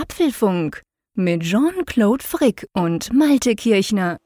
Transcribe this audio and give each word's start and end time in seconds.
Apfelfunk 0.00 0.82
mit 1.14 1.42
Jean-Claude 1.42 2.22
Frick 2.22 2.68
und 2.72 3.12
Malte 3.12 3.56
Kirchner. 3.56 4.18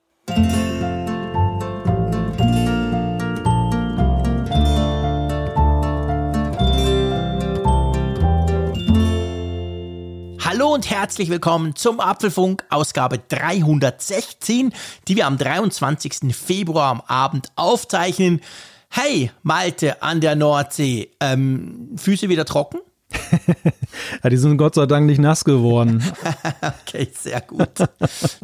Hallo 10.45 10.75
und 10.75 10.91
herzlich 10.91 11.31
willkommen 11.31 11.75
zum 11.75 12.01
Apfelfunk 12.01 12.67
Ausgabe 12.69 13.19
316, 13.19 14.75
die 15.09 15.17
wir 15.17 15.27
am 15.27 15.39
23. 15.39 16.37
Februar 16.37 16.91
am 16.91 17.01
Abend 17.01 17.49
aufzeichnen. 17.57 18.43
Hey, 18.91 19.31
Malte 19.43 20.03
an 20.03 20.21
der 20.21 20.37
Nordsee, 20.37 21.13
ähm, 21.21 21.93
Füße 21.97 22.29
wieder 22.29 22.45
trocken? 22.45 22.81
ja, 24.23 24.31
die 24.31 24.37
sind 24.37 24.57
Gott 24.57 24.75
sei 24.75 24.87
Dank 24.87 25.07
nicht 25.07 25.21
nass 25.21 25.45
geworden. 25.45 26.03
okay, 26.87 27.09
sehr 27.19 27.41
gut. 27.41 27.71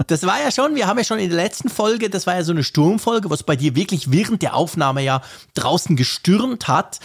Das 0.06 0.26
war 0.26 0.40
ja 0.40 0.50
schon, 0.50 0.74
wir 0.74 0.86
haben 0.86 0.98
ja 0.98 1.04
schon 1.04 1.18
in 1.18 1.30
der 1.30 1.38
letzten 1.38 1.68
Folge, 1.68 2.10
das 2.10 2.26
war 2.26 2.36
ja 2.36 2.44
so 2.44 2.52
eine 2.52 2.64
Sturmfolge, 2.64 3.30
was 3.30 3.42
bei 3.42 3.56
dir 3.56 3.74
wirklich 3.76 4.10
während 4.10 4.42
der 4.42 4.54
Aufnahme 4.54 5.02
ja 5.02 5.22
draußen 5.54 5.96
gestürmt 5.96 6.68
hat. 6.68 7.00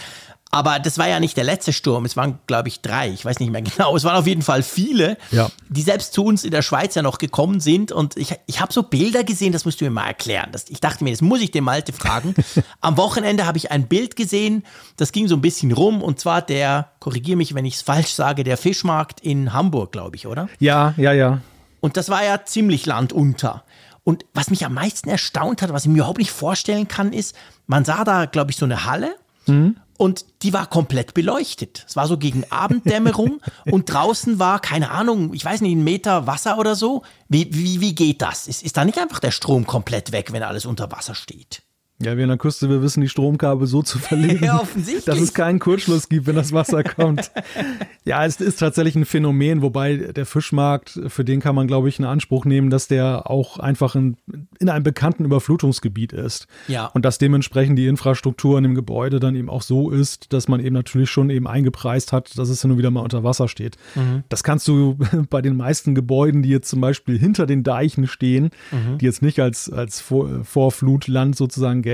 Aber 0.54 0.78
das 0.78 0.98
war 0.98 1.08
ja 1.08 1.18
nicht 1.18 1.36
der 1.36 1.42
letzte 1.42 1.72
Sturm. 1.72 2.04
Es 2.04 2.16
waren, 2.16 2.38
glaube 2.46 2.68
ich, 2.68 2.80
drei. 2.80 3.08
Ich 3.10 3.24
weiß 3.24 3.40
nicht 3.40 3.50
mehr 3.50 3.62
genau. 3.76 3.96
Es 3.96 4.04
waren 4.04 4.14
auf 4.14 4.28
jeden 4.28 4.42
Fall 4.42 4.62
viele, 4.62 5.16
ja. 5.32 5.50
die 5.68 5.82
selbst 5.82 6.12
zu 6.12 6.24
uns 6.24 6.44
in 6.44 6.52
der 6.52 6.62
Schweiz 6.62 6.94
ja 6.94 7.02
noch 7.02 7.18
gekommen 7.18 7.58
sind. 7.58 7.90
Und 7.90 8.16
ich, 8.16 8.36
ich 8.46 8.60
habe 8.60 8.72
so 8.72 8.84
Bilder 8.84 9.24
gesehen, 9.24 9.52
das 9.52 9.64
musst 9.64 9.80
du 9.80 9.84
mir 9.84 9.90
mal 9.90 10.06
erklären. 10.06 10.50
Das, 10.52 10.66
ich 10.68 10.78
dachte 10.78 11.02
mir, 11.02 11.10
das 11.10 11.22
muss 11.22 11.40
ich 11.40 11.50
dem 11.50 11.64
Malte 11.64 11.92
fragen. 11.92 12.36
Am 12.80 12.96
Wochenende 12.96 13.46
habe 13.46 13.58
ich 13.58 13.72
ein 13.72 13.88
Bild 13.88 14.14
gesehen, 14.14 14.62
das 14.96 15.10
ging 15.10 15.26
so 15.26 15.34
ein 15.34 15.40
bisschen 15.40 15.72
rum. 15.72 16.02
Und 16.02 16.20
zwar 16.20 16.40
der, 16.40 16.92
korrigiere 17.00 17.36
mich, 17.36 17.54
wenn 17.56 17.64
ich 17.64 17.74
es 17.74 17.82
falsch 17.82 18.12
sage, 18.12 18.44
der 18.44 18.56
Fischmarkt 18.56 19.20
in 19.20 19.52
Hamburg, 19.52 19.90
glaube 19.90 20.14
ich, 20.14 20.28
oder? 20.28 20.48
Ja, 20.60 20.94
ja, 20.96 21.12
ja. 21.12 21.40
Und 21.80 21.96
das 21.96 22.10
war 22.10 22.24
ja 22.24 22.44
ziemlich 22.44 22.86
landunter. 22.86 23.64
Und 24.04 24.24
was 24.34 24.50
mich 24.50 24.64
am 24.64 24.74
meisten 24.74 25.08
erstaunt 25.08 25.62
hat, 25.62 25.72
was 25.72 25.84
ich 25.84 25.90
mir 25.90 25.98
überhaupt 25.98 26.18
nicht 26.18 26.30
vorstellen 26.30 26.86
kann, 26.86 27.12
ist, 27.12 27.34
man 27.66 27.84
sah 27.84 28.04
da, 28.04 28.26
glaube 28.26 28.52
ich, 28.52 28.56
so 28.56 28.66
eine 28.66 28.84
Halle. 28.84 29.16
Mhm. 29.46 29.76
Und 29.96 30.26
die 30.42 30.52
war 30.52 30.66
komplett 30.66 31.14
beleuchtet. 31.14 31.84
Es 31.86 31.96
war 31.96 32.08
so 32.08 32.18
gegen 32.18 32.44
Abenddämmerung 32.50 33.40
und 33.70 33.92
draußen 33.92 34.38
war, 34.38 34.60
keine 34.60 34.90
Ahnung, 34.90 35.34
ich 35.34 35.44
weiß 35.44 35.60
nicht, 35.60 35.76
ein 35.76 35.84
Meter 35.84 36.26
Wasser 36.26 36.58
oder 36.58 36.74
so. 36.74 37.02
Wie, 37.28 37.48
wie, 37.54 37.80
wie 37.80 37.94
geht 37.94 38.22
das? 38.22 38.48
Ist, 38.48 38.62
ist 38.62 38.76
da 38.76 38.84
nicht 38.84 38.98
einfach 38.98 39.20
der 39.20 39.30
Strom 39.30 39.66
komplett 39.66 40.12
weg, 40.12 40.32
wenn 40.32 40.42
alles 40.42 40.66
unter 40.66 40.90
Wasser 40.90 41.14
steht? 41.14 41.62
Ja, 42.04 42.16
wir 42.16 42.24
an 42.24 42.28
der 42.28 42.38
Küste, 42.38 42.68
wir 42.68 42.82
wissen 42.82 43.00
die 43.00 43.08
Stromkabel 43.08 43.66
so 43.66 43.82
zu 43.82 43.98
verlegen, 43.98 44.44
ja, 44.44 44.62
dass 45.06 45.20
es 45.20 45.34
keinen 45.34 45.58
Kurzschluss 45.58 46.08
gibt, 46.08 46.26
wenn 46.26 46.36
das 46.36 46.52
Wasser 46.52 46.84
kommt. 46.84 47.30
ja, 48.04 48.24
es 48.24 48.40
ist 48.40 48.60
tatsächlich 48.60 48.94
ein 48.96 49.04
Phänomen, 49.04 49.62
wobei 49.62 49.96
der 49.96 50.26
Fischmarkt, 50.26 51.00
für 51.08 51.24
den 51.24 51.40
kann 51.40 51.54
man, 51.54 51.66
glaube 51.66 51.88
ich, 51.88 51.98
in 51.98 52.04
Anspruch 52.04 52.44
nehmen, 52.44 52.70
dass 52.70 52.88
der 52.88 53.30
auch 53.30 53.58
einfach 53.58 53.94
in, 53.94 54.16
in 54.58 54.68
einem 54.68 54.84
bekannten 54.84 55.24
Überflutungsgebiet 55.24 56.12
ist. 56.12 56.46
Ja. 56.68 56.86
Und 56.86 57.04
dass 57.04 57.18
dementsprechend 57.18 57.78
die 57.78 57.86
Infrastruktur 57.86 58.58
in 58.58 58.64
dem 58.64 58.74
Gebäude 58.74 59.20
dann 59.20 59.34
eben 59.34 59.48
auch 59.48 59.62
so 59.62 59.90
ist, 59.90 60.32
dass 60.32 60.48
man 60.48 60.60
eben 60.60 60.74
natürlich 60.74 61.10
schon 61.10 61.30
eben 61.30 61.46
eingepreist 61.46 62.12
hat, 62.12 62.36
dass 62.38 62.48
es 62.48 62.60
hin 62.62 62.70
und 62.70 62.78
wieder 62.78 62.90
mal 62.90 63.00
unter 63.00 63.24
Wasser 63.24 63.48
steht. 63.48 63.76
Mhm. 63.94 64.24
Das 64.28 64.44
kannst 64.44 64.68
du 64.68 64.98
bei 65.30 65.40
den 65.40 65.56
meisten 65.56 65.94
Gebäuden, 65.94 66.42
die 66.42 66.50
jetzt 66.50 66.68
zum 66.68 66.80
Beispiel 66.80 67.18
hinter 67.18 67.46
den 67.46 67.62
Deichen 67.62 68.06
stehen, 68.06 68.50
mhm. 68.70 68.98
die 68.98 69.06
jetzt 69.06 69.22
nicht 69.22 69.40
als, 69.40 69.70
als 69.70 70.00
Vor 70.00 70.44
Vorflutland 70.44 71.36
sozusagen 71.36 71.82
gelten. 71.82 71.93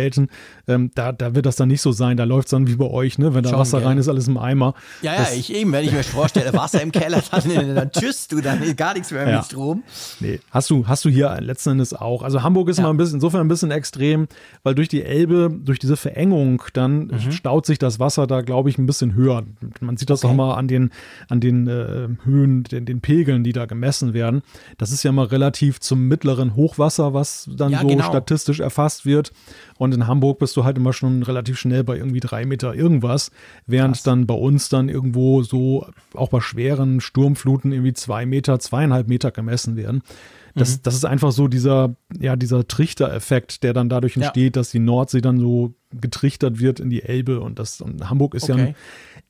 Ähm, 0.68 0.90
da, 0.94 1.12
da 1.12 1.34
wird 1.34 1.46
das 1.46 1.56
dann 1.56 1.68
nicht 1.68 1.82
so 1.82 1.92
sein. 1.92 2.16
Da 2.16 2.24
läuft 2.24 2.46
es 2.46 2.50
dann 2.50 2.66
wie 2.66 2.76
bei 2.76 2.86
euch, 2.86 3.18
ne? 3.18 3.34
Wenn 3.34 3.42
da 3.42 3.50
Schon, 3.50 3.58
Wasser 3.58 3.78
gell. 3.78 3.88
rein 3.88 3.98
ist, 3.98 4.08
alles 4.08 4.28
im 4.28 4.38
Eimer. 4.38 4.74
Ja, 5.02 5.14
ja, 5.14 5.26
ich 5.34 5.52
eben, 5.52 5.72
wenn 5.72 5.84
ich 5.84 5.92
mir 5.92 6.02
vorstelle, 6.02 6.52
Wasser 6.54 6.82
im 6.82 6.92
Keller, 6.92 7.22
dann, 7.30 7.74
dann 7.74 7.92
tschüss, 7.92 8.28
du, 8.28 8.40
dann 8.40 8.76
gar 8.76 8.94
nichts 8.94 9.10
mehr 9.10 9.28
ja. 9.28 9.36
mit 9.36 9.46
Strom. 9.46 9.82
Nee, 10.20 10.40
hast 10.50 10.70
du, 10.70 10.86
hast 10.86 11.04
du 11.04 11.08
hier 11.08 11.36
letzten 11.40 11.70
Endes 11.70 11.94
auch. 11.94 12.22
Also 12.22 12.42
Hamburg 12.42 12.68
ist 12.68 12.78
ja. 12.78 12.84
mal 12.84 12.90
ein 12.90 12.96
bisschen, 12.96 13.16
insofern 13.16 13.42
ein 13.42 13.48
bisschen 13.48 13.70
extrem, 13.70 14.28
weil 14.62 14.74
durch 14.74 14.88
die 14.88 15.02
Elbe, 15.02 15.50
durch 15.52 15.78
diese 15.78 15.96
Verengung, 15.96 16.62
dann 16.72 17.06
mhm. 17.06 17.32
staut 17.32 17.66
sich 17.66 17.78
das 17.78 17.98
Wasser 17.98 18.26
da, 18.26 18.40
glaube 18.40 18.70
ich, 18.70 18.78
ein 18.78 18.86
bisschen 18.86 19.14
höher. 19.14 19.44
Man 19.80 19.96
sieht 19.96 20.10
das 20.10 20.24
okay. 20.24 20.32
auch 20.32 20.36
mal 20.36 20.54
an 20.54 20.68
den, 20.68 20.90
an 21.28 21.40
den 21.40 21.66
äh, 21.66 22.08
Höhen, 22.24 22.64
den, 22.64 22.86
den 22.86 23.00
Pegeln, 23.00 23.44
die 23.44 23.52
da 23.52 23.66
gemessen 23.66 24.14
werden. 24.14 24.42
Das 24.78 24.92
ist 24.92 25.02
ja 25.02 25.12
mal 25.12 25.26
relativ 25.26 25.80
zum 25.80 26.08
mittleren 26.08 26.56
Hochwasser, 26.56 27.14
was 27.14 27.48
dann 27.56 27.72
ja, 27.72 27.80
so 27.80 27.86
genau. 27.88 28.04
statistisch 28.04 28.60
erfasst 28.60 29.04
wird. 29.06 29.32
Und 29.80 29.94
in 29.94 30.06
Hamburg 30.06 30.38
bist 30.38 30.58
du 30.58 30.64
halt 30.64 30.76
immer 30.76 30.92
schon 30.92 31.22
relativ 31.22 31.58
schnell 31.58 31.84
bei 31.84 31.96
irgendwie 31.96 32.20
drei 32.20 32.44
Meter 32.44 32.74
irgendwas, 32.74 33.30
während 33.66 33.94
Krass. 33.94 34.02
dann 34.02 34.26
bei 34.26 34.34
uns 34.34 34.68
dann 34.68 34.90
irgendwo 34.90 35.42
so 35.42 35.86
auch 36.12 36.28
bei 36.28 36.42
schweren 36.42 37.00
Sturmfluten 37.00 37.72
irgendwie 37.72 37.94
zwei 37.94 38.26
Meter, 38.26 38.58
zweieinhalb 38.58 39.08
Meter 39.08 39.30
gemessen 39.30 39.76
werden. 39.76 40.02
Das, 40.54 40.76
mhm. 40.76 40.80
das 40.82 40.94
ist 40.96 41.06
einfach 41.06 41.32
so 41.32 41.48
dieser, 41.48 41.94
ja, 42.18 42.36
dieser 42.36 42.68
Trichtereffekt, 42.68 43.62
der 43.62 43.72
dann 43.72 43.88
dadurch 43.88 44.16
entsteht, 44.18 44.54
ja. 44.54 44.60
dass 44.60 44.70
die 44.70 44.80
Nordsee 44.80 45.22
dann 45.22 45.38
so 45.38 45.72
getrichtert 45.98 46.60
wird 46.60 46.78
in 46.78 46.90
die 46.90 47.02
Elbe 47.02 47.40
und 47.40 47.58
das 47.58 47.80
und 47.80 48.10
Hamburg 48.10 48.34
ist 48.34 48.50
okay. 48.50 48.58
ja 48.58 48.66
ein, 48.66 48.74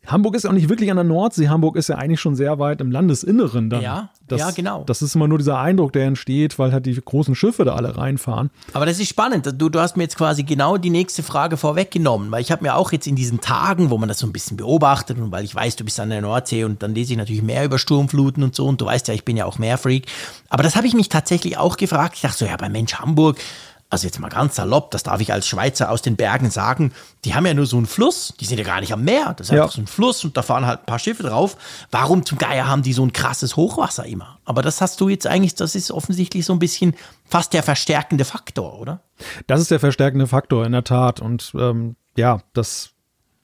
Hamburg 0.07 0.35
ist 0.35 0.45
ja 0.45 0.51
auch 0.51 0.55
nicht 0.55 0.69
wirklich 0.69 0.91
an 0.91 0.97
der 0.97 1.05
Nordsee. 1.05 1.49
Hamburg 1.49 1.77
ist 1.77 1.89
ja 1.89 1.97
eigentlich 1.97 2.21
schon 2.21 2.35
sehr 2.35 2.59
weit 2.59 2.81
im 2.81 2.91
Landesinneren 2.91 3.69
dann. 3.69 3.83
Ja, 3.83 4.11
das, 4.27 4.41
ja, 4.41 4.51
genau. 4.51 4.83
Das 4.85 5.03
ist 5.03 5.15
immer 5.15 5.29
nur 5.29 5.39
dieser 5.39 5.59
Eindruck, 5.59 5.93
der 5.93 6.07
entsteht, 6.07 6.59
weil 6.59 6.73
halt 6.73 6.87
die 6.87 6.95
großen 6.95 7.35
Schiffe 7.35 7.65
da 7.65 7.75
alle 7.75 7.97
reinfahren. 7.97 8.51
Aber 8.73 8.87
das 8.87 8.99
ist 8.99 9.09
spannend. 9.09 9.53
Du, 9.57 9.69
du 9.69 9.79
hast 9.79 9.97
mir 9.97 10.05
jetzt 10.05 10.17
quasi 10.17 10.43
genau 10.43 10.79
die 10.79 10.91
nächste 10.91 11.23
Frage 11.23 11.57
vorweggenommen, 11.57 12.31
weil 12.31 12.41
ich 12.41 12.51
habe 12.51 12.63
mir 12.63 12.77
auch 12.77 12.93
jetzt 12.93 13.07
in 13.07 13.15
diesen 13.15 13.41
Tagen, 13.41 13.91
wo 13.91 13.99
man 13.99 14.09
das 14.09 14.19
so 14.19 14.27
ein 14.27 14.33
bisschen 14.33 14.57
beobachtet 14.57 15.19
und 15.19 15.31
weil 15.33 15.45
ich 15.45 15.55
weiß, 15.55 15.77
du 15.77 15.85
bist 15.85 16.01
an 16.01 16.11
der 16.11 16.23
Nordsee 16.23 16.65
und 16.65 16.83
dann 16.83 16.95
lese 16.95 17.13
ich 17.13 17.19
natürlich 17.19 17.43
mehr 17.43 17.65
über 17.65 17.79
Sturmfluten 17.79 18.43
und 18.43 18.55
so 18.55 18.67
und 18.67 18.81
du 18.81 18.87
weißt 18.87 19.07
ja, 19.09 19.15
ich 19.15 19.25
bin 19.25 19.37
ja 19.37 19.45
auch 19.45 19.59
Meerfreak. 19.59 20.07
Aber 20.49 20.63
das 20.63 20.77
habe 20.77 20.87
ich 20.87 20.95
mich 20.95 21.09
tatsächlich 21.09 21.59
auch 21.59 21.77
gefragt. 21.77 22.15
Ich 22.17 22.23
dachte 22.23 22.39
so, 22.39 22.45
ja, 22.47 22.57
bei 22.57 22.69
Mensch 22.69 22.95
Hamburg, 22.95 23.39
also 23.91 24.07
jetzt 24.07 24.21
mal 24.21 24.29
ganz 24.29 24.55
salopp, 24.55 24.93
das 24.93 25.03
darf 25.03 25.21
ich 25.21 25.33
als 25.33 25.47
Schweizer 25.49 25.91
aus 25.91 26.01
den 26.01 26.17
Bergen 26.17 26.51
sagen, 26.51 26.93
die 27.25 27.35
haben 27.35 27.45
ja 27.45 27.55
nur 27.55 27.67
so 27.67 27.77
einen 27.77 27.87
Fluss, 27.87 28.33
die 28.39 28.45
sind 28.45 28.59
ja 28.59 28.65
gar 28.65 28.81
nicht 28.81 28.93
am 28.93 29.03
Meer, 29.03 29.35
das 29.37 29.49
ist 29.49 29.55
ja. 29.55 29.63
einfach 29.63 29.75
so 29.75 29.83
ein 29.83 29.89
Fluss 29.89 30.25
und 30.25 30.37
da 30.37 30.43
fahren 30.43 30.65
halt 30.65 30.81
ein 30.81 30.87
paar 30.87 31.01
Schiffe 31.01 31.25
drauf. 31.25 31.57
Warum 31.91 32.25
zum 32.25 32.39
Geier 32.39 32.69
haben 32.69 32.83
die 32.83 32.93
so 32.93 33.05
ein 33.05 33.13
krasses 33.13 33.57
Hochwasser 33.57 34.07
immer? 34.07 34.39
Aber 34.45 34.63
das 34.63 34.81
hast 34.81 35.01
du 35.01 35.09
jetzt 35.09 35.27
eigentlich, 35.27 35.57
das 35.57 35.75
ist 35.75 35.91
offensichtlich 35.91 36.47
so 36.47 36.53
ein 36.53 36.61
bisschen 36.61 36.95
fast 37.27 37.53
der 37.53 37.63
verstärkende 37.63 38.25
Faktor, 38.25 38.79
oder? 38.81 39.01
Das 39.49 39.61
ist 39.61 39.71
der 39.71 39.81
verstärkende 39.81 40.29
Faktor, 40.29 40.65
in 40.65 40.73
der 40.73 40.85
Tat. 40.85 41.21
Und 41.21 41.53
ähm, 41.59 41.97
ja, 42.17 42.41
das 42.55 42.91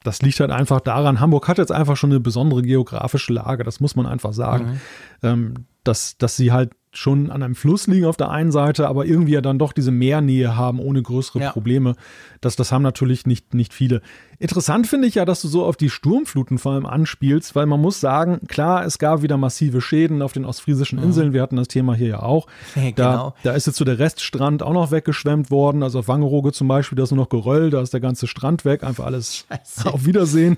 das 0.03 0.21
liegt 0.21 0.39
halt 0.39 0.51
einfach 0.51 0.79
daran, 0.79 1.19
Hamburg 1.19 1.49
hat 1.49 1.57
jetzt 1.57 1.71
einfach 1.71 1.97
schon 1.97 2.11
eine 2.11 2.21
besondere 2.21 2.61
geografische 2.61 3.33
Lage, 3.33 3.65
das 3.65 3.81
muss 3.81 3.97
man 3.97 4.05
einfach 4.05 4.31
sagen, 4.31 4.65
mhm. 4.65 4.79
ähm, 5.23 5.53
dass, 5.83 6.17
dass 6.17 6.37
sie 6.37 6.53
halt 6.53 6.71
schon 6.97 7.29
an 7.29 7.43
einem 7.43 7.53
Fluss 7.53 7.85
liegen 7.85 8.05
auf 8.05 8.17
der 8.17 8.31
einen 8.31 8.51
Seite, 8.51 8.87
aber 8.87 9.05
irgendwie 9.05 9.33
ja 9.33 9.41
dann 9.41 9.59
doch 9.59 9.71
diese 9.71 9.91
Meernähe 9.91 10.57
haben 10.57 10.79
ohne 10.79 11.03
größere 11.03 11.39
ja. 11.39 11.51
Probleme. 11.51 11.95
Das, 12.41 12.55
das 12.55 12.71
haben 12.71 12.81
natürlich 12.81 13.27
nicht, 13.27 13.53
nicht 13.53 13.71
viele. 13.71 14.01
Interessant 14.39 14.85
finde 14.85 15.07
ich 15.07 15.15
ja, 15.15 15.25
dass 15.25 15.41
du 15.41 15.47
so 15.47 15.65
auf 15.65 15.77
die 15.77 15.89
Sturmfluten 15.89 16.59
vor 16.59 16.73
allem 16.73 16.85
anspielst, 16.85 17.55
weil 17.55 17.65
man 17.65 17.81
muss 17.81 17.99
sagen, 17.99 18.41
klar, 18.47 18.85
es 18.85 18.99
gab 18.99 19.23
wieder 19.23 19.35
massive 19.35 19.81
Schäden 19.81 20.21
auf 20.21 20.31
den 20.31 20.45
ostfriesischen 20.45 21.01
Inseln. 21.01 21.29
Mhm. 21.29 21.33
Wir 21.33 21.41
hatten 21.41 21.55
das 21.55 21.67
Thema 21.67 21.95
hier 21.95 22.07
ja 22.07 22.21
auch. 22.21 22.45
genau. 22.75 22.93
da, 22.95 23.33
da 23.41 23.51
ist 23.53 23.65
jetzt 23.65 23.77
so 23.77 23.85
der 23.85 23.97
Reststrand 23.97 24.61
auch 24.61 24.73
noch 24.73 24.91
weggeschwemmt 24.91 25.49
worden. 25.49 25.81
Also 25.81 25.99
auf 25.99 26.07
Wangerooge 26.07 26.51
zum 26.51 26.67
Beispiel, 26.67 26.95
da 26.95 27.03
ist 27.03 27.11
nur 27.11 27.23
noch 27.23 27.29
Geröll, 27.29 27.71
da 27.71 27.81
ist 27.81 27.93
der 27.93 27.99
ganze 27.99 28.27
Strand 28.27 28.63
weg. 28.63 28.83
Einfach 28.83 29.05
alles 29.05 29.45
Scheiße. 29.49 29.91
auf 29.93 30.05
Wiedersehen. 30.05 30.57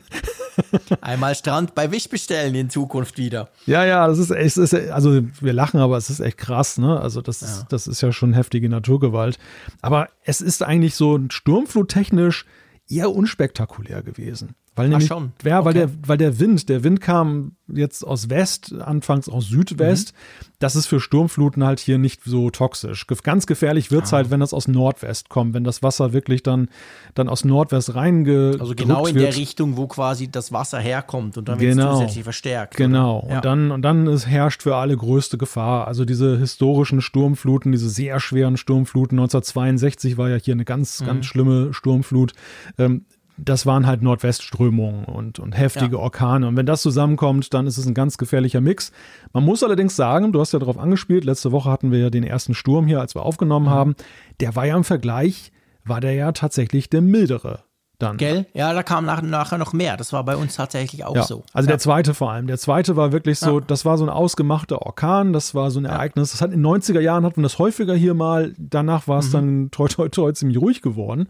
Einmal 1.01 1.35
Strand 1.35 1.73
bei 1.73 1.89
Wisch 1.89 2.09
bestellen 2.09 2.55
in 2.55 2.69
Zukunft 2.69 3.17
wieder. 3.17 3.47
Ja, 3.65 3.85
ja, 3.85 4.07
das 4.07 4.17
ist, 4.17 4.31
es 4.31 4.57
ist 4.57 4.73
also 4.73 5.21
wir 5.39 5.53
lachen, 5.53 5.79
aber 5.79 5.95
es 5.95 6.09
ist 6.09 6.19
echt 6.19 6.37
krass, 6.37 6.77
ne? 6.77 6.99
Also 6.99 7.21
das, 7.21 7.41
ja. 7.41 7.65
das 7.69 7.87
ist 7.87 8.01
ja 8.01 8.11
schon 8.11 8.33
heftige 8.33 8.67
Naturgewalt. 8.67 9.39
Aber 9.81 10.09
es 10.25 10.41
ist 10.41 10.63
eigentlich 10.63 10.95
so 10.95 11.17
sturmfluttechnisch 11.29 12.45
eher 12.89 13.13
unspektakulär 13.13 14.03
gewesen. 14.03 14.55
Weil 14.79 14.85
Ach 14.85 14.91
nämlich, 14.91 15.09
schon. 15.09 15.33
Ja, 15.43 15.59
okay. 15.59 15.65
weil, 15.65 15.73
der, 15.73 15.89
weil 16.07 16.17
der 16.17 16.39
Wind, 16.39 16.69
der 16.69 16.85
Wind 16.85 17.01
kam 17.01 17.57
jetzt 17.67 18.07
aus 18.07 18.29
West, 18.29 18.73
anfangs 18.79 19.27
aus 19.27 19.47
Südwest. 19.49 20.13
Mhm. 20.13 20.45
Das 20.59 20.77
ist 20.77 20.87
für 20.87 21.01
Sturmfluten 21.01 21.65
halt 21.65 21.81
hier 21.81 21.97
nicht 21.97 22.21
so 22.23 22.49
toxisch. 22.49 23.05
Ganz 23.23 23.45
gefährlich 23.45 23.91
wird 23.91 24.05
es 24.05 24.13
ah. 24.13 24.17
halt, 24.17 24.31
wenn 24.31 24.39
das 24.39 24.53
aus 24.53 24.69
Nordwest 24.69 25.27
kommt, 25.27 25.53
wenn 25.53 25.65
das 25.65 25.83
Wasser 25.83 26.13
wirklich 26.13 26.43
dann, 26.43 26.69
dann 27.13 27.27
aus 27.27 27.43
Nordwest 27.43 27.93
reingedrückt 27.93 28.61
Also 28.61 28.73
genau 28.73 29.05
in 29.05 29.15
wird. 29.15 29.25
der 29.25 29.35
Richtung, 29.35 29.75
wo 29.75 29.87
quasi 29.87 30.31
das 30.31 30.53
Wasser 30.53 30.79
herkommt 30.79 31.37
und 31.37 31.49
dann 31.49 31.59
wird 31.59 31.73
genau. 31.73 31.91
es 31.91 31.99
zusätzlich 31.99 32.23
verstärkt. 32.23 32.77
Genau. 32.77 33.27
Ja. 33.29 33.35
Und 33.35 33.45
dann, 33.45 33.71
und 33.71 33.81
dann 33.81 34.07
ist, 34.07 34.27
herrscht 34.27 34.63
für 34.63 34.77
alle 34.77 34.95
größte 34.95 35.37
Gefahr. 35.37 35.89
Also 35.89 36.05
diese 36.05 36.37
historischen 36.37 37.01
Sturmfluten, 37.01 37.73
diese 37.73 37.89
sehr 37.89 38.21
schweren 38.21 38.55
Sturmfluten. 38.55 39.19
1962 39.19 40.17
war 40.17 40.29
ja 40.29 40.37
hier 40.37 40.53
eine 40.53 40.63
ganz, 40.63 41.01
mhm. 41.01 41.05
ganz 41.05 41.25
schlimme 41.25 41.73
Sturmflut. 41.73 42.31
Ähm, 42.77 43.03
das 43.43 43.65
waren 43.65 43.87
halt 43.87 44.01
Nordwestströmungen 44.01 45.05
und, 45.05 45.39
und 45.39 45.57
heftige 45.57 45.95
ja. 45.95 46.01
Orkane. 46.01 46.47
Und 46.47 46.57
wenn 46.57 46.65
das 46.65 46.81
zusammenkommt, 46.81 47.53
dann 47.53 47.67
ist 47.67 47.77
es 47.77 47.85
ein 47.85 47.93
ganz 47.93 48.17
gefährlicher 48.17 48.61
Mix. 48.61 48.91
Man 49.33 49.43
muss 49.43 49.63
allerdings 49.63 49.95
sagen, 49.95 50.31
du 50.31 50.39
hast 50.39 50.53
ja 50.53 50.59
darauf 50.59 50.77
angespielt, 50.77 51.25
letzte 51.25 51.51
Woche 51.51 51.69
hatten 51.69 51.91
wir 51.91 51.99
ja 51.99 52.09
den 52.09 52.23
ersten 52.23 52.53
Sturm 52.53 52.87
hier, 52.87 52.99
als 52.99 53.15
wir 53.15 53.23
aufgenommen 53.23 53.67
mhm. 53.67 53.71
haben. 53.71 53.95
Der 54.39 54.55
war 54.55 54.65
ja 54.65 54.75
im 54.75 54.83
Vergleich, 54.83 55.51
war 55.85 56.01
der 56.01 56.13
ja 56.13 56.31
tatsächlich 56.31 56.89
der 56.89 57.01
mildere 57.01 57.63
dann. 57.99 58.17
Gell? 58.17 58.45
Ja, 58.53 58.73
da 58.73 58.81
kam 58.81 59.05
nach, 59.05 59.21
nachher 59.21 59.57
noch 59.57 59.73
mehr. 59.73 59.97
Das 59.97 60.13
war 60.13 60.23
bei 60.23 60.37
uns 60.37 60.55
tatsächlich 60.55 61.03
auch 61.03 61.15
ja, 61.15 61.23
so. 61.23 61.43
Also 61.53 61.67
ja. 61.67 61.73
der 61.73 61.79
zweite 61.79 62.13
vor 62.13 62.31
allem. 62.31 62.47
Der 62.47 62.57
zweite 62.57 62.95
war 62.95 63.11
wirklich 63.11 63.39
so, 63.39 63.59
Ja. 63.59 63.65
das 63.67 63.83
war 63.85 63.97
so 63.97 64.05
ein 64.05 64.09
ausgemachter 64.09 64.81
Orkan, 64.81 65.33
das 65.33 65.53
war 65.53 65.69
so 65.69 65.79
ein 65.79 65.85
Ereignis. 65.85 66.31
Das 66.31 66.41
hat 66.41 66.51
in 66.53 66.63
den 66.63 66.65
90er 66.65 67.01
Jahren 67.01 67.25
hatten 67.25 67.37
wir 67.37 67.43
das 67.43 67.59
häufiger 67.59 67.93
hier 67.93 68.13
mal. 68.13 68.53
Danach 68.57 69.07
war 69.07 69.17
Mhm. 69.17 69.25
es 69.25 69.31
dann 69.31 69.71
toi 69.71 69.87
toi 69.89 70.07
toi 70.07 70.31
ziemlich 70.31 70.59
ruhig 70.59 70.81
geworden. 70.81 71.27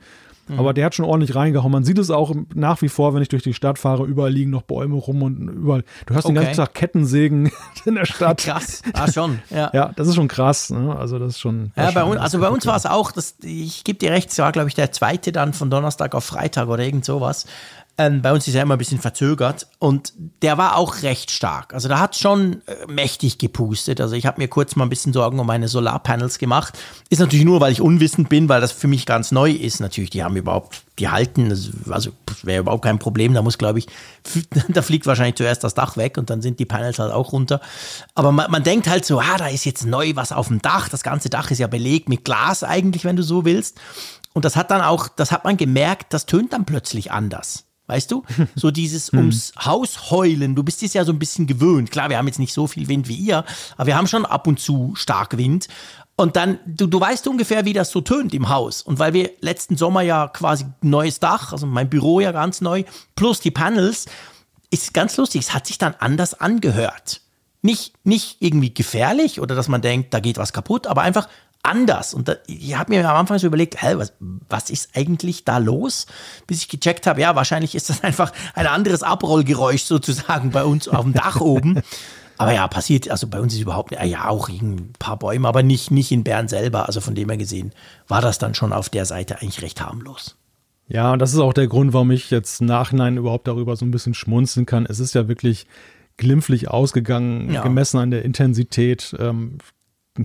Aber 0.58 0.74
der 0.74 0.86
hat 0.86 0.96
schon 0.96 1.06
ordentlich 1.06 1.36
reingehauen. 1.36 1.72
Man 1.72 1.84
sieht 1.84 1.98
es 2.00 2.10
auch 2.10 2.34
nach 2.56 2.82
wie 2.82 2.90
vor, 2.90 3.14
wenn 3.14 3.22
ich 3.22 3.30
durch 3.30 3.44
die 3.44 3.54
Stadt 3.54 3.78
fahre, 3.78 4.06
überall 4.06 4.32
liegen 4.32 4.50
noch 4.50 4.64
Bäume 4.64 4.96
rum 4.96 5.22
und 5.22 5.48
überall. 5.50 5.84
Du 6.06 6.14
hörst 6.14 6.28
den 6.28 6.36
Okay. 6.38 6.46
ganzen 6.46 6.62
Tag 6.62 6.74
Kettensägen 6.74 7.52
in 7.86 7.96
der 7.96 8.06
Stadt. 8.06 8.40
Krass. 8.40 8.82
Ah, 8.94 9.12
schon. 9.12 9.40
Ja. 9.50 9.70
Ja, 9.74 9.92
das 9.96 10.08
ist 10.08 10.16
schon 10.16 10.28
krass. 10.28 10.70
Ne? 10.70 10.96
Also 10.98 11.20
das 11.20 11.34
ist 11.34 11.40
schon. 11.40 11.72
Ja, 11.76 11.92
bei 11.92 12.04
uns, 12.04 12.20
also 12.20 12.40
bei 12.40 12.50
uns 12.50 12.66
war 12.66 12.76
es 12.76 12.86
auch, 12.86 13.12
das, 13.12 13.36
ich 13.44 13.84
gebe 13.84 14.00
dir 14.00 14.12
recht, 14.12 14.30
es 14.30 14.38
war, 14.40 14.52
glaube 14.52 14.70
ich, 14.70 14.76
der 14.76 14.92
zweite 14.92 15.32
dann 15.32 15.54
von 15.54 15.70
Donnerstag 15.70 16.16
auf 16.16 16.24
Freitag 16.24 16.68
oder 16.70 16.84
irgend 16.84 17.06
sowas. 17.06 17.46
Ähm, 18.02 18.22
bei 18.22 18.32
uns 18.32 18.48
ist 18.48 18.56
er 18.56 18.62
immer 18.62 18.76
ein 18.76 18.80
bisschen 18.80 19.02
verzögert 19.02 19.68
und 19.78 20.14
der 20.42 20.58
war 20.58 20.78
auch 20.78 21.02
recht 21.02 21.32
stark. 21.32 21.74
Also 21.74 21.90
da 21.90 22.00
hat 22.00 22.16
schon 22.16 22.62
äh, 22.66 22.88
mächtig 22.88 23.40
gepustet. 23.40 24.00
Also 24.00 24.16
ich 24.16 24.26
habe 24.26 24.40
mir 24.40 24.48
kurz 24.48 24.78
mal 24.78 24.86
ein 24.86 24.90
bisschen 24.90 25.12
Sorgen 25.12 25.38
um 25.38 25.46
meine 25.46 25.68
Solarpanels 25.68 26.40
gemacht. 26.40 26.80
Ist 27.10 27.20
natürlich 27.20 27.44
nur, 27.44 27.60
weil 27.60 27.74
ich 27.74 27.82
unwissend 27.82 28.30
bin, 28.30 28.48
weil 28.48 28.62
das 28.62 28.72
für 28.72 28.88
mich 28.88 29.06
ganz 29.06 29.34
neu 29.34 29.52
ist. 29.52 29.82
Natürlich, 29.82 30.12
die 30.12 30.24
haben 30.24 30.38
überhaupt, 30.38 30.82
die 30.98 31.10
halten, 31.10 31.50
das- 31.50 31.72
also 31.90 32.12
wäre 32.44 32.62
überhaupt 32.62 32.86
kein 32.86 33.00
Problem. 33.00 33.34
Da 33.34 33.42
muss, 33.42 33.58
glaube 33.58 33.80
ich, 33.80 33.88
da 34.70 34.82
fliegt 34.82 35.06
wahrscheinlich 35.06 35.36
zuerst 35.36 35.66
das 35.66 35.74
Dach 35.74 35.98
weg 35.98 36.18
und 36.18 36.30
dann 36.30 36.42
sind 36.42 36.58
die 36.62 36.66
Panels 36.66 37.00
halt 37.00 37.12
auch 37.12 37.34
runter. 37.34 37.60
Aber 38.16 38.32
man, 38.32 38.50
man 38.50 38.64
denkt 38.64 38.88
halt 38.88 39.04
so, 39.04 39.20
ah, 39.20 39.36
da 39.38 39.48
ist 39.50 39.66
jetzt 39.66 39.86
neu 39.86 40.14
was 40.16 40.32
auf 40.32 40.48
dem 40.48 40.62
Dach. 40.62 40.88
Das 40.88 41.04
ganze 41.04 41.30
Dach 41.30 41.52
ist 41.52 41.58
ja 41.60 41.68
belegt 41.68 42.08
mit 42.08 42.24
Glas 42.24 42.64
eigentlich, 42.64 43.04
wenn 43.04 43.18
du 43.18 43.24
so 43.24 43.44
willst. 43.44 43.78
Und 44.32 44.46
das 44.46 44.56
hat 44.56 44.72
dann 44.72 44.80
auch, 44.82 45.10
das 45.10 45.34
hat 45.34 45.44
man 45.44 45.58
gemerkt, 45.58 46.14
das 46.14 46.26
tönt 46.26 46.54
dann 46.54 46.64
plötzlich 46.64 47.12
anders. 47.12 47.66
Weißt 47.90 48.12
du? 48.12 48.24
So 48.56 48.72
dieses 48.72 49.12
ums 49.12 49.52
Haus 49.58 50.12
heulen. 50.12 50.56
Du 50.56 50.64
bist 50.64 50.84
es 50.84 50.94
ja 50.94 51.04
so 51.04 51.12
ein 51.12 51.20
bisschen 51.20 51.48
gewöhnt. 51.48 51.92
Klar, 51.92 52.10
wir 52.10 52.18
haben 52.18 52.28
jetzt 52.28 52.40
nicht 52.40 52.54
so 52.54 52.68
viel 52.68 52.88
Wind 52.88 53.08
wie 53.08 53.16
ihr, 53.16 53.44
aber 53.78 53.88
wir 53.88 53.98
haben 53.98 54.08
schon 54.08 54.26
ab 54.26 54.48
und 54.48 54.60
zu 54.60 54.94
stark 54.96 55.38
Wind. 55.38 55.68
Und 56.16 56.36
dann, 56.36 56.60
du, 56.66 56.86
du 56.86 57.00
weißt 57.00 57.28
ungefähr, 57.28 57.66
wie 57.66 57.74
das 57.74 57.90
so 57.92 58.02
tönt 58.02 58.34
im 58.34 58.50
Haus. 58.50 58.82
Und 58.82 59.00
weil 59.00 59.14
wir 59.14 59.32
letzten 59.42 59.78
Sommer 59.78 60.02
ja 60.02 60.28
quasi 60.28 60.66
neues 60.82 61.20
Dach, 61.20 61.52
also 61.52 61.66
mein 61.66 61.90
Büro 61.90 62.20
ja 62.20 62.32
ganz 62.32 62.62
neu, 62.62 62.84
plus 63.16 63.40
die 63.40 63.52
Panels, 63.52 64.06
ist 64.70 64.94
ganz 64.94 65.18
lustig. 65.18 65.42
Es 65.42 65.54
hat 65.54 65.66
sich 65.66 65.78
dann 65.78 65.96
anders 65.98 66.34
angehört. 66.34 67.22
Nicht, 67.62 67.94
nicht 68.06 68.38
irgendwie 68.40 68.74
gefährlich 68.74 69.40
oder 69.42 69.56
dass 69.56 69.68
man 69.68 69.82
denkt, 69.82 70.14
da 70.14 70.20
geht 70.20 70.38
was 70.38 70.54
kaputt, 70.54 70.88
aber 70.88 71.02
einfach 71.02 71.28
anders. 71.70 72.14
Und 72.14 72.28
da, 72.28 72.36
ich 72.48 72.78
habe 72.78 72.92
mir 72.94 73.08
am 73.10 73.16
Anfang 73.16 73.40
so 73.40 73.48
überlegt, 73.48 73.82
hä, 73.82 73.94
was, 73.96 74.14
was 74.20 74.70
ist 74.70 74.90
eigentlich 74.96 75.46
da 75.46 75.58
los? 75.60 76.08
Bis 76.48 76.60
ich 76.64 76.68
gecheckt 76.70 77.08
habe, 77.08 77.22
ja, 77.22 77.36
wahrscheinlich 77.36 77.76
ist 77.76 77.90
das 77.90 78.04
einfach 78.04 78.32
ein 78.56 78.68
anderes 78.68 79.04
Abrollgeräusch 79.04 79.84
sozusagen 79.84 80.52
bei 80.52 80.64
uns 80.64 80.88
auf 80.88 81.04
dem 81.04 81.14
Dach 81.14 81.40
oben. 81.40 81.82
Aber 82.38 82.54
ja, 82.54 82.68
passiert, 82.70 83.10
also 83.12 83.28
bei 83.28 83.40
uns 83.42 83.54
ist 83.54 83.60
überhaupt 83.62 83.92
nicht, 83.92 84.02
ja, 84.06 84.28
auch 84.30 84.48
ein 84.50 84.94
paar 84.98 85.18
Bäume, 85.20 85.48
aber 85.48 85.62
nicht, 85.62 85.92
nicht 85.92 86.12
in 86.12 86.24
Bern 86.24 86.48
selber. 86.48 86.88
Also 86.88 87.02
von 87.02 87.14
dem 87.14 87.28
her 87.30 87.38
gesehen 87.38 87.74
war 88.08 88.22
das 88.22 88.38
dann 88.40 88.56
schon 88.56 88.72
auf 88.74 88.88
der 88.90 89.06
Seite 89.06 89.42
eigentlich 89.42 89.62
recht 89.62 89.82
harmlos. 89.82 90.38
Ja, 90.88 91.12
und 91.14 91.20
das 91.20 91.34
ist 91.34 91.40
auch 91.40 91.54
der 91.54 91.68
Grund, 91.68 91.94
warum 91.94 92.10
ich 92.12 92.32
jetzt 92.32 92.62
Nachhinein 92.62 93.18
überhaupt 93.18 93.48
darüber 93.48 93.76
so 93.76 93.86
ein 93.86 93.92
bisschen 93.92 94.14
schmunzeln 94.14 94.66
kann. 94.66 94.86
Es 94.86 95.00
ist 95.00 95.14
ja 95.14 95.28
wirklich 95.28 95.68
glimpflich 96.18 96.70
ausgegangen, 96.70 97.52
Ja. 97.54 97.62
gemessen 97.62 97.98
an 98.00 98.10
der 98.12 98.24
Intensität. 98.26 99.16
Ähm, 99.20 99.58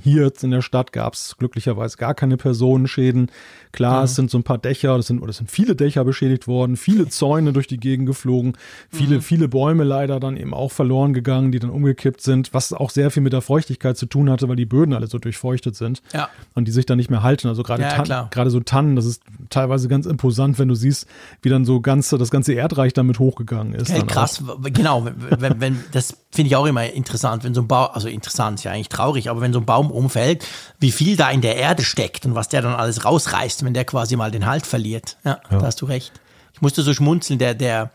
hier 0.02 0.22
jetzt 0.24 0.42
in 0.44 0.50
der 0.50 0.62
Stadt 0.62 0.92
gab 0.92 1.14
es 1.14 1.36
glücklicherweise 1.38 1.96
gar 1.96 2.14
keine 2.14 2.36
Personenschäden. 2.36 3.30
Klar, 3.72 3.98
Mhm. 4.00 4.04
es 4.04 4.14
sind 4.14 4.30
so 4.30 4.38
ein 4.38 4.42
paar 4.44 4.58
Dächer, 4.58 4.96
das 4.96 5.06
sind, 5.08 5.20
oder 5.20 5.30
es 5.30 5.38
sind 5.38 5.50
viele 5.50 5.74
Dächer 5.74 6.04
beschädigt 6.04 6.46
worden, 6.46 6.76
viele 6.76 7.08
Zäune 7.08 7.52
durch 7.52 7.66
die 7.66 7.78
Gegend 7.78 8.06
geflogen, 8.06 8.56
viele, 8.90 9.16
Mhm. 9.16 9.20
viele 9.22 9.48
Bäume 9.48 9.84
leider 9.84 10.20
dann 10.20 10.36
eben 10.36 10.54
auch 10.54 10.70
verloren 10.72 11.12
gegangen, 11.12 11.50
die 11.52 11.58
dann 11.58 11.70
umgekippt 11.70 12.20
sind, 12.20 12.54
was 12.54 12.72
auch 12.72 12.90
sehr 12.90 13.10
viel 13.10 13.22
mit 13.22 13.32
der 13.32 13.40
Feuchtigkeit 13.42 13.96
zu 13.96 14.06
tun 14.06 14.30
hatte, 14.30 14.48
weil 14.48 14.56
die 14.56 14.64
Böden 14.66 14.94
alle 14.94 15.06
so 15.08 15.18
durchfeuchtet 15.18 15.74
sind 15.76 16.02
Ja. 16.12 16.28
und 16.54 16.66
die 16.68 16.72
sich 16.72 16.86
dann 16.86 16.98
nicht 16.98 17.10
mehr 17.10 17.22
halten. 17.22 17.48
Also 17.48 17.62
gerade 17.62 17.82
Ja, 17.82 18.28
gerade 18.30 18.50
so 18.50 18.60
Tannen, 18.60 18.96
das 18.96 19.04
ist 19.06 19.22
teilweise 19.50 19.88
ganz 19.88 20.06
imposant, 20.06 20.58
wenn 20.58 20.68
du 20.68 20.74
siehst, 20.74 21.06
wie 21.42 21.48
dann 21.48 21.64
so 21.64 21.80
ganze, 21.80 22.16
das 22.16 22.30
ganze 22.30 22.52
Erdreich 22.54 22.92
damit 22.92 23.18
hochgegangen 23.18 23.74
ist. 23.74 23.92
Auch. 23.92 24.06
krass, 24.06 24.42
genau, 24.72 25.04
wenn, 25.04 25.40
wenn, 25.40 25.60
wenn, 25.60 25.80
das 25.92 26.16
finde 26.30 26.48
ich 26.48 26.56
auch 26.56 26.66
immer 26.66 26.84
interessant, 26.90 27.44
wenn 27.44 27.54
so 27.54 27.60
ein 27.62 27.68
Baum, 27.68 27.88
also 27.92 28.08
interessant 28.08 28.58
ist 28.60 28.64
ja 28.64 28.72
eigentlich 28.72 28.88
traurig, 28.88 29.30
aber 29.30 29.40
wenn 29.40 29.52
so 29.52 29.58
ein 29.60 29.64
Baum 29.64 29.83
umfällt, 29.90 30.46
wie 30.78 30.92
viel 30.92 31.16
da 31.16 31.30
in 31.30 31.40
der 31.40 31.56
Erde 31.56 31.84
steckt 31.84 32.26
und 32.26 32.34
was 32.34 32.48
der 32.48 32.62
dann 32.62 32.74
alles 32.74 33.04
rausreißt, 33.04 33.64
wenn 33.64 33.74
der 33.74 33.84
quasi 33.84 34.16
mal 34.16 34.30
den 34.30 34.46
Halt 34.46 34.66
verliert. 34.66 35.16
Ja, 35.24 35.40
da 35.50 35.62
hast 35.62 35.80
du 35.80 35.86
recht. 35.86 36.12
Ich 36.52 36.62
musste 36.62 36.82
so 36.82 36.94
schmunzeln, 36.94 37.38
der, 37.38 37.54
der, 37.54 37.90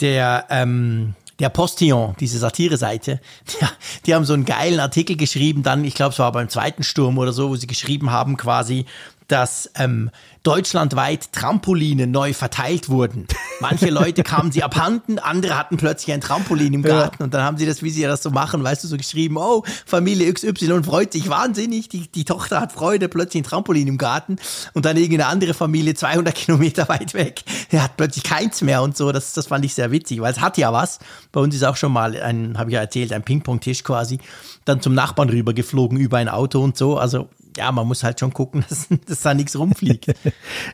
der, 0.00 0.46
ähm, 0.50 1.14
der 1.38 1.48
Postillon, 1.48 2.14
diese 2.20 2.38
Satire-Seite, 2.38 3.20
die, 3.48 3.66
die 4.06 4.14
haben 4.14 4.24
so 4.24 4.34
einen 4.34 4.44
geilen 4.44 4.80
Artikel 4.80 5.16
geschrieben, 5.16 5.62
dann, 5.62 5.84
ich 5.84 5.94
glaube, 5.94 6.12
es 6.12 6.18
war 6.18 6.32
beim 6.32 6.48
zweiten 6.48 6.82
Sturm 6.82 7.18
oder 7.18 7.32
so, 7.32 7.50
wo 7.50 7.56
sie 7.56 7.66
geschrieben 7.66 8.10
haben 8.10 8.36
quasi, 8.36 8.86
dass 9.30 9.70
ähm, 9.76 10.10
deutschlandweit 10.42 11.32
Trampoline 11.32 12.06
neu 12.06 12.32
verteilt 12.32 12.88
wurden. 12.88 13.26
Manche 13.60 13.90
Leute 13.90 14.22
kamen 14.22 14.52
sie 14.52 14.62
abhanden, 14.62 15.18
andere 15.18 15.58
hatten 15.58 15.76
plötzlich 15.76 16.14
ein 16.14 16.22
Trampolin 16.22 16.72
im 16.72 16.82
Garten 16.82 17.22
und 17.22 17.34
dann 17.34 17.42
haben 17.42 17.58
sie 17.58 17.66
das, 17.66 17.82
wie 17.82 17.90
sie 17.90 18.02
das 18.02 18.22
so 18.22 18.30
machen, 18.30 18.64
weißt 18.64 18.82
du, 18.82 18.88
so 18.88 18.96
geschrieben, 18.96 19.36
oh, 19.36 19.64
Familie 19.84 20.32
XY 20.32 20.82
freut 20.82 21.12
sich 21.12 21.28
wahnsinnig, 21.28 21.88
die, 21.90 22.10
die 22.10 22.24
Tochter 22.24 22.60
hat 22.60 22.72
Freude, 22.72 23.08
plötzlich 23.08 23.42
ein 23.42 23.44
Trampolin 23.44 23.86
im 23.86 23.98
Garten 23.98 24.36
und 24.72 24.86
dann 24.86 24.96
irgendeine 24.96 25.26
andere 25.26 25.52
Familie 25.52 25.94
200 25.94 26.34
Kilometer 26.34 26.88
weit 26.88 27.12
weg, 27.12 27.42
der 27.70 27.82
hat 27.82 27.98
plötzlich 27.98 28.24
keins 28.24 28.62
mehr 28.62 28.82
und 28.82 28.96
so, 28.96 29.12
das, 29.12 29.34
das 29.34 29.48
fand 29.48 29.64
ich 29.64 29.74
sehr 29.74 29.90
witzig, 29.90 30.20
weil 30.20 30.32
es 30.32 30.40
hat 30.40 30.56
ja 30.56 30.72
was. 30.72 31.00
Bei 31.32 31.40
uns 31.40 31.54
ist 31.54 31.64
auch 31.64 31.76
schon 31.76 31.92
mal 31.92 32.16
ein, 32.16 32.58
habe 32.58 32.70
ich 32.70 32.74
ja 32.74 32.80
erzählt, 32.80 33.12
ein 33.12 33.22
Ping-Pong-Tisch 33.22 33.84
quasi, 33.84 34.18
dann 34.64 34.80
zum 34.80 34.94
Nachbarn 34.94 35.28
rüber 35.28 35.52
geflogen 35.52 35.98
über 35.98 36.16
ein 36.16 36.30
Auto 36.30 36.62
und 36.62 36.78
so, 36.78 36.96
also 36.96 37.28
ja, 37.56 37.72
man 37.72 37.86
muss 37.86 38.02
halt 38.02 38.20
schon 38.20 38.32
gucken, 38.32 38.64
dass, 38.68 38.88
dass 39.06 39.22
da 39.22 39.34
nichts 39.34 39.58
rumfliegt. 39.58 40.14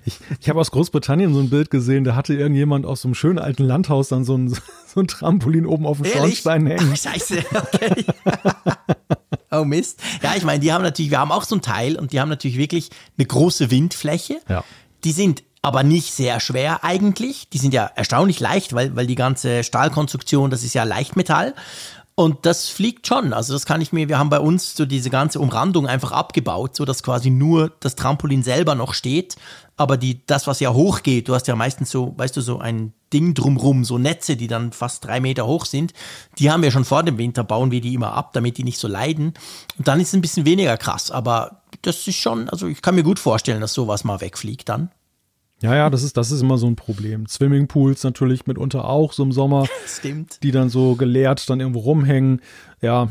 Ich, 0.05 0.19
ich 0.41 0.49
habe 0.49 0.61
aus 0.61 0.71
Großbritannien 0.71 1.33
so 1.33 1.41
ein 1.41 1.51
Bild 1.51 1.71
gesehen, 1.71 2.05
da 2.05 2.15
hatte 2.15 2.35
irgendjemand 2.35 2.87
aus 2.87 3.03
so 3.03 3.09
einem 3.09 3.15
schönen 3.15 3.39
alten 3.39 3.65
Landhaus 3.65 4.09
dann 4.09 4.25
so 4.25 4.37
ein, 4.37 4.49
so 4.87 5.01
ein 5.01 5.09
Trampolin 5.09 5.67
oben 5.67 5.87
auf 5.87 5.99
dem 5.99 6.07
Ehrlich? 6.07 6.41
Schornstein 6.41 6.67
hängen. 6.67 6.91
Ach, 6.93 6.97
scheiße, 6.97 7.39
okay. 7.55 8.05
oh 9.51 9.65
Mist. 9.65 10.01
Ja, 10.23 10.35
ich 10.37 10.45
meine, 10.45 10.61
die 10.61 10.73
haben 10.73 10.83
natürlich, 10.83 11.11
wir 11.11 11.19
haben 11.19 11.33
auch 11.33 11.45
so 11.45 11.57
ein 11.57 11.63
Teil 11.63 11.97
und 11.97 12.13
die 12.13 12.21
haben 12.21 12.29
natürlich 12.29 12.59
wirklich 12.59 12.91
eine 13.19 13.27
große 13.27 13.71
Windfläche. 13.71 14.39
Ja. 14.49 14.65
Die 15.05 15.13
sind 15.13 15.43
aber 15.63 15.83
nicht 15.83 16.13
sehr 16.13 16.39
schwer 16.39 16.85
eigentlich. 16.85 17.49
Die 17.49 17.59
sind 17.59 17.75
ja 17.75 17.91
erstaunlich 17.97 18.39
leicht, 18.39 18.73
weil, 18.73 18.95
weil 18.95 19.07
die 19.07 19.17
ganze 19.17 19.65
Stahlkonstruktion, 19.65 20.51
das 20.51 20.63
ist 20.63 20.75
ja 20.75 20.85
Leichtmetall. 20.85 21.55
Und 22.19 22.47
das 22.47 22.71
fliegt 22.71 23.07
schon. 23.07 23.35
Also 23.35 23.53
das 23.53 23.67
kann 23.67 23.83
ich 23.83 23.93
mir, 23.93 24.09
wir 24.09 24.19
haben 24.19 24.31
bei 24.31 24.41
uns 24.41 24.75
so 24.75 24.87
diese 24.87 25.11
ganze 25.11 25.39
Umrandung 25.39 25.87
einfach 25.87 26.13
abgebaut, 26.13 26.75
so 26.75 26.87
dass 26.87 27.03
quasi 27.03 27.29
nur 27.29 27.73
das 27.81 27.95
Trampolin 27.95 28.43
selber 28.43 28.75
noch 28.75 28.95
steht. 28.95 29.37
Aber 29.77 29.99
die, 29.99 30.27
das, 30.27 30.47
was 30.47 30.59
ja 30.61 30.73
hochgeht, 30.73 31.29
du 31.29 31.35
hast 31.35 31.47
ja 31.47 31.55
meistens 31.55 31.91
so, 31.91 32.15
weißt 32.17 32.35
du, 32.35 32.41
so 32.41 32.59
ein 32.59 32.95
Ding 33.13 33.35
drumrum, 33.35 33.85
so 33.85 33.99
Netze, 33.99 34.39
die 34.39 34.47
dann 34.47 34.73
fast 34.73 35.05
drei 35.05 35.21
Meter 35.21 35.47
hoch 35.47 35.67
sind, 35.67 35.93
die 36.39 36.51
haben 36.51 36.63
wir 36.63 36.71
schon 36.71 36.87
vor 36.87 37.03
dem 37.03 37.19
Winter, 37.19 37.45
bauen 37.45 37.71
wir 37.71 37.83
die 37.83 37.93
immer 37.93 38.15
ab, 38.15 38.33
damit 38.33 38.57
die 38.57 38.65
nicht 38.65 38.79
so 38.79 38.89
leiden. 38.89 39.35
Und 39.77 39.87
dann 39.87 40.01
ist 40.01 40.09
es 40.09 40.15
ein 40.15 40.23
bisschen 40.23 40.47
weniger 40.47 40.79
krass. 40.79 41.11
Aber 41.11 41.61
das 41.83 42.09
ist 42.09 42.17
schon, 42.17 42.49
also 42.49 42.67
ich 42.67 42.81
kann 42.81 42.95
mir 42.95 43.03
gut 43.03 43.19
vorstellen, 43.19 43.61
dass 43.61 43.75
sowas 43.75 44.05
mal 44.05 44.23
wegfliegt 44.23 44.71
dann. 44.71 44.91
Ja, 45.63 45.75
ja, 45.75 45.89
das 45.91 46.03
ist, 46.03 46.17
das 46.17 46.31
ist 46.31 46.43
immer 46.43 46.59
so 46.59 46.67
ein 46.67 46.77
Problem. 46.77 47.27
Swimmingpools 47.27 48.05
natürlich 48.05 48.47
mitunter 48.47 48.85
auch 48.85 49.13
so 49.13 49.23
im 49.23 49.33
Sommer, 49.33 49.67
Stimmt. 49.87 50.43
die 50.43 50.51
dann 50.51 50.69
so 50.69 50.97
geleert 50.97 51.49
dann 51.49 51.61
irgendwo 51.61 51.81
rumhängen. 51.81 52.43
Ja, 52.83 53.09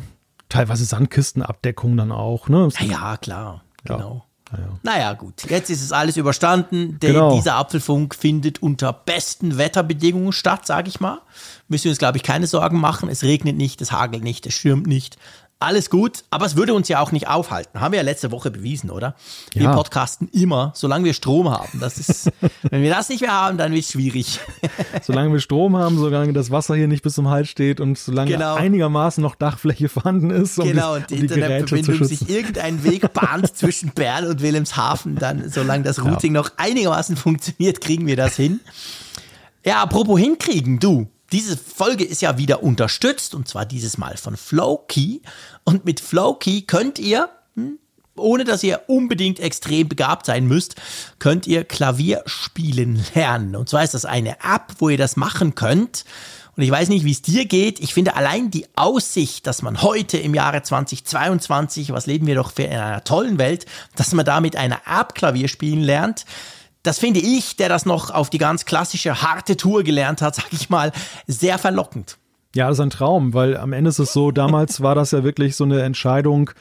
teilweise 0.50 0.86
Sandkistenabdeckung 0.86 1.98
dann 1.98 2.12
auch, 2.12 2.48
ne? 2.50 2.70
Ja, 2.80 2.86
ja, 2.86 3.18
klar, 3.18 3.64
genau. 3.84 4.26
Ja, 4.52 4.60
ja. 4.60 4.80
Naja, 4.84 5.14
gut, 5.14 5.50
jetzt 5.50 5.72
ist 5.72 5.82
es 5.82 5.92
alles 5.92 6.18
überstanden. 6.18 7.00
Der, 7.00 7.14
Genau. 7.14 7.36
Dieser 7.36 7.56
Apfelfunk 7.56 8.14
findet 8.14 8.62
unter 8.62 8.94
besten 8.94 9.58
Wetterbedingungen 9.58 10.32
statt, 10.32 10.68
sage 10.68 10.88
ich 10.88 11.00
mal. 11.00 11.22
Müssen 11.68 11.86
wir 11.86 11.92
uns, 11.92 11.98
glaube 11.98 12.18
ich, 12.18 12.24
keine 12.24 12.46
Sorgen 12.46 12.80
machen. 12.80 13.10
Es 13.10 13.24
regnet 13.24 13.58
nicht, 13.58 13.82
es 13.82 13.92
hagelt 13.92 14.24
nicht, 14.24 14.46
es 14.46 14.54
stürmt 14.54 14.86
nicht. 14.86 15.18
Alles 15.58 15.90
gut, 15.90 16.26
aber 16.32 16.46
es 16.46 16.58
würde 16.58 16.74
uns 16.74 16.90
ja 16.90 17.00
auch 17.00 17.14
nicht 17.14 17.30
aufhalten. 17.30 17.80
Haben 17.80 17.94
wir 17.94 17.98
ja 18.00 18.04
letzte 18.04 18.30
Woche 18.32 18.52
bewiesen, 18.52 18.90
oder? 18.92 19.16
Wir 19.54 19.64
Ja. 19.64 19.74
podcasten 19.74 20.28
immer, 20.34 20.74
solange 20.76 21.06
wir 21.06 21.14
Strom 21.14 21.50
haben. 21.50 21.80
Das 21.80 21.98
ist, 21.98 22.30
wenn 22.70 22.82
wir 22.84 22.90
das 22.90 23.08
nicht 23.08 23.22
mehr 23.22 23.32
haben, 23.32 23.58
dann 23.58 23.72
wird 23.72 23.86
es 23.86 23.92
schwierig. 23.92 24.42
Solange 25.02 25.32
wir 25.32 25.40
Strom 25.40 25.78
haben, 25.78 25.98
solange 25.98 26.34
das 26.34 26.52
Wasser 26.52 26.76
hier 26.76 26.90
nicht 26.90 27.04
bis 27.04 27.14
zum 27.16 27.30
Hals 27.30 27.48
steht 27.48 27.80
und 27.80 27.98
solange 27.98 28.32
Genau. 28.32 28.56
einigermaßen 28.56 29.24
noch 29.24 29.36
Dachfläche 29.36 29.88
vorhanden 29.90 30.30
ist, 30.30 30.60
um, 30.60 30.68
genau, 30.68 30.96
die, 30.98 31.02
und 31.02 31.10
die 31.10 31.14
um 31.16 31.20
die 31.22 31.26
Internetverbindung 31.34 32.04
sich 32.04 32.30
irgendein 32.30 32.84
Weg 32.84 33.14
bahnt 33.14 33.56
zwischen 33.56 33.92
Bern 33.92 34.28
und 34.28 34.42
Wilhelmshaven, 34.42 35.16
dann, 35.16 35.50
solange 35.50 35.84
das 35.86 36.04
Routing 36.04 36.34
noch 36.34 36.52
einigermaßen 36.58 37.16
funktioniert, 37.16 37.80
kriegen 37.80 38.06
wir 38.08 38.18
das 38.18 38.36
hin. 38.36 38.60
Ja, 39.66 39.82
apropos 39.82 40.20
hinkriegen, 40.20 40.80
du. 40.80 41.08
Diese 41.32 41.58
Folge 41.58 42.04
ist 42.04 42.22
ja 42.22 42.38
wieder 42.38 42.64
unterstützt 42.64 43.36
und 43.36 43.48
zwar 43.48 43.66
dieses 43.66 43.98
Mal 43.98 44.18
von 44.18 44.38
Flowkey. 44.38 45.22
Und 45.64 45.86
mit 45.86 46.00
Flowkey 46.00 46.64
könnt 46.64 47.00
ihr 47.00 47.30
hm, 47.56 47.80
ohne 48.18 48.44
dass 48.44 48.64
ihr 48.64 48.84
unbedingt 48.88 49.40
extrem 49.40 49.90
begabt 49.90 50.26
sein 50.26 50.48
müsst, 50.48 50.76
könnt 51.20 51.48
ihr 51.48 51.64
Klavier 51.64 52.24
spielen 52.26 53.04
lernen. 53.14 53.56
Und 53.56 53.70
zwar 53.70 53.84
ist 53.84 53.94
das 53.94 54.06
eine 54.06 54.38
App, 54.40 54.76
wo 54.80 54.90
ihr 54.90 54.98
das 54.98 55.18
machen 55.18 55.56
könnt. 55.56 56.06
Und 56.56 56.64
ich 56.64 56.72
weiß 56.72 56.88
nicht, 56.88 57.04
wie 57.04 57.12
es 57.12 57.22
dir 57.22 57.46
geht. 57.46 57.82
Ich 57.82 57.94
finde 57.94 58.16
allein 58.16 58.50
die 58.50 58.66
Aussicht, 58.76 59.46
dass 59.46 59.62
man 59.62 59.82
heute 59.82 60.18
im 60.18 60.34
Jahre 60.34 60.64
2022, 60.64 61.92
was 61.92 62.06
leben 62.06 62.28
wir 62.28 62.36
doch 62.36 62.54
für 62.54 62.64
in 62.64 62.78
einer 62.78 63.04
tollen 63.04 63.38
Welt, 63.38 63.66
dass 63.98 64.14
man 64.14 64.26
da 64.26 64.40
mit 64.40 64.56
einer 64.56 64.82
App 64.86 65.16
Klavier 65.16 65.50
spielen 65.50 65.82
lernt, 65.82 66.26
das 66.86 67.00
finde 67.00 67.20
ich, 67.20 67.56
der 67.56 67.70
das 67.70 67.86
noch 67.86 68.12
auf 68.12 68.30
die 68.30 68.38
ganz 68.38 68.66
klassische 68.66 69.22
harte 69.22 69.58
Tour 69.58 69.84
gelernt 69.84 70.22
hat, 70.22 70.36
sag 70.36 70.52
ich 70.52 70.70
mal, 70.70 70.92
sehr 71.28 71.58
verlockend. 71.58 72.18
Ja, 72.56 72.70
das 72.70 72.78
ist 72.78 72.84
ein 72.84 72.90
Traum, 72.90 73.34
weil 73.34 73.58
am 73.58 73.74
Ende 73.74 73.90
ist 73.90 74.00
es 74.00 74.14
so, 74.14 74.32
damals 74.32 74.82
war 74.82 74.96
das 74.96 75.12
ja 75.12 75.26
wirklich 75.26 75.58
so 75.58 75.66
eine 75.66 75.82
Entscheidung, 75.82 76.52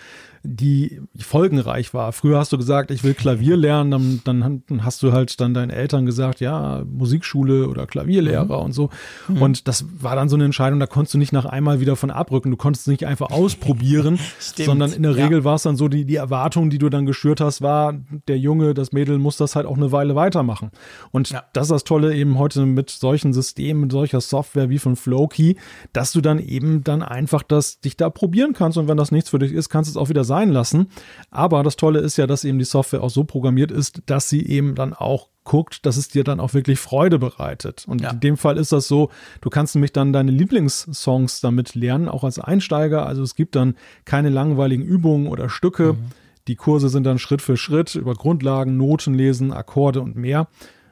die 0.46 1.00
folgenreich 1.18 1.94
war. 1.94 2.12
Früher 2.12 2.38
hast 2.38 2.52
du 2.52 2.58
gesagt, 2.58 2.90
ich 2.90 3.02
will 3.02 3.14
Klavier 3.14 3.56
lernen, 3.56 4.20
dann, 4.24 4.62
dann 4.66 4.84
hast 4.84 5.02
du 5.02 5.12
halt 5.12 5.40
dann 5.40 5.54
deinen 5.54 5.70
Eltern 5.70 6.04
gesagt, 6.04 6.40
ja, 6.40 6.84
Musikschule 6.84 7.66
oder 7.68 7.86
Klavierlehrer 7.86 8.58
mhm. 8.58 8.64
und 8.64 8.72
so. 8.72 8.90
Mhm. 9.26 9.42
Und 9.42 9.68
das 9.68 9.86
war 9.98 10.16
dann 10.16 10.28
so 10.28 10.36
eine 10.36 10.44
Entscheidung, 10.44 10.80
da 10.80 10.86
konntest 10.86 11.14
du 11.14 11.18
nicht 11.18 11.32
nach 11.32 11.46
einmal 11.46 11.80
wieder 11.80 11.96
von 11.96 12.10
abrücken. 12.10 12.50
Du 12.50 12.58
konntest 12.58 12.86
es 12.86 12.90
nicht 12.90 13.06
einfach 13.06 13.30
ausprobieren, 13.30 14.18
sondern 14.38 14.92
in 14.92 15.02
der 15.02 15.16
Regel 15.16 15.38
ja. 15.38 15.44
war 15.44 15.54
es 15.54 15.62
dann 15.62 15.76
so, 15.76 15.88
die, 15.88 16.04
die 16.04 16.16
Erwartung, 16.16 16.68
die 16.68 16.78
du 16.78 16.90
dann 16.90 17.06
geschürt 17.06 17.40
hast, 17.40 17.62
war, 17.62 17.94
der 18.28 18.38
Junge, 18.38 18.74
das 18.74 18.92
Mädel 18.92 19.18
muss 19.18 19.38
das 19.38 19.56
halt 19.56 19.64
auch 19.64 19.78
eine 19.78 19.92
Weile 19.92 20.14
weitermachen. 20.14 20.70
Und 21.10 21.30
ja. 21.30 21.42
das 21.54 21.64
ist 21.64 21.72
das 21.72 21.84
Tolle 21.84 22.14
eben 22.14 22.38
heute 22.38 22.66
mit 22.66 22.90
solchen 22.90 23.32
Systemen, 23.32 23.80
mit 23.80 23.92
solcher 23.92 24.20
Software 24.20 24.68
wie 24.68 24.78
von 24.78 24.94
Flowkey, 24.94 25.56
dass 25.94 26.12
du 26.12 26.20
dann 26.20 26.38
eben 26.38 26.84
dann 26.84 27.02
einfach 27.02 27.42
das 27.42 27.80
dich 27.80 27.96
da 27.96 28.10
probieren 28.10 28.52
kannst 28.52 28.76
und 28.76 28.88
wenn 28.88 28.98
das 28.98 29.10
nichts 29.10 29.30
für 29.30 29.38
dich 29.38 29.52
ist, 29.52 29.70
kannst 29.70 29.88
du 29.88 29.92
es 29.92 29.96
auch 29.96 30.10
wieder 30.10 30.24
sagen 30.24 30.33
sein 30.34 30.50
lassen. 30.50 30.88
Aber 31.30 31.62
das 31.62 31.76
Tolle 31.76 32.00
ist 32.00 32.16
ja, 32.16 32.26
dass 32.26 32.44
eben 32.44 32.58
die 32.58 32.64
Software 32.64 33.02
auch 33.02 33.10
so 33.10 33.22
programmiert 33.24 33.70
ist, 33.70 34.02
dass 34.06 34.28
sie 34.28 34.44
eben 34.44 34.74
dann 34.74 34.92
auch 34.92 35.28
guckt, 35.44 35.86
dass 35.86 35.96
es 35.96 36.08
dir 36.08 36.24
dann 36.24 36.40
auch 36.40 36.54
wirklich 36.54 36.80
Freude 36.80 37.18
bereitet. 37.18 37.84
Und 37.86 38.00
ja. 38.00 38.10
in 38.10 38.20
dem 38.20 38.36
Fall 38.36 38.56
ist 38.56 38.72
das 38.72 38.88
so, 38.88 39.10
du 39.42 39.50
kannst 39.50 39.74
nämlich 39.74 39.92
dann 39.92 40.12
deine 40.12 40.32
Lieblingssongs 40.32 41.40
damit 41.40 41.74
lernen, 41.74 42.08
auch 42.08 42.24
als 42.24 42.38
Einsteiger. 42.38 43.06
Also 43.06 43.22
es 43.22 43.36
gibt 43.36 43.54
dann 43.54 43.76
keine 44.04 44.30
langweiligen 44.30 44.84
Übungen 44.84 45.28
oder 45.28 45.48
Stücke. 45.48 45.92
Mhm. 45.92 45.98
Die 46.48 46.56
Kurse 46.56 46.88
sind 46.88 47.04
dann 47.04 47.18
Schritt 47.18 47.42
für 47.42 47.56
Schritt 47.56 47.94
über 47.94 48.14
Grundlagen, 48.14 48.76
Noten 48.76 49.14
lesen, 49.14 49.52
Akkorde 49.52 50.00
und 50.00 50.16
mehr. 50.16 50.48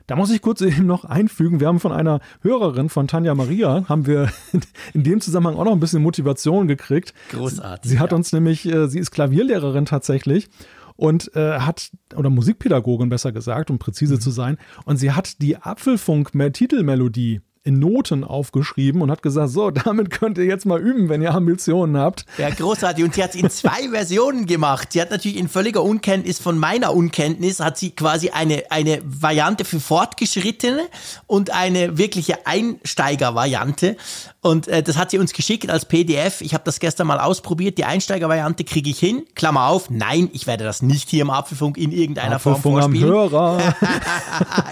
Da 0.06 0.16
muss 0.16 0.30
ich 0.30 0.42
kurz 0.42 0.60
eben 0.62 0.86
noch 0.86 1.04
einfügen, 1.04 1.60
wir 1.60 1.68
haben 1.68 1.80
von 1.80 1.92
einer 1.92 2.20
Hörerin 2.42 2.88
von 2.88 3.08
Tanja 3.08 3.34
Maria, 3.34 3.84
haben 3.88 4.06
wir 4.06 4.30
in 4.94 5.02
dem 5.02 5.20
Zusammenhang 5.20 5.56
auch 5.56 5.64
noch 5.64 5.72
ein 5.72 5.80
bisschen 5.80 6.02
Motivation 6.02 6.68
gekriegt. 6.68 7.14
Großartig. 7.30 7.90
Sie 7.90 7.98
hat 7.98 8.10
ja. 8.10 8.16
uns 8.16 8.32
nämlich, 8.32 8.66
äh, 8.66 8.88
sie 8.88 8.98
ist 8.98 9.10
Klavierlehrerin 9.10 9.86
tatsächlich 9.86 10.48
und 10.96 11.34
äh, 11.34 11.58
hat, 11.60 11.90
oder 12.14 12.30
Musikpädagogin 12.30 13.08
besser 13.08 13.32
gesagt, 13.32 13.70
um 13.70 13.78
präzise 13.78 14.14
mhm. 14.14 14.20
zu 14.20 14.30
sein, 14.30 14.58
und 14.84 14.98
sie 14.98 15.12
hat 15.12 15.40
die 15.40 15.56
Apfelfunk-Titelmelodie 15.56 17.40
in 17.64 17.78
Noten 17.78 18.24
aufgeschrieben 18.24 19.02
und 19.02 19.10
hat 19.10 19.22
gesagt, 19.22 19.50
so, 19.50 19.70
damit 19.84 20.10
könnt 20.10 20.38
ihr 20.38 20.44
jetzt 20.44 20.66
mal 20.66 20.80
üben, 20.80 21.08
wenn 21.08 21.22
ihr 21.22 21.34
Ambitionen 21.34 21.96
habt. 21.96 22.26
Ja, 22.38 22.50
großartig. 22.50 23.04
Und 23.04 23.14
sie 23.14 23.22
hat 23.22 23.30
es 23.30 23.40
in 23.40 23.50
zwei 23.50 23.90
Versionen 23.90 24.46
gemacht. 24.46 24.92
Sie 24.92 25.00
hat 25.00 25.10
natürlich 25.10 25.36
in 25.36 25.48
völliger 25.48 25.82
Unkenntnis 25.82 26.38
von 26.38 26.58
meiner 26.58 26.94
Unkenntnis, 26.94 27.60
hat 27.60 27.78
sie 27.78 27.90
quasi 27.90 28.30
eine, 28.30 28.64
eine 28.70 29.00
Variante 29.04 29.64
für 29.64 29.80
Fortgeschrittene 29.80 30.82
und 31.26 31.50
eine 31.50 31.98
wirkliche 31.98 32.46
Einsteigervariante. 32.46 33.96
Und 34.44 34.66
äh, 34.66 34.82
das 34.82 34.96
hat 34.96 35.12
sie 35.12 35.18
uns 35.18 35.32
geschickt 35.32 35.70
als 35.70 35.84
PDF. 35.84 36.40
Ich 36.40 36.52
habe 36.52 36.64
das 36.64 36.80
gestern 36.80 37.06
mal 37.06 37.20
ausprobiert. 37.20 37.78
Die 37.78 37.84
Einsteigervariante 37.84 38.64
kriege 38.64 38.90
ich 38.90 38.98
hin. 38.98 39.24
Klammer 39.36 39.68
auf, 39.68 39.88
nein, 39.88 40.28
ich 40.32 40.48
werde 40.48 40.64
das 40.64 40.82
nicht 40.82 41.08
hier 41.08 41.22
im 41.22 41.30
Apfelfunk 41.30 41.78
in 41.78 41.92
irgendeiner 41.92 42.36
Apfelfunk 42.36 42.62
Form 42.62 42.80
vorspielen. 42.80 43.08
Am 43.08 43.30
Hörer. 43.30 43.74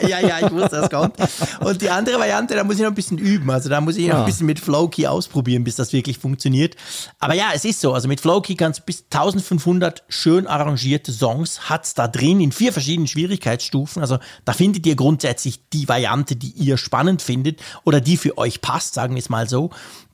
ja, 0.08 0.18
ja, 0.18 0.44
ich 0.44 0.50
wusste, 0.50 0.80
das 0.80 0.90
kommt. 0.90 1.14
Und 1.60 1.80
die 1.80 1.88
andere 1.88 2.18
Variante, 2.18 2.56
da 2.56 2.64
muss 2.64 2.74
ich 2.76 2.80
noch 2.80 2.88
ein 2.88 2.96
bisschen 2.96 3.18
üben. 3.18 3.48
Also 3.48 3.68
da 3.68 3.80
muss 3.80 3.96
ich 3.96 4.08
noch 4.08 4.18
ein 4.18 4.24
bisschen 4.24 4.46
mit 4.46 4.58
Flowkey 4.58 5.06
ausprobieren, 5.06 5.62
bis 5.62 5.76
das 5.76 5.92
wirklich 5.92 6.18
funktioniert. 6.18 6.74
Aber 7.20 7.34
ja, 7.34 7.50
es 7.54 7.64
ist 7.64 7.80
so. 7.80 7.92
Also 7.92 8.08
mit 8.08 8.20
Flowkey 8.20 8.56
kannst 8.56 8.80
du 8.80 8.84
bis 8.84 9.04
1500 9.12 10.02
schön 10.08 10.48
arrangierte 10.48 11.12
Songs 11.12 11.70
hat's 11.70 11.94
da 11.94 12.08
drin 12.08 12.40
in 12.40 12.50
vier 12.50 12.72
verschiedenen 12.72 13.06
Schwierigkeitsstufen. 13.06 14.02
Also 14.02 14.18
da 14.44 14.52
findet 14.52 14.84
ihr 14.84 14.96
grundsätzlich 14.96 15.60
die 15.72 15.88
Variante, 15.88 16.34
die 16.34 16.50
ihr 16.56 16.76
spannend 16.76 17.22
findet 17.22 17.60
oder 17.84 18.00
die 18.00 18.16
für 18.16 18.36
euch 18.36 18.60
passt, 18.60 18.94
sagen 18.94 19.14
wir 19.14 19.20
es 19.20 19.28
mal 19.28 19.48
so. 19.48 19.59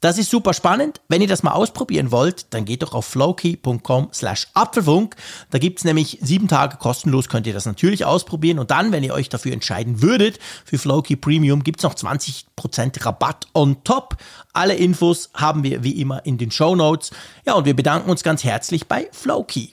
Das 0.01 0.19
ist 0.19 0.31
super 0.31 0.53
spannend. 0.53 1.01
Wenn 1.09 1.21
ihr 1.21 1.29
das 1.29 1.43
mal 1.43 1.53
ausprobieren 1.53 2.11
wollt, 2.11 2.53
dann 2.53 2.65
geht 2.65 2.83
doch 2.83 2.93
auf 2.93 3.07
flowkey.com 3.07 4.09
slash 4.13 4.49
Apfelfunk. 4.55 5.17
Da 5.51 5.59
gibt 5.59 5.79
es 5.79 5.85
nämlich 5.85 6.19
sieben 6.21 6.49
Tage 6.49 6.77
kostenlos, 6.77 7.29
könnt 7.29 7.47
ihr 7.47 7.55
das 7.55 7.67
natürlich 7.67 8.05
ausprobieren. 8.05 8.59
Und 8.59 8.71
dann, 8.71 8.93
wenn 8.93 9.05
ihr 9.05 9.15
euch 9.15 9.29
dafür 9.29 9.53
entscheiden 9.53 10.03
würdet, 10.03 10.39
für 10.65 10.79
Flowkey 10.79 11.17
Premium, 11.17 11.63
gibt 11.63 11.81
es 11.81 11.85
noch 11.85 11.95
20% 11.95 13.05
Rabatt 13.05 13.47
on 13.55 13.83
top. 13.85 14.17
Alle 14.53 14.75
Infos 14.75 15.31
haben 15.35 15.63
wir 15.63 15.83
wie 15.83 16.01
immer 16.01 16.25
in 16.27 16.39
den 16.39 16.51
Show 16.51 16.75
Notes. 16.77 17.11
Ja, 17.47 17.55
und 17.55 17.65
wir 17.65 17.75
bedanken 17.75 18.11
uns 18.11 18.23
ganz 18.23 18.45
herzlich 18.45 18.87
bei 18.87 19.09
Flowkey. 19.13 19.71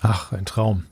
Ach, 0.00 0.32
ein 0.32 0.44
Traum. 0.44 0.84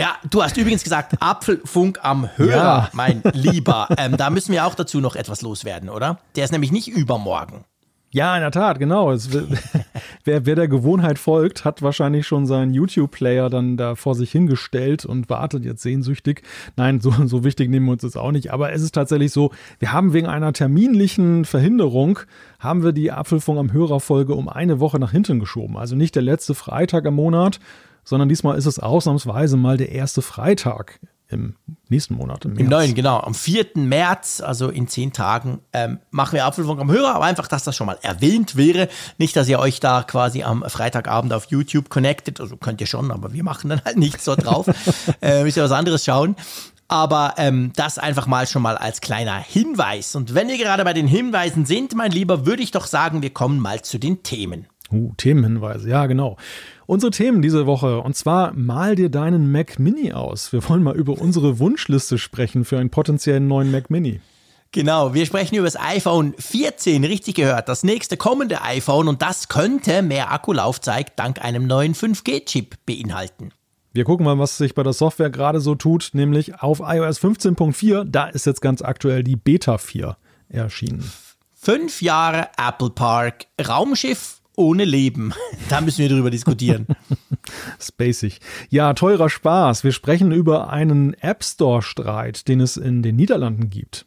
Ja, 0.00 0.16
du 0.30 0.42
hast 0.42 0.56
übrigens 0.56 0.82
gesagt, 0.82 1.20
Apfelfunk 1.20 1.98
am 2.02 2.28
Hörer, 2.36 2.54
ja. 2.54 2.90
mein 2.94 3.22
Lieber. 3.34 3.86
Ähm, 3.98 4.16
da 4.16 4.30
müssen 4.30 4.52
wir 4.52 4.64
auch 4.64 4.74
dazu 4.74 4.98
noch 5.00 5.14
etwas 5.14 5.42
loswerden, 5.42 5.90
oder? 5.90 6.18
Der 6.36 6.44
ist 6.44 6.52
nämlich 6.52 6.72
nicht 6.72 6.88
übermorgen. 6.88 7.64
Ja, 8.12 8.34
in 8.34 8.40
der 8.40 8.50
Tat, 8.50 8.78
genau. 8.78 9.12
Es, 9.12 9.30
wer, 10.24 10.46
wer 10.46 10.54
der 10.56 10.66
Gewohnheit 10.68 11.18
folgt, 11.18 11.64
hat 11.64 11.82
wahrscheinlich 11.82 12.26
schon 12.26 12.44
seinen 12.44 12.72
YouTube-Player 12.72 13.50
dann 13.50 13.76
da 13.76 13.94
vor 13.94 14.14
sich 14.14 14.32
hingestellt 14.32 15.04
und 15.04 15.28
wartet 15.28 15.64
jetzt 15.64 15.82
sehnsüchtig. 15.82 16.42
Nein, 16.76 17.00
so, 17.00 17.12
so 17.26 17.44
wichtig 17.44 17.68
nehmen 17.68 17.86
wir 17.86 17.92
uns 17.92 18.02
das 18.02 18.16
auch 18.16 18.32
nicht. 18.32 18.52
Aber 18.52 18.72
es 18.72 18.82
ist 18.82 18.94
tatsächlich 18.94 19.32
so, 19.32 19.52
wir 19.78 19.92
haben 19.92 20.12
wegen 20.12 20.26
einer 20.26 20.52
terminlichen 20.52 21.44
Verhinderung, 21.44 22.20
haben 22.58 22.82
wir 22.82 22.92
die 22.92 23.12
Apfelfunk 23.12 23.58
am 23.58 23.72
Hörerfolge 23.72 24.34
um 24.34 24.48
eine 24.48 24.80
Woche 24.80 24.98
nach 24.98 25.12
hinten 25.12 25.38
geschoben. 25.38 25.76
Also 25.76 25.94
nicht 25.94 26.16
der 26.16 26.22
letzte 26.22 26.54
Freitag 26.54 27.04
im 27.04 27.14
Monat, 27.14 27.60
sondern 28.04 28.28
diesmal 28.28 28.56
ist 28.56 28.66
es 28.66 28.78
ausnahmsweise 28.78 29.56
mal 29.56 29.76
der 29.76 29.92
erste 29.92 30.22
Freitag 30.22 31.00
im 31.30 31.54
nächsten 31.88 32.14
Monat. 32.14 32.44
Im, 32.44 32.56
Im 32.56 32.68
neuen, 32.68 32.94
genau. 32.94 33.20
Am 33.20 33.34
4. 33.34 33.66
März, 33.74 34.40
also 34.40 34.68
in 34.68 34.88
zehn 34.88 35.12
Tagen, 35.12 35.60
ähm, 35.72 36.00
machen 36.10 36.34
wir 36.34 36.44
Apfelfunk 36.44 36.80
am 36.80 36.90
Hörer, 36.90 37.14
aber 37.14 37.24
einfach, 37.24 37.46
dass 37.46 37.62
das 37.62 37.76
schon 37.76 37.86
mal 37.86 37.98
erwähnt 38.02 38.56
wäre. 38.56 38.88
Nicht, 39.18 39.36
dass 39.36 39.48
ihr 39.48 39.60
euch 39.60 39.80
da 39.80 40.02
quasi 40.02 40.42
am 40.42 40.64
Freitagabend 40.66 41.32
auf 41.32 41.46
YouTube 41.46 41.88
connectet. 41.88 42.40
Also 42.40 42.56
könnt 42.56 42.80
ihr 42.80 42.86
schon, 42.86 43.10
aber 43.12 43.32
wir 43.32 43.44
machen 43.44 43.70
dann 43.70 43.84
halt 43.84 43.96
nichts 43.96 44.24
so 44.24 44.34
drauf. 44.34 44.66
äh, 45.22 45.44
müsst 45.44 45.56
ihr 45.56 45.62
was 45.62 45.72
anderes 45.72 46.04
schauen. 46.04 46.36
Aber 46.88 47.34
ähm, 47.36 47.72
das 47.76 47.98
einfach 47.98 48.26
mal 48.26 48.48
schon 48.48 48.62
mal 48.62 48.76
als 48.76 49.00
kleiner 49.00 49.38
Hinweis. 49.38 50.16
Und 50.16 50.34
wenn 50.34 50.48
wir 50.48 50.58
gerade 50.58 50.82
bei 50.82 50.92
den 50.92 51.06
Hinweisen 51.06 51.64
sind, 51.64 51.94
mein 51.94 52.10
Lieber, 52.10 52.46
würde 52.46 52.64
ich 52.64 52.72
doch 52.72 52.86
sagen, 52.86 53.22
wir 53.22 53.30
kommen 53.30 53.60
mal 53.60 53.82
zu 53.82 53.98
den 53.98 54.24
Themen. 54.24 54.66
Uh, 54.92 55.12
Themenhinweise, 55.16 55.88
ja, 55.88 56.06
genau. 56.06 56.36
Unsere 56.90 57.12
Themen 57.12 57.40
diese 57.40 57.66
Woche, 57.66 58.00
und 58.00 58.16
zwar 58.16 58.52
mal 58.52 58.96
dir 58.96 59.10
deinen 59.10 59.52
Mac 59.52 59.78
Mini 59.78 60.12
aus. 60.12 60.52
Wir 60.52 60.68
wollen 60.68 60.82
mal 60.82 60.96
über 60.96 61.12
unsere 61.20 61.60
Wunschliste 61.60 62.18
sprechen 62.18 62.64
für 62.64 62.80
einen 62.80 62.90
potenziellen 62.90 63.46
neuen 63.46 63.70
Mac 63.70 63.90
Mini. 63.90 64.20
Genau, 64.72 65.14
wir 65.14 65.24
sprechen 65.24 65.54
über 65.54 65.66
das 65.66 65.78
iPhone 65.78 66.34
14, 66.36 67.04
richtig 67.04 67.36
gehört, 67.36 67.68
das 67.68 67.84
nächste 67.84 68.16
kommende 68.16 68.62
iPhone 68.62 69.06
und 69.06 69.22
das 69.22 69.46
könnte 69.46 70.02
mehr 70.02 70.32
Akkulaufzeit 70.32 71.12
dank 71.14 71.40
einem 71.40 71.68
neuen 71.68 71.94
5G-Chip 71.94 72.74
beinhalten. 72.86 73.52
Wir 73.92 74.02
gucken 74.02 74.26
mal, 74.26 74.40
was 74.40 74.58
sich 74.58 74.74
bei 74.74 74.82
der 74.82 74.92
Software 74.92 75.30
gerade 75.30 75.60
so 75.60 75.76
tut, 75.76 76.10
nämlich 76.14 76.60
auf 76.60 76.80
iOS 76.80 77.20
15.4, 77.20 78.02
da 78.02 78.26
ist 78.26 78.46
jetzt 78.46 78.62
ganz 78.62 78.82
aktuell 78.82 79.22
die 79.22 79.36
Beta 79.36 79.78
4 79.78 80.16
erschienen. 80.48 81.08
Fünf 81.54 82.02
Jahre 82.02 82.48
Apple 82.58 82.90
Park, 82.90 83.46
Raumschiff 83.64 84.39
ohne 84.56 84.84
Leben. 84.84 85.32
Da 85.68 85.80
müssen 85.80 85.98
wir 85.98 86.08
drüber 86.08 86.30
diskutieren. 86.30 86.86
Spacig. 87.80 88.40
Ja, 88.68 88.92
teurer 88.94 89.30
Spaß. 89.30 89.84
Wir 89.84 89.92
sprechen 89.92 90.32
über 90.32 90.70
einen 90.70 91.14
App 91.14 91.44
Store-Streit, 91.44 92.48
den 92.48 92.60
es 92.60 92.76
in 92.76 93.02
den 93.02 93.16
Niederlanden 93.16 93.70
gibt. 93.70 94.06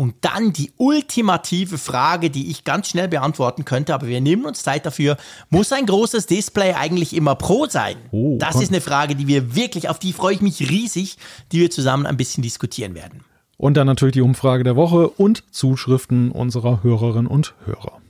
Und 0.00 0.14
dann 0.22 0.54
die 0.54 0.72
ultimative 0.78 1.76
Frage, 1.76 2.30
die 2.30 2.50
ich 2.50 2.64
ganz 2.64 2.88
schnell 2.88 3.06
beantworten 3.06 3.66
könnte, 3.66 3.92
aber 3.92 4.06
wir 4.06 4.22
nehmen 4.22 4.46
uns 4.46 4.62
Zeit 4.62 4.86
dafür. 4.86 5.18
Muss 5.50 5.72
ein 5.72 5.84
großes 5.84 6.24
Display 6.24 6.72
eigentlich 6.72 7.14
immer 7.14 7.34
Pro 7.34 7.66
sein? 7.66 7.96
Oh, 8.10 8.38
das 8.38 8.56
ist 8.62 8.70
eine 8.70 8.80
Frage, 8.80 9.14
die 9.14 9.26
wir 9.26 9.54
wirklich, 9.54 9.90
auf 9.90 9.98
die 9.98 10.14
freue 10.14 10.32
ich 10.32 10.40
mich 10.40 10.70
riesig, 10.70 11.18
die 11.52 11.60
wir 11.60 11.70
zusammen 11.70 12.06
ein 12.06 12.16
bisschen 12.16 12.42
diskutieren 12.42 12.94
werden. 12.94 13.24
Und 13.58 13.76
dann 13.76 13.86
natürlich 13.86 14.14
die 14.14 14.22
Umfrage 14.22 14.64
der 14.64 14.74
Woche 14.74 15.06
und 15.06 15.44
Zuschriften 15.50 16.30
unserer 16.30 16.82
Hörerinnen 16.82 17.26
und 17.26 17.54
Hörer. 17.66 18.00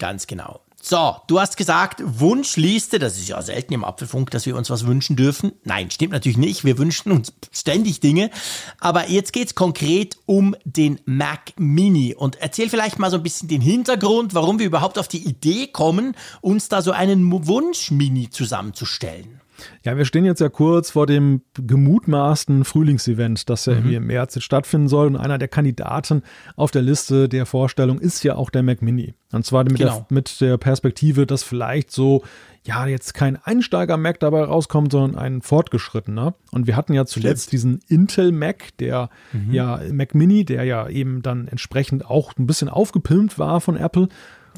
Ganz 0.00 0.26
genau. 0.26 0.65
So, 0.88 1.16
du 1.26 1.40
hast 1.40 1.56
gesagt, 1.56 2.00
Wunschliste, 2.04 3.00
das 3.00 3.16
ist 3.16 3.26
ja 3.26 3.42
selten 3.42 3.74
im 3.74 3.82
Apfelfunk, 3.82 4.30
dass 4.30 4.46
wir 4.46 4.54
uns 4.54 4.70
was 4.70 4.86
wünschen 4.86 5.16
dürfen. 5.16 5.50
Nein, 5.64 5.90
stimmt 5.90 6.12
natürlich 6.12 6.36
nicht. 6.38 6.64
Wir 6.64 6.78
wünschen 6.78 7.10
uns 7.10 7.32
ständig 7.50 7.98
Dinge. 7.98 8.30
Aber 8.78 9.08
jetzt 9.08 9.32
geht 9.32 9.48
es 9.48 9.54
konkret 9.56 10.16
um 10.26 10.54
den 10.64 11.00
Mac 11.04 11.54
Mini. 11.56 12.14
Und 12.14 12.36
erzähl 12.36 12.68
vielleicht 12.68 13.00
mal 13.00 13.10
so 13.10 13.16
ein 13.16 13.24
bisschen 13.24 13.48
den 13.48 13.62
Hintergrund, 13.62 14.32
warum 14.34 14.60
wir 14.60 14.66
überhaupt 14.66 14.96
auf 14.96 15.08
die 15.08 15.26
Idee 15.26 15.66
kommen, 15.66 16.14
uns 16.40 16.68
da 16.68 16.82
so 16.82 16.92
einen 16.92 17.32
Wunsch-Mini 17.32 18.30
zusammenzustellen. 18.30 19.35
Ja, 19.84 19.96
wir 19.96 20.04
stehen 20.04 20.24
jetzt 20.24 20.40
ja 20.40 20.48
kurz 20.48 20.90
vor 20.90 21.06
dem 21.06 21.42
gemutmaßten 21.54 22.64
Frühlingsevent, 22.64 23.48
das 23.48 23.66
ja 23.66 23.74
mhm. 23.74 23.92
im 23.92 24.06
März 24.06 24.34
jetzt 24.34 24.44
stattfinden 24.44 24.88
soll. 24.88 25.08
Und 25.08 25.16
einer 25.16 25.38
der 25.38 25.48
Kandidaten 25.48 26.22
auf 26.56 26.70
der 26.70 26.82
Liste 26.82 27.28
der 27.28 27.46
Vorstellung 27.46 27.98
ist 27.98 28.22
ja 28.24 28.34
auch 28.36 28.50
der 28.50 28.62
Mac 28.62 28.82
Mini. 28.82 29.14
Und 29.32 29.44
zwar 29.44 29.64
mit, 29.64 29.76
genau. 29.76 29.94
der, 29.94 30.06
mit 30.10 30.40
der 30.40 30.56
Perspektive, 30.56 31.26
dass 31.26 31.42
vielleicht 31.42 31.90
so, 31.90 32.22
ja, 32.64 32.86
jetzt 32.86 33.14
kein 33.14 33.36
Einsteiger-Mac 33.36 34.20
dabei 34.20 34.44
rauskommt, 34.44 34.92
sondern 34.92 35.20
ein 35.20 35.42
fortgeschrittener. 35.42 36.34
Und 36.52 36.66
wir 36.66 36.76
hatten 36.76 36.94
ja 36.94 37.06
zuletzt 37.06 37.48
Stimmt. 37.48 37.52
diesen 37.52 37.80
Intel 37.88 38.32
Mac, 38.32 38.76
der 38.78 39.10
mhm. 39.32 39.52
ja 39.52 39.80
Mac 39.92 40.14
Mini, 40.14 40.44
der 40.44 40.64
ja 40.64 40.88
eben 40.88 41.22
dann 41.22 41.48
entsprechend 41.48 42.06
auch 42.06 42.32
ein 42.38 42.46
bisschen 42.46 42.68
aufgepimpt 42.68 43.38
war 43.38 43.60
von 43.60 43.76
Apple. 43.76 44.08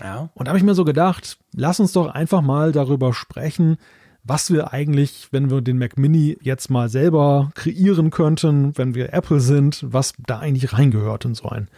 Ja. 0.03 0.31
Und 0.35 0.47
da 0.47 0.51
habe 0.51 0.59
ich 0.59 0.65
mir 0.65 0.75
so 0.75 0.85
gedacht, 0.85 1.39
lass 1.55 1.81
uns 1.81 1.93
doch 1.93 2.07
einfach 2.09 2.41
mal 2.41 2.73
darüber 2.73 3.13
sprechen, 3.13 3.79
was 4.25 4.53
wir 4.53 4.73
eigentlich, 4.73 5.29
wenn 5.31 5.51
wir 5.51 5.61
den 5.61 5.79
Mac 5.79 5.97
Mini 5.97 6.37
jetzt 6.43 6.71
mal 6.71 6.89
selber 6.89 7.51
kreieren 7.55 8.11
könnten, 8.11 8.77
wenn 8.77 8.95
wir 8.95 9.13
Apple 9.13 9.41
sind, 9.41 9.85
was 9.87 10.13
da 10.27 10.39
eigentlich 10.39 10.73
reingehört 10.73 11.25
in 11.25 11.35
so 11.35 11.49
einen 11.49 11.69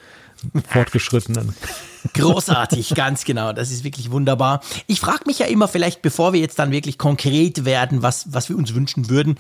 fortgeschrittenen. 0.69 1.55
Großartig, 2.15 2.95
ganz 2.95 3.25
genau. 3.25 3.53
Das 3.53 3.71
ist 3.71 3.85
wirklich 3.85 4.11
wunderbar. 4.11 4.63
Ich 4.87 5.01
frage 5.01 5.25
mich 5.27 5.39
ja 5.39 5.47
immer, 5.47 5.69
vielleicht 5.69 6.03
bevor 6.03 6.33
wir 6.33 6.41
jetzt 6.41 6.59
dann 6.59 6.73
wirklich 6.73 6.99
konkret 6.99 7.65
werden, 7.65 8.03
was, 8.03 8.33
was 8.33 8.49
wir 8.49 8.57
uns 8.57 8.75
wünschen 8.75 9.11
würden, 9.11 9.37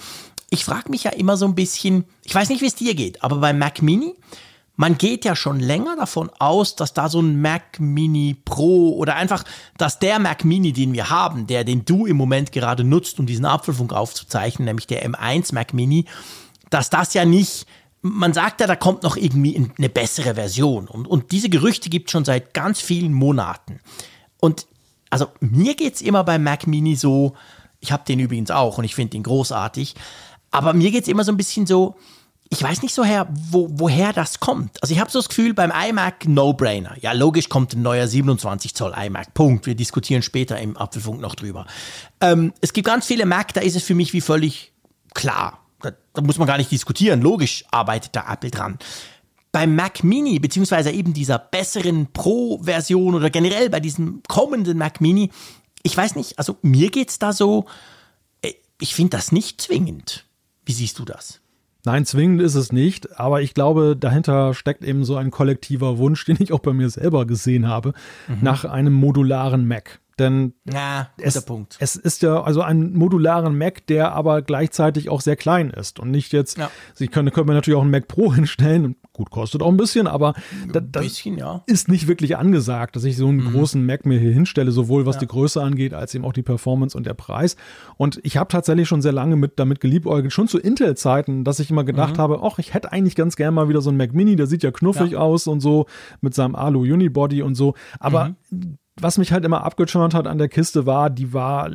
ich 0.50 0.64
frage 0.64 0.90
mich 0.90 1.04
ja 1.04 1.12
immer 1.12 1.36
so 1.36 1.46
ein 1.46 1.54
bisschen, 1.54 2.04
ich 2.24 2.34
weiß 2.34 2.48
nicht, 2.48 2.60
wie 2.60 2.66
es 2.66 2.74
dir 2.74 2.94
geht, 2.94 3.22
aber 3.22 3.36
beim 3.36 3.58
Mac 3.58 3.82
Mini, 3.82 4.14
man 4.80 4.96
geht 4.96 5.26
ja 5.26 5.36
schon 5.36 5.60
länger 5.60 5.94
davon 5.94 6.30
aus, 6.38 6.74
dass 6.74 6.94
da 6.94 7.10
so 7.10 7.20
ein 7.20 7.38
Mac 7.42 7.78
Mini 7.80 8.34
Pro 8.46 8.96
oder 8.96 9.14
einfach, 9.14 9.44
dass 9.76 9.98
der 9.98 10.18
Mac 10.18 10.42
Mini, 10.42 10.72
den 10.72 10.94
wir 10.94 11.10
haben, 11.10 11.46
der, 11.46 11.64
den 11.64 11.84
du 11.84 12.06
im 12.06 12.16
Moment 12.16 12.50
gerade 12.50 12.82
nutzt, 12.82 13.20
um 13.20 13.26
diesen 13.26 13.44
Apfelfunk 13.44 13.92
aufzuzeichnen, 13.92 14.64
nämlich 14.64 14.86
der 14.86 15.06
M1 15.06 15.52
Mac 15.52 15.74
Mini, 15.74 16.06
dass 16.70 16.88
das 16.88 17.12
ja 17.12 17.26
nicht, 17.26 17.66
man 18.00 18.32
sagt 18.32 18.62
ja, 18.62 18.66
da 18.66 18.74
kommt 18.74 19.02
noch 19.02 19.18
irgendwie 19.18 19.68
eine 19.76 19.90
bessere 19.90 20.34
Version. 20.34 20.88
Und, 20.88 21.06
und 21.06 21.30
diese 21.30 21.50
Gerüchte 21.50 21.90
gibt 21.90 22.08
es 22.08 22.12
schon 22.12 22.24
seit 22.24 22.54
ganz 22.54 22.80
vielen 22.80 23.12
Monaten. 23.12 23.80
Und 24.40 24.66
also 25.10 25.26
mir 25.40 25.74
geht 25.74 25.96
es 25.96 26.00
immer 26.00 26.24
beim 26.24 26.42
Mac 26.42 26.66
Mini 26.66 26.96
so, 26.96 27.34
ich 27.80 27.92
habe 27.92 28.04
den 28.08 28.18
übrigens 28.18 28.50
auch 28.50 28.78
und 28.78 28.84
ich 28.84 28.94
finde 28.94 29.10
den 29.10 29.24
großartig, 29.24 29.94
aber 30.50 30.72
mir 30.72 30.90
geht 30.90 31.02
es 31.02 31.08
immer 31.08 31.24
so 31.24 31.32
ein 31.32 31.36
bisschen 31.36 31.66
so, 31.66 31.96
ich 32.52 32.60
weiß 32.60 32.82
nicht 32.82 32.92
so 32.92 33.04
her, 33.04 33.28
wo, 33.30 33.68
woher 33.70 34.12
das 34.12 34.40
kommt. 34.40 34.82
Also 34.82 34.92
ich 34.92 35.00
habe 35.00 35.08
so 35.08 35.20
das 35.20 35.28
Gefühl, 35.28 35.54
beim 35.54 35.70
iMac 35.70 36.26
No-Brainer. 36.26 36.96
Ja, 37.00 37.12
logisch 37.12 37.48
kommt 37.48 37.74
ein 37.74 37.82
neuer 37.82 38.08
27 38.08 38.74
Zoll 38.74 38.92
iMac. 38.92 39.34
Punkt. 39.34 39.66
Wir 39.66 39.76
diskutieren 39.76 40.22
später 40.22 40.58
im 40.58 40.76
Apfelfunk 40.76 41.20
noch 41.20 41.36
drüber. 41.36 41.66
Ähm, 42.20 42.52
es 42.60 42.72
gibt 42.72 42.88
ganz 42.88 43.06
viele 43.06 43.24
Mac, 43.24 43.54
da 43.54 43.60
ist 43.60 43.76
es 43.76 43.84
für 43.84 43.94
mich 43.94 44.12
wie 44.12 44.20
völlig 44.20 44.72
klar. 45.14 45.64
Da, 45.80 45.92
da 46.12 46.22
muss 46.22 46.38
man 46.38 46.48
gar 46.48 46.58
nicht 46.58 46.72
diskutieren. 46.72 47.22
Logisch 47.22 47.64
arbeitet 47.70 48.16
da 48.16 48.30
Apple 48.32 48.50
dran. 48.50 48.80
Beim 49.52 49.76
Mac 49.76 50.02
Mini, 50.02 50.40
beziehungsweise 50.40 50.90
eben 50.90 51.14
dieser 51.14 51.38
besseren 51.38 52.08
Pro-Version 52.12 53.14
oder 53.14 53.30
generell 53.30 53.70
bei 53.70 53.78
diesem 53.78 54.22
kommenden 54.26 54.76
Mac 54.76 55.00
Mini, 55.00 55.30
ich 55.84 55.96
weiß 55.96 56.16
nicht, 56.16 56.36
also 56.36 56.56
mir 56.62 56.90
geht's 56.90 57.20
da 57.20 57.32
so, 57.32 57.66
äh, 58.42 58.54
ich 58.80 58.96
finde 58.96 59.16
das 59.16 59.30
nicht 59.30 59.60
zwingend. 59.60 60.24
Wie 60.64 60.72
siehst 60.72 60.98
du 60.98 61.04
das? 61.04 61.39
Nein, 61.84 62.04
zwingend 62.04 62.42
ist 62.42 62.54
es 62.54 62.72
nicht, 62.72 63.18
aber 63.18 63.40
ich 63.40 63.54
glaube, 63.54 63.96
dahinter 63.96 64.54
steckt 64.54 64.84
eben 64.84 65.04
so 65.04 65.16
ein 65.16 65.30
kollektiver 65.30 65.98
Wunsch, 65.98 66.24
den 66.26 66.36
ich 66.40 66.52
auch 66.52 66.60
bei 66.60 66.72
mir 66.72 66.90
selber 66.90 67.26
gesehen 67.26 67.68
habe, 67.68 67.92
mhm. 68.28 68.38
nach 68.42 68.64
einem 68.64 68.92
modularen 68.92 69.66
Mac. 69.66 70.00
Denn 70.20 70.52
ja, 70.70 71.08
es, 71.16 71.40
Punkt. 71.40 71.78
es 71.80 71.96
ist 71.96 72.20
ja 72.20 72.42
also 72.42 72.60
ein 72.60 72.92
modularen 72.92 73.56
Mac, 73.56 73.86
der 73.86 74.12
aber 74.12 74.42
gleichzeitig 74.42 75.08
auch 75.08 75.22
sehr 75.22 75.34
klein 75.34 75.70
ist 75.70 75.98
und 75.98 76.10
nicht 76.10 76.34
jetzt, 76.34 76.58
ja. 76.58 76.70
Sie 76.92 77.08
können, 77.08 77.32
können 77.32 77.48
wir 77.48 77.54
natürlich 77.54 77.78
auch 77.78 77.82
einen 77.82 77.90
Mac 77.90 78.06
Pro 78.06 78.34
hinstellen, 78.34 78.96
gut, 79.14 79.30
kostet 79.30 79.62
auch 79.62 79.68
ein 79.68 79.78
bisschen, 79.78 80.06
aber 80.06 80.34
da, 80.70 80.80
das 80.80 81.04
bisschen, 81.04 81.38
ja. 81.38 81.62
ist 81.66 81.88
nicht 81.88 82.06
wirklich 82.06 82.36
angesagt, 82.36 82.96
dass 82.96 83.04
ich 83.04 83.16
so 83.16 83.28
einen 83.28 83.38
mhm. 83.38 83.52
großen 83.52 83.84
Mac 83.84 84.04
mir 84.04 84.18
hier 84.18 84.32
hinstelle, 84.32 84.72
sowohl 84.72 85.06
was 85.06 85.16
ja. 85.16 85.20
die 85.20 85.28
Größe 85.28 85.62
angeht, 85.62 85.94
als 85.94 86.14
eben 86.14 86.26
auch 86.26 86.34
die 86.34 86.42
Performance 86.42 86.94
und 86.94 87.06
der 87.06 87.14
Preis. 87.14 87.56
Und 87.96 88.20
ich 88.22 88.36
habe 88.36 88.48
tatsächlich 88.48 88.86
schon 88.86 89.00
sehr 89.00 89.12
lange 89.12 89.36
mit, 89.36 89.58
damit 89.58 89.80
geliebäugelt, 89.80 90.34
schon 90.34 90.48
zu 90.48 90.58
Intel-Zeiten, 90.58 91.44
dass 91.44 91.60
ich 91.60 91.70
immer 91.70 91.84
gedacht 91.84 92.18
mhm. 92.18 92.20
habe, 92.20 92.40
ach, 92.42 92.58
ich 92.58 92.74
hätte 92.74 92.92
eigentlich 92.92 93.16
ganz 93.16 93.36
gerne 93.36 93.52
mal 93.52 93.70
wieder 93.70 93.80
so 93.80 93.88
einen 93.88 93.96
Mac 93.96 94.12
Mini, 94.12 94.36
der 94.36 94.46
sieht 94.46 94.62
ja 94.62 94.70
knuffig 94.70 95.16
aus 95.16 95.46
und 95.46 95.60
so, 95.60 95.86
mit 96.20 96.34
seinem 96.34 96.54
Alu-Unibody 96.54 97.40
und 97.40 97.54
so. 97.54 97.72
Aber 97.98 98.36
mhm 98.50 98.76
was 99.00 99.18
mich 99.18 99.32
halt 99.32 99.44
immer 99.44 99.64
abgeturnt 99.64 100.14
hat 100.14 100.26
an 100.26 100.38
der 100.38 100.48
Kiste 100.48 100.86
war, 100.86 101.10
die 101.10 101.32
war 101.32 101.70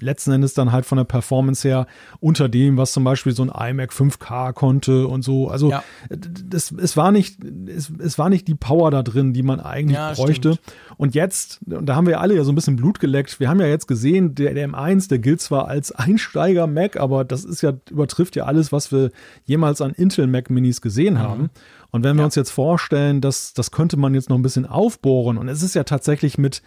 letzten 0.00 0.32
Endes 0.32 0.54
dann 0.54 0.72
halt 0.72 0.86
von 0.86 0.96
der 0.96 1.04
Performance 1.04 1.66
her 1.66 1.86
unter 2.20 2.48
dem, 2.48 2.76
was 2.76 2.92
zum 2.92 3.04
Beispiel 3.04 3.32
so 3.34 3.44
ein 3.44 3.70
iMac 3.70 3.92
5K 3.92 4.52
konnte 4.52 5.06
und 5.06 5.22
so. 5.22 5.48
Also 5.48 5.70
ja. 5.70 5.84
das, 6.08 6.72
es 6.72 6.96
war 6.96 7.12
nicht, 7.12 7.38
es, 7.66 7.92
es 7.98 8.18
war 8.18 8.28
nicht 8.28 8.48
die 8.48 8.54
Power 8.54 8.90
da 8.90 9.02
drin, 9.02 9.32
die 9.32 9.42
man 9.42 9.60
eigentlich 9.60 9.96
ja, 9.96 10.12
bräuchte. 10.12 10.54
Stimmt. 10.54 10.60
Und 10.96 11.14
jetzt, 11.14 11.60
und 11.66 11.86
da 11.86 11.94
haben 11.94 12.06
wir 12.06 12.12
ja 12.12 12.20
alle 12.20 12.34
ja 12.34 12.44
so 12.44 12.52
ein 12.52 12.54
bisschen 12.54 12.76
Blut 12.76 13.00
geleckt. 13.00 13.38
Wir 13.38 13.48
haben 13.48 13.60
ja 13.60 13.66
jetzt 13.66 13.86
gesehen, 13.86 14.34
der, 14.34 14.54
der 14.54 14.68
M1, 14.68 15.08
der 15.08 15.18
gilt 15.18 15.40
zwar 15.40 15.68
als 15.68 15.92
Einsteiger 15.92 16.66
Mac, 16.66 16.96
aber 16.96 17.24
das 17.24 17.44
ist 17.44 17.62
ja, 17.62 17.72
übertrifft 17.90 18.36
ja 18.36 18.44
alles, 18.44 18.72
was 18.72 18.92
wir 18.92 19.10
jemals 19.44 19.80
an 19.80 19.92
Intel 19.92 20.26
Mac 20.26 20.50
Minis 20.50 20.80
gesehen 20.80 21.14
mhm. 21.14 21.18
haben. 21.18 21.50
Und 21.92 22.02
wenn 22.04 22.16
wir 22.16 22.22
ja. 22.22 22.24
uns 22.24 22.34
jetzt 22.34 22.50
vorstellen, 22.50 23.20
dass 23.20 23.52
das 23.52 23.70
könnte 23.70 23.98
man 23.98 24.14
jetzt 24.14 24.30
noch 24.30 24.36
ein 24.36 24.42
bisschen 24.42 24.66
aufbohren 24.66 25.38
und 25.38 25.48
es 25.48 25.62
ist 25.62 25.74
ja 25.74 25.84
tatsächlich 25.84 26.38
mit 26.38 26.62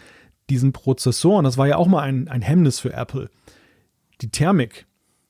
diesen 0.49 0.71
Prozessoren, 0.71 1.43
das 1.43 1.57
war 1.57 1.67
ja 1.67 1.77
auch 1.77 1.87
mal 1.87 2.01
ein, 2.01 2.27
ein 2.27 2.43
Hemmnis 2.43 2.79
für 2.79 2.93
Apple, 2.93 3.29
die 4.21 4.29
Thermik. 4.29 4.85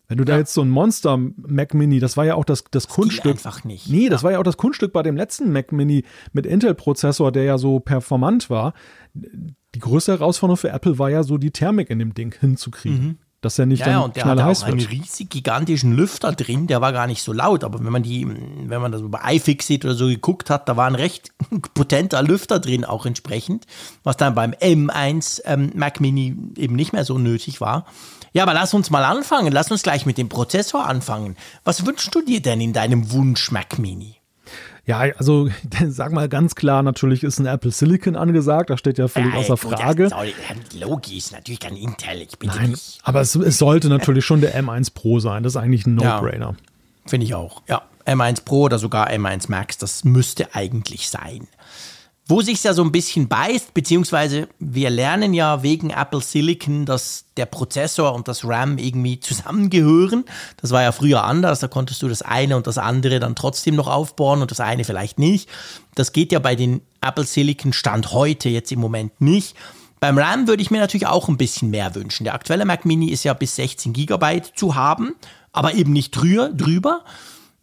Wenn 0.07 0.17
du 0.17 0.23
ja. 0.23 0.33
da 0.33 0.37
jetzt 0.37 0.53
so 0.53 0.61
ein 0.61 0.69
Monster 0.69 1.17
Mac 1.17 1.73
Mini, 1.73 1.99
das 1.99 2.15
war 2.17 2.25
ja 2.25 2.35
auch 2.35 2.45
das, 2.45 2.65
das, 2.65 2.83
das 2.83 2.87
Kunststück. 2.89 3.31
einfach 3.31 3.63
nicht. 3.63 3.89
Nee, 3.89 4.09
das 4.09 4.21
ja. 4.21 4.25
war 4.25 4.31
ja 4.33 4.39
auch 4.39 4.43
das 4.43 4.57
Kunststück 4.57 4.93
bei 4.93 5.01
dem 5.01 5.15
letzten 5.15 5.51
Mac 5.51 5.71
Mini 5.71 6.03
mit 6.31 6.45
Intel-Prozessor, 6.45 7.31
der 7.31 7.43
ja 7.45 7.57
so 7.57 7.79
performant 7.79 8.49
war. 8.49 8.73
Die 9.15 9.79
größte 9.79 10.11
Herausforderung 10.11 10.57
für 10.57 10.69
Apple 10.69 10.99
war 10.99 11.09
ja 11.09 11.23
so 11.23 11.37
die 11.37 11.51
Thermik 11.51 11.89
in 11.89 11.97
dem 11.99 12.13
Ding 12.13 12.35
hinzukriegen. 12.39 13.03
Mhm 13.03 13.17
dass 13.45 13.59
er 13.59 13.65
nicht 13.65 13.79
ja, 13.79 13.85
dann 13.85 14.03
und 14.03 14.15
der 14.15 14.25
hatte 14.25 14.45
auch 14.45 14.63
einen 14.63 14.79
riesig 14.79 15.29
gigantischen 15.29 15.93
Lüfter 15.93 16.33
drin, 16.33 16.67
der 16.67 16.81
war 16.81 16.91
gar 16.91 17.07
nicht 17.07 17.21
so 17.21 17.31
laut, 17.31 17.63
aber 17.63 17.83
wenn 17.83 17.91
man 17.91 18.03
die, 18.03 18.27
wenn 18.27 18.81
man 18.81 18.91
das 18.91 19.01
bei 19.05 19.35
iFixit 19.35 19.85
oder 19.85 19.93
so 19.93 20.07
geguckt 20.07 20.49
hat, 20.49 20.67
da 20.67 20.75
war 20.75 20.87
ein 20.87 20.95
recht 20.95 21.31
potenter 21.73 22.23
Lüfter 22.23 22.59
drin 22.59 22.83
auch 22.83 23.05
entsprechend, 23.05 23.65
was 24.03 24.17
dann 24.17 24.35
beim 24.35 24.51
M1 24.51 25.41
ähm, 25.45 25.71
Mac 25.75 26.01
Mini 26.01 26.35
eben 26.57 26.75
nicht 26.75 26.91
mehr 26.91 27.05
so 27.05 27.17
nötig 27.17 27.61
war. 27.61 27.85
Ja, 28.33 28.43
aber 28.43 28.53
lass 28.53 28.73
uns 28.73 28.89
mal 28.89 29.05
anfangen, 29.05 29.53
lass 29.53 29.71
uns 29.71 29.83
gleich 29.83 30.05
mit 30.05 30.17
dem 30.17 30.27
Prozessor 30.27 30.85
anfangen. 30.85 31.37
Was 31.63 31.85
wünschst 31.85 32.13
du 32.13 32.21
dir 32.21 32.41
denn 32.41 32.59
in 32.59 32.73
deinem 32.73 33.11
Wunsch 33.11 33.51
Mac 33.51 33.79
Mini? 33.79 34.17
Ja, 34.85 34.99
also 35.17 35.49
sag 35.87 36.11
mal 36.11 36.29
ganz 36.29 36.55
klar, 36.55 36.83
natürlich 36.83 37.23
ist 37.23 37.39
ein 37.39 37.47
Apple 37.47 37.71
Silicon 37.71 38.15
angesagt, 38.15 38.69
das 38.69 38.79
steht 38.79 38.97
ja 38.97 39.07
völlig 39.07 39.33
ja, 39.33 39.39
außer 39.39 39.57
Frage. 39.57 40.09
Soll, 40.09 40.33
logisch, 40.79 41.31
natürlich 41.31 41.59
kein 41.59 41.75
Intel, 41.75 42.21
ich 42.21 42.37
bitte 42.37 42.55
Nein, 42.55 42.71
dich. 42.73 42.99
Aber 43.03 43.21
es, 43.21 43.35
es, 43.35 43.57
sollte 43.57 43.89
natürlich 43.89 44.25
schon 44.25 44.41
der 44.41 44.55
M1 44.61 44.93
Pro 44.93 45.19
sein, 45.19 45.43
das 45.43 45.53
ist 45.53 45.57
eigentlich 45.57 45.87
ein 45.87 45.95
No-Brainer. 45.95 46.55
Ja, 46.57 47.07
Finde 47.07 47.25
ich 47.25 47.33
auch, 47.33 47.63
ja. 47.67 47.81
M1 48.05 48.45
Pro 48.45 48.63
oder 48.63 48.77
sogar 48.77 49.09
M1 49.09 49.49
Max, 49.49 49.79
das 49.79 50.03
müsste 50.03 50.53
eigentlich 50.53 51.09
sein. 51.09 51.47
Wo 52.27 52.41
sich 52.41 52.63
ja 52.63 52.73
so 52.73 52.83
ein 52.83 52.91
bisschen 52.91 53.27
beißt, 53.27 53.75
beziehungsweise 53.75 54.47
wir 54.57 54.89
lernen 54.89 55.35
ja 55.35 55.61
wegen 55.61 55.91
Apple 55.91 56.21
Silicon, 56.21 56.85
dass 56.85 57.25
der 57.37 57.45
Prozessor 57.45 58.15
und 58.15 58.27
das 58.27 58.43
RAM 58.43 58.79
irgendwie 58.79 59.19
zusammengehören. 59.19 60.25
Das 60.57 60.71
war 60.71 60.81
ja 60.81 60.91
früher 60.91 61.23
anders, 61.23 61.59
da 61.59 61.67
konntest 61.67 62.01
du 62.01 62.07
das 62.07 62.23
eine 62.23 62.57
und 62.57 62.65
das 62.65 62.79
andere 62.79 63.19
dann 63.19 63.35
trotzdem 63.35 63.75
noch 63.75 63.87
aufbauen 63.87 64.41
und 64.41 64.49
das 64.49 64.59
eine 64.59 64.85
vielleicht 64.85 65.19
nicht. 65.19 65.49
Das 65.93 66.13
geht 66.13 66.31
ja 66.31 66.39
bei 66.39 66.55
den 66.55 66.81
Apple 66.99 67.25
Silicon 67.25 67.73
Stand 67.73 68.11
heute 68.11 68.49
jetzt 68.49 68.71
im 68.71 68.79
Moment 68.79 69.21
nicht. 69.21 69.55
Beim 69.99 70.17
RAM 70.17 70.47
würde 70.47 70.63
ich 70.63 70.71
mir 70.71 70.79
natürlich 70.79 71.07
auch 71.07 71.29
ein 71.29 71.37
bisschen 71.37 71.69
mehr 71.69 71.93
wünschen. 71.93 72.23
Der 72.23 72.33
aktuelle 72.33 72.65
Mac 72.65 72.85
Mini 72.85 73.11
ist 73.11 73.23
ja 73.23 73.33
bis 73.33 73.55
16 73.55 73.93
GB 73.93 74.41
zu 74.55 74.73
haben, 74.73 75.13
aber 75.51 75.75
eben 75.75 75.93
nicht 75.93 76.11
drüber. 76.11 76.49
drüber. 76.49 77.03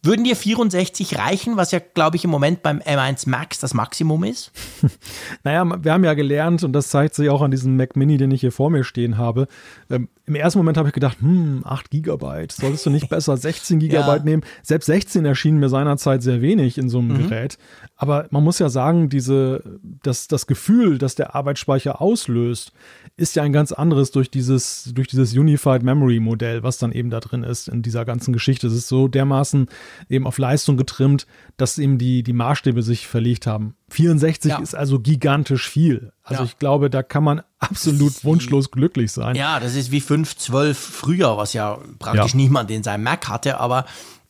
Würden 0.05 0.25
dir 0.25 0.35
64 0.35 1.17
reichen, 1.17 1.57
was 1.57 1.71
ja, 1.71 1.79
glaube 1.79 2.17
ich, 2.17 2.25
im 2.25 2.31
Moment 2.31 2.65
beim 2.65 2.81
M1 2.81 3.29
Max 3.29 3.61
das 3.61 3.73
Maximum 3.73 4.25
ist? 4.25 4.51
naja, 5.45 5.65
wir 5.81 5.93
haben 5.93 6.03
ja 6.03 6.15
gelernt, 6.15 6.65
und 6.65 6.73
das 6.73 6.89
zeigt 6.89 7.15
sich 7.15 7.31
auch 7.31 7.41
an 7.41 7.53
diesem 7.53 7.77
Mac 7.77 7.95
Mini, 7.95 8.17
den 8.17 8.33
ich 8.33 8.41
hier 8.41 8.51
vor 8.51 8.69
mir 8.69 8.83
stehen 8.83 9.17
habe. 9.17 9.47
Ähm, 9.91 10.09
Im 10.27 10.35
ersten 10.35 10.59
Moment 10.59 10.77
habe 10.77 10.89
ich 10.89 10.95
gedacht, 10.95 11.19
hm, 11.21 11.63
8 11.65 11.89
Gigabyte, 11.89 12.51
solltest 12.51 12.85
du 12.85 12.91
nicht 12.91 13.11
besser 13.11 13.37
16 13.37 13.79
Gigabyte 13.79 14.23
ja. 14.23 14.25
nehmen? 14.25 14.43
Selbst 14.65 14.87
16 14.87 15.25
erschienen 15.25 15.61
mir 15.61 15.69
seinerzeit 15.69 16.21
sehr 16.25 16.43
wenig 16.43 16.79
in 16.79 16.89
so 16.89 16.99
einem 16.99 17.13
mhm. 17.13 17.29
Gerät. 17.29 17.57
Aber 17.95 18.27
man 18.31 18.43
muss 18.43 18.59
ja 18.59 18.71
sagen, 18.71 19.09
diese, 19.09 19.63
das, 20.03 20.27
das 20.27 20.49
Gefühl, 20.49 20.99
das 20.99 21.15
der 21.15 21.37
Arbeitsspeicher 21.37 22.03
auslöst, 22.03 22.73
ist 23.17 23.37
ja 23.37 23.45
ein 23.45 23.53
ganz 23.53 23.71
anderes 23.71 24.11
durch 24.11 24.33
dieses, 24.33 24.91
durch 24.93 25.07
dieses 25.07 25.33
Unified 25.37 25.85
Memory 25.85 26.19
Modell, 26.19 26.65
was 26.65 26.79
dann 26.79 26.91
eben 26.91 27.11
da 27.11 27.21
drin 27.21 27.45
ist 27.45 27.69
in 27.69 27.83
dieser 27.83 28.05
ganzen 28.05 28.33
Geschichte. 28.33 28.67
Es 28.67 28.75
ist 28.75 28.89
so 28.89 29.07
dermaßen 29.07 29.69
eben 30.09 30.27
auf 30.27 30.39
Leistung 30.39 30.77
getrimmt, 30.77 31.27
dass 31.57 31.79
eben 31.79 31.99
die, 31.99 32.23
die 32.23 32.33
Maßstäbe 32.33 32.83
sich 32.83 33.07
verlegt 33.07 33.47
haben. 33.47 33.75
64 33.91 34.51
ja. 34.51 34.59
ist 34.59 34.75
also 34.75 35.01
gigantisch 35.01 35.69
viel. 35.69 36.13
Also 36.23 36.43
ja. 36.43 36.47
ich 36.47 36.59
glaube, 36.59 36.91
da 36.91 37.03
kann 37.03 37.25
man 37.25 37.43
absolut 37.59 38.25
wunschlos 38.25 38.71
glücklich 38.71 39.13
sein. 39.13 39.37
Ja, 39.37 39.61
das 39.61 39.75
ist 39.75 39.91
wie 39.91 40.01
5, 40.01 40.37
12 40.37 40.79
früher, 40.79 41.37
was 41.37 41.53
ja 41.53 41.79
praktisch 41.99 42.33
ja. 42.33 42.37
niemand 42.37 42.71
in 42.71 42.83
seinem 42.83 43.05
Mac 43.05 43.29
hatte, 43.29 43.59
aber 43.61 43.85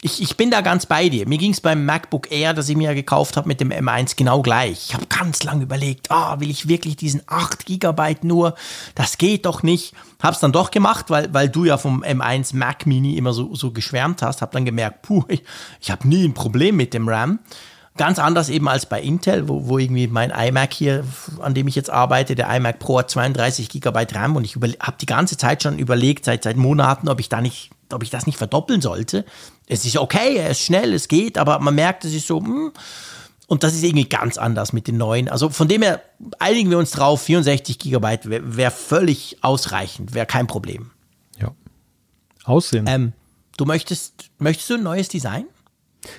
ich, 0.04 0.20
ich 0.20 0.36
bin 0.36 0.50
da 0.50 0.62
ganz 0.62 0.86
bei 0.86 1.08
dir. 1.08 1.28
Mir 1.28 1.38
ging 1.38 1.52
es 1.52 1.60
beim 1.60 1.86
MacBook 1.86 2.32
Air, 2.32 2.54
das 2.54 2.68
ich 2.68 2.76
mir 2.76 2.92
gekauft 2.92 3.36
habe, 3.36 3.46
mit 3.46 3.60
dem 3.60 3.70
M1 3.70 4.16
genau 4.16 4.42
gleich. 4.42 4.86
Ich 4.88 4.94
habe 4.94 5.06
ganz 5.06 5.44
lange 5.44 5.62
überlegt, 5.62 6.10
ah, 6.10 6.40
will 6.40 6.50
ich 6.50 6.66
wirklich 6.66 6.96
diesen 6.96 7.22
8 7.28 7.66
GB 7.66 8.16
nur? 8.22 8.56
Das 8.96 9.16
geht 9.16 9.46
doch 9.46 9.62
nicht. 9.62 9.94
Hab's 10.20 10.40
dann 10.40 10.50
doch 10.50 10.72
gemacht, 10.72 11.08
weil, 11.08 11.32
weil 11.32 11.48
du 11.48 11.64
ja 11.64 11.78
vom 11.78 12.02
M1 12.02 12.56
Mac 12.56 12.84
Mini 12.84 13.16
immer 13.16 13.32
so, 13.32 13.54
so 13.54 13.70
geschwärmt 13.70 14.22
hast. 14.22 14.42
Hab 14.42 14.50
dann 14.50 14.64
gemerkt, 14.64 15.02
puh, 15.02 15.22
ich, 15.28 15.44
ich 15.80 15.92
habe 15.92 16.08
nie 16.08 16.24
ein 16.24 16.34
Problem 16.34 16.76
mit 16.76 16.94
dem 16.94 17.08
RAM. 17.08 17.38
Ganz 17.96 18.18
anders 18.18 18.48
eben 18.48 18.68
als 18.68 18.86
bei 18.86 19.00
Intel, 19.00 19.48
wo, 19.48 19.68
wo 19.68 19.78
irgendwie 19.78 20.08
mein 20.08 20.30
iMac 20.30 20.72
hier, 20.72 21.04
an 21.40 21.54
dem 21.54 21.68
ich 21.68 21.76
jetzt 21.76 21.90
arbeite, 21.90 22.34
der 22.34 22.52
iMac 22.56 22.80
Pro 22.80 22.98
hat 22.98 23.10
32 23.10 23.68
GB 23.68 24.06
RAM 24.14 24.34
und 24.34 24.44
ich 24.44 24.56
habe 24.56 24.96
die 25.00 25.06
ganze 25.06 25.36
Zeit 25.36 25.62
schon 25.62 25.78
überlegt, 25.78 26.24
seit, 26.24 26.42
seit 26.42 26.56
Monaten, 26.56 27.08
ob 27.08 27.20
ich 27.20 27.28
da 27.28 27.42
nicht, 27.42 27.70
ob 27.92 28.02
ich 28.02 28.08
das 28.10 28.26
nicht 28.26 28.38
verdoppeln 28.38 28.80
sollte. 28.80 29.26
Es 29.72 29.84
ist 29.86 29.96
okay, 29.96 30.36
er 30.36 30.50
ist 30.50 30.60
schnell, 30.60 30.92
es 30.92 31.08
geht, 31.08 31.38
aber 31.38 31.58
man 31.58 31.74
merkt, 31.74 32.04
es 32.04 32.12
ist 32.12 32.26
so, 32.26 32.40
hm, 32.40 32.72
und 33.46 33.62
das 33.62 33.74
ist 33.74 33.82
irgendwie 33.82 34.08
ganz 34.08 34.38
anders 34.38 34.72
mit 34.72 34.86
den 34.86 34.96
neuen. 34.96 35.28
Also 35.28 35.48
von 35.48 35.68
dem 35.68 35.82
her 35.82 36.02
einigen 36.38 36.70
wir 36.70 36.78
uns 36.78 36.90
drauf, 36.90 37.22
64 37.22 37.78
GB 37.78 38.18
wäre 38.24 38.56
wär 38.56 38.70
völlig 38.70 39.38
ausreichend, 39.42 40.14
wäre 40.14 40.26
kein 40.26 40.46
Problem. 40.46 40.90
Ja. 41.40 41.52
Aussehen. 42.44 42.86
Ähm, 42.86 43.12
du 43.56 43.64
möchtest, 43.64 44.30
möchtest 44.38 44.70
du 44.70 44.74
ein 44.74 44.82
neues 44.82 45.08
Design? 45.08 45.46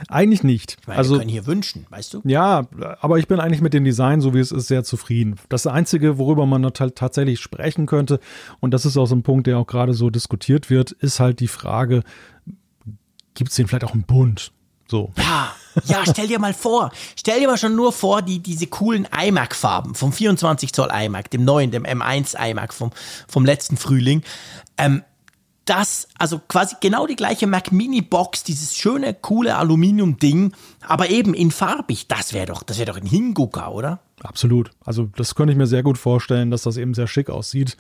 Eigentlich 0.07 0.43
nicht. 0.43 0.77
Ich 0.79 0.87
meine, 0.87 0.97
also, 0.97 1.15
wir 1.15 1.19
können 1.19 1.29
hier 1.29 1.45
wünschen, 1.45 1.85
weißt 1.89 2.13
du? 2.13 2.21
Ja, 2.23 2.67
aber 3.01 3.19
ich 3.19 3.27
bin 3.27 3.39
eigentlich 3.39 3.61
mit 3.61 3.73
dem 3.73 3.83
Design, 3.83 4.21
so 4.21 4.33
wie 4.33 4.39
es 4.39 4.51
ist, 4.51 4.67
sehr 4.67 4.83
zufrieden. 4.83 5.35
Das 5.49 5.67
Einzige, 5.67 6.17
worüber 6.17 6.45
man 6.45 6.63
tatsächlich 6.73 7.41
sprechen 7.41 7.85
könnte, 7.85 8.19
und 8.59 8.73
das 8.73 8.85
ist 8.85 8.95
auch 8.95 9.07
so 9.07 9.15
ein 9.15 9.23
Punkt, 9.23 9.47
der 9.47 9.57
auch 9.57 9.67
gerade 9.67 9.93
so 9.93 10.09
diskutiert 10.09 10.69
wird, 10.69 10.91
ist 10.91 11.19
halt 11.19 11.39
die 11.39 11.47
Frage, 11.47 12.03
gibt 13.33 13.51
es 13.51 13.55
den 13.55 13.67
vielleicht 13.67 13.85
auch 13.85 13.93
im 13.93 14.03
Bund? 14.03 14.51
So. 14.87 15.11
Ja, 15.17 15.55
ja, 15.85 16.03
stell 16.07 16.27
dir 16.27 16.39
mal 16.39 16.53
vor, 16.53 16.91
stell 17.17 17.39
dir 17.39 17.47
mal 17.47 17.57
schon 17.57 17.75
nur 17.75 17.91
vor, 17.91 18.21
die, 18.21 18.39
diese 18.39 18.67
coolen 18.67 19.07
iMac-Farben 19.11 19.95
vom 19.95 20.13
24 20.13 20.73
Zoll 20.73 20.89
iMac, 20.91 21.31
dem 21.31 21.45
neuen, 21.45 21.71
dem 21.71 21.83
M1 21.83 22.35
iMac 22.37 22.73
vom, 22.73 22.91
vom 23.27 23.45
letzten 23.45 23.77
Frühling. 23.77 24.23
Ähm, 24.77 25.03
das, 25.65 26.09
also 26.17 26.39
quasi 26.39 26.75
genau 26.81 27.07
die 27.07 27.15
gleiche 27.15 27.47
Mac 27.47 27.71
Mini 27.71 28.01
Box, 28.01 28.43
dieses 28.43 28.75
schöne, 28.75 29.13
coole 29.13 29.55
Aluminium-Ding, 29.55 30.53
aber 30.85 31.09
eben 31.09 31.33
in 31.33 31.51
farbig. 31.51 32.07
Das 32.07 32.33
wäre 32.33 32.47
doch, 32.47 32.63
das 32.63 32.77
wäre 32.77 32.91
doch 32.91 32.97
ein 32.97 33.07
Hingucker, 33.07 33.71
oder? 33.71 33.99
Absolut. 34.21 34.71
Also, 34.85 35.09
das 35.15 35.35
könnte 35.35 35.53
ich 35.53 35.57
mir 35.57 35.67
sehr 35.67 35.83
gut 35.83 35.97
vorstellen, 35.97 36.51
dass 36.51 36.63
das 36.63 36.77
eben 36.77 36.93
sehr 36.93 37.07
schick 37.07 37.29
aussieht. 37.29 37.77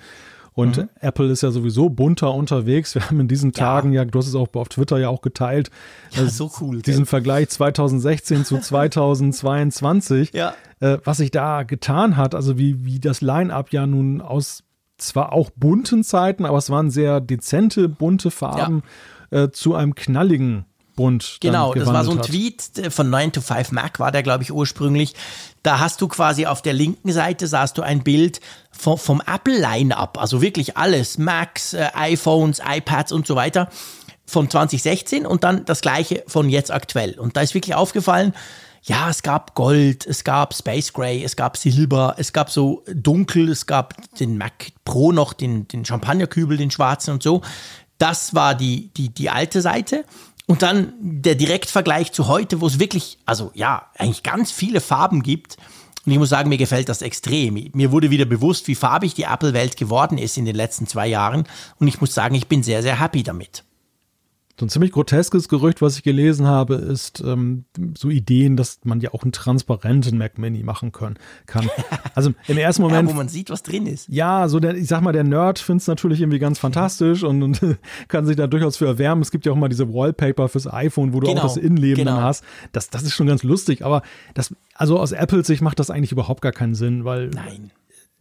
Und 0.53 0.77
mhm. 0.77 0.89
Apple 0.99 1.31
ist 1.31 1.41
ja 1.41 1.51
sowieso 1.51 1.89
bunter 1.89 2.33
unterwegs. 2.33 2.93
Wir 2.95 3.07
haben 3.09 3.19
in 3.19 3.27
diesen 3.27 3.53
Tagen 3.53 3.91
ja, 3.91 4.03
ja 4.03 4.05
du 4.05 4.19
hast 4.19 4.27
es 4.27 4.35
auch 4.35 4.53
auf 4.53 4.69
Twitter 4.69 4.97
ja 4.99 5.09
auch 5.09 5.21
geteilt, 5.21 5.71
ja, 6.11 6.27
so 6.27 6.51
cool. 6.61 6.81
Diesen 6.81 7.05
Vergleich 7.05 7.49
2016 7.49 8.45
zu 8.45 8.57
2022, 8.61 10.33
ja. 10.33 10.53
äh, 10.79 10.97
was 11.03 11.17
sich 11.17 11.31
da 11.31 11.63
getan 11.63 12.17
hat, 12.17 12.35
also 12.35 12.57
wie, 12.57 12.85
wie 12.85 12.99
das 12.99 13.21
Line-up 13.21 13.71
ja 13.71 13.87
nun 13.87 14.21
aus 14.21 14.63
zwar 14.97 15.33
auch 15.33 15.49
bunten 15.49 16.03
Zeiten, 16.03 16.45
aber 16.45 16.57
es 16.57 16.69
waren 16.69 16.91
sehr 16.91 17.19
dezente, 17.19 17.89
bunte 17.89 18.31
Farben 18.31 18.83
ja. 19.31 19.43
äh, 19.43 19.51
zu 19.51 19.75
einem 19.75 19.95
knalligen 19.95 20.65
Bunt. 20.95 21.37
Genau, 21.41 21.73
das 21.73 21.87
war 21.87 22.03
so 22.03 22.11
ein 22.11 22.19
hat. 22.19 22.27
Tweet 22.27 22.77
äh, 22.77 22.91
von 22.91 23.09
9 23.09 23.31
to 23.31 23.41
5 23.41 23.71
Mac, 23.71 23.99
war 23.99 24.11
der, 24.11 24.21
glaube 24.21 24.43
ich, 24.43 24.51
ursprünglich. 24.51 25.15
Da 25.63 25.79
hast 25.79 26.01
du 26.01 26.07
quasi 26.07 26.45
auf 26.45 26.61
der 26.61 26.73
linken 26.73 27.11
Seite 27.11 27.47
sahst 27.47 27.77
du 27.77 27.81
ein 27.81 28.03
Bild 28.03 28.41
vom, 28.77 28.97
vom 28.97 29.21
Apple 29.25 29.59
Line-Up, 29.59 30.17
also 30.17 30.41
wirklich 30.41 30.77
alles, 30.77 31.17
Macs, 31.17 31.73
äh, 31.73 31.89
iPhones, 31.93 32.59
iPads 32.65 33.11
und 33.11 33.25
so 33.27 33.35
weiter 33.35 33.69
von 34.25 34.49
2016 34.49 35.25
und 35.25 35.43
dann 35.43 35.65
das 35.65 35.81
gleiche 35.81 36.23
von 36.27 36.49
jetzt 36.49 36.71
aktuell. 36.71 37.19
Und 37.19 37.37
da 37.37 37.41
ist 37.41 37.53
wirklich 37.53 37.75
aufgefallen, 37.75 38.33
ja, 38.85 39.09
es 39.09 39.23
gab 39.23 39.55
Gold, 39.55 40.05
es 40.05 40.25
gab 40.25 40.53
Space 40.53 40.91
Gray, 40.91 41.23
es 41.23 41.37
gab 41.37 41.55
Silber, 41.55 42.15
es 42.17 42.33
gab 42.33 42.49
so 42.49 42.83
dunkel, 42.93 43.49
es 43.49 43.65
gab 43.65 43.95
den 44.17 44.37
Mac 44.37 44.71
Pro 44.83 45.13
noch, 45.13 45.31
den, 45.31 45.67
den 45.69 45.85
Champagnerkübel, 45.85 46.57
den 46.57 46.69
schwarzen 46.69 47.11
und 47.11 47.23
so. 47.23 47.41
Das 47.97 48.35
war 48.35 48.55
die, 48.55 48.89
die, 48.97 49.09
die 49.09 49.29
alte 49.29 49.61
Seite. 49.61 50.03
Und 50.47 50.61
dann 50.61 50.93
der 50.99 51.35
Direktvergleich 51.35 52.11
zu 52.11 52.27
heute, 52.27 52.59
wo 52.59 52.67
es 52.67 52.77
wirklich, 52.77 53.19
also 53.25 53.51
ja, 53.53 53.89
eigentlich 53.97 54.23
ganz 54.23 54.51
viele 54.51 54.81
Farben 54.81 55.23
gibt. 55.23 55.55
Und 56.05 56.11
ich 56.11 56.17
muss 56.17 56.29
sagen, 56.29 56.49
mir 56.49 56.57
gefällt 56.57 56.89
das 56.89 57.01
extrem. 57.01 57.69
Mir 57.73 57.91
wurde 57.91 58.09
wieder 58.09 58.25
bewusst, 58.25 58.67
wie 58.67 58.75
farbig 58.75 59.13
die 59.13 59.23
Apple-Welt 59.23 59.77
geworden 59.77 60.17
ist 60.17 60.37
in 60.37 60.45
den 60.45 60.55
letzten 60.55 60.85
zwei 60.87 61.07
Jahren. 61.07 61.45
Und 61.79 61.87
ich 61.87 62.01
muss 62.01 62.13
sagen, 62.13 62.35
ich 62.35 62.47
bin 62.47 62.61
sehr, 62.61 62.81
sehr 62.81 62.99
happy 62.99 63.23
damit. 63.23 63.63
So 64.59 64.67
ein 64.67 64.69
ziemlich 64.69 64.91
groteskes 64.91 65.49
Gerücht, 65.49 65.81
was 65.81 65.97
ich 65.97 66.03
gelesen 66.03 66.45
habe, 66.45 66.75
ist 66.75 67.23
ähm, 67.25 67.65
so 67.97 68.11
Ideen, 68.11 68.55
dass 68.55 68.81
man 68.83 69.01
ja 69.01 69.11
auch 69.11 69.23
einen 69.23 69.31
transparenten 69.31 70.15
Mac 70.19 70.37
Mini 70.37 70.61
machen 70.61 70.91
können, 70.91 71.17
kann. 71.47 71.69
Also 72.15 72.31
im 72.47 72.59
ersten 72.59 72.83
Moment. 72.83 73.09
ja, 73.09 73.15
wo 73.15 73.17
man 73.17 73.27
sieht, 73.27 73.49
was 73.49 73.63
drin 73.63 73.87
ist. 73.87 74.07
Ja, 74.07 74.47
so 74.47 74.59
der, 74.59 74.75
ich 74.75 74.87
sag 74.87 75.01
mal, 75.01 75.13
der 75.13 75.23
Nerd 75.23 75.57
findet 75.57 75.81
es 75.81 75.87
natürlich 75.87 76.21
irgendwie 76.21 76.37
ganz 76.37 76.59
fantastisch 76.59 77.23
und, 77.23 77.41
und 77.41 77.59
kann 78.07 78.27
sich 78.27 78.35
da 78.35 78.45
durchaus 78.45 78.77
für 78.77 78.85
erwärmen. 78.85 79.23
Es 79.23 79.31
gibt 79.31 79.47
ja 79.47 79.51
auch 79.51 79.55
mal 79.55 79.69
diese 79.69 79.91
Wallpaper 79.91 80.47
fürs 80.47 80.71
iPhone, 80.71 81.13
wo 81.13 81.21
du 81.21 81.27
genau, 81.27 81.39
auch 81.39 81.45
das 81.45 81.57
Innenleben 81.57 82.05
genau. 82.05 82.17
dann 82.17 82.23
hast. 82.23 82.43
Das, 82.71 82.91
das 82.91 83.01
ist 83.01 83.13
schon 83.13 83.25
ganz 83.25 83.41
lustig, 83.41 83.83
aber 83.83 84.03
das, 84.35 84.53
also 84.75 84.99
aus 84.99 85.11
Apples 85.11 85.47
Sicht 85.47 85.63
macht 85.63 85.79
das 85.79 85.89
eigentlich 85.89 86.11
überhaupt 86.11 86.43
gar 86.43 86.51
keinen 86.51 86.75
Sinn, 86.75 87.03
weil. 87.03 87.29
Nein. 87.29 87.71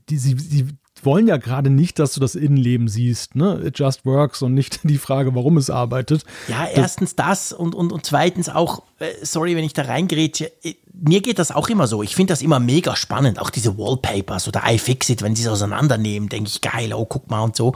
Die, 0.09 0.17
sie, 0.17 0.37
sie 0.39 0.69
wollen 1.03 1.27
ja 1.27 1.37
gerade 1.37 1.71
nicht, 1.71 1.99
dass 1.99 2.13
du 2.13 2.21
das 2.21 2.35
Innenleben 2.35 2.89
siehst, 2.89 3.35
ne? 3.35 3.61
It 3.65 3.79
just 3.79 4.05
works 4.05 4.43
und 4.43 4.55
nicht 4.55 4.81
die 4.85 4.99
Frage, 4.99 5.35
warum 5.35 5.57
es 5.57 5.71
arbeitet. 5.71 6.25
Ja, 6.49 6.67
erstens 6.67 7.17
das, 7.17 7.49
das 7.49 7.53
und, 7.53 7.75
und, 7.75 7.93
und 7.93 8.07
zweitens 8.07 8.49
auch, 8.49 8.83
äh, 8.99 9.13
sorry, 9.23 9.57
wenn 9.57 9.65
ich 9.65 9.73
da 9.73 9.83
reingrätsche, 9.83 10.53
äh, 10.63 10.75
mir 10.93 11.21
geht 11.21 11.39
das 11.39 11.51
auch 11.51 11.69
immer 11.69 11.87
so. 11.87 12.03
Ich 12.03 12.15
finde 12.15 12.33
das 12.33 12.43
immer 12.43 12.61
mega 12.61 12.95
spannend, 12.97 13.41
auch 13.41 13.51
diese 13.51 13.77
Wallpapers 13.77 14.47
oder 14.49 14.63
iFixit, 14.67 15.23
wenn 15.23 15.35
sie 15.35 15.43
es 15.43 15.49
auseinandernehmen, 15.49 16.29
denke 16.29 16.49
ich, 16.49 16.61
geil, 16.61 16.93
oh, 16.95 17.07
guck 17.07 17.31
mal 17.31 17.41
und 17.43 17.57
so. 17.57 17.75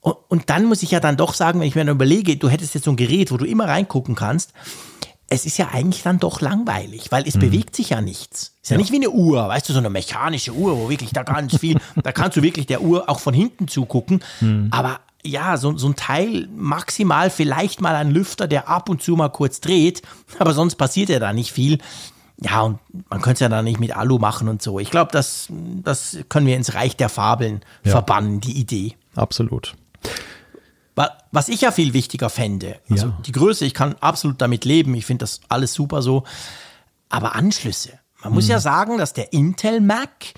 Und, 0.00 0.16
und 0.28 0.50
dann 0.50 0.64
muss 0.64 0.82
ich 0.82 0.90
ja 0.90 1.00
dann 1.00 1.16
doch 1.16 1.34
sagen, 1.34 1.60
wenn 1.60 1.68
ich 1.68 1.74
mir 1.74 1.84
dann 1.84 1.94
überlege, 1.94 2.36
du 2.36 2.48
hättest 2.48 2.74
jetzt 2.74 2.84
so 2.84 2.90
ein 2.90 2.96
Gerät, 2.96 3.30
wo 3.30 3.36
du 3.36 3.44
immer 3.44 3.68
reingucken 3.68 4.14
kannst, 4.14 4.52
es 5.30 5.46
ist 5.46 5.56
ja 5.58 5.68
eigentlich 5.72 6.02
dann 6.02 6.18
doch 6.18 6.40
langweilig, 6.40 7.10
weil 7.10 7.26
es 7.26 7.36
mhm. 7.36 7.40
bewegt 7.40 7.76
sich 7.76 7.90
ja 7.90 8.00
nichts. 8.00 8.56
Ist 8.62 8.70
ja, 8.70 8.74
ja, 8.74 8.78
nicht 8.78 8.92
wie 8.92 8.96
eine 8.96 9.10
Uhr, 9.10 9.48
weißt 9.48 9.68
du, 9.68 9.72
so 9.72 9.78
eine 9.78 9.88
mechanische 9.88 10.52
Uhr, 10.52 10.76
wo 10.76 10.90
wirklich 10.90 11.12
da 11.12 11.22
ganz 11.22 11.56
viel, 11.56 11.78
da 12.02 12.12
kannst 12.12 12.36
du 12.36 12.42
wirklich 12.42 12.66
der 12.66 12.82
Uhr 12.82 13.08
auch 13.08 13.20
von 13.20 13.32
hinten 13.32 13.68
zugucken. 13.68 14.22
Mhm. 14.40 14.68
Aber 14.72 15.00
ja, 15.24 15.56
so, 15.56 15.76
so 15.76 15.86
ein 15.86 15.94
Teil, 15.94 16.48
maximal 16.54 17.30
vielleicht 17.30 17.80
mal 17.80 17.94
ein 17.94 18.10
Lüfter, 18.10 18.48
der 18.48 18.68
ab 18.68 18.88
und 18.88 19.02
zu 19.02 19.14
mal 19.14 19.28
kurz 19.28 19.60
dreht, 19.60 20.02
aber 20.38 20.52
sonst 20.52 20.74
passiert 20.74 21.08
ja 21.08 21.20
da 21.20 21.32
nicht 21.32 21.52
viel. 21.52 21.78
Ja, 22.42 22.62
und 22.62 22.78
man 23.08 23.20
könnte 23.20 23.34
es 23.34 23.40
ja 23.40 23.48
da 23.48 23.62
nicht 23.62 23.78
mit 23.78 23.94
Alu 23.94 24.18
machen 24.18 24.48
und 24.48 24.62
so. 24.62 24.80
Ich 24.80 24.90
glaube, 24.90 25.12
das, 25.12 25.48
das 25.50 26.18
können 26.28 26.46
wir 26.46 26.56
ins 26.56 26.74
Reich 26.74 26.96
der 26.96 27.10
Fabeln 27.10 27.60
ja. 27.84 27.92
verbannen, 27.92 28.40
die 28.40 28.58
Idee. 28.58 28.94
Absolut. 29.14 29.74
Was 31.32 31.48
ich 31.48 31.60
ja 31.60 31.70
viel 31.70 31.92
wichtiger 31.92 32.30
fände, 32.30 32.80
also 32.88 33.08
ja. 33.08 33.18
die 33.24 33.32
Größe, 33.32 33.64
ich 33.64 33.74
kann 33.74 33.94
absolut 34.00 34.40
damit 34.40 34.64
leben, 34.64 34.94
ich 34.94 35.06
finde 35.06 35.22
das 35.22 35.40
alles 35.48 35.72
super 35.72 36.02
so, 36.02 36.24
aber 37.08 37.34
Anschlüsse. 37.34 37.98
Man 38.22 38.30
hm. 38.30 38.34
muss 38.34 38.48
ja 38.48 38.60
sagen, 38.60 38.98
dass 38.98 39.12
der 39.12 39.32
Intel 39.32 39.80
Mac 39.80 40.34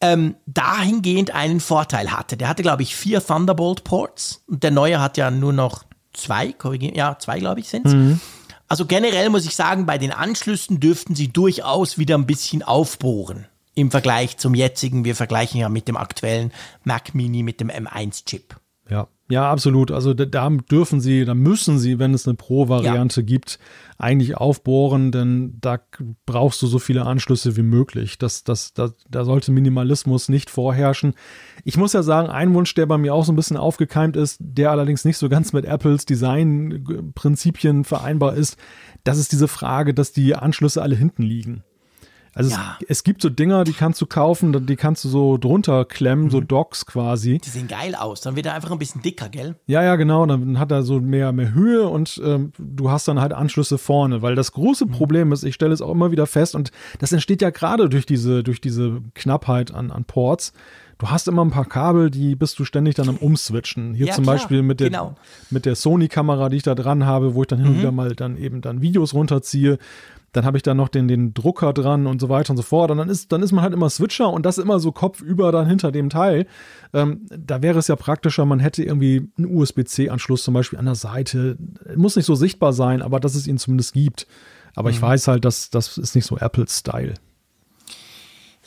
ähm, 0.00 0.36
dahingehend 0.46 1.32
einen 1.32 1.60
Vorteil 1.60 2.12
hatte. 2.12 2.36
Der 2.36 2.48
hatte, 2.48 2.62
glaube 2.62 2.82
ich, 2.82 2.94
vier 2.94 3.24
Thunderbolt-Ports 3.24 4.44
und 4.46 4.62
der 4.62 4.70
neue 4.70 5.00
hat 5.00 5.16
ja 5.16 5.30
nur 5.30 5.52
noch 5.52 5.84
zwei, 6.12 6.54
ja, 6.94 7.18
zwei, 7.18 7.38
glaube 7.38 7.60
ich, 7.60 7.68
sind 7.68 7.86
es. 7.86 7.94
Mhm. 7.94 8.20
Also 8.68 8.84
generell 8.84 9.30
muss 9.30 9.46
ich 9.46 9.56
sagen, 9.56 9.86
bei 9.86 9.98
den 9.98 10.12
Anschlüssen 10.12 10.78
dürften 10.78 11.14
sie 11.14 11.28
durchaus 11.28 11.96
wieder 11.96 12.16
ein 12.16 12.26
bisschen 12.26 12.62
aufbohren 12.62 13.46
im 13.74 13.90
Vergleich 13.90 14.36
zum 14.36 14.54
jetzigen. 14.54 15.04
Wir 15.04 15.16
vergleichen 15.16 15.58
ja 15.58 15.68
mit 15.68 15.88
dem 15.88 15.96
aktuellen 15.96 16.52
Mac 16.84 17.14
Mini 17.14 17.42
mit 17.42 17.60
dem 17.60 17.70
M1-Chip. 17.70 18.56
Ja, 18.90 19.08
ja, 19.30 19.50
absolut. 19.50 19.90
Also 19.90 20.14
da, 20.14 20.48
dürfen 20.48 21.00
sie, 21.00 21.26
da 21.26 21.34
müssen 21.34 21.78
sie, 21.78 21.98
wenn 21.98 22.14
es 22.14 22.26
eine 22.26 22.34
Pro-Variante 22.34 23.20
ja. 23.20 23.26
gibt, 23.26 23.58
eigentlich 23.98 24.38
aufbohren, 24.38 25.12
denn 25.12 25.58
da 25.60 25.78
brauchst 26.24 26.62
du 26.62 26.66
so 26.66 26.78
viele 26.78 27.04
Anschlüsse 27.04 27.56
wie 27.56 27.62
möglich. 27.62 28.16
Das, 28.16 28.42
das, 28.44 28.72
das, 28.72 28.94
da 29.10 29.24
sollte 29.24 29.52
Minimalismus 29.52 30.30
nicht 30.30 30.48
vorherrschen. 30.48 31.14
Ich 31.64 31.76
muss 31.76 31.92
ja 31.92 32.02
sagen, 32.02 32.30
ein 32.30 32.54
Wunsch, 32.54 32.72
der 32.74 32.86
bei 32.86 32.96
mir 32.96 33.12
auch 33.12 33.24
so 33.24 33.32
ein 33.32 33.36
bisschen 33.36 33.58
aufgekeimt 33.58 34.16
ist, 34.16 34.38
der 34.40 34.70
allerdings 34.70 35.04
nicht 35.04 35.18
so 35.18 35.28
ganz 35.28 35.52
mit 35.52 35.66
Apples 35.66 36.06
Designprinzipien 36.06 37.84
vereinbar 37.84 38.34
ist, 38.34 38.56
das 39.04 39.18
ist 39.18 39.32
diese 39.32 39.48
Frage, 39.48 39.92
dass 39.92 40.12
die 40.12 40.34
Anschlüsse 40.36 40.80
alle 40.80 40.96
hinten 40.96 41.22
liegen. 41.22 41.64
Also 42.38 42.50
ja. 42.52 42.78
es, 42.82 42.88
es, 42.88 43.04
gibt 43.04 43.20
so 43.20 43.30
Dinger, 43.30 43.64
die 43.64 43.72
kannst 43.72 44.00
du 44.00 44.06
kaufen, 44.06 44.64
die 44.64 44.76
kannst 44.76 45.04
du 45.04 45.08
so 45.08 45.38
drunter 45.38 45.84
klemmen, 45.84 46.26
mhm. 46.26 46.30
so 46.30 46.40
Docks 46.40 46.86
quasi. 46.86 47.38
Die 47.38 47.50
sehen 47.50 47.66
geil 47.66 47.96
aus. 47.96 48.20
Dann 48.20 48.36
wird 48.36 48.46
er 48.46 48.54
einfach 48.54 48.70
ein 48.70 48.78
bisschen 48.78 49.02
dicker, 49.02 49.28
gell? 49.28 49.56
Ja, 49.66 49.82
ja, 49.82 49.96
genau. 49.96 50.24
Dann 50.24 50.56
hat 50.56 50.70
er 50.70 50.84
so 50.84 51.00
mehr, 51.00 51.32
mehr 51.32 51.52
Höhe 51.52 51.88
und 51.88 52.22
ähm, 52.24 52.52
du 52.56 52.92
hast 52.92 53.08
dann 53.08 53.20
halt 53.20 53.32
Anschlüsse 53.32 53.76
vorne. 53.76 54.22
Weil 54.22 54.36
das 54.36 54.52
große 54.52 54.86
mhm. 54.86 54.92
Problem 54.92 55.32
ist, 55.32 55.42
ich 55.42 55.56
stelle 55.56 55.74
es 55.74 55.82
auch 55.82 55.90
immer 55.90 56.12
wieder 56.12 56.28
fest, 56.28 56.54
und 56.54 56.70
das 57.00 57.10
entsteht 57.12 57.42
ja 57.42 57.50
gerade 57.50 57.88
durch 57.88 58.06
diese, 58.06 58.44
durch 58.44 58.60
diese 58.60 59.02
Knappheit 59.14 59.74
an, 59.74 59.90
an 59.90 60.04
Ports 60.04 60.52
du 60.98 61.10
hast 61.10 61.28
immer 61.28 61.44
ein 61.44 61.50
paar 61.50 61.64
Kabel, 61.64 62.10
die 62.10 62.34
bist 62.34 62.58
du 62.58 62.64
ständig 62.64 62.96
dann 62.96 63.08
am 63.08 63.16
Umswitchen. 63.16 63.94
Hier 63.94 64.06
ja, 64.06 64.14
zum 64.14 64.24
klar, 64.24 64.36
Beispiel 64.36 64.62
mit 64.62 64.80
der, 64.80 64.90
genau. 64.90 65.14
mit 65.50 65.64
der 65.64 65.76
Sony-Kamera, 65.76 66.48
die 66.48 66.58
ich 66.58 66.62
da 66.64 66.74
dran 66.74 67.06
habe, 67.06 67.34
wo 67.34 67.42
ich 67.42 67.48
dann 67.48 67.60
hin 67.60 67.68
und 67.68 67.74
mhm. 67.74 67.78
wieder 67.78 67.92
mal 67.92 68.14
dann 68.14 68.36
eben 68.36 68.60
dann 68.60 68.82
Videos 68.82 69.14
runterziehe. 69.14 69.78
Dann 70.32 70.44
habe 70.44 70.56
ich 70.56 70.62
da 70.62 70.74
noch 70.74 70.88
den, 70.88 71.08
den 71.08 71.32
Drucker 71.32 71.72
dran 71.72 72.06
und 72.06 72.20
so 72.20 72.28
weiter 72.28 72.50
und 72.50 72.56
so 72.56 72.62
fort. 72.62 72.90
Und 72.90 72.98
dann 72.98 73.08
ist, 73.08 73.32
dann 73.32 73.42
ist 73.42 73.52
man 73.52 73.62
halt 73.62 73.72
immer 73.72 73.88
Switcher 73.88 74.30
und 74.30 74.44
das 74.44 74.58
immer 74.58 74.78
so 74.78 74.92
kopfüber 74.92 75.52
dann 75.52 75.66
hinter 75.66 75.90
dem 75.90 76.10
Teil. 76.10 76.46
Ähm, 76.92 77.26
da 77.30 77.62
wäre 77.62 77.78
es 77.78 77.88
ja 77.88 77.96
praktischer, 77.96 78.44
man 78.44 78.60
hätte 78.60 78.82
irgendwie 78.82 79.30
einen 79.38 79.56
USB-C-Anschluss 79.56 80.42
zum 80.42 80.54
Beispiel 80.54 80.78
an 80.78 80.84
der 80.84 80.94
Seite. 80.94 81.56
Muss 81.96 82.16
nicht 82.16 82.26
so 82.26 82.34
sichtbar 82.34 82.72
sein, 82.72 83.00
aber 83.02 83.20
dass 83.20 83.34
es 83.34 83.46
ihn 83.46 83.58
zumindest 83.58 83.94
gibt. 83.94 84.26
Aber 84.74 84.90
mhm. 84.90 84.96
ich 84.96 85.02
weiß 85.02 85.28
halt, 85.28 85.44
dass 85.44 85.70
das 85.70 85.96
ist 85.98 86.14
nicht 86.14 86.26
so 86.26 86.36
Apple-Style. 86.36 87.14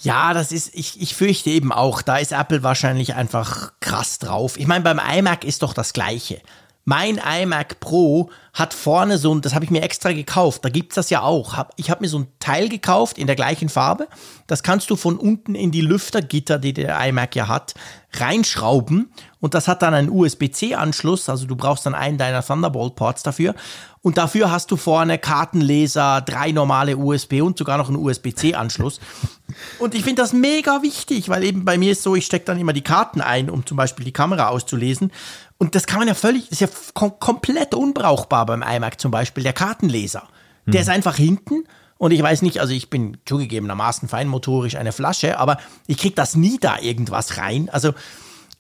Ja, 0.03 0.33
das 0.33 0.51
ist, 0.51 0.73
ich, 0.73 0.99
ich 0.99 1.15
fürchte 1.15 1.51
eben 1.51 1.71
auch, 1.71 2.01
da 2.01 2.17
ist 2.17 2.31
Apple 2.31 2.63
wahrscheinlich 2.63 3.13
einfach 3.13 3.73
krass 3.81 4.17
drauf. 4.17 4.57
Ich 4.57 4.65
meine, 4.65 4.83
beim 4.83 4.99
iMac 4.99 5.43
ist 5.43 5.61
doch 5.61 5.73
das 5.73 5.93
Gleiche. 5.93 6.41
Mein 6.83 7.17
iMac 7.19 7.79
Pro 7.79 8.31
hat 8.53 8.73
vorne 8.73 9.17
so 9.17 9.33
ein, 9.33 9.41
das 9.41 9.53
habe 9.53 9.63
ich 9.63 9.71
mir 9.71 9.83
extra 9.83 10.11
gekauft, 10.11 10.65
da 10.65 10.69
gibt's 10.69 10.95
das 10.95 11.09
ja 11.09 11.21
auch. 11.21 11.65
Ich 11.77 11.89
habe 11.89 12.01
mir 12.01 12.09
so 12.09 12.19
ein 12.19 12.27
Teil 12.39 12.69
gekauft 12.69 13.17
in 13.17 13.27
der 13.27 13.35
gleichen 13.35 13.69
Farbe. 13.69 14.07
Das 14.47 14.63
kannst 14.63 14.89
du 14.89 14.95
von 14.95 15.17
unten 15.17 15.55
in 15.55 15.71
die 15.71 15.81
Lüftergitter, 15.81 16.59
die 16.59 16.73
der 16.73 16.99
iMac 17.07 17.35
ja 17.35 17.47
hat, 17.47 17.75
reinschrauben. 18.13 19.11
Und 19.39 19.53
das 19.53 19.67
hat 19.67 19.81
dann 19.81 19.93
einen 19.93 20.09
USB-C-Anschluss, 20.09 21.29
also 21.29 21.45
du 21.45 21.55
brauchst 21.55 21.85
dann 21.85 21.95
einen 21.95 22.17
deiner 22.17 22.43
Thunderbolt-Ports 22.43 23.23
dafür. 23.23 23.55
Und 24.01 24.17
dafür 24.17 24.51
hast 24.51 24.71
du 24.71 24.77
vorne 24.77 25.19
Kartenleser, 25.19 26.21
drei 26.21 26.51
normale 26.51 26.97
USB 26.97 27.41
und 27.41 27.57
sogar 27.57 27.77
noch 27.77 27.87
einen 27.87 27.97
USB-C-Anschluss. 27.97 28.99
Und 29.79 29.95
ich 29.95 30.03
finde 30.03 30.23
das 30.23 30.33
mega 30.33 30.81
wichtig, 30.81 31.29
weil 31.29 31.43
eben 31.43 31.65
bei 31.65 31.77
mir 31.77 31.91
ist 31.91 32.03
so, 32.03 32.15
ich 32.15 32.25
stecke 32.25 32.45
dann 32.45 32.59
immer 32.59 32.73
die 32.73 32.83
Karten 32.83 33.21
ein, 33.21 33.49
um 33.49 33.65
zum 33.65 33.77
Beispiel 33.77 34.05
die 34.05 34.11
Kamera 34.11 34.47
auszulesen. 34.47 35.11
Und 35.61 35.75
das 35.75 35.85
kann 35.85 35.99
man 35.99 36.07
ja 36.07 36.15
völlig, 36.15 36.49
das 36.49 36.53
ist 36.53 36.61
ja 36.61 36.67
kom 36.95 37.19
komplett 37.19 37.75
unbrauchbar 37.75 38.47
beim 38.47 38.63
iMac 38.63 38.99
zum 38.99 39.11
Beispiel, 39.11 39.43
der 39.43 39.53
Kartenleser. 39.53 40.23
Der 40.65 40.73
hm. 40.73 40.81
ist 40.81 40.89
einfach 40.89 41.17
hinten 41.17 41.65
und 41.99 42.09
ich 42.09 42.23
weiß 42.23 42.41
nicht, 42.41 42.59
also 42.59 42.73
ich 42.73 42.89
bin 42.89 43.17
zugegebenermaßen 43.27 44.09
feinmotorisch 44.09 44.75
eine 44.75 44.91
Flasche, 44.91 45.37
aber 45.37 45.59
ich 45.85 45.99
kriege 45.99 46.15
das 46.15 46.35
nie 46.35 46.57
da 46.59 46.79
irgendwas 46.79 47.37
rein. 47.37 47.69
Also 47.69 47.93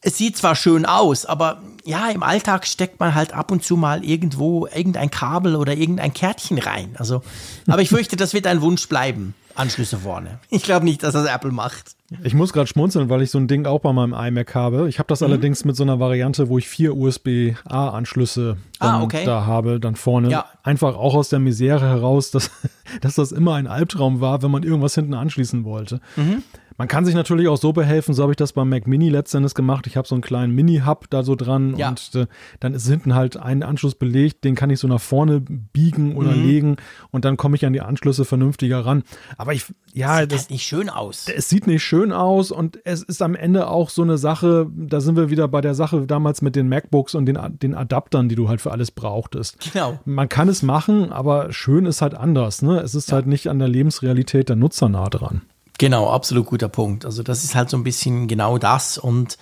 es 0.01 0.19
sieht 0.19 0.37
zwar 0.37 0.53
schön 0.53 0.85
aus, 0.85 1.25
aber 1.25 1.63
ja, 1.85 2.07
im 2.11 2.21
Alltag 2.21 2.67
steckt 2.67 2.99
man 2.99 3.15
halt 3.15 3.33
ab 3.33 3.49
und 3.49 3.63
zu 3.63 3.77
mal 3.77 4.05
irgendwo 4.05 4.67
irgendein 4.67 5.09
Kabel 5.09 5.55
oder 5.55 5.73
irgendein 5.73 6.13
Kärtchen 6.13 6.59
rein. 6.59 6.93
Also, 6.99 7.23
aber 7.65 7.81
ich 7.81 7.89
fürchte, 7.89 8.15
das 8.15 8.35
wird 8.35 8.45
ein 8.45 8.61
Wunsch 8.61 8.87
bleiben. 8.87 9.33
Anschlüsse 9.61 9.99
vorne. 9.99 10.39
Ich 10.49 10.63
glaube 10.63 10.85
nicht, 10.85 11.03
dass 11.03 11.13
das 11.13 11.27
Apple 11.27 11.51
macht. 11.51 11.95
Ich 12.23 12.33
muss 12.33 12.51
gerade 12.51 12.67
schmunzeln, 12.67 13.09
weil 13.09 13.21
ich 13.21 13.29
so 13.29 13.37
ein 13.37 13.47
Ding 13.47 13.65
auch 13.67 13.79
bei 13.79 13.93
meinem 13.93 14.13
iMac 14.13 14.55
habe. 14.55 14.89
Ich 14.89 14.97
habe 14.97 15.07
das 15.07 15.21
mhm. 15.21 15.27
allerdings 15.27 15.65
mit 15.65 15.75
so 15.75 15.83
einer 15.83 15.99
Variante, 15.99 16.49
wo 16.49 16.57
ich 16.57 16.67
vier 16.67 16.97
USB-A-Anschlüsse 16.97 18.57
ah, 18.79 19.01
okay. 19.01 19.23
da 19.23 19.45
habe, 19.45 19.79
dann 19.79 19.95
vorne. 19.95 20.29
Ja. 20.29 20.45
Einfach 20.63 20.95
auch 20.95 21.13
aus 21.13 21.29
der 21.29 21.39
Misere 21.39 21.87
heraus, 21.87 22.31
dass, 22.31 22.49
dass 23.01 23.15
das 23.15 23.31
immer 23.31 23.53
ein 23.53 23.67
Albtraum 23.67 24.19
war, 24.19 24.41
wenn 24.41 24.51
man 24.51 24.63
irgendwas 24.63 24.95
hinten 24.95 25.13
anschließen 25.13 25.63
wollte. 25.63 26.01
Mhm. 26.15 26.43
Man 26.81 26.87
kann 26.87 27.05
sich 27.05 27.13
natürlich 27.13 27.47
auch 27.47 27.59
so 27.59 27.73
behelfen, 27.73 28.15
so 28.15 28.23
habe 28.23 28.31
ich 28.31 28.37
das 28.37 28.53
beim 28.53 28.67
Mac 28.67 28.87
Mini 28.87 29.09
letztendlich 29.09 29.53
gemacht. 29.53 29.85
Ich 29.85 29.97
habe 29.97 30.07
so 30.07 30.15
einen 30.15 30.23
kleinen 30.23 30.55
Mini-Hub 30.55 31.11
da 31.11 31.21
so 31.21 31.35
dran 31.35 31.75
ja. 31.77 31.89
und 31.89 32.15
äh, 32.15 32.25
dann 32.59 32.73
ist 32.73 32.87
hinten 32.87 33.13
halt 33.13 33.37
ein 33.37 33.61
Anschluss 33.61 33.93
belegt, 33.93 34.43
den 34.43 34.55
kann 34.55 34.71
ich 34.71 34.79
so 34.79 34.87
nach 34.87 34.99
vorne 34.99 35.41
biegen 35.41 36.15
oder 36.15 36.31
mhm. 36.31 36.43
legen 36.43 36.75
und 37.11 37.23
dann 37.23 37.37
komme 37.37 37.55
ich 37.55 37.67
an 37.67 37.73
die 37.73 37.81
Anschlüsse 37.81 38.25
vernünftiger 38.25 38.83
ran. 38.83 39.03
Aber 39.37 39.53
ich, 39.53 39.65
ja. 39.93 40.21
Sieht 40.21 40.31
das, 40.31 40.41
das 40.41 40.49
nicht 40.49 40.63
schön 40.63 40.89
aus. 40.89 41.27
Es 41.27 41.49
sieht 41.49 41.67
nicht 41.67 41.83
schön 41.83 42.11
aus 42.11 42.49
und 42.49 42.79
es 42.83 43.03
ist 43.03 43.21
am 43.21 43.35
Ende 43.35 43.67
auch 43.67 43.91
so 43.91 44.01
eine 44.01 44.17
Sache, 44.17 44.65
da 44.75 45.01
sind 45.01 45.15
wir 45.15 45.29
wieder 45.29 45.47
bei 45.47 45.61
der 45.61 45.75
Sache 45.75 46.07
damals 46.07 46.41
mit 46.41 46.55
den 46.55 46.67
MacBooks 46.67 47.13
und 47.13 47.27
den, 47.27 47.37
den 47.61 47.75
Adaptern, 47.75 48.27
die 48.27 48.33
du 48.33 48.49
halt 48.49 48.59
für 48.59 48.71
alles 48.71 48.89
brauchtest. 48.89 49.71
Genau. 49.71 49.99
Man 50.05 50.29
kann 50.29 50.49
es 50.49 50.63
machen, 50.63 51.11
aber 51.11 51.53
schön 51.53 51.85
ist 51.85 52.01
halt 52.01 52.15
anders. 52.15 52.63
Ne? 52.63 52.79
Es 52.79 52.95
ist 52.95 53.09
ja. 53.09 53.17
halt 53.17 53.27
nicht 53.27 53.49
an 53.51 53.59
der 53.59 53.67
Lebensrealität 53.67 54.49
der 54.49 54.55
Nutzer 54.55 54.89
nah 54.89 55.07
dran. 55.07 55.43
Genau, 55.81 56.11
absolut 56.11 56.45
guter 56.45 56.69
Punkt. 56.69 57.05
Also 57.05 57.23
das 57.23 57.43
ist 57.43 57.55
halt 57.55 57.71
so 57.71 57.75
ein 57.75 57.83
bisschen 57.83 58.27
genau 58.27 58.59
das 58.59 58.99
und 58.99 59.39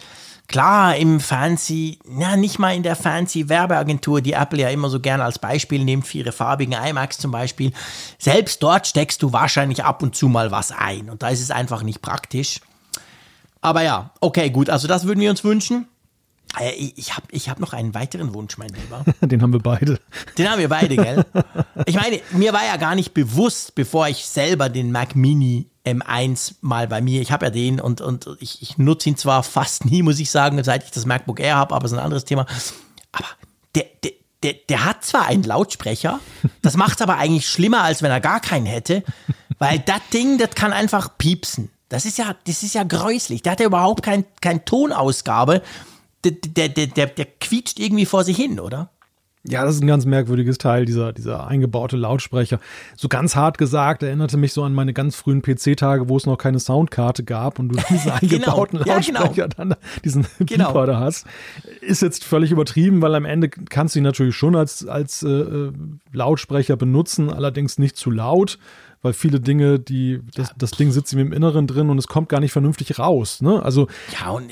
klar 0.47 0.95
im 0.95 1.19
Fancy, 1.19 1.99
ja 2.17 2.38
nicht 2.38 2.60
mal 2.60 2.73
in 2.73 2.82
der 2.82 2.95
fancy 2.95 3.49
Werbeagentur, 3.49 4.21
die 4.21 4.32
Apple 4.32 4.62
ja 4.62 4.69
immer 4.69 4.89
so 4.89 5.02
gerne 5.02 5.25
als 5.25 5.38
Beispiel 5.38 5.84
nimmt 5.84 6.08
für 6.08 6.19
ihre 6.19 6.32
farbigen 6.32 6.73
iMacs 6.73 7.17
zum 7.17 7.32
Beispiel. 7.32 7.73
Selbst 8.19 8.63
dort 8.63 8.88
steckst 8.88 9.21
du 9.21 9.34
wahrscheinlich 9.34 9.84
ab 9.84 10.02
und 10.02 10.15
zu 10.15 10.30
mal 10.30 10.49
was 10.49 10.71
ein 10.71 11.10
und 11.10 11.23
da 11.23 11.28
ist 11.28 11.41
es 11.41 11.52
einfach 11.52 11.84
nicht 11.84 12.02
praktisch. 12.02 12.62
Aber 13.60 13.82
ja, 13.82 14.12
okay, 14.21 14.49
gut, 14.49 14.69
also 14.69 14.88
das 14.88 15.04
würden 15.04 15.19
wir 15.19 15.32
uns 15.32 15.43
wünschen. 15.43 15.89
Äh, 16.58 16.72
ich 16.96 17.16
habe 17.16 17.28
ich 17.32 17.50
hab 17.50 17.60
noch 17.60 17.74
einen 17.74 17.94
weiteren 17.94 18.34
Wunsch, 18.34 18.58
mein 18.58 18.70
Lieber. 18.70 19.06
Den 19.28 19.42
haben 19.42 19.54
wir 19.54 19.60
beide. 19.60 20.00
Den 20.38 20.50
haben 20.50 20.60
wir 20.60 20.70
beide, 20.70 20.96
gell? 20.96 21.26
Ich 21.86 21.96
meine, 21.96 22.20
mir 22.32 22.54
war 22.54 22.66
ja 22.66 22.78
gar 22.78 22.96
nicht 22.96 23.14
bewusst, 23.14 23.76
bevor 23.76 24.08
ich 24.08 24.26
selber 24.26 24.70
den 24.70 24.92
Mac 24.92 25.16
Mini 25.16 25.68
M1 25.86 26.56
mal 26.62 26.88
bei 26.88 27.02
mir, 27.02 27.22
ich 27.22 27.32
habe 27.32 27.46
ja 27.46 27.52
den 27.52 27.80
und, 27.80 28.02
und 28.02 28.38
ich, 28.40 28.62
ich 28.62 28.78
nutze 28.78 29.10
ihn 29.10 29.18
zwar 29.18 29.44
fast 29.44 29.86
nie, 29.86 30.04
muss 30.04 30.20
ich 30.20 30.30
sagen, 30.30 30.62
seit 30.64 30.84
ich 30.84 30.92
das 30.92 31.06
MacBook 31.06 31.40
Air 31.40 31.56
habe, 31.56 31.74
aber 31.74 31.86
es 31.86 31.92
ist 31.92 31.98
ein 31.98 32.04
anderes 32.04 32.26
Thema. 32.26 32.46
Aber 33.12 33.28
der, 33.76 33.86
der, 34.04 34.12
der, 34.44 34.54
der 34.68 34.86
hat 34.86 35.04
zwar 35.04 35.26
einen 35.26 35.44
Lautsprecher, 35.44 36.20
das 36.62 36.78
macht 36.78 36.96
es 36.96 37.02
aber 37.02 37.18
eigentlich 37.18 37.48
schlimmer, 37.48 37.84
als 37.84 38.02
wenn 38.02 38.12
er 38.12 38.22
gar 38.22 38.40
keinen 38.40 38.66
hätte, 38.66 39.04
weil 39.58 39.80
das 39.80 40.02
Ding, 40.14 40.38
das 40.38 40.52
kann 40.52 40.74
einfach 40.74 41.18
piepsen. 41.18 41.72
Das 41.90 42.06
ist 42.06 42.20
ja, 42.20 42.36
das 42.46 42.62
ist 42.62 42.76
ja 42.76 42.84
gräuslich. 42.84 43.42
Der 43.42 43.54
hat 43.54 43.60
ja 43.60 43.66
überhaupt 43.66 44.04
kein, 44.04 44.26
kein 44.42 44.64
Tonausgabe 44.64 45.64
der, 46.23 46.69
der, 46.69 46.88
der, 46.88 47.08
der, 47.08 47.25
quietscht 47.39 47.79
irgendwie 47.79 48.05
vor 48.05 48.23
sich 48.23 48.38
hin, 48.38 48.60
oder? 48.60 48.89
Ja, 49.47 49.63
das 49.63 49.75
ist 49.75 49.82
ein 49.82 49.88
ganz 49.88 50.05
merkwürdiges 50.05 50.58
Teil, 50.58 50.86
dieser, 50.86 51.13
dieser 51.13 51.47
eingebaute 51.47 51.95
Lautsprecher. 51.95 52.60
So 52.97 53.08
ganz 53.08 53.38
hart 53.38 53.58
gesagt, 53.58 54.03
erinnerte 54.03 54.36
mich 54.36 54.51
so 54.51 54.63
an 54.63 54.73
meine 54.73 54.93
ganz 54.93 55.15
frühen 55.15 55.41
PC-Tage, 55.41 56.10
wo 56.10 56.17
es 56.17 56.25
noch 56.25 56.38
keine 56.38 56.60
Soundkarte 56.60 57.23
gab 57.23 57.58
und 57.58 57.69
du 57.69 57.75
diesen 57.89 58.03
genau. 58.03 58.17
eingebauten 58.21 58.79
genau. 58.79 58.93
Lautsprecher 58.93 59.36
ja, 59.36 59.47
genau. 59.47 59.55
dann 59.55 59.75
diesen 60.03 60.27
genau. 60.39 60.67
Pieper 60.67 60.88
da 60.88 60.99
hast. 60.99 61.25
Ist 61.79 62.01
jetzt 62.01 62.25
völlig 62.25 62.51
übertrieben, 62.51 63.01
weil 63.01 63.15
am 63.15 63.23
Ende 63.23 63.47
kannst 63.47 63.95
du 63.95 63.99
ihn 63.99 64.03
natürlich 64.03 64.36
schon 64.36 64.58
als, 64.58 64.86
als 64.86 65.23
äh, 65.23 65.29
äh 65.29 65.71
Lautsprecher 66.12 66.75
benutzen, 66.75 67.32
allerdings 67.32 67.77
nicht 67.79 67.95
zu 67.95 68.12
laut 68.12 68.60
weil 69.01 69.13
viele 69.13 69.39
Dinge, 69.39 69.79
die, 69.79 70.19
das, 70.36 70.53
das 70.58 70.71
Ding 70.71 70.91
sitzt 70.91 71.13
ihm 71.13 71.19
im 71.19 71.32
Inneren 71.32 71.67
drin 71.67 71.89
und 71.89 71.97
es 71.97 72.08
kommt 72.08 72.27
gar 72.27 72.41
nicht 72.41 72.51
vernünftig 72.51 72.99
raus. 72.99 73.41
Ne? 73.41 73.63
Also, 73.63 73.88
ja, 74.19 74.32
und 74.32 74.51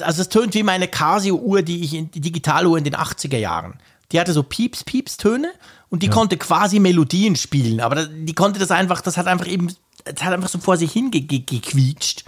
also 0.00 0.22
es 0.22 0.28
tönt 0.28 0.54
wie 0.54 0.62
meine 0.62 0.88
Casio-Uhr, 0.88 1.62
die 1.62 1.82
ich 1.84 1.94
in 1.94 2.10
die 2.10 2.20
Digitaluhr 2.20 2.78
in 2.78 2.84
den 2.84 2.94
80er 2.94 3.36
Jahren. 3.36 3.78
Die 4.12 4.20
hatte 4.20 4.32
so 4.32 4.42
Pieps, 4.42 4.84
Pieps 4.84 5.16
Töne 5.16 5.52
und 5.90 6.02
die 6.02 6.06
ja. 6.06 6.12
konnte 6.12 6.36
quasi 6.36 6.78
Melodien 6.78 7.36
spielen, 7.36 7.80
aber 7.80 8.06
die 8.06 8.34
konnte 8.34 8.60
das 8.60 8.70
einfach, 8.70 9.00
das 9.00 9.16
hat 9.16 9.26
einfach 9.26 9.46
eben, 9.46 9.74
das 10.04 10.22
hat 10.22 10.32
einfach 10.32 10.48
so 10.48 10.58
vor 10.58 10.76
sich 10.76 10.92
hingequietscht. 10.92 12.24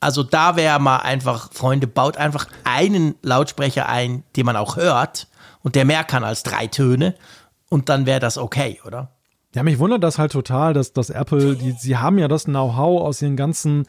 Also 0.00 0.22
da 0.22 0.56
wäre 0.56 0.78
mal 0.78 0.98
einfach, 0.98 1.52
Freunde, 1.52 1.86
baut 1.86 2.16
einfach 2.16 2.46
einen 2.64 3.16
Lautsprecher 3.22 3.88
ein, 3.88 4.22
den 4.36 4.46
man 4.46 4.56
auch 4.56 4.76
hört 4.76 5.28
und 5.62 5.74
der 5.74 5.84
mehr 5.84 6.04
kann 6.04 6.24
als 6.24 6.42
drei 6.42 6.66
Töne 6.66 7.14
und 7.68 7.88
dann 7.88 8.06
wäre 8.06 8.20
das 8.20 8.38
okay, 8.38 8.80
oder? 8.84 9.10
Ja, 9.58 9.64
mich 9.64 9.80
wundert 9.80 10.04
das 10.04 10.18
halt 10.18 10.30
total, 10.30 10.72
dass, 10.72 10.92
dass 10.92 11.10
Apple, 11.10 11.56
die, 11.56 11.72
sie 11.72 11.96
haben 11.96 12.16
ja 12.20 12.28
das 12.28 12.44
Know-how 12.44 13.02
aus 13.02 13.20
ihren 13.20 13.36
ganzen 13.36 13.86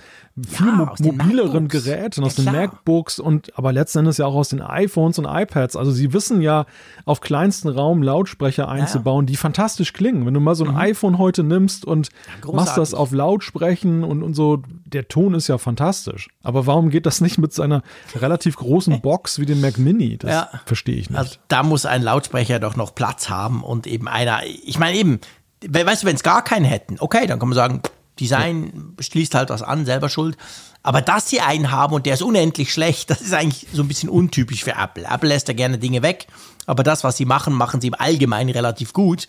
viel 0.48 0.66
ja, 0.66 0.74
mo 0.74 0.88
mobileren 0.98 1.68
Geräten, 1.68 2.24
aus 2.24 2.38
ja, 2.38 2.46
den 2.46 2.54
MacBooks 2.54 3.20
und 3.20 3.56
aber 3.56 3.72
letzten 3.72 4.00
Endes 4.00 4.18
ja 4.18 4.26
auch 4.26 4.34
aus 4.34 4.50
den 4.50 4.64
iPhones 4.64 5.20
und 5.20 5.26
iPads. 5.26 5.76
Also 5.76 5.92
sie 5.92 6.12
wissen 6.12 6.42
ja, 6.42 6.66
auf 7.06 7.22
kleinsten 7.22 7.68
Raum 7.68 8.02
Lautsprecher 8.02 8.68
einzubauen, 8.68 9.26
ja. 9.26 9.28
die 9.28 9.36
fantastisch 9.36 9.94
klingen. 9.94 10.26
Wenn 10.26 10.34
du 10.34 10.40
mal 10.40 10.56
so 10.56 10.66
ein 10.66 10.72
mhm. 10.72 10.78
iPhone 10.78 11.20
heute 11.20 11.44
nimmst 11.44 11.86
und 11.86 12.10
machst 12.52 12.76
das 12.76 12.96
auf 12.96 13.12
Lautsprechen 13.12 14.04
und, 14.04 14.24
und 14.24 14.34
so, 14.34 14.64
der 14.88 15.08
Ton 15.08 15.36
ist 15.36 15.50
ja 15.50 15.60
fantastisch. 15.60 16.30
Aber 16.42 16.66
warum 16.66 16.90
geht 16.90 17.06
das 17.06 17.22
nicht 17.22 17.38
mit 17.38 17.54
seiner 17.54 17.84
relativ 18.16 18.56
großen 18.56 19.02
Box 19.02 19.38
wie 19.38 19.46
dem 19.46 19.62
Mac 19.62 19.78
Mini? 19.78 20.18
Das 20.18 20.48
verstehe 20.66 20.96
ich 20.96 21.12
nicht. 21.12 21.20
Also 21.20 21.36
da 21.48 21.62
muss 21.62 21.86
ein 21.86 22.02
Lautsprecher 22.02 22.60
doch 22.60 22.76
noch 22.76 22.96
Platz 22.96 23.30
haben 23.30 23.64
und 23.64 23.86
eben 23.86 24.08
einer, 24.08 24.40
ich 24.66 24.80
meine 24.80 24.98
eben, 24.98 25.20
weißt 25.68 26.04
du, 26.04 26.08
wenn 26.08 26.16
es 26.16 26.24
gar 26.24 26.44
keinen 26.44 26.66
hätten, 26.66 26.98
okay, 27.00 27.28
dann 27.28 27.40
kann 27.40 27.50
man 27.50 27.56
sagen, 27.56 27.82
Design 28.20 28.96
schließt 29.00 29.36
halt 29.36 29.50
was 29.50 29.62
an, 29.62 29.86
selber 29.86 30.10
schuld. 30.10 30.38
Aber 30.84 31.02
dass 31.02 31.30
sie 31.30 31.42
einen 31.42 31.72
haben 31.72 31.94
und 31.94 32.06
der 32.06 32.14
ist 32.14 32.22
unendlich 32.22 32.72
schlecht, 32.72 33.10
das 33.10 33.22
ist 33.22 33.34
eigentlich 33.34 33.68
so 33.74 33.82
ein 33.82 33.88
bisschen 33.88 34.10
untypisch 34.10 34.64
für 34.64 34.76
Apple. 34.76 35.06
Apple 35.10 35.30
lässt 35.30 35.48
ja 35.48 35.54
gerne 35.54 35.78
Dinge 35.78 36.02
weg, 36.02 36.28
aber 36.66 36.84
das, 36.84 37.04
was 37.04 37.18
sie 37.18 37.26
machen, 37.26 37.54
machen 37.54 37.82
sie 37.82 37.88
im 37.88 37.96
Allgemeinen 37.96 38.50
relativ 38.50 38.94
gut. 38.94 39.28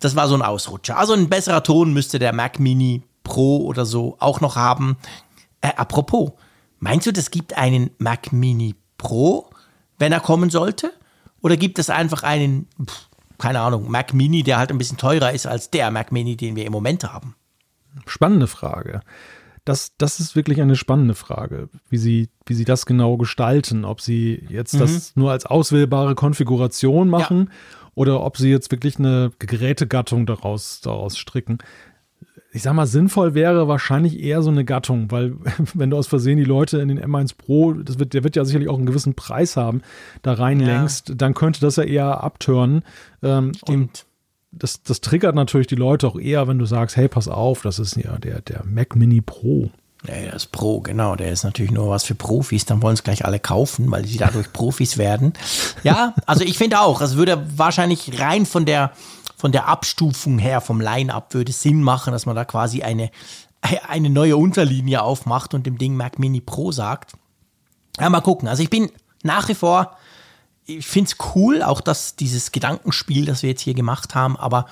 das 0.00 0.16
war 0.16 0.28
so 0.28 0.34
ein 0.34 0.42
Ausrutscher. 0.42 0.98
Also 0.98 1.12
ein 1.12 1.28
besserer 1.28 1.62
Ton 1.62 1.92
müsste 1.92 2.18
der 2.18 2.32
Mac 2.32 2.58
Mini 2.58 3.02
Pro 3.22 3.58
oder 3.58 3.86
so 3.86 4.16
auch 4.18 4.40
noch 4.40 4.56
haben. 4.56 4.96
Äh, 5.60 5.72
apropos, 5.76 6.32
meinst 6.80 7.06
du, 7.06 7.12
das 7.12 7.30
gibt 7.30 7.56
einen 7.56 7.90
Mac 7.98 8.32
Mini 8.32 8.74
Pro, 8.98 9.48
wenn 9.98 10.12
er 10.12 10.20
kommen 10.20 10.50
sollte? 10.50 10.92
Oder 11.40 11.56
gibt 11.56 11.78
es 11.78 11.88
einfach 11.88 12.22
einen, 12.22 12.68
pff, 12.84 13.08
keine 13.38 13.60
Ahnung, 13.60 13.90
Mac 13.90 14.14
Mini, 14.14 14.42
der 14.42 14.58
halt 14.58 14.70
ein 14.70 14.78
bisschen 14.78 14.98
teurer 14.98 15.32
ist 15.32 15.46
als 15.46 15.70
der 15.70 15.90
Mac 15.90 16.12
Mini, 16.12 16.36
den 16.36 16.56
wir 16.56 16.66
im 16.66 16.72
Moment 16.72 17.04
haben? 17.04 17.34
Spannende 18.06 18.46
Frage. 18.46 19.00
Das, 19.64 19.92
das 19.96 20.18
ist 20.18 20.34
wirklich 20.34 20.60
eine 20.60 20.74
spannende 20.74 21.14
Frage, 21.14 21.68
wie 21.88 21.98
sie, 21.98 22.30
wie 22.46 22.54
sie 22.54 22.64
das 22.64 22.84
genau 22.84 23.16
gestalten. 23.16 23.84
Ob 23.84 24.00
sie 24.00 24.44
jetzt 24.48 24.74
mhm. 24.74 24.78
das 24.80 25.14
nur 25.14 25.30
als 25.30 25.46
auswählbare 25.46 26.14
Konfiguration 26.14 27.08
machen 27.08 27.48
ja. 27.48 27.88
oder 27.94 28.22
ob 28.22 28.36
sie 28.36 28.50
jetzt 28.50 28.72
wirklich 28.72 28.98
eine 28.98 29.30
Gerätegattung 29.38 30.26
daraus, 30.26 30.80
daraus 30.80 31.16
stricken 31.16 31.58
ich 32.54 32.62
sag 32.62 32.74
mal, 32.74 32.86
sinnvoll 32.86 33.34
wäre 33.34 33.66
wahrscheinlich 33.66 34.20
eher 34.20 34.42
so 34.42 34.50
eine 34.50 34.64
Gattung, 34.64 35.10
weil 35.10 35.34
wenn 35.74 35.90
du 35.90 35.96
aus 35.96 36.06
Versehen 36.06 36.36
die 36.38 36.44
Leute 36.44 36.78
in 36.78 36.88
den 36.88 37.00
M1 37.00 37.34
Pro, 37.36 37.72
das 37.72 37.98
wird, 37.98 38.12
der 38.12 38.24
wird 38.24 38.36
ja 38.36 38.44
sicherlich 38.44 38.68
auch 38.68 38.76
einen 38.76 38.86
gewissen 38.86 39.14
Preis 39.14 39.56
haben, 39.56 39.82
da 40.20 40.34
reinlängst, 40.34 41.10
ja. 41.10 41.14
dann 41.14 41.34
könnte 41.34 41.60
das 41.60 41.76
ja 41.76 41.84
eher 41.84 42.22
abtören. 42.22 42.82
Ähm, 43.22 43.52
Stimmt. 43.54 44.06
Das, 44.50 44.82
das 44.82 45.00
triggert 45.00 45.34
natürlich 45.34 45.66
die 45.66 45.76
Leute 45.76 46.06
auch 46.06 46.18
eher, 46.18 46.46
wenn 46.46 46.58
du 46.58 46.66
sagst, 46.66 46.96
hey, 46.96 47.08
pass 47.08 47.26
auf, 47.26 47.62
das 47.62 47.78
ist 47.78 47.96
ja 47.96 48.18
der, 48.18 48.42
der 48.42 48.64
Mac 48.66 48.96
Mini 48.96 49.22
Pro. 49.22 49.70
Ja, 50.06 50.14
der 50.14 50.34
ist 50.34 50.52
Pro, 50.52 50.80
genau. 50.80 51.16
Der 51.16 51.30
ist 51.30 51.44
natürlich 51.44 51.70
nur 51.70 51.88
was 51.88 52.04
für 52.04 52.14
Profis. 52.14 52.66
Dann 52.66 52.82
wollen 52.82 52.94
es 52.94 53.04
gleich 53.04 53.24
alle 53.24 53.38
kaufen, 53.38 53.90
weil 53.90 54.04
sie 54.04 54.18
dadurch 54.18 54.52
Profis 54.52 54.98
werden. 54.98 55.32
Ja, 55.84 56.14
also 56.26 56.44
ich 56.44 56.58
finde 56.58 56.80
auch, 56.80 57.00
es 57.00 57.16
würde 57.16 57.42
wahrscheinlich 57.56 58.20
rein 58.20 58.44
von 58.44 58.66
der, 58.66 58.92
von 59.42 59.50
der 59.50 59.66
Abstufung 59.66 60.38
her, 60.38 60.60
vom 60.60 60.80
Line-Up, 60.80 61.34
würde 61.34 61.50
Sinn 61.50 61.82
machen, 61.82 62.12
dass 62.12 62.26
man 62.26 62.36
da 62.36 62.44
quasi 62.44 62.84
eine, 62.84 63.10
eine 63.88 64.08
neue 64.08 64.36
Unterlinie 64.36 65.02
aufmacht 65.02 65.52
und 65.52 65.66
dem 65.66 65.78
Ding 65.78 65.96
Mac 65.96 66.20
Mini 66.20 66.40
Pro 66.40 66.70
sagt. 66.70 67.14
Ja, 67.98 68.08
mal 68.08 68.20
gucken. 68.20 68.46
Also 68.46 68.62
ich 68.62 68.70
bin 68.70 68.92
nach 69.24 69.48
wie 69.48 69.56
vor, 69.56 69.96
ich 70.64 70.86
finde 70.86 71.10
es 71.10 71.16
cool, 71.34 71.60
auch 71.64 71.80
dass 71.80 72.14
dieses 72.14 72.52
Gedankenspiel, 72.52 73.24
das 73.24 73.42
wir 73.42 73.50
jetzt 73.50 73.62
hier 73.62 73.74
gemacht 73.74 74.14
haben, 74.14 74.36
aber 74.36 74.66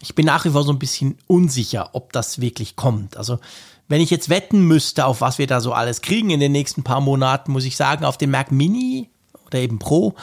ich 0.00 0.14
bin 0.14 0.24
nach 0.24 0.46
wie 0.46 0.50
vor 0.52 0.62
so 0.62 0.72
ein 0.72 0.78
bisschen 0.78 1.18
unsicher, 1.26 1.90
ob 1.92 2.14
das 2.14 2.40
wirklich 2.40 2.76
kommt. 2.76 3.18
Also 3.18 3.38
wenn 3.88 4.00
ich 4.00 4.08
jetzt 4.08 4.30
wetten 4.30 4.62
müsste, 4.62 5.04
auf 5.04 5.20
was 5.20 5.36
wir 5.36 5.46
da 5.46 5.60
so 5.60 5.74
alles 5.74 6.00
kriegen 6.00 6.30
in 6.30 6.40
den 6.40 6.52
nächsten 6.52 6.82
paar 6.82 7.02
Monaten, 7.02 7.52
muss 7.52 7.66
ich 7.66 7.76
sagen, 7.76 8.06
auf 8.06 8.16
den 8.16 8.30
Mac 8.30 8.52
Mini 8.52 9.10
oder 9.44 9.58
eben 9.58 9.78
Pro 9.78 10.14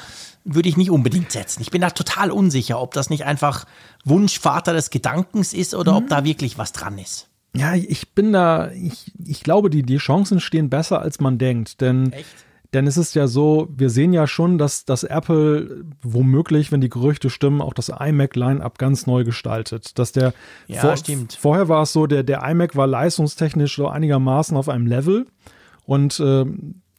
würde 0.46 0.70
ich 0.70 0.78
nicht 0.78 0.92
unbedingt 0.92 1.32
setzen. 1.32 1.62
Ich 1.62 1.72
bin 1.72 1.82
da 1.82 1.90
total 1.90 2.32
unsicher, 2.32 2.80
ob 2.80 2.94
das 2.94 3.10
nicht 3.10 3.26
einfach 3.26 3.66
Wunschvater 4.06 4.74
des 4.74 4.92
Gedankens 4.92 5.54
ist 5.54 5.74
oder 5.74 5.94
mhm. 5.94 5.98
ob 5.98 6.08
da 6.08 6.24
wirklich 6.24 6.58
was 6.58 6.72
dran 6.72 6.98
ist. 7.00 7.28
Ja, 7.56 7.74
ich 7.74 8.14
bin 8.14 8.34
da, 8.34 8.72
ich, 8.72 9.12
ich 9.26 9.42
glaube, 9.42 9.70
die, 9.70 9.82
die 9.84 9.98
Chancen 9.98 10.40
stehen 10.40 10.70
besser, 10.70 11.02
als 11.02 11.20
man 11.20 11.38
denkt. 11.38 11.82
Denn, 11.82 12.12
Echt? 12.12 12.28
denn 12.74 12.86
es 12.86 12.98
ist 12.98 13.16
ja 13.16 13.28
so, 13.28 13.70
wir 13.76 13.90
sehen 13.90 14.12
ja 14.14 14.28
schon, 14.28 14.58
dass, 14.58 14.84
dass 14.86 15.04
Apple 15.04 15.86
womöglich, 16.02 16.72
wenn 16.72 16.82
die 16.82 16.90
Gerüchte 16.90 17.30
stimmen, 17.30 17.62
auch 17.62 17.74
das 17.74 17.90
iMac-Line-Up 17.90 18.78
ganz 18.78 19.08
neu 19.08 19.24
gestaltet. 19.24 19.98
Dass 19.98 20.12
der 20.12 20.34
ja, 20.68 20.82
vor, 20.82 20.98
stimmt. 20.98 21.38
Vorher 21.40 21.70
war 21.70 21.84
es 21.84 21.94
so, 21.94 22.08
der, 22.08 22.24
der 22.24 22.44
iMac 22.44 22.76
war 22.76 22.88
leistungstechnisch 22.88 23.78
so 23.78 23.88
einigermaßen 23.88 24.58
auf 24.58 24.68
einem 24.68 24.86
Level. 24.86 25.26
Und 25.86 26.20
äh, 26.20 26.46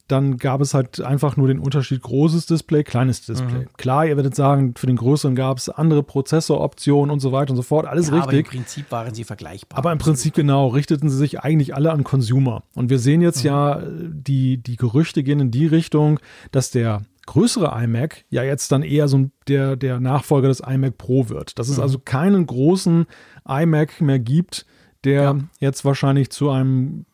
dann 0.08 0.36
gab 0.36 0.60
es 0.60 0.72
halt 0.72 1.00
einfach 1.00 1.36
nur 1.36 1.48
den 1.48 1.58
Unterschied 1.58 2.02
großes 2.02 2.46
Display, 2.46 2.84
kleines 2.84 3.26
Display. 3.26 3.60
Mhm. 3.60 3.68
Klar, 3.76 4.06
ihr 4.06 4.16
werdet 4.16 4.36
sagen, 4.36 4.74
für 4.76 4.86
den 4.86 4.96
größeren 4.96 5.34
gab 5.34 5.58
es 5.58 5.68
andere 5.68 6.02
Prozessoroptionen 6.02 7.10
und 7.10 7.20
so 7.20 7.32
weiter 7.32 7.50
und 7.50 7.56
so 7.56 7.62
fort, 7.62 7.86
alles 7.86 8.08
ja, 8.08 8.14
richtig. 8.14 8.28
Aber 8.28 8.38
im 8.38 8.44
Prinzip 8.44 8.92
waren 8.92 9.14
sie 9.14 9.24
vergleichbar. 9.24 9.78
Aber 9.78 9.92
im 9.92 9.98
Prinzip 9.98 10.34
genau, 10.34 10.68
richteten 10.68 11.08
sie 11.08 11.16
sich 11.16 11.40
eigentlich 11.40 11.74
alle 11.74 11.90
an 11.90 12.04
Consumer. 12.04 12.62
Und 12.74 12.88
wir 12.90 12.98
sehen 12.98 13.20
jetzt 13.20 13.42
mhm. 13.42 13.46
ja, 13.46 13.82
die, 13.84 14.58
die 14.58 14.76
Gerüchte 14.76 15.22
gehen 15.22 15.40
in 15.40 15.50
die 15.50 15.66
Richtung, 15.66 16.20
dass 16.52 16.70
der 16.70 17.02
größere 17.26 17.76
iMac 17.82 18.24
ja 18.30 18.44
jetzt 18.44 18.70
dann 18.70 18.82
eher 18.82 19.08
so 19.08 19.30
der, 19.48 19.74
der 19.74 19.98
Nachfolger 19.98 20.48
des 20.48 20.60
iMac 20.60 20.98
Pro 20.98 21.28
wird. 21.28 21.58
Dass 21.58 21.68
es 21.68 21.78
mhm. 21.78 21.82
also 21.82 21.98
keinen 21.98 22.46
großen 22.46 23.06
iMac 23.48 24.00
mehr 24.00 24.20
gibt, 24.20 24.66
der 25.02 25.22
ja. 25.22 25.38
jetzt 25.58 25.84
wahrscheinlich 25.84 26.30
zu 26.30 26.50
einem 26.50 27.05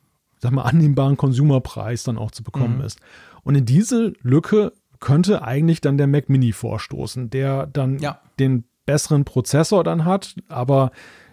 sag 0.42 0.52
mal, 0.52 0.62
annehmbaren 0.62 1.16
Consumerpreis 1.16 2.02
dann 2.02 2.18
auch 2.18 2.32
zu 2.32 2.42
bekommen 2.42 2.78
mhm. 2.78 2.84
ist. 2.84 2.98
Und 3.44 3.54
in 3.54 3.64
diese 3.64 4.12
Lücke 4.22 4.72
könnte 4.98 5.42
eigentlich 5.42 5.80
dann 5.80 5.96
der 5.96 6.08
Mac 6.08 6.28
Mini 6.28 6.52
vorstoßen, 6.52 7.30
der 7.30 7.66
dann 7.66 7.98
ja. 8.00 8.20
den 8.38 8.64
besseren 8.84 9.24
Prozessor 9.24 9.84
dann 9.84 10.04
hat, 10.04 10.34
aber 10.48 10.90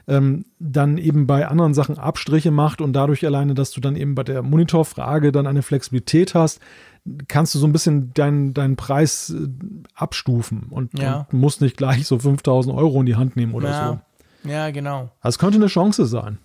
ähm, 0.07 0.45
dann 0.59 0.97
eben 0.97 1.27
bei 1.27 1.47
anderen 1.47 1.73
Sachen 1.73 1.97
Abstriche 1.97 2.51
macht 2.51 2.81
und 2.81 2.93
dadurch 2.93 3.25
alleine, 3.25 3.53
dass 3.53 3.71
du 3.71 3.81
dann 3.81 3.95
eben 3.95 4.15
bei 4.15 4.23
der 4.23 4.41
Monitorfrage 4.41 5.31
dann 5.31 5.47
eine 5.47 5.61
Flexibilität 5.61 6.33
hast, 6.35 6.59
kannst 7.27 7.55
du 7.55 7.59
so 7.59 7.67
ein 7.67 7.71
bisschen 7.71 8.13
deinen, 8.13 8.53
deinen 8.53 8.75
Preis 8.75 9.31
äh, 9.31 9.47
abstufen 9.93 10.67
und, 10.69 10.97
ja. 10.99 11.27
und, 11.31 11.39
musst 11.39 11.61
nicht 11.61 11.77
gleich 11.77 12.05
so 12.05 12.19
5000 12.19 12.75
Euro 12.75 12.99
in 12.99 13.05
die 13.05 13.15
Hand 13.15 13.35
nehmen 13.35 13.53
oder 13.53 13.69
ja. 13.69 14.01
so. 14.43 14.49
Ja, 14.49 14.71
genau. 14.71 15.11
Das 15.21 15.37
könnte 15.39 15.57
eine 15.57 15.67
Chance 15.67 16.05
sein. 16.05 16.39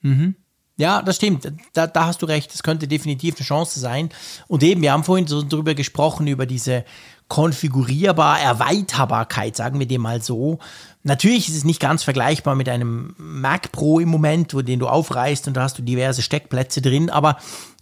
Mhm. 0.00 0.34
Ja, 0.82 1.00
das 1.00 1.14
stimmt. 1.14 1.46
Da, 1.74 1.86
da 1.86 2.06
hast 2.06 2.22
du 2.22 2.26
recht. 2.26 2.52
Das 2.52 2.64
könnte 2.64 2.88
definitiv 2.88 3.36
eine 3.36 3.46
Chance 3.46 3.78
sein. 3.78 4.08
Und 4.48 4.64
eben, 4.64 4.82
wir 4.82 4.90
haben 4.90 5.04
vorhin 5.04 5.28
so 5.28 5.40
drüber 5.40 5.74
gesprochen, 5.74 6.26
über 6.26 6.44
diese 6.44 6.84
konfigurierbar 7.28 8.40
Erweiterbarkeit, 8.40 9.54
sagen 9.54 9.78
wir 9.78 9.86
dem 9.86 10.00
mal 10.00 10.22
so. 10.22 10.58
Natürlich 11.04 11.48
ist 11.48 11.54
es 11.54 11.64
nicht 11.64 11.78
ganz 11.78 12.02
vergleichbar 12.02 12.56
mit 12.56 12.68
einem 12.68 13.14
Mac 13.16 13.70
Pro 13.70 14.00
im 14.00 14.08
Moment, 14.08 14.54
wo 14.54 14.62
den 14.62 14.80
du 14.80 14.88
aufreißt 14.88 15.46
und 15.46 15.56
da 15.56 15.62
hast 15.62 15.78
du 15.78 15.82
diverse 15.82 16.20
Steckplätze 16.20 16.82
drin, 16.82 17.10
aber 17.10 17.36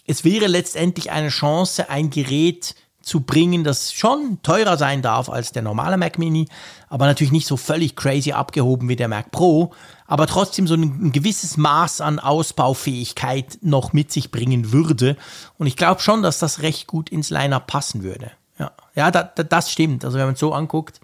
es 0.06 0.22
wäre 0.22 0.46
letztendlich 0.46 1.10
eine 1.10 1.30
Chance, 1.30 1.88
ein 1.88 2.10
Gerät 2.10 2.74
zu 3.00 3.22
bringen, 3.22 3.64
das 3.64 3.94
schon 3.94 4.40
teurer 4.42 4.76
sein 4.76 5.00
darf 5.00 5.30
als 5.30 5.52
der 5.52 5.62
normale 5.62 5.96
Mac 5.96 6.18
Mini, 6.18 6.48
aber 6.90 7.07
natürlich 7.07 7.33
nicht 7.33 7.46
so 7.46 7.57
völlig 7.57 7.96
crazy 7.96 8.33
abgehoben 8.33 8.88
wie 8.88 8.96
der 8.96 9.09
Mac 9.09 9.31
Pro, 9.31 9.72
aber 10.07 10.26
trotzdem 10.26 10.66
so 10.66 10.74
ein, 10.74 10.83
ein 11.07 11.12
gewisses 11.12 11.57
Maß 11.57 12.00
an 12.00 12.18
Ausbaufähigkeit 12.18 13.59
noch 13.62 13.92
mit 13.92 14.12
sich 14.12 14.33
bringen 14.33 14.72
würde. 14.72 15.16
Und 15.57 15.68
ich 15.68 15.76
glaube 15.76 16.00
schon, 16.03 16.22
dass 16.22 16.40
das 16.40 16.62
recht 16.62 16.88
gut 16.88 17.09
ins 17.09 17.31
Liner 17.31 17.61
passen 17.61 18.03
würde. 18.03 18.33
Ja, 18.59 18.72
ja 18.96 19.11
da, 19.12 19.22
da, 19.22 19.44
das 19.44 19.70
stimmt. 19.70 20.05
Also 20.05 20.18
wenn 20.18 20.26
man 20.26 20.35
es 20.35 20.40
so 20.40 20.53
anguckt, 20.53 21.00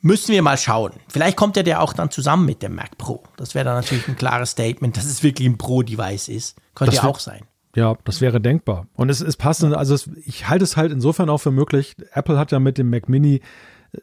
müssen 0.00 0.32
wir 0.32 0.40
mal 0.40 0.56
schauen. 0.56 0.92
Vielleicht 1.08 1.36
kommt 1.36 1.58
ja 1.58 1.62
der 1.62 1.82
auch 1.82 1.92
dann 1.92 2.10
zusammen 2.10 2.46
mit 2.46 2.62
dem 2.62 2.74
Mac 2.74 2.96
Pro. 2.96 3.22
Das 3.36 3.54
wäre 3.54 3.66
dann 3.66 3.76
natürlich 3.76 4.08
ein 4.08 4.16
klares 4.16 4.52
Statement, 4.52 4.96
dass 4.96 5.04
es 5.04 5.22
wirklich 5.22 5.46
ein 5.46 5.58
Pro-Device 5.58 6.28
ist. 6.28 6.56
Könnte 6.74 6.96
ja 6.96 7.04
auch 7.04 7.18
sein. 7.18 7.42
Ja, 7.74 7.98
das 8.04 8.22
wäre 8.22 8.40
denkbar. 8.40 8.86
Und 8.94 9.10
es 9.10 9.20
ist 9.20 9.36
passend, 9.36 9.74
also 9.74 9.94
es, 9.94 10.08
ich 10.24 10.48
halte 10.48 10.64
es 10.64 10.78
halt 10.78 10.90
insofern 10.90 11.28
auch 11.28 11.38
für 11.38 11.50
möglich. 11.50 11.94
Apple 12.12 12.38
hat 12.38 12.50
ja 12.50 12.60
mit 12.60 12.78
dem 12.78 12.88
Mac 12.88 13.10
Mini 13.10 13.42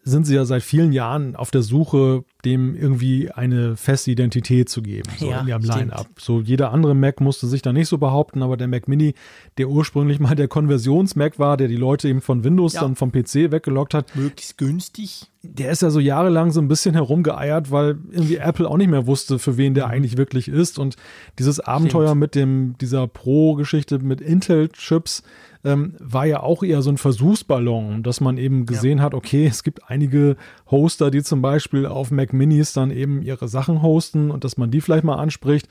sind 0.03 0.25
sie 0.25 0.35
ja 0.35 0.45
seit 0.45 0.63
vielen 0.63 0.91
Jahren 0.91 1.35
auf 1.35 1.51
der 1.51 1.61
Suche, 1.61 2.23
dem 2.45 2.75
irgendwie 2.75 3.31
eine 3.31 3.77
feste 3.77 4.11
Identität 4.11 4.69
zu 4.69 4.81
geben, 4.81 5.09
so 5.17 5.29
ja, 5.29 5.41
in 5.41 5.47
ihrem 5.47 5.63
Line-Up. 5.63 6.07
So 6.19 6.41
jeder 6.41 6.71
andere 6.71 6.93
Mac 6.93 7.21
musste 7.21 7.47
sich 7.47 7.61
da 7.61 7.71
nicht 7.71 7.87
so 7.87 7.97
behaupten, 7.97 8.43
aber 8.43 8.57
der 8.57 8.67
Mac 8.67 8.87
Mini, 8.87 9.13
der 9.57 9.69
ursprünglich 9.69 10.19
mal 10.19 10.35
der 10.35 10.47
Konversions-Mac 10.47 11.39
war, 11.39 11.57
der 11.57 11.67
die 11.67 11.77
Leute 11.77 12.09
eben 12.09 12.21
von 12.21 12.43
Windows 12.43 12.73
ja. 12.73 12.81
dann 12.81 12.95
vom 12.95 13.11
PC 13.11 13.51
weggelockt 13.51 13.93
hat. 13.93 14.15
Möglichst 14.15 14.57
günstig. 14.57 15.27
Der 15.41 15.71
ist 15.71 15.81
ja 15.81 15.89
so 15.89 15.99
jahrelang 15.99 16.51
so 16.51 16.61
ein 16.61 16.67
bisschen 16.67 16.93
herumgeeiert, 16.93 17.71
weil 17.71 17.97
irgendwie 18.11 18.37
Apple 18.37 18.69
auch 18.69 18.77
nicht 18.77 18.89
mehr 18.89 19.07
wusste, 19.07 19.39
für 19.39 19.57
wen 19.57 19.73
der 19.73 19.87
mhm. 19.87 19.93
eigentlich 19.93 20.17
wirklich 20.17 20.47
ist. 20.47 20.79
Und 20.79 20.95
dieses 21.39 21.59
Abenteuer 21.59 22.09
Stimmt. 22.09 22.21
mit 22.21 22.35
dem, 22.35 22.75
dieser 22.79 23.07
Pro-Geschichte 23.07 23.99
mit 23.99 24.21
Intel-Chips, 24.21 25.23
ähm, 25.63 25.95
war 25.99 26.25
ja 26.25 26.41
auch 26.41 26.63
eher 26.63 26.81
so 26.81 26.89
ein 26.89 26.97
Versuchsballon, 26.97 28.03
dass 28.03 28.21
man 28.21 28.37
eben 28.37 28.65
gesehen 28.65 28.97
ja. 28.97 29.05
hat, 29.05 29.13
okay, 29.13 29.45
es 29.45 29.63
gibt 29.63 29.89
einige 29.89 30.35
Hoster, 30.69 31.11
die 31.11 31.23
zum 31.23 31.41
Beispiel 31.41 31.85
auf 31.85 32.11
Mac 32.11 32.33
Minis 32.33 32.73
dann 32.73 32.91
eben 32.91 33.21
ihre 33.21 33.47
Sachen 33.47 33.81
hosten 33.81 34.31
und 34.31 34.43
dass 34.43 34.57
man 34.57 34.71
die 34.71 34.81
vielleicht 34.81 35.03
mal 35.03 35.15
anspricht. 35.15 35.67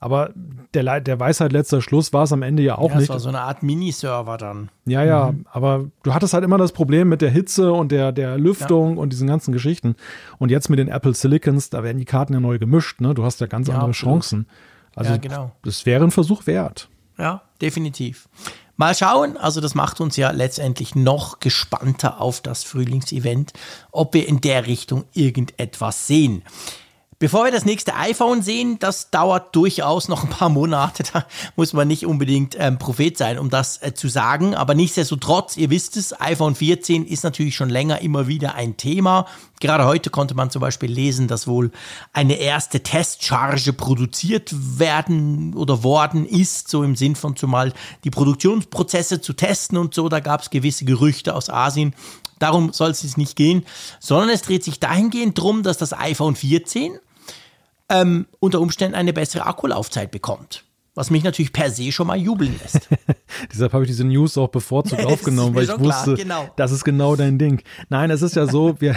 Aber 0.00 0.34
der, 0.74 1.00
der 1.00 1.18
Weisheit 1.18 1.52
letzter 1.52 1.80
Schluss 1.80 2.12
war 2.12 2.24
es 2.24 2.32
am 2.32 2.42
Ende 2.42 2.62
ja 2.62 2.76
auch 2.76 2.90
ja, 2.90 2.96
nicht. 2.96 3.08
Das 3.08 3.14
war 3.14 3.20
so 3.20 3.28
eine 3.30 3.40
Art 3.40 3.62
Miniserver 3.62 4.36
dann. 4.36 4.68
Ja, 4.84 5.02
ja, 5.02 5.32
mhm. 5.32 5.46
aber 5.50 5.86
du 6.02 6.12
hattest 6.12 6.34
halt 6.34 6.44
immer 6.44 6.58
das 6.58 6.72
Problem 6.72 7.08
mit 7.08 7.22
der 7.22 7.30
Hitze 7.30 7.72
und 7.72 7.90
der, 7.90 8.12
der 8.12 8.36
Lüftung 8.36 8.96
ja. 8.96 9.02
und 9.02 9.12
diesen 9.14 9.28
ganzen 9.28 9.52
Geschichten. 9.52 9.94
Und 10.38 10.50
jetzt 10.50 10.68
mit 10.68 10.78
den 10.78 10.88
Apple 10.88 11.14
Silicons, 11.14 11.70
da 11.70 11.82
werden 11.82 11.96
die 11.96 12.04
Karten 12.04 12.34
ja 12.34 12.40
neu 12.40 12.58
gemischt, 12.58 13.00
ne? 13.00 13.14
Du 13.14 13.24
hast 13.24 13.40
ja 13.40 13.46
ganz 13.46 13.68
ja, 13.68 13.74
andere 13.74 13.90
absolut. 13.90 14.14
Chancen. 14.14 14.46
Also, 14.94 15.12
ja, 15.12 15.16
genau. 15.16 15.52
das 15.62 15.86
wäre 15.86 16.04
ein 16.04 16.10
Versuch 16.10 16.46
wert. 16.46 16.88
Ja, 17.16 17.42
definitiv. 17.62 18.28
Mal 18.76 18.94
schauen, 18.94 19.36
also 19.36 19.60
das 19.60 19.76
macht 19.76 20.00
uns 20.00 20.16
ja 20.16 20.32
letztendlich 20.32 20.96
noch 20.96 21.38
gespannter 21.38 22.20
auf 22.20 22.40
das 22.40 22.64
Frühlingsevent, 22.64 23.52
ob 23.92 24.14
wir 24.14 24.26
in 24.28 24.40
der 24.40 24.66
Richtung 24.66 25.04
irgendetwas 25.12 26.08
sehen. 26.08 26.42
Bevor 27.18 27.44
wir 27.44 27.52
das 27.52 27.64
nächste 27.64 27.94
iPhone 27.94 28.42
sehen, 28.42 28.78
das 28.80 29.10
dauert 29.10 29.54
durchaus 29.54 30.08
noch 30.08 30.24
ein 30.24 30.30
paar 30.30 30.48
Monate. 30.48 31.04
Da 31.14 31.26
muss 31.54 31.72
man 31.72 31.86
nicht 31.86 32.06
unbedingt 32.06 32.56
ähm, 32.58 32.78
Prophet 32.78 33.16
sein, 33.16 33.38
um 33.38 33.48
das 33.48 33.80
äh, 33.82 33.94
zu 33.94 34.08
sagen. 34.08 34.54
Aber 34.54 34.74
nichtsdestotrotz, 34.74 35.56
ihr 35.56 35.70
wisst 35.70 35.96
es, 35.96 36.18
iPhone 36.20 36.54
14 36.54 37.04
ist 37.04 37.22
natürlich 37.22 37.54
schon 37.54 37.68
länger 37.68 38.00
immer 38.00 38.26
wieder 38.26 38.54
ein 38.54 38.76
Thema. 38.76 39.26
Gerade 39.60 39.84
heute 39.84 40.10
konnte 40.10 40.34
man 40.34 40.50
zum 40.50 40.60
Beispiel 40.60 40.90
lesen, 40.90 41.28
dass 41.28 41.46
wohl 41.46 41.70
eine 42.12 42.34
erste 42.34 42.82
Testcharge 42.82 43.72
produziert 43.72 44.52
werden 44.52 45.54
oder 45.54 45.84
worden 45.84 46.26
ist, 46.26 46.68
so 46.68 46.82
im 46.82 46.96
Sinn 46.96 47.14
von 47.14 47.36
zumal 47.36 47.72
die 48.02 48.10
Produktionsprozesse 48.10 49.20
zu 49.20 49.34
testen 49.34 49.78
und 49.78 49.94
so. 49.94 50.08
Da 50.08 50.20
gab 50.20 50.42
es 50.42 50.50
gewisse 50.50 50.84
Gerüchte 50.84 51.34
aus 51.34 51.48
Asien. 51.48 51.94
Darum 52.44 52.74
soll 52.74 52.90
es 52.90 53.16
nicht 53.16 53.36
gehen, 53.36 53.64
sondern 54.00 54.28
es 54.28 54.42
dreht 54.42 54.62
sich 54.62 54.78
dahingehend 54.78 55.40
drum, 55.40 55.62
dass 55.62 55.78
das 55.78 55.94
iPhone 55.94 56.36
14 56.36 56.98
ähm, 57.88 58.26
unter 58.38 58.60
Umständen 58.60 58.94
eine 58.94 59.14
bessere 59.14 59.46
Akkulaufzeit 59.46 60.10
bekommt. 60.10 60.62
Was 60.94 61.10
mich 61.10 61.24
natürlich 61.24 61.54
per 61.54 61.70
se 61.70 61.90
schon 61.90 62.06
mal 62.06 62.18
jubeln 62.18 62.54
lässt. 62.62 62.90
Deshalb 63.50 63.72
habe 63.72 63.84
ich 63.84 63.90
diese 63.90 64.04
News 64.04 64.36
auch 64.36 64.48
bevorzugt 64.48 65.02
aufgenommen, 65.06 65.54
weil 65.54 65.64
ich 65.64 65.70
wusste, 65.70 66.16
klar, 66.16 66.16
genau. 66.16 66.50
das 66.56 66.70
ist 66.70 66.84
genau 66.84 67.16
dein 67.16 67.38
Ding. 67.38 67.62
Nein, 67.88 68.10
es 68.10 68.20
ist 68.20 68.36
ja 68.36 68.46
so, 68.46 68.78
wir, 68.78 68.94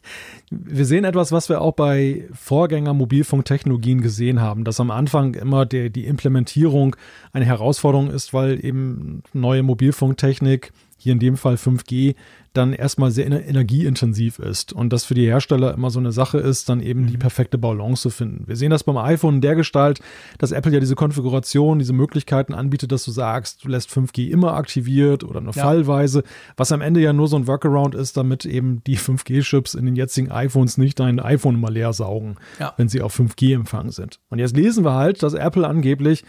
wir 0.50 0.86
sehen 0.86 1.04
etwas, 1.04 1.30
was 1.30 1.50
wir 1.50 1.60
auch 1.60 1.74
bei 1.74 2.26
Vorgänger-Mobilfunktechnologien 2.32 4.00
gesehen 4.00 4.40
haben, 4.40 4.64
dass 4.64 4.80
am 4.80 4.90
Anfang 4.90 5.34
immer 5.34 5.66
der, 5.66 5.90
die 5.90 6.06
Implementierung 6.06 6.96
eine 7.34 7.44
Herausforderung 7.44 8.10
ist, 8.10 8.32
weil 8.32 8.64
eben 8.64 9.22
neue 9.34 9.62
Mobilfunktechnik 9.62 10.72
hier 10.98 11.12
in 11.12 11.18
dem 11.18 11.36
Fall 11.36 11.54
5G, 11.54 12.14
dann 12.52 12.72
erstmal 12.72 13.12
sehr 13.12 13.26
energieintensiv 13.26 14.40
ist 14.40 14.72
und 14.72 14.92
das 14.92 15.04
für 15.04 15.14
die 15.14 15.26
Hersteller 15.26 15.72
immer 15.74 15.90
so 15.90 16.00
eine 16.00 16.10
Sache 16.10 16.38
ist, 16.38 16.68
dann 16.68 16.80
eben 16.80 17.02
mhm. 17.02 17.06
die 17.06 17.16
perfekte 17.16 17.56
Balance 17.56 18.02
zu 18.02 18.10
finden. 18.10 18.48
Wir 18.48 18.56
sehen 18.56 18.70
das 18.70 18.82
beim 18.82 18.96
iPhone 18.96 19.36
in 19.36 19.40
der 19.40 19.54
Gestalt, 19.54 20.00
dass 20.38 20.50
Apple 20.50 20.72
ja 20.72 20.80
diese 20.80 20.96
Konfiguration, 20.96 21.78
diese 21.78 21.92
Möglichkeiten 21.92 22.54
anbietet, 22.54 22.90
dass 22.90 23.04
du 23.04 23.12
sagst, 23.12 23.64
du 23.64 23.68
lässt 23.68 23.90
5G 23.90 24.28
immer 24.28 24.54
aktiviert 24.54 25.22
oder 25.22 25.40
nur 25.40 25.54
ja. 25.54 25.62
fallweise, 25.62 26.24
was 26.56 26.72
am 26.72 26.80
Ende 26.80 27.00
ja 27.00 27.12
nur 27.12 27.28
so 27.28 27.36
ein 27.36 27.46
Workaround 27.46 27.94
ist, 27.94 28.16
damit 28.16 28.44
eben 28.44 28.82
die 28.84 28.98
5G-Chips 28.98 29.74
in 29.74 29.86
den 29.86 29.94
jetzigen 29.94 30.32
iPhones 30.32 30.78
nicht 30.78 30.98
dein 30.98 31.20
iPhone 31.20 31.54
immer 31.54 31.70
leer 31.70 31.92
saugen, 31.92 32.36
ja. 32.58 32.74
wenn 32.76 32.88
sie 32.88 33.02
auf 33.02 33.16
5G-Empfang 33.16 33.92
sind. 33.92 34.18
Und 34.30 34.40
jetzt 34.40 34.56
lesen 34.56 34.84
wir 34.84 34.94
halt, 34.94 35.22
dass 35.22 35.34
Apple 35.34 35.66
angeblich 35.66 36.24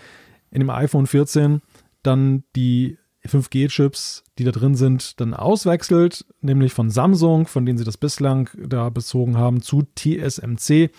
in 0.51 0.59
dem 0.59 0.69
iPhone 0.69 1.07
14 1.07 1.61
dann 2.03 2.43
die 2.55 2.98
5G-Chips, 3.27 4.23
die 4.37 4.43
da 4.43 4.51
drin 4.51 4.75
sind, 4.75 5.19
dann 5.19 5.33
auswechselt, 5.33 6.25
nämlich 6.41 6.73
von 6.73 6.89
Samsung, 6.89 7.47
von 7.47 7.65
denen 7.65 7.77
sie 7.77 7.83
das 7.83 7.97
bislang 7.97 8.49
da 8.57 8.89
bezogen 8.89 9.37
haben, 9.37 9.61
zu 9.61 9.83
TSMC. 9.95 10.91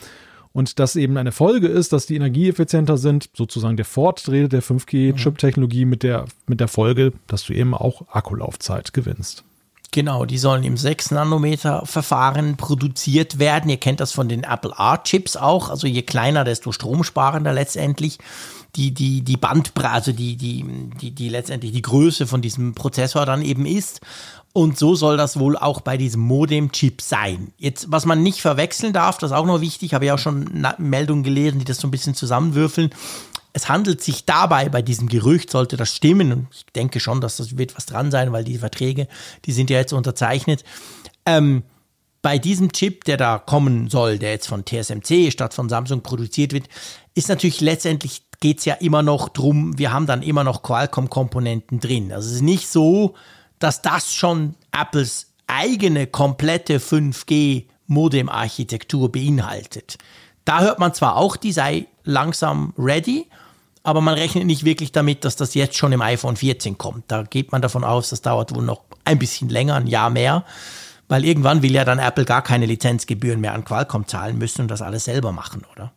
Und 0.52 0.78
das 0.80 0.96
eben 0.96 1.16
eine 1.16 1.32
Folge 1.32 1.68
ist, 1.68 1.92
dass 1.92 2.06
die 2.06 2.16
energieeffizienter 2.16 2.98
sind, 2.98 3.30
sozusagen 3.34 3.76
der 3.76 3.84
Fortdreh 3.84 4.48
der 4.48 4.62
5G-Chip-Technologie 4.62 5.84
mit 5.84 6.02
der, 6.02 6.24
mit 6.46 6.60
der 6.60 6.68
Folge, 6.68 7.12
dass 7.28 7.44
du 7.44 7.52
eben 7.52 7.72
auch 7.72 8.08
Akkulaufzeit 8.08 8.92
gewinnst. 8.92 9.44
Genau, 9.92 10.24
die 10.24 10.38
sollen 10.38 10.62
im 10.62 10.76
6-Nanometer-Verfahren 10.76 12.56
produziert 12.56 13.40
werden. 13.40 13.70
Ihr 13.70 13.76
kennt 13.76 13.98
das 13.98 14.12
von 14.12 14.28
den 14.28 14.44
Apple 14.44 14.72
R-Chips 14.76 15.36
auch. 15.36 15.68
Also 15.68 15.88
je 15.88 16.02
kleiner, 16.02 16.44
desto 16.44 16.70
stromsparender 16.70 17.52
letztendlich 17.52 18.18
die, 18.76 18.92
die, 18.92 19.22
die 19.22 19.36
Bandbreite, 19.36 19.90
also 19.90 20.12
die, 20.12 20.36
die, 20.36 20.64
die, 21.00 21.10
die 21.10 21.28
letztendlich 21.28 21.72
die 21.72 21.82
Größe 21.82 22.26
von 22.26 22.42
diesem 22.42 22.74
Prozessor 22.74 23.26
dann 23.26 23.42
eben 23.42 23.66
ist. 23.66 24.00
Und 24.52 24.78
so 24.78 24.96
soll 24.96 25.16
das 25.16 25.38
wohl 25.38 25.56
auch 25.56 25.80
bei 25.80 25.96
diesem 25.96 26.22
Modem-Chip 26.22 27.02
sein. 27.02 27.52
Jetzt, 27.56 27.90
was 27.90 28.04
man 28.04 28.22
nicht 28.22 28.40
verwechseln 28.40 28.92
darf, 28.92 29.18
das 29.18 29.30
ist 29.30 29.36
auch 29.36 29.46
noch 29.46 29.60
wichtig, 29.60 29.94
habe 29.94 30.06
ich 30.06 30.12
auch 30.12 30.18
schon 30.18 30.66
Meldungen 30.78 31.22
gelesen, 31.22 31.60
die 31.60 31.64
das 31.64 31.78
so 31.78 31.86
ein 31.86 31.92
bisschen 31.92 32.14
zusammenwürfeln. 32.14 32.90
Es 33.52 33.68
handelt 33.68 34.02
sich 34.02 34.24
dabei, 34.24 34.68
bei 34.68 34.82
diesem 34.82 35.08
Gerücht 35.08 35.50
sollte 35.50 35.76
das 35.76 35.94
stimmen, 35.94 36.32
und 36.32 36.46
ich 36.52 36.64
denke 36.74 36.98
schon, 36.98 37.20
dass 37.20 37.36
das 37.36 37.58
wird 37.58 37.76
was 37.76 37.86
dran 37.86 38.10
sein, 38.10 38.32
weil 38.32 38.44
die 38.44 38.58
Verträge, 38.58 39.06
die 39.44 39.52
sind 39.52 39.70
ja 39.70 39.78
jetzt 39.78 39.92
unterzeichnet. 39.92 40.64
Ähm, 41.26 41.62
bei 42.22 42.38
diesem 42.38 42.72
Chip, 42.72 43.04
der 43.04 43.16
da 43.16 43.38
kommen 43.38 43.88
soll, 43.88 44.18
der 44.18 44.32
jetzt 44.32 44.48
von 44.48 44.64
TSMC 44.64 45.30
statt 45.30 45.54
von 45.54 45.68
Samsung 45.68 46.02
produziert 46.02 46.52
wird, 46.52 46.68
ist 47.14 47.28
natürlich 47.28 47.60
letztendlich 47.60 48.22
geht 48.40 48.58
es 48.58 48.64
ja 48.64 48.74
immer 48.74 49.02
noch 49.02 49.28
drum, 49.28 49.78
wir 49.78 49.92
haben 49.92 50.06
dann 50.06 50.22
immer 50.22 50.42
noch 50.44 50.62
Qualcomm-Komponenten 50.62 51.78
drin. 51.78 52.10
Also 52.12 52.28
es 52.28 52.36
ist 52.36 52.42
nicht 52.42 52.68
so, 52.68 53.14
dass 53.58 53.82
das 53.82 54.14
schon 54.14 54.54
Apples 54.72 55.26
eigene 55.46 56.06
komplette 56.06 56.78
5G-Modem-Architektur 56.78 59.12
beinhaltet. 59.12 59.98
Da 60.44 60.60
hört 60.60 60.78
man 60.78 60.94
zwar 60.94 61.16
auch, 61.16 61.36
die 61.36 61.52
sei 61.52 61.86
langsam 62.04 62.72
ready, 62.78 63.26
aber 63.82 64.00
man 64.00 64.14
rechnet 64.14 64.46
nicht 64.46 64.64
wirklich 64.64 64.92
damit, 64.92 65.24
dass 65.24 65.34
das 65.36 65.52
jetzt 65.54 65.76
schon 65.76 65.92
im 65.92 66.00
iPhone 66.00 66.36
14 66.36 66.78
kommt. 66.78 67.04
Da 67.08 67.24
geht 67.24 67.52
man 67.52 67.60
davon 67.62 67.84
aus, 67.84 68.10
das 68.10 68.22
dauert 68.22 68.54
wohl 68.54 68.64
noch 68.64 68.82
ein 69.04 69.18
bisschen 69.18 69.48
länger, 69.48 69.76
ein 69.76 69.86
Jahr 69.86 70.10
mehr, 70.10 70.44
weil 71.08 71.24
irgendwann 71.24 71.62
will 71.62 71.72
ja 71.72 71.84
dann 71.84 71.98
Apple 71.98 72.24
gar 72.24 72.42
keine 72.42 72.66
Lizenzgebühren 72.66 73.40
mehr 73.40 73.54
an 73.54 73.64
Qualcomm 73.64 74.06
zahlen 74.06 74.38
müssen 74.38 74.62
und 74.62 74.70
das 74.70 74.82
alles 74.82 75.04
selber 75.04 75.32
machen, 75.32 75.64
oder? 75.72 75.92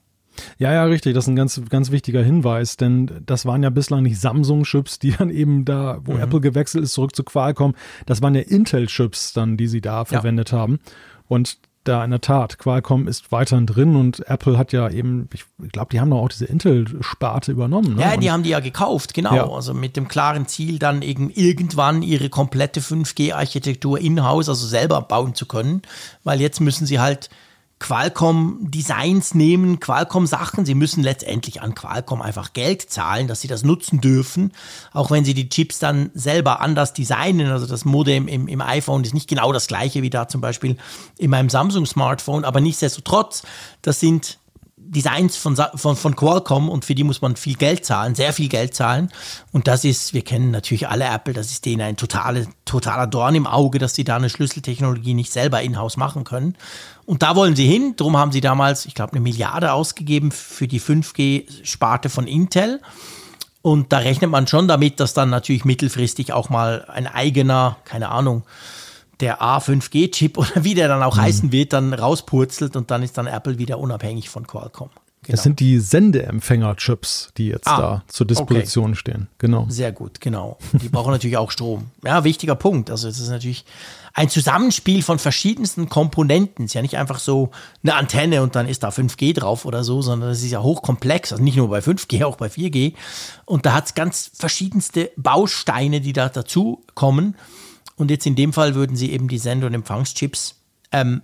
Ja, 0.57 0.73
ja, 0.73 0.83
richtig. 0.83 1.13
Das 1.13 1.25
ist 1.25 1.29
ein 1.29 1.35
ganz, 1.35 1.61
ganz 1.69 1.91
wichtiger 1.91 2.23
Hinweis, 2.23 2.77
denn 2.77 3.21
das 3.25 3.45
waren 3.45 3.63
ja 3.63 3.69
bislang 3.69 4.03
nicht 4.03 4.19
Samsung-Chips, 4.19 4.99
die 4.99 5.11
dann 5.11 5.29
eben 5.29 5.65
da, 5.65 5.99
wo 6.03 6.13
mhm. 6.13 6.21
Apple 6.21 6.41
gewechselt 6.41 6.83
ist, 6.83 6.93
zurück 6.93 7.15
zu 7.15 7.23
Qualcomm. 7.23 7.75
Das 8.05 8.21
waren 8.21 8.35
ja 8.35 8.41
Intel-Chips 8.41 9.33
dann, 9.33 9.57
die 9.57 9.67
sie 9.67 9.81
da 9.81 10.05
verwendet 10.05 10.51
ja. 10.51 10.57
haben. 10.59 10.79
Und 11.27 11.57
da 11.83 12.03
in 12.03 12.11
der 12.11 12.21
Tat, 12.21 12.57
Qualcomm 12.59 13.07
ist 13.07 13.31
weiterhin 13.31 13.65
drin 13.65 13.95
und 13.95 14.27
Apple 14.29 14.57
hat 14.57 14.71
ja 14.71 14.89
eben, 14.89 15.27
ich 15.33 15.43
glaube, 15.71 15.89
die 15.91 15.99
haben 15.99 16.09
doch 16.11 16.19
auch 16.19 16.29
diese 16.29 16.45
Intel-Sparte 16.45 17.51
übernommen. 17.51 17.95
Ne? 17.95 18.01
Ja, 18.01 18.17
die 18.17 18.27
und 18.27 18.33
haben 18.33 18.43
die 18.43 18.51
ja 18.51 18.61
gekauft, 18.61 19.13
genau. 19.13 19.35
Ja. 19.35 19.49
Also 19.49 19.73
mit 19.73 19.97
dem 19.97 20.07
klaren 20.07 20.47
Ziel, 20.47 20.79
dann 20.79 21.01
eben 21.01 21.29
irgendwann 21.29 22.01
ihre 22.01 22.29
komplette 22.29 22.79
5G-Architektur 22.79 23.99
in-house, 23.99 24.49
also 24.49 24.65
selber 24.65 25.01
bauen 25.01 25.35
zu 25.35 25.45
können, 25.45 25.81
weil 26.23 26.39
jetzt 26.39 26.61
müssen 26.61 26.85
sie 26.85 26.99
halt 26.99 27.29
Qualcomm-Designs 27.83 29.35
nehmen, 29.35 29.81
Qualcomm-Sachen. 29.81 30.65
Sie 30.65 30.73
müssen 30.73 31.03
letztendlich 31.03 31.61
an 31.61 31.75
Qualcomm 31.75 32.21
einfach 32.21 32.53
Geld 32.53 32.81
zahlen, 32.89 33.27
dass 33.27 33.41
sie 33.41 33.49
das 33.49 33.63
nutzen 33.63 33.99
dürfen, 33.99 34.53
auch 34.93 35.11
wenn 35.11 35.25
sie 35.25 35.33
die 35.33 35.49
Chips 35.49 35.79
dann 35.79 36.09
selber 36.13 36.61
anders 36.61 36.93
designen. 36.93 37.51
Also 37.51 37.67
das 37.67 37.83
Modem 37.83 38.29
im, 38.29 38.47
im 38.47 38.61
iPhone 38.61 39.03
ist 39.03 39.13
nicht 39.13 39.27
genau 39.27 39.51
das 39.51 39.67
gleiche 39.67 40.01
wie 40.01 40.09
da 40.09 40.29
zum 40.29 40.39
Beispiel 40.39 40.77
in 41.17 41.29
meinem 41.29 41.49
Samsung-Smartphone, 41.49 42.45
aber 42.45 42.61
nichtsdestotrotz, 42.61 43.43
das 43.81 43.99
sind 43.99 44.39
Designs 44.93 45.35
von, 45.35 45.57
von, 45.75 45.95
von 45.95 46.15
Qualcomm 46.15 46.69
und 46.69 46.85
für 46.85 46.95
die 46.95 47.03
muss 47.03 47.21
man 47.21 47.35
viel 47.35 47.55
Geld 47.55 47.85
zahlen, 47.85 48.15
sehr 48.15 48.31
viel 48.31 48.47
Geld 48.47 48.73
zahlen. 48.73 49.11
Und 49.51 49.67
das 49.67 49.83
ist, 49.83 50.13
wir 50.13 50.23
kennen 50.23 50.51
natürlich 50.51 50.87
alle 50.87 51.05
Apple, 51.05 51.33
das 51.33 51.51
ist 51.51 51.65
denen 51.65 51.81
ein 51.81 51.97
totale, 51.97 52.47
totaler 52.65 53.07
Dorn 53.07 53.35
im 53.35 53.47
Auge, 53.47 53.79
dass 53.79 53.95
sie 53.95 54.03
da 54.03 54.15
eine 54.15 54.29
Schlüsseltechnologie 54.29 55.13
nicht 55.13 55.33
selber 55.33 55.61
in-house 55.61 55.97
machen 55.97 56.23
können. 56.23 56.55
Und 57.05 57.21
da 57.21 57.35
wollen 57.35 57.55
sie 57.55 57.67
hin. 57.67 57.95
Darum 57.97 58.17
haben 58.17 58.31
sie 58.31 58.41
damals, 58.41 58.85
ich 58.85 58.95
glaube, 58.95 59.13
eine 59.13 59.21
Milliarde 59.21 59.73
ausgegeben 59.73 60.31
für 60.31 60.67
die 60.67 60.79
5G-Sparte 60.79 62.09
von 62.09 62.27
Intel. 62.27 62.79
Und 63.61 63.93
da 63.93 63.99
rechnet 63.99 64.29
man 64.29 64.47
schon 64.47 64.67
damit, 64.67 64.99
dass 64.99 65.13
dann 65.13 65.29
natürlich 65.29 65.65
mittelfristig 65.65 66.33
auch 66.33 66.49
mal 66.49 66.85
ein 66.89 67.07
eigener, 67.07 67.77
keine 67.85 68.09
Ahnung, 68.09 68.43
der 69.23 69.41
A5G-Chip 69.41 70.37
oder 70.37 70.63
wie 70.63 70.75
der 70.75 70.87
dann 70.87 71.01
auch 71.01 71.15
mhm. 71.15 71.21
heißen 71.21 71.51
wird, 71.51 71.73
dann 71.73 71.93
rauspurzelt 71.93 72.75
und 72.75 72.91
dann 72.91 73.01
ist 73.01 73.17
dann 73.17 73.27
Apple 73.27 73.57
wieder 73.57 73.79
unabhängig 73.79 74.29
von 74.29 74.45
Qualcomm. 74.45 74.89
Genau. 75.23 75.35
Das 75.37 75.43
sind 75.43 75.61
die 75.61 75.79
Sendeempfänger-Chips, 75.79 77.31
die 77.37 77.47
jetzt 77.47 77.69
ah, 77.69 77.77
da 77.77 78.03
zur 78.07 78.27
Disposition 78.27 78.91
okay. 78.91 78.95
stehen. 78.95 79.27
Genau. 79.37 79.65
Sehr 79.69 79.93
gut, 79.93 80.19
genau. 80.19 80.57
Die 80.73 80.89
brauchen 80.89 81.11
natürlich 81.11 81.37
auch 81.37 81.49
Strom. 81.49 81.91
Ja, 82.03 82.25
wichtiger 82.25 82.55
Punkt. 82.55 82.91
Also 82.91 83.07
es 83.07 83.21
ist 83.21 83.29
natürlich 83.29 83.63
ein 84.13 84.27
Zusammenspiel 84.27 85.01
von 85.01 85.19
verschiedensten 85.19 85.87
Komponenten. 85.87 86.65
Es 86.65 86.71
ist 86.71 86.75
ja 86.75 86.81
nicht 86.81 86.97
einfach 86.97 87.19
so 87.19 87.51
eine 87.83 87.95
Antenne 87.95 88.43
und 88.43 88.57
dann 88.57 88.67
ist 88.67 88.83
da 88.83 88.89
5G 88.89 89.33
drauf 89.33 89.63
oder 89.63 89.85
so, 89.85 90.01
sondern 90.01 90.31
es 90.31 90.43
ist 90.43 90.51
ja 90.51 90.61
hochkomplex. 90.61 91.31
Also 91.31 91.41
nicht 91.41 91.55
nur 91.55 91.69
bei 91.69 91.79
5G, 91.79 92.25
auch 92.25 92.35
bei 92.35 92.47
4G. 92.47 92.93
Und 93.45 93.65
da 93.65 93.73
hat 93.73 93.85
es 93.85 93.93
ganz 93.95 94.29
verschiedenste 94.33 95.11
Bausteine, 95.15 96.01
die 96.01 96.11
da 96.11 96.27
dazu 96.27 96.83
kommen. 96.95 97.37
Und 97.95 98.11
jetzt 98.11 98.25
in 98.25 98.35
dem 98.35 98.53
Fall 98.53 98.75
würden 98.75 98.95
sie 98.95 99.11
eben 99.11 99.27
die 99.27 99.37
Send- 99.37 99.63
und 99.63 99.73
Empfangschips 99.73 100.55
ähm, 100.91 101.21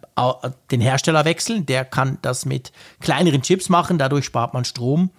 den 0.71 0.81
Hersteller 0.81 1.25
wechseln. 1.25 1.65
Der 1.65 1.85
kann 1.85 2.17
das 2.21 2.45
mit 2.45 2.71
kleineren 2.99 3.41
Chips 3.41 3.69
machen, 3.69 3.97
dadurch 3.97 4.25
spart 4.25 4.53
man 4.53 4.65
Strom. 4.65 5.11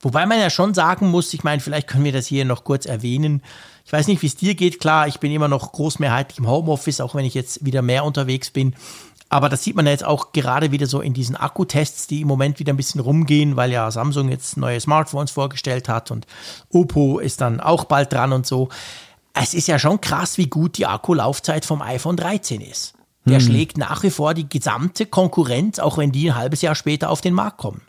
Wobei 0.00 0.26
man 0.26 0.38
ja 0.38 0.48
schon 0.50 0.74
sagen 0.74 1.10
muss, 1.10 1.34
ich 1.34 1.44
meine, 1.44 1.60
vielleicht 1.60 1.88
können 1.88 2.04
wir 2.04 2.12
das 2.12 2.26
hier 2.26 2.44
noch 2.44 2.64
kurz 2.64 2.86
erwähnen. 2.86 3.42
Ich 3.84 3.92
weiß 3.92 4.06
nicht, 4.06 4.22
wie 4.22 4.26
es 4.26 4.36
dir 4.36 4.54
geht. 4.54 4.80
Klar, 4.80 5.08
ich 5.08 5.18
bin 5.18 5.32
immer 5.32 5.48
noch 5.48 5.72
großmehrheitlich 5.72 6.38
im 6.38 6.48
Homeoffice, 6.48 7.00
auch 7.00 7.14
wenn 7.14 7.24
ich 7.24 7.34
jetzt 7.34 7.64
wieder 7.64 7.82
mehr 7.82 8.04
unterwegs 8.04 8.50
bin. 8.50 8.74
Aber 9.28 9.48
das 9.48 9.62
sieht 9.62 9.76
man 9.76 9.84
ja 9.84 9.92
jetzt 9.92 10.04
auch 10.04 10.32
gerade 10.32 10.72
wieder 10.72 10.86
so 10.86 11.00
in 11.00 11.12
diesen 11.12 11.36
Akkutests, 11.36 12.06
die 12.06 12.22
im 12.22 12.28
Moment 12.28 12.58
wieder 12.60 12.72
ein 12.72 12.78
bisschen 12.78 13.00
rumgehen, 13.00 13.56
weil 13.56 13.70
ja 13.70 13.90
Samsung 13.90 14.30
jetzt 14.30 14.56
neue 14.56 14.80
Smartphones 14.80 15.32
vorgestellt 15.32 15.88
hat 15.88 16.10
und 16.10 16.26
Oppo 16.70 17.18
ist 17.18 17.40
dann 17.40 17.60
auch 17.60 17.84
bald 17.84 18.12
dran 18.12 18.32
und 18.32 18.46
so 18.46 18.70
es 19.42 19.54
ist 19.54 19.68
ja 19.68 19.78
schon 19.78 20.00
krass, 20.00 20.38
wie 20.38 20.48
gut 20.48 20.78
die 20.78 20.86
Akkulaufzeit 20.86 21.64
vom 21.64 21.82
iPhone 21.82 22.16
13 22.16 22.60
ist. 22.60 22.94
der 23.26 23.40
hm. 23.40 23.46
schlägt 23.46 23.76
nach 23.78 24.02
wie 24.02 24.10
vor 24.10 24.32
die 24.32 24.48
gesamte 24.48 25.04
Konkurrenz, 25.04 25.78
auch 25.78 25.98
wenn 25.98 26.12
die 26.12 26.30
ein 26.30 26.36
halbes 26.36 26.62
Jahr 26.62 26.74
später 26.74 27.10
auf 27.10 27.20
den 27.20 27.34
Markt 27.34 27.58
kommen. 27.58 27.82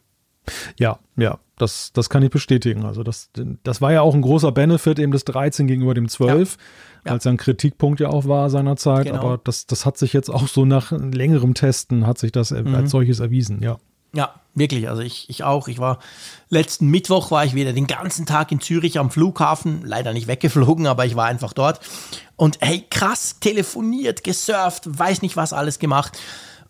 Ja, 0.77 0.99
ja, 1.15 1.39
das, 1.57 1.91
das 1.93 2.09
kann 2.09 2.23
ich 2.23 2.29
bestätigen. 2.29 2.85
Also 2.85 3.03
das, 3.03 3.29
das 3.63 3.81
war 3.81 3.93
ja 3.93 4.01
auch 4.01 4.15
ein 4.15 4.21
großer 4.21 4.51
Benefit 4.51 4.99
eben 4.99 5.11
des 5.11 5.25
13 5.25 5.67
gegenüber 5.67 5.93
dem 5.93 6.09
12, 6.09 6.57
ja. 7.05 7.11
als 7.11 7.27
ein 7.27 7.37
Kritikpunkt 7.37 7.99
ja 7.99 8.09
auch 8.09 8.25
war 8.25 8.49
seinerzeit. 8.49 9.05
Genau. 9.05 9.19
Aber 9.19 9.37
das, 9.43 9.65
das 9.65 9.85
hat 9.85 9.97
sich 9.97 10.13
jetzt 10.13 10.29
auch 10.29 10.47
so 10.47 10.65
nach 10.65 10.91
längerem 10.91 11.53
Testen 11.53 12.07
hat 12.07 12.17
sich 12.17 12.31
das 12.31 12.51
mhm. 12.51 12.73
als 12.75 12.91
solches 12.91 13.19
erwiesen, 13.19 13.61
ja. 13.61 13.77
Ja, 14.14 14.34
wirklich. 14.55 14.89
Also 14.89 15.01
ich, 15.01 15.30
ich 15.30 15.43
auch. 15.43 15.68
Ich 15.68 15.80
war 15.80 15.99
letzten 16.49 16.88
Mittwoch 16.88 17.32
war 17.32 17.45
ich 17.45 17.53
wieder 17.53 17.74
den 17.74 17.88
ganzen 17.88 18.26
Tag 18.26 18.51
in 18.51 18.62
Zürich 18.62 18.99
am 18.99 19.12
Flughafen. 19.12 19.82
Leider 19.86 20.14
nicht 20.14 20.28
weggeflogen, 20.28 20.88
aber 20.88 21.05
ich 21.05 21.16
war 21.16 21.26
einfach 21.26 21.53
dort. 21.53 21.80
Und 22.36 22.57
hey, 22.62 22.86
krass, 22.89 23.38
telefoniert, 23.39 24.24
gesurft, 24.24 24.84
weiß 24.86 25.22
nicht 25.22 25.38
was 25.38 25.53
alles 25.53 25.80
gemacht 25.80 26.18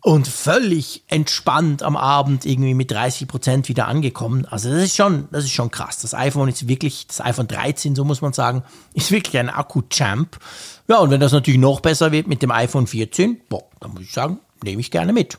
und 0.01 0.27
völlig 0.27 1.03
entspannt 1.07 1.83
am 1.83 1.97
Abend 1.97 2.45
irgendwie 2.45 2.73
mit 2.73 2.91
30 2.91 3.27
Prozent 3.27 3.67
wieder 3.67 3.87
angekommen. 3.87 4.45
Also 4.45 4.69
das 4.69 4.83
ist 4.83 4.95
schon, 4.95 5.27
das 5.31 5.43
ist 5.43 5.51
schon 5.51 5.71
krass. 5.71 5.99
Das 5.99 6.13
iPhone 6.13 6.47
ist 6.47 6.67
wirklich, 6.67 7.07
das 7.07 7.21
iPhone 7.21 7.47
13, 7.47 7.95
so 7.95 8.05
muss 8.05 8.21
man 8.21 8.33
sagen, 8.33 8.63
ist 8.93 9.11
wirklich 9.11 9.37
ein 9.37 9.49
Akku-Champ. 9.49 10.39
Ja, 10.87 10.99
und 10.99 11.09
wenn 11.11 11.19
das 11.19 11.33
natürlich 11.33 11.59
noch 11.59 11.81
besser 11.81 12.11
wird 12.11 12.27
mit 12.27 12.41
dem 12.41 12.51
iPhone 12.51 12.87
14, 12.87 13.41
boah, 13.49 13.63
dann 13.79 13.91
muss 13.91 14.03
ich 14.03 14.13
sagen, 14.13 14.39
nehme 14.63 14.79
ich 14.79 14.91
gerne 14.91 15.11
mit. 15.11 15.37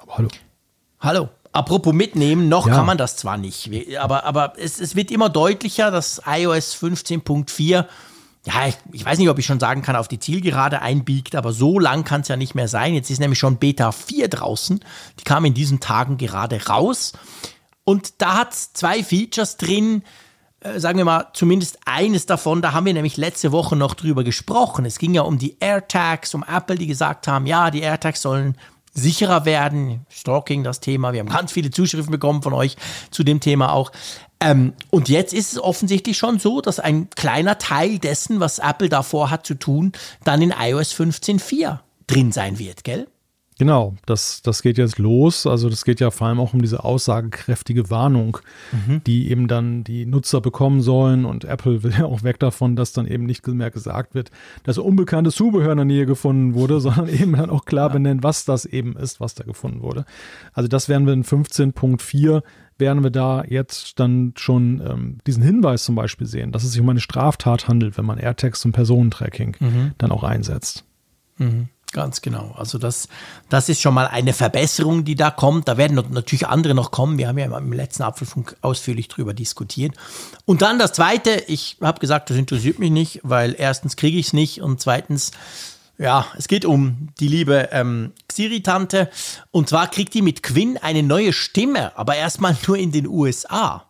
Aber 0.00 0.18
hallo. 0.18 0.28
Hallo. 1.06 1.28
Apropos 1.52 1.94
mitnehmen, 1.94 2.48
noch 2.48 2.66
ja. 2.66 2.74
kann 2.74 2.84
man 2.84 2.98
das 2.98 3.16
zwar 3.16 3.38
nicht, 3.38 3.70
aber, 3.96 4.24
aber 4.24 4.54
es, 4.58 4.80
es 4.80 4.96
wird 4.96 5.12
immer 5.12 5.28
deutlicher, 5.28 5.92
dass 5.92 6.20
iOS 6.26 6.74
15.4 6.74 7.86
ja, 8.44 8.66
ich, 8.66 8.76
ich, 8.90 9.04
weiß 9.04 9.18
nicht, 9.18 9.28
ob 9.28 9.38
ich 9.38 9.46
schon 9.46 9.60
sagen 9.60 9.82
kann, 9.82 9.94
auf 9.94 10.08
die 10.08 10.18
Zielgerade 10.18 10.82
einbiegt, 10.82 11.36
aber 11.36 11.52
so 11.52 11.78
lang 11.78 12.02
kann 12.02 12.22
es 12.22 12.28
ja 12.28 12.36
nicht 12.36 12.56
mehr 12.56 12.66
sein. 12.66 12.94
Jetzt 12.94 13.08
ist 13.10 13.20
nämlich 13.20 13.38
schon 13.38 13.58
Beta 13.58 13.92
4 13.92 14.26
draußen. 14.26 14.80
Die 15.20 15.24
kam 15.24 15.44
in 15.44 15.54
diesen 15.54 15.78
Tagen 15.78 16.16
gerade 16.16 16.66
raus. 16.66 17.12
Und 17.84 18.20
da 18.20 18.38
hat 18.38 18.52
es 18.52 18.72
zwei 18.72 19.04
Features 19.04 19.58
drin, 19.58 20.02
äh, 20.60 20.80
sagen 20.80 20.98
wir 20.98 21.04
mal, 21.04 21.28
zumindest 21.34 21.78
eines 21.86 22.26
davon, 22.26 22.62
da 22.62 22.72
haben 22.72 22.86
wir 22.86 22.94
nämlich 22.94 23.16
letzte 23.16 23.52
Woche 23.52 23.76
noch 23.76 23.94
drüber 23.94 24.24
gesprochen. 24.24 24.84
Es 24.84 24.98
ging 24.98 25.14
ja 25.14 25.22
um 25.22 25.38
die 25.38 25.56
AirTags, 25.60 26.34
um 26.34 26.44
Apple, 26.44 26.76
die 26.76 26.88
gesagt 26.88 27.28
haben, 27.28 27.46
ja, 27.46 27.70
die 27.70 27.80
AirTags 27.80 28.22
sollen 28.22 28.56
sicherer 28.96 29.44
werden. 29.44 30.04
Stalking 30.08 30.64
das 30.64 30.80
Thema. 30.80 31.12
Wir 31.12 31.20
haben 31.20 31.28
ganz 31.28 31.52
viele 31.52 31.70
Zuschriften 31.70 32.10
bekommen 32.10 32.42
von 32.42 32.52
euch 32.52 32.76
zu 33.10 33.22
dem 33.22 33.38
Thema 33.40 33.72
auch. 33.72 33.92
Ähm, 34.40 34.72
und 34.90 35.08
jetzt 35.08 35.32
ist 35.32 35.52
es 35.52 35.62
offensichtlich 35.62 36.18
schon 36.18 36.38
so, 36.38 36.60
dass 36.60 36.80
ein 36.80 37.08
kleiner 37.10 37.58
Teil 37.58 37.98
dessen, 37.98 38.40
was 38.40 38.58
Apple 38.58 38.88
davor 38.88 39.30
hat 39.30 39.46
zu 39.46 39.54
tun, 39.54 39.92
dann 40.24 40.42
in 40.42 40.52
iOS 40.58 40.94
15.4 40.94 41.78
drin 42.06 42.32
sein 42.32 42.58
wird, 42.58 42.84
gell? 42.84 43.06
Genau, 43.58 43.94
das, 44.04 44.42
das 44.42 44.60
geht 44.60 44.76
jetzt 44.76 44.98
los. 44.98 45.46
Also 45.46 45.70
das 45.70 45.86
geht 45.86 45.98
ja 46.00 46.10
vor 46.10 46.26
allem 46.26 46.40
auch 46.40 46.52
um 46.52 46.60
diese 46.60 46.84
aussagekräftige 46.84 47.88
Warnung, 47.88 48.38
mhm. 48.70 49.02
die 49.06 49.30
eben 49.30 49.48
dann 49.48 49.82
die 49.82 50.04
Nutzer 50.04 50.42
bekommen 50.42 50.82
sollen. 50.82 51.24
Und 51.24 51.44
Apple 51.44 51.82
will 51.82 51.92
ja 51.98 52.04
auch 52.04 52.22
weg 52.22 52.38
davon, 52.38 52.76
dass 52.76 52.92
dann 52.92 53.06
eben 53.06 53.24
nicht 53.24 53.46
mehr 53.46 53.70
gesagt 53.70 54.14
wird, 54.14 54.30
dass 54.64 54.76
unbekanntes 54.76 55.36
Zubehör 55.36 55.72
in 55.72 55.78
der 55.78 55.86
Nähe 55.86 56.04
gefunden 56.04 56.54
wurde, 56.54 56.80
sondern 56.86 57.08
eben 57.08 57.32
dann 57.32 57.48
auch 57.48 57.64
klar 57.64 57.88
ja. 57.88 57.94
benennen, 57.94 58.22
was 58.22 58.44
das 58.44 58.66
eben 58.66 58.94
ist, 58.94 59.20
was 59.20 59.34
da 59.34 59.44
gefunden 59.44 59.80
wurde. 59.80 60.04
Also 60.52 60.68
das 60.68 60.90
werden 60.90 61.06
wir 61.06 61.14
in 61.14 61.24
15.4 61.24 62.42
werden 62.78 63.02
wir 63.02 63.10
da 63.10 63.42
jetzt 63.42 63.98
dann 63.98 64.34
schon 64.36 64.82
ähm, 64.86 65.18
diesen 65.26 65.42
Hinweis 65.42 65.84
zum 65.84 65.94
Beispiel 65.94 66.26
sehen, 66.26 66.52
dass 66.52 66.62
es 66.62 66.72
sich 66.72 66.80
um 66.82 66.88
eine 66.90 67.00
Straftat 67.00 67.68
handelt, 67.68 67.96
wenn 67.96 68.04
man 68.04 68.18
AirTags 68.18 68.60
zum 68.60 68.72
Personentracking 68.72 69.56
mhm. 69.60 69.92
dann 69.96 70.12
auch 70.12 70.24
einsetzt. 70.24 70.84
Mhm. 71.38 71.68
Ganz 71.96 72.20
genau. 72.20 72.54
Also 72.58 72.76
das, 72.76 73.08
das 73.48 73.70
ist 73.70 73.80
schon 73.80 73.94
mal 73.94 74.06
eine 74.06 74.34
Verbesserung, 74.34 75.06
die 75.06 75.14
da 75.14 75.30
kommt. 75.30 75.66
Da 75.66 75.78
werden 75.78 75.94
natürlich 76.10 76.46
andere 76.46 76.74
noch 76.74 76.90
kommen. 76.90 77.16
Wir 77.16 77.26
haben 77.26 77.38
ja 77.38 77.46
im 77.56 77.72
letzten 77.72 78.02
Apfelfunk 78.02 78.54
ausführlich 78.60 79.08
drüber 79.08 79.32
diskutiert. 79.32 79.94
Und 80.44 80.60
dann 80.60 80.78
das 80.78 80.92
Zweite, 80.92 81.42
ich 81.46 81.78
habe 81.80 81.98
gesagt, 81.98 82.28
das 82.28 82.36
interessiert 82.36 82.78
mich 82.78 82.90
nicht, 82.90 83.20
weil 83.22 83.56
erstens 83.56 83.96
kriege 83.96 84.18
ich 84.18 84.26
es 84.26 84.32
nicht 84.34 84.60
und 84.60 84.78
zweitens 84.78 85.30
ja, 85.96 86.26
es 86.36 86.48
geht 86.48 86.66
um 86.66 87.08
die 87.18 87.28
liebe 87.28 87.70
ähm, 87.72 88.12
Xiri-Tante. 88.28 89.08
Und 89.50 89.70
zwar 89.70 89.90
kriegt 89.90 90.12
die 90.12 90.20
mit 90.20 90.42
Quinn 90.42 90.76
eine 90.76 91.02
neue 91.02 91.32
Stimme, 91.32 91.96
aber 91.96 92.16
erstmal 92.16 92.54
nur 92.66 92.76
in 92.76 92.92
den 92.92 93.06
USA. 93.06 93.85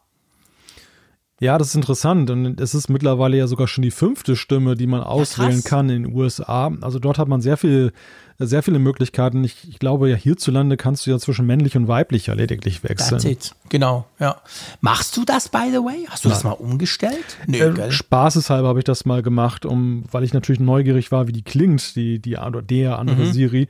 Ja, 1.38 1.58
das 1.58 1.68
ist 1.68 1.74
interessant. 1.74 2.30
Und 2.30 2.60
es 2.60 2.74
ist 2.74 2.88
mittlerweile 2.88 3.36
ja 3.36 3.46
sogar 3.46 3.68
schon 3.68 3.82
die 3.82 3.90
fünfte 3.90 4.36
Stimme, 4.36 4.74
die 4.74 4.86
man 4.86 5.02
auswählen 5.02 5.60
ja, 5.62 5.68
kann 5.68 5.90
in 5.90 6.04
den 6.04 6.14
USA. 6.14 6.72
Also 6.80 6.98
dort 6.98 7.18
hat 7.18 7.28
man 7.28 7.42
sehr 7.42 7.58
viel, 7.58 7.92
sehr 8.38 8.62
viele 8.62 8.78
Möglichkeiten. 8.78 9.44
Ich, 9.44 9.68
ich, 9.68 9.78
glaube, 9.78 10.08
ja, 10.08 10.16
hierzulande 10.16 10.78
kannst 10.78 11.06
du 11.06 11.10
ja 11.10 11.18
zwischen 11.18 11.46
männlich 11.46 11.76
und 11.76 11.88
weiblich 11.88 12.28
ja 12.28 12.34
lediglich 12.34 12.82
wechseln. 12.84 13.20
That's 13.20 13.24
it. 13.24 13.54
Genau, 13.68 14.06
ja. 14.18 14.40
Machst 14.80 15.14
du 15.18 15.26
das, 15.26 15.50
by 15.50 15.68
the 15.70 15.78
way? 15.78 16.06
Hast 16.08 16.24
du 16.24 16.28
Nein. 16.28 16.36
das 16.36 16.44
mal 16.44 16.52
umgestellt? 16.52 17.36
Nee, 17.46 17.58
äh, 17.58 17.92
Spaßeshalber 17.92 18.68
habe 18.68 18.78
ich 18.78 18.86
das 18.86 19.04
mal 19.04 19.22
gemacht, 19.22 19.66
um, 19.66 20.04
weil 20.10 20.24
ich 20.24 20.32
natürlich 20.32 20.60
neugierig 20.60 21.12
war, 21.12 21.28
wie 21.28 21.32
die 21.32 21.42
klingt, 21.42 21.96
die, 21.96 22.18
die 22.18 22.38
oder 22.38 22.62
der 22.62 22.98
andere 22.98 23.26
mhm. 23.26 23.32
Siri. 23.32 23.68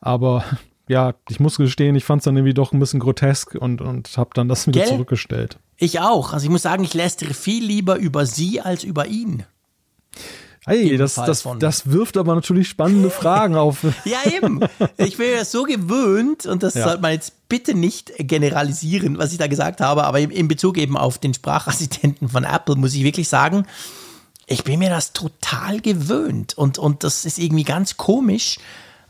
Aber 0.00 0.44
ja, 0.88 1.14
ich 1.28 1.40
muss 1.40 1.58
gestehen, 1.58 1.94
ich 1.94 2.04
fand 2.04 2.20
es 2.20 2.24
dann 2.24 2.36
irgendwie 2.36 2.54
doch 2.54 2.72
ein 2.72 2.78
bisschen 2.78 3.00
grotesk 3.00 3.54
und, 3.54 3.82
und 3.82 4.16
habe 4.16 4.30
dann 4.34 4.48
das 4.48 4.66
wieder 4.66 4.80
Gell? 4.80 4.88
zurückgestellt. 4.88 5.58
Ich 5.82 5.98
auch. 5.98 6.32
Also 6.32 6.44
ich 6.44 6.50
muss 6.50 6.62
sagen, 6.62 6.84
ich 6.84 6.94
lästere 6.94 7.34
viel 7.34 7.64
lieber 7.64 7.96
über 7.96 8.24
sie 8.24 8.60
als 8.60 8.84
über 8.84 9.08
ihn. 9.08 9.42
Hey, 10.64 10.96
das, 10.96 11.16
das, 11.16 11.44
das 11.58 11.90
wirft 11.90 12.16
aber 12.16 12.36
natürlich 12.36 12.68
spannende 12.68 13.10
Fragen 13.20 13.56
auf. 13.56 13.78
ja, 14.04 14.18
eben. 14.32 14.60
Ich 14.96 15.16
bin 15.16 15.32
ja 15.32 15.44
so 15.44 15.64
gewöhnt, 15.64 16.46
und 16.46 16.62
das 16.62 16.74
ja. 16.74 16.84
sollte 16.84 17.02
man 17.02 17.10
jetzt 17.10 17.48
bitte 17.48 17.74
nicht 17.74 18.12
generalisieren, 18.16 19.18
was 19.18 19.32
ich 19.32 19.38
da 19.38 19.48
gesagt 19.48 19.80
habe, 19.80 20.04
aber 20.04 20.20
in 20.20 20.46
Bezug 20.46 20.78
eben 20.78 20.96
auf 20.96 21.18
den 21.18 21.34
Sprachassistenten 21.34 22.28
von 22.28 22.44
Apple 22.44 22.76
muss 22.76 22.94
ich 22.94 23.02
wirklich 23.02 23.28
sagen, 23.28 23.66
ich 24.46 24.62
bin 24.62 24.78
mir 24.78 24.90
das 24.90 25.12
total 25.12 25.80
gewöhnt 25.80 26.56
und, 26.56 26.78
und 26.78 27.02
das 27.02 27.24
ist 27.24 27.40
irgendwie 27.40 27.64
ganz 27.64 27.96
komisch. 27.96 28.60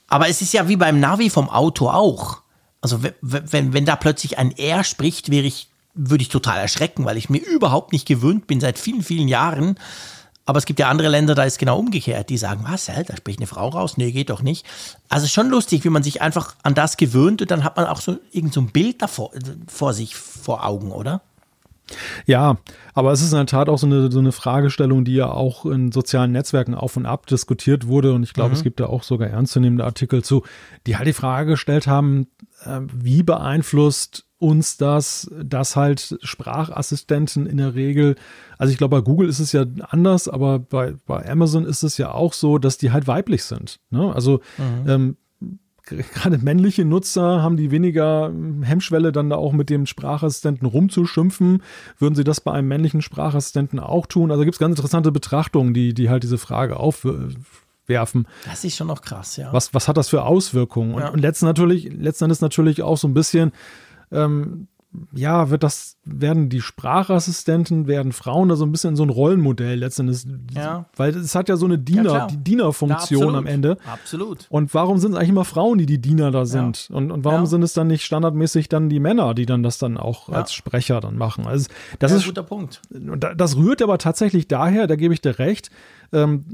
Aber 0.08 0.26
es 0.26 0.40
ist 0.40 0.54
ja 0.54 0.68
wie 0.68 0.76
beim 0.76 1.00
Navi 1.00 1.28
vom 1.28 1.50
Auto 1.50 1.90
auch. 1.90 2.38
Also 2.80 3.00
wenn, 3.20 3.74
wenn 3.74 3.84
da 3.84 3.96
plötzlich 3.96 4.38
ein 4.38 4.56
R 4.56 4.84
spricht, 4.84 5.30
wäre 5.30 5.46
ich 5.46 5.68
würde 5.94 6.22
ich 6.22 6.28
total 6.28 6.58
erschrecken, 6.58 7.04
weil 7.04 7.16
ich 7.16 7.30
mir 7.30 7.38
überhaupt 7.38 7.92
nicht 7.92 8.06
gewöhnt 8.06 8.46
bin 8.46 8.60
seit 8.60 8.78
vielen, 8.78 9.02
vielen 9.02 9.28
Jahren. 9.28 9.76
Aber 10.44 10.58
es 10.58 10.66
gibt 10.66 10.80
ja 10.80 10.88
andere 10.88 11.08
Länder, 11.08 11.34
da 11.34 11.44
ist 11.44 11.58
genau 11.58 11.78
umgekehrt. 11.78 12.28
Die 12.28 12.38
sagen, 12.38 12.64
was, 12.66 12.88
hä, 12.88 13.04
da 13.06 13.16
spricht 13.16 13.38
eine 13.38 13.46
Frau 13.46 13.68
raus? 13.68 13.96
Nee, 13.96 14.10
geht 14.10 14.30
doch 14.30 14.42
nicht. 14.42 14.66
Also 15.08 15.28
schon 15.28 15.48
lustig, 15.48 15.84
wie 15.84 15.90
man 15.90 16.02
sich 16.02 16.20
einfach 16.20 16.56
an 16.62 16.74
das 16.74 16.96
gewöhnt 16.96 17.42
und 17.42 17.50
dann 17.50 17.62
hat 17.62 17.76
man 17.76 17.86
auch 17.86 18.00
so 18.00 18.18
irgend 18.32 18.52
so 18.52 18.60
ein 18.60 18.72
Bild 18.72 19.02
davor, 19.02 19.30
vor 19.68 19.92
sich, 19.92 20.16
vor 20.16 20.66
Augen, 20.66 20.90
oder? 20.90 21.22
Ja, 22.26 22.58
aber 22.94 23.12
es 23.12 23.22
ist 23.22 23.32
in 23.32 23.38
der 23.38 23.46
Tat 23.46 23.68
auch 23.68 23.78
so 23.78 23.86
eine, 23.86 24.10
so 24.10 24.18
eine 24.18 24.32
Fragestellung, 24.32 25.04
die 25.04 25.14
ja 25.14 25.30
auch 25.30 25.66
in 25.66 25.92
sozialen 25.92 26.32
Netzwerken 26.32 26.74
auf 26.74 26.96
und 26.96 27.06
ab 27.06 27.26
diskutiert 27.26 27.86
wurde. 27.86 28.12
Und 28.12 28.22
ich 28.22 28.34
glaube, 28.34 28.50
mhm. 28.50 28.56
es 28.56 28.62
gibt 28.62 28.80
da 28.80 28.86
auch 28.86 29.02
sogar 29.02 29.28
ernstzunehmende 29.28 29.84
Artikel 29.84 30.22
zu, 30.22 30.44
die 30.86 30.96
halt 30.96 31.08
die 31.08 31.12
Frage 31.12 31.52
gestellt 31.52 31.86
haben, 31.86 32.28
äh, 32.64 32.80
wie 32.92 33.22
beeinflusst 33.22 34.26
uns 34.38 34.76
das, 34.76 35.30
dass 35.40 35.76
halt 35.76 36.18
Sprachassistenten 36.22 37.46
in 37.46 37.58
der 37.58 37.76
Regel, 37.76 38.16
also 38.58 38.72
ich 38.72 38.78
glaube, 38.78 38.96
bei 38.96 39.04
Google 39.04 39.28
ist 39.28 39.38
es 39.38 39.52
ja 39.52 39.64
anders, 39.88 40.26
aber 40.26 40.58
bei, 40.58 40.94
bei 41.06 41.30
Amazon 41.30 41.64
ist 41.64 41.84
es 41.84 41.96
ja 41.96 42.10
auch 42.10 42.32
so, 42.32 42.58
dass 42.58 42.76
die 42.76 42.90
halt 42.90 43.06
weiblich 43.06 43.44
sind. 43.44 43.78
Ne? 43.90 44.12
Also 44.12 44.40
mhm. 44.58 44.88
ähm, 44.88 45.16
gerade 45.84 46.38
männliche 46.38 46.84
Nutzer 46.84 47.42
haben 47.42 47.56
die 47.56 47.70
weniger 47.70 48.32
Hemmschwelle, 48.62 49.12
dann 49.12 49.30
da 49.30 49.36
auch 49.36 49.52
mit 49.52 49.70
dem 49.70 49.86
Sprachassistenten 49.86 50.66
rumzuschimpfen. 50.66 51.62
Würden 51.98 52.14
sie 52.14 52.24
das 52.24 52.40
bei 52.40 52.52
einem 52.52 52.68
männlichen 52.68 53.02
Sprachassistenten 53.02 53.80
auch 53.80 54.06
tun? 54.06 54.30
Also 54.30 54.44
gibt 54.44 54.54
es 54.54 54.58
ganz 54.58 54.76
interessante 54.76 55.12
Betrachtungen, 55.12 55.74
die, 55.74 55.94
die 55.94 56.08
halt 56.08 56.22
diese 56.22 56.38
Frage 56.38 56.78
aufwerfen. 56.78 58.28
Das 58.44 58.64
ist 58.64 58.76
schon 58.76 58.86
noch 58.86 59.02
krass, 59.02 59.36
ja. 59.36 59.52
Was, 59.52 59.74
was 59.74 59.88
hat 59.88 59.96
das 59.96 60.08
für 60.08 60.24
Auswirkungen? 60.24 60.94
Und, 60.94 61.00
ja. 61.02 61.08
und 61.10 61.18
letzten, 61.18 61.46
natürlich, 61.46 61.92
letzten 61.92 62.24
Endes 62.24 62.40
natürlich 62.40 62.82
auch 62.82 62.96
so 62.96 63.08
ein 63.08 63.14
bisschen, 63.14 63.52
ähm, 64.12 64.68
ja, 65.12 65.48
wird 65.48 65.62
das, 65.62 65.96
werden 66.04 66.48
die 66.50 66.60
Sprachassistenten, 66.60 67.86
werden 67.86 68.12
Frauen 68.12 68.48
da 68.48 68.56
so 68.56 68.66
ein 68.66 68.72
bisschen 68.72 68.90
in 68.90 68.96
so 68.96 69.02
ein 69.02 69.08
Rollenmodell 69.08 69.78
letztendlich. 69.78 70.26
Ja. 70.54 70.86
Weil 70.96 71.16
es 71.16 71.34
hat 71.34 71.48
ja 71.48 71.56
so 71.56 71.64
eine 71.64 71.78
Diener, 71.78 72.12
ja, 72.12 72.26
die 72.26 72.36
Dienerfunktion 72.36 73.34
am 73.34 73.46
Ende. 73.46 73.78
Absolut. 73.90 74.46
Und 74.50 74.74
warum 74.74 74.98
sind 74.98 75.12
es 75.12 75.16
eigentlich 75.16 75.30
immer 75.30 75.46
Frauen, 75.46 75.78
die 75.78 75.86
die 75.86 76.00
Diener 76.00 76.30
da 76.30 76.44
sind? 76.44 76.88
Ja. 76.88 76.96
Und, 76.96 77.10
und 77.10 77.24
warum 77.24 77.40
ja. 77.40 77.46
sind 77.46 77.62
es 77.62 77.72
dann 77.72 77.86
nicht 77.86 78.04
standardmäßig 78.04 78.68
dann 78.68 78.90
die 78.90 79.00
Männer, 79.00 79.32
die 79.34 79.46
dann 79.46 79.62
das 79.62 79.78
dann 79.78 79.96
auch 79.96 80.28
als 80.28 80.52
Sprecher 80.52 81.00
dann 81.00 81.16
machen? 81.16 81.46
Also 81.46 81.68
das 81.98 82.12
ist 82.12 82.24
ein 82.24 82.28
guter 82.28 82.42
Punkt. 82.42 82.82
Das 82.90 83.56
rührt 83.56 83.80
aber 83.80 83.96
tatsächlich 83.96 84.46
daher, 84.46 84.86
da 84.86 84.96
gebe 84.96 85.14
ich 85.14 85.22
dir 85.22 85.38
recht, 85.38 85.70
ähm, 86.12 86.44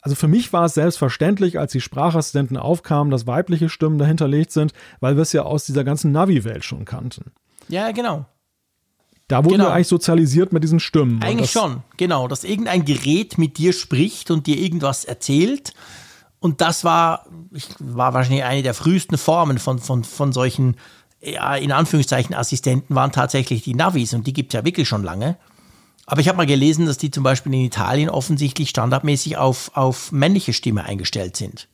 also 0.00 0.14
für 0.14 0.28
mich 0.28 0.52
war 0.52 0.64
es 0.64 0.74
selbstverständlich, 0.74 1.58
als 1.58 1.72
die 1.72 1.80
Sprachassistenten 1.80 2.56
aufkamen, 2.56 3.10
dass 3.10 3.26
weibliche 3.26 3.68
Stimmen 3.68 3.98
dahinterlegt 3.98 4.52
sind, 4.52 4.72
weil 5.00 5.16
wir 5.16 5.22
es 5.22 5.32
ja 5.32 5.42
aus 5.42 5.66
dieser 5.66 5.84
ganzen 5.84 6.12
Navi-Welt 6.12 6.64
schon 6.64 6.84
kannten. 6.84 7.32
Ja, 7.68 7.90
genau. 7.92 8.26
Da 9.28 9.44
wurden 9.44 9.54
genau. 9.54 9.66
wir 9.66 9.74
eigentlich 9.74 9.88
sozialisiert 9.88 10.52
mit 10.52 10.64
diesen 10.64 10.80
Stimmen. 10.80 11.22
Eigentlich 11.22 11.50
schon, 11.50 11.82
genau. 11.98 12.28
Dass 12.28 12.44
irgendein 12.44 12.86
Gerät 12.86 13.36
mit 13.36 13.58
dir 13.58 13.74
spricht 13.74 14.30
und 14.30 14.46
dir 14.46 14.56
irgendwas 14.56 15.04
erzählt. 15.04 15.74
Und 16.40 16.60
das 16.62 16.82
war, 16.82 17.26
war 17.78 18.14
wahrscheinlich 18.14 18.44
eine 18.44 18.62
der 18.62 18.74
frühesten 18.74 19.18
Formen 19.18 19.58
von, 19.58 19.80
von, 19.80 20.04
von 20.04 20.32
solchen, 20.32 20.76
ja, 21.20 21.56
in 21.56 21.72
Anführungszeichen 21.72 22.34
Assistenten 22.34 22.94
waren 22.94 23.12
tatsächlich 23.12 23.62
die 23.62 23.74
Navis 23.74 24.14
und 24.14 24.26
die 24.26 24.32
gibt 24.32 24.54
es 24.54 24.58
ja 24.58 24.64
wirklich 24.64 24.88
schon 24.88 25.02
lange. 25.02 25.36
Aber 26.06 26.22
ich 26.22 26.28
habe 26.28 26.38
mal 26.38 26.46
gelesen, 26.46 26.86
dass 26.86 26.96
die 26.96 27.10
zum 27.10 27.22
Beispiel 27.22 27.52
in 27.52 27.60
Italien 27.60 28.08
offensichtlich 28.08 28.70
standardmäßig 28.70 29.36
auf, 29.36 29.72
auf 29.74 30.10
männliche 30.10 30.54
Stimme 30.54 30.84
eingestellt 30.84 31.36
sind. 31.36 31.68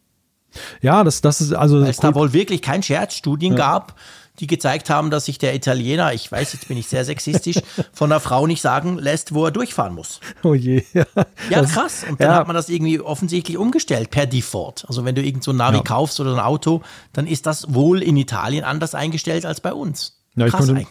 Ja, 0.80 1.04
das, 1.04 1.20
das 1.20 1.40
ist 1.40 1.52
also. 1.52 1.80
Weil 1.80 1.90
es 1.90 1.98
da 1.98 2.14
wohl 2.14 2.32
wirklich 2.32 2.62
kein 2.62 2.82
Scherzstudien 2.82 3.52
ja. 3.52 3.58
gab, 3.58 3.96
die 4.40 4.46
gezeigt 4.46 4.90
haben, 4.90 5.10
dass 5.10 5.26
sich 5.26 5.38
der 5.38 5.54
Italiener, 5.54 6.12
ich 6.12 6.30
weiß, 6.30 6.52
jetzt 6.52 6.68
bin 6.68 6.76
ich 6.76 6.88
sehr 6.88 7.04
sexistisch, 7.04 7.60
von 7.92 8.10
einer 8.10 8.20
Frau 8.20 8.46
nicht 8.46 8.60
sagen 8.60 8.98
lässt, 8.98 9.34
wo 9.34 9.44
er 9.44 9.50
durchfahren 9.50 9.94
muss. 9.94 10.20
Oh 10.42 10.54
je. 10.54 10.82
Ja, 10.92 11.04
ja 11.50 11.64
krass. 11.64 12.04
Und 12.08 12.20
dann 12.20 12.30
ja. 12.30 12.36
hat 12.36 12.46
man 12.46 12.56
das 12.56 12.68
irgendwie 12.68 13.00
offensichtlich 13.00 13.56
umgestellt 13.56 14.10
per 14.10 14.26
Default. 14.26 14.84
Also 14.88 15.04
wenn 15.04 15.14
du 15.14 15.22
irgend 15.22 15.44
so 15.44 15.52
ein 15.52 15.56
Navi 15.56 15.76
ja. 15.76 15.82
kaufst 15.82 16.18
oder 16.20 16.32
ein 16.32 16.40
Auto, 16.40 16.82
dann 17.12 17.26
ist 17.26 17.46
das 17.46 17.72
wohl 17.72 18.02
in 18.02 18.16
Italien 18.16 18.64
anders 18.64 18.94
eingestellt 18.94 19.46
als 19.46 19.60
bei 19.60 19.72
uns. 19.72 20.18
Ja, 20.36 20.46
ich, 20.46 20.52
könnte, 20.52 20.84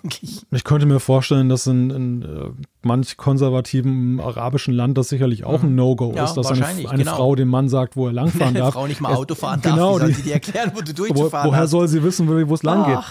ich 0.52 0.64
könnte 0.64 0.86
mir 0.86 1.02
vorstellen, 1.02 1.50
dass 1.50 1.68
in, 1.68 1.90
in 1.90 2.24
uh, 2.24 2.52
manch 2.82 3.18
konservativen 3.18 4.22
arabischen 4.22 4.74
Land 4.74 4.98
das 4.98 5.10
sicherlich 5.10 5.44
auch 5.44 5.62
ein 5.64 5.72
mhm. 5.72 5.76
No-Go 5.76 6.14
ja, 6.16 6.24
ist, 6.24 6.36
dass 6.36 6.48
eine, 6.48 6.66
eine 6.66 6.84
genau. 6.84 7.16
Frau 7.18 7.36
dem 7.36 7.50
Mann 7.50 7.68
sagt, 7.68 7.98
wo 7.98 8.08
er 8.08 8.14
langfahren 8.14 8.54
darf. 8.54 8.68
Eine 8.68 8.72
Frau 8.72 8.88
nicht 8.88 9.02
mal 9.02 9.14
Auto 9.14 9.36
fahren 9.36 9.60
darf, 9.62 9.74
genau, 9.74 10.00
soll 10.00 10.14
die, 10.14 10.22
dir 10.22 10.34
erklären, 10.36 10.72
wo 10.74 10.80
du 10.80 10.94
durchfahren 10.94 11.32
wo, 11.32 11.50
Woher 11.50 11.64
hast? 11.64 11.72
soll 11.72 11.90
sie 11.90 12.02
wissen, 12.04 12.30
wo 12.30 12.54
es 12.54 12.64
lang 12.64 12.86
geht? 12.86 13.04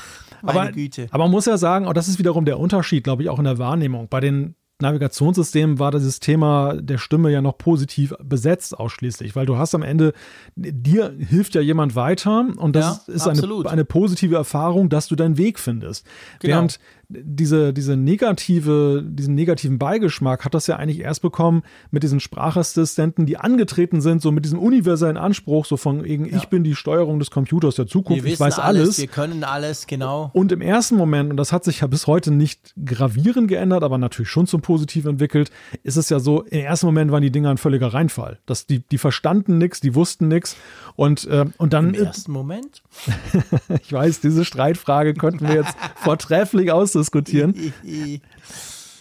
Aber, 0.43 0.73
Güte. 0.73 1.09
aber 1.11 1.25
man 1.25 1.31
muss 1.31 1.47
ja 1.47 1.57
sagen, 1.57 1.87
und 1.87 1.97
das 1.97 2.09
ist 2.09 2.19
wiederum 2.19 2.45
der 2.45 2.59
Unterschied, 2.59 3.05
glaube 3.05 3.23
ich, 3.23 3.29
auch 3.29 3.39
in 3.39 3.45
der 3.45 3.59
Wahrnehmung. 3.59 4.09
Bei 4.09 4.21
den 4.21 4.55
Navigationssystemen 4.83 5.79
war 5.79 5.91
dieses 5.91 6.21
Thema 6.21 6.75
der 6.75 6.99
Stimme 6.99 7.31
ja 7.31 7.41
noch 7.41 7.57
positiv 7.57 8.13
besetzt 8.23 8.79
ausschließlich, 8.79 9.35
weil 9.35 9.47
du 9.47 9.57
hast 9.57 9.75
am 9.75 9.83
Ende, 9.83 10.13
dir 10.57 11.15
hilft 11.17 11.55
ja 11.55 11.63
jemand 11.63 11.97
weiter 11.97 12.47
und 12.57 12.77
das 12.77 13.07
ja, 13.07 13.15
ist 13.15 13.27
eine, 13.27 13.43
eine, 13.67 13.85
positive 13.87 14.35
Erfahrung, 14.35 14.91
dass 14.91 15.09
du 15.09 15.17
deinen 15.17 15.39
Weg 15.39 15.59
findest. 15.59 16.07
Genau. 16.41 16.55
Während 16.55 16.81
diese, 17.23 17.73
diese 17.73 17.97
negative, 17.97 19.05
diesen 19.07 19.35
negativen 19.35 19.79
Beigeschmack 19.79 20.45
hat 20.45 20.55
das 20.55 20.67
ja 20.67 20.77
eigentlich 20.77 21.01
erst 21.01 21.23
bekommen 21.23 21.63
mit 21.91 22.03
diesen 22.03 22.21
Sprachassistenten, 22.21 23.27
die 23.27 23.37
angetreten 23.37 24.01
sind, 24.01 24.23
so 24.23 24.33
mit 24.33 24.45
diesem 24.45 24.59
universellen 24.59 25.17
Anspruch, 25.17 25.67
so 25.67 25.77
von 25.77 26.05
wegen, 26.05 26.27
ja. 26.27 26.37
ich 26.37 26.47
bin 26.47 26.65
die 26.65 26.75
Steuerung 26.75 27.19
des 27.19 27.31
Computers 27.31 27.75
der 27.75 27.87
Zukunft, 27.87 28.25
wir 28.25 28.33
ich 28.33 28.41
weiß 28.41 28.59
alles, 28.59 28.83
alles. 28.83 28.99
Wir 28.99 29.07
können 29.09 29.45
alles, 29.45 29.87
genau. 29.87 30.31
Und 30.33 30.53
im 30.53 30.61
ersten 30.61 30.97
Moment, 30.97 31.31
und 31.31 31.37
das 31.37 31.53
hat 31.53 31.65
sich 31.65 31.81
ja 31.81 31.87
bis 31.87 32.07
heute 32.07 32.31
nicht 32.31 32.75
gravierend 32.85 33.49
geändert, 33.49 33.83
aber 33.83 33.99
natürlich 33.99 34.31
schon 34.31 34.47
zum 34.47 34.61
Positiven 34.61 35.13
entwickelt, 35.13 35.51
ist 35.83 35.97
es 35.97 36.09
ja 36.09 36.21
so, 36.21 36.43
im 36.43 36.61
ersten 36.61 36.87
Moment 36.87 37.13
waren 37.13 37.23
die 37.23 37.33
Dinger 37.33 37.51
ein 37.51 37.59
völliger 37.59 37.89
Reinfall. 37.89 38.39
Das, 38.47 38.67
die, 38.67 38.81
die 38.81 38.99
verstanden 38.99 39.59
nichts, 39.59 39.81
die 39.81 39.95
wussten 39.95 40.29
nichts 40.29 40.57
und, 40.97 41.27
äh, 41.27 41.47
und 41.59 41.73
dann. 41.73 41.95
Im 41.95 42.07
ersten 42.07 42.33
Moment? 42.33 42.83
ich 43.83 43.93
weiß, 43.93 44.21
diese 44.21 44.45
Streitfrage 44.45 45.15
könnten 45.15 45.49
wir 45.49 45.55
jetzt 45.55 45.75
vortrefflich 45.97 46.73
ausdiskutieren. 46.73 47.73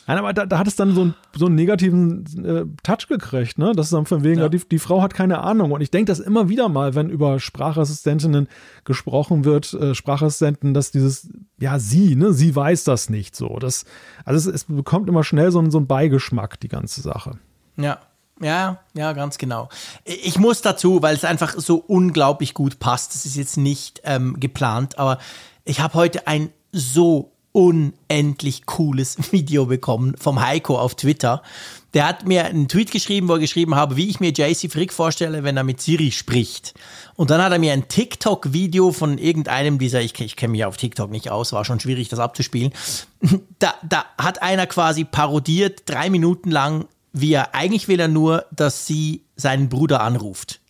Nein, 0.07 0.17
aber 0.17 0.33
da, 0.33 0.45
da, 0.45 0.57
hat 0.57 0.67
es 0.67 0.75
dann 0.75 0.93
so, 0.93 1.05
ein, 1.05 1.13
so 1.33 1.45
einen 1.45 1.55
negativen 1.55 2.25
äh, 2.43 2.65
Touch 2.83 3.07
gekriegt, 3.07 3.57
ne? 3.57 3.71
Das 3.73 3.85
ist 3.85 3.93
dann 3.93 4.05
von 4.05 4.23
wegen, 4.23 4.41
ja. 4.41 4.49
die, 4.49 4.57
die, 4.57 4.79
Frau 4.79 5.01
hat 5.01 5.13
keine 5.13 5.39
Ahnung. 5.39 5.71
Und 5.71 5.79
ich 5.79 5.91
denke 5.91 6.11
das 6.11 6.19
immer 6.19 6.49
wieder 6.49 6.69
mal, 6.69 6.95
wenn 6.95 7.09
über 7.09 7.39
Sprachassistentinnen 7.39 8.49
gesprochen 8.83 9.45
wird, 9.45 9.73
äh, 9.73 9.95
Sprachassistenten, 9.95 10.73
dass 10.73 10.91
dieses, 10.91 11.29
ja, 11.59 11.79
sie, 11.79 12.15
ne, 12.15 12.33
sie 12.33 12.53
weiß 12.53 12.83
das 12.83 13.09
nicht 13.09 13.35
so. 13.35 13.57
Das, 13.59 13.85
also 14.25 14.49
es, 14.49 14.55
es 14.55 14.63
bekommt 14.65 15.07
immer 15.07 15.23
schnell 15.23 15.51
so, 15.51 15.59
einen, 15.59 15.71
so 15.71 15.77
einen 15.77 15.87
Beigeschmack, 15.87 16.59
die 16.59 16.67
ganze 16.67 16.99
Sache. 17.01 17.37
Ja. 17.77 17.99
Ja, 18.41 18.79
ja, 18.93 19.13
ganz 19.13 19.37
genau. 19.37 19.69
Ich 20.03 20.39
muss 20.39 20.61
dazu, 20.61 21.01
weil 21.01 21.15
es 21.15 21.23
einfach 21.23 21.53
so 21.57 21.77
unglaublich 21.77 22.53
gut 22.53 22.79
passt. 22.79 23.13
Das 23.13 23.25
ist 23.25 23.35
jetzt 23.35 23.57
nicht 23.57 24.01
ähm, 24.03 24.39
geplant, 24.39 24.97
aber 24.97 25.19
ich 25.63 25.79
habe 25.79 25.93
heute 25.93 26.27
ein 26.27 26.49
so 26.71 27.31
unendlich 27.53 28.65
cooles 28.65 29.17
Video 29.31 29.65
bekommen 29.65 30.15
vom 30.17 30.41
Heiko 30.41 30.79
auf 30.79 30.95
Twitter. 30.95 31.43
Der 31.93 32.07
hat 32.07 32.25
mir 32.25 32.45
einen 32.45 32.69
Tweet 32.69 32.91
geschrieben, 32.91 33.27
wo 33.27 33.33
er 33.33 33.39
geschrieben 33.39 33.75
habe, 33.75 33.97
wie 33.97 34.09
ich 34.09 34.21
mir 34.21 34.31
JC 34.31 34.71
Frick 34.71 34.93
vorstelle, 34.93 35.43
wenn 35.43 35.57
er 35.57 35.65
mit 35.65 35.81
Siri 35.81 36.11
spricht. 36.11 36.73
Und 37.15 37.29
dann 37.29 37.41
hat 37.41 37.51
er 37.51 37.59
mir 37.59 37.73
ein 37.73 37.89
TikTok-Video 37.89 38.93
von 38.93 39.17
irgendeinem 39.17 39.77
dieser, 39.77 40.01
ich, 40.01 40.17
ich 40.19 40.37
kenne 40.37 40.53
mich 40.53 40.63
auf 40.63 40.77
TikTok 40.77 41.11
nicht 41.11 41.29
aus, 41.29 41.51
war 41.51 41.65
schon 41.65 41.81
schwierig, 41.81 42.09
das 42.09 42.19
abzuspielen. 42.19 42.73
Da, 43.59 43.75
da 43.87 44.05
hat 44.17 44.41
einer 44.41 44.65
quasi 44.65 45.03
parodiert, 45.03 45.83
drei 45.85 46.09
Minuten 46.09 46.49
lang 46.49 46.87
wie 47.13 47.33
er, 47.33 47.53
eigentlich 47.55 47.87
will 47.87 47.99
er 47.99 48.07
nur, 48.07 48.45
dass 48.51 48.85
sie 48.87 49.23
seinen 49.35 49.69
Bruder 49.69 50.01
anruft. 50.01 50.61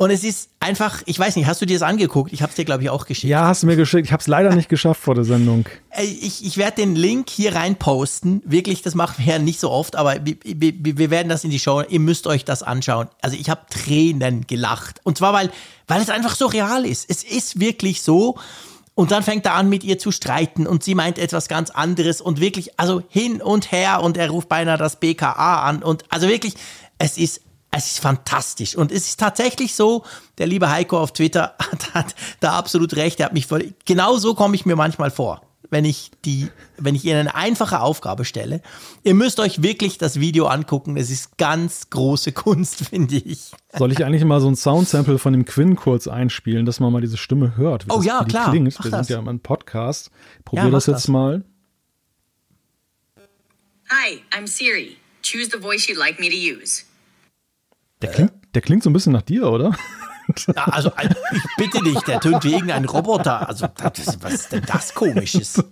Und 0.00 0.12
es 0.12 0.22
ist 0.22 0.50
einfach, 0.60 1.02
ich 1.06 1.18
weiß 1.18 1.34
nicht, 1.34 1.46
hast 1.46 1.60
du 1.60 1.66
dir 1.66 1.76
das 1.76 1.82
angeguckt? 1.82 2.32
Ich 2.32 2.40
habe 2.40 2.50
es 2.50 2.56
dir, 2.56 2.64
glaube 2.64 2.84
ich, 2.84 2.88
auch 2.88 3.04
geschickt. 3.04 3.28
Ja, 3.28 3.48
hast 3.48 3.64
du 3.64 3.66
mir 3.66 3.74
geschickt. 3.74 4.06
Ich 4.06 4.12
habe 4.12 4.20
es 4.20 4.28
leider 4.28 4.54
nicht 4.54 4.68
geschafft 4.68 5.02
vor 5.02 5.16
der 5.16 5.24
Sendung. 5.24 5.66
Ich, 6.00 6.46
ich 6.46 6.56
werde 6.56 6.76
den 6.76 6.94
Link 6.94 7.28
hier 7.28 7.56
rein 7.56 7.74
posten. 7.74 8.40
Wirklich, 8.44 8.82
das 8.82 8.94
machen 8.94 9.16
wir 9.18 9.34
ja 9.34 9.38
nicht 9.40 9.58
so 9.58 9.72
oft, 9.72 9.96
aber 9.96 10.24
wir, 10.24 10.36
wir, 10.44 10.72
wir 10.98 11.10
werden 11.10 11.28
das 11.28 11.42
in 11.42 11.50
die 11.50 11.58
Show. 11.58 11.82
Ihr 11.82 11.98
müsst 11.98 12.28
euch 12.28 12.44
das 12.44 12.62
anschauen. 12.62 13.08
Also 13.22 13.36
ich 13.36 13.50
habe 13.50 13.62
Tränen 13.70 14.46
gelacht. 14.46 15.00
Und 15.02 15.18
zwar, 15.18 15.32
weil, 15.32 15.50
weil 15.88 16.00
es 16.00 16.10
einfach 16.10 16.36
so 16.36 16.46
real 16.46 16.86
ist. 16.86 17.10
Es 17.10 17.24
ist 17.24 17.58
wirklich 17.58 18.02
so. 18.02 18.38
Und 18.98 19.12
dann 19.12 19.22
fängt 19.22 19.46
er 19.46 19.54
an, 19.54 19.68
mit 19.68 19.84
ihr 19.84 19.96
zu 20.00 20.10
streiten 20.10 20.66
und 20.66 20.82
sie 20.82 20.96
meint 20.96 21.20
etwas 21.20 21.46
ganz 21.46 21.70
anderes 21.70 22.20
und 22.20 22.40
wirklich, 22.40 22.80
also 22.80 23.00
hin 23.08 23.40
und 23.40 23.70
her 23.70 24.02
und 24.02 24.16
er 24.16 24.28
ruft 24.28 24.48
beinahe 24.48 24.76
das 24.76 24.98
BKA 24.98 25.62
an 25.62 25.84
und 25.84 26.02
also 26.08 26.26
wirklich, 26.26 26.54
es 26.98 27.16
ist, 27.16 27.42
es 27.70 27.92
ist 27.92 28.00
fantastisch. 28.00 28.74
Und 28.74 28.90
es 28.90 29.06
ist 29.06 29.20
tatsächlich 29.20 29.76
so, 29.76 30.02
der 30.38 30.48
liebe 30.48 30.68
Heiko 30.68 30.98
auf 30.98 31.12
Twitter 31.12 31.54
hat, 31.60 31.94
hat 31.94 32.14
da 32.40 32.58
absolut 32.58 32.96
recht, 32.96 33.20
er 33.20 33.26
hat 33.26 33.34
mich 33.34 33.46
voll, 33.46 33.72
genau 33.84 34.16
so 34.16 34.34
komme 34.34 34.56
ich 34.56 34.66
mir 34.66 34.74
manchmal 34.74 35.12
vor 35.12 35.47
wenn 35.70 35.84
ich 35.84 36.10
die, 36.24 36.48
wenn 36.76 36.94
ich 36.94 37.04
Ihnen 37.04 37.16
eine 37.16 37.34
einfache 37.34 37.80
Aufgabe 37.80 38.24
stelle. 38.24 38.62
Ihr 39.02 39.14
müsst 39.14 39.40
euch 39.40 39.62
wirklich 39.62 39.98
das 39.98 40.18
Video 40.20 40.46
angucken. 40.46 40.96
Es 40.96 41.10
ist 41.10 41.36
ganz 41.36 41.90
große 41.90 42.32
Kunst, 42.38 42.88
finde 42.88 43.16
ich. 43.16 43.52
Soll 43.76 43.92
ich 43.92 44.04
eigentlich 44.04 44.24
mal 44.24 44.40
so 44.40 44.48
ein 44.48 44.56
Soundsample 44.56 45.18
von 45.18 45.32
dem 45.32 45.44
Quinn 45.44 45.76
kurz 45.76 46.08
einspielen, 46.08 46.64
dass 46.66 46.80
man 46.80 46.92
mal 46.92 47.00
diese 47.00 47.16
Stimme 47.16 47.56
hört? 47.56 47.86
Wie 47.86 47.90
oh 47.90 47.96
das, 47.96 48.06
ja, 48.06 48.24
wie 48.24 48.30
klar. 48.30 48.50
Klingt. 48.50 48.84
Wir 48.84 48.90
das. 48.90 49.06
sind 49.06 49.24
ja 49.24 49.30
im 49.30 49.40
Podcast. 49.40 50.10
Probier 50.44 50.64
ja, 50.64 50.70
das 50.70 50.86
jetzt 50.86 51.04
das. 51.04 51.08
mal. 51.08 51.44
Hi, 53.90 54.22
I'm 54.32 54.46
Siri. 54.46 54.96
Choose 55.22 55.50
the 55.50 55.58
voice 55.58 55.88
you'd 55.88 55.98
like 55.98 56.18
me 56.20 56.28
to 56.28 56.36
use. 56.36 56.84
Der 58.00 58.10
klingt, 58.10 58.32
der 58.54 58.62
klingt 58.62 58.82
so 58.82 58.90
ein 58.90 58.92
bisschen 58.92 59.12
nach 59.12 59.22
dir, 59.22 59.50
oder? 59.50 59.76
Ja, 60.54 60.64
also, 60.64 60.92
also, 60.94 61.14
ich 61.32 61.42
bitte 61.56 61.82
dich, 61.82 61.98
der 62.00 62.20
tönt 62.20 62.44
wie 62.44 62.52
irgendein 62.52 62.84
Roboter. 62.84 63.48
Also, 63.48 63.66
das, 63.76 64.18
was 64.20 64.34
ist 64.34 64.52
denn 64.52 64.64
das 64.66 64.94
Komisches? 64.94 65.62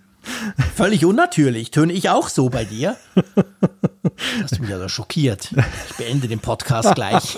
Völlig 0.74 1.04
unnatürlich. 1.04 1.70
Töne 1.70 1.92
ich 1.92 2.10
auch 2.10 2.28
so 2.28 2.48
bei 2.48 2.64
dir? 2.64 2.96
Hast 4.42 4.58
du 4.58 4.62
mich 4.62 4.72
also 4.72 4.88
schockiert. 4.88 5.52
Ich 5.90 5.96
beende 5.96 6.28
den 6.28 6.40
Podcast 6.40 6.94
gleich. 6.94 7.36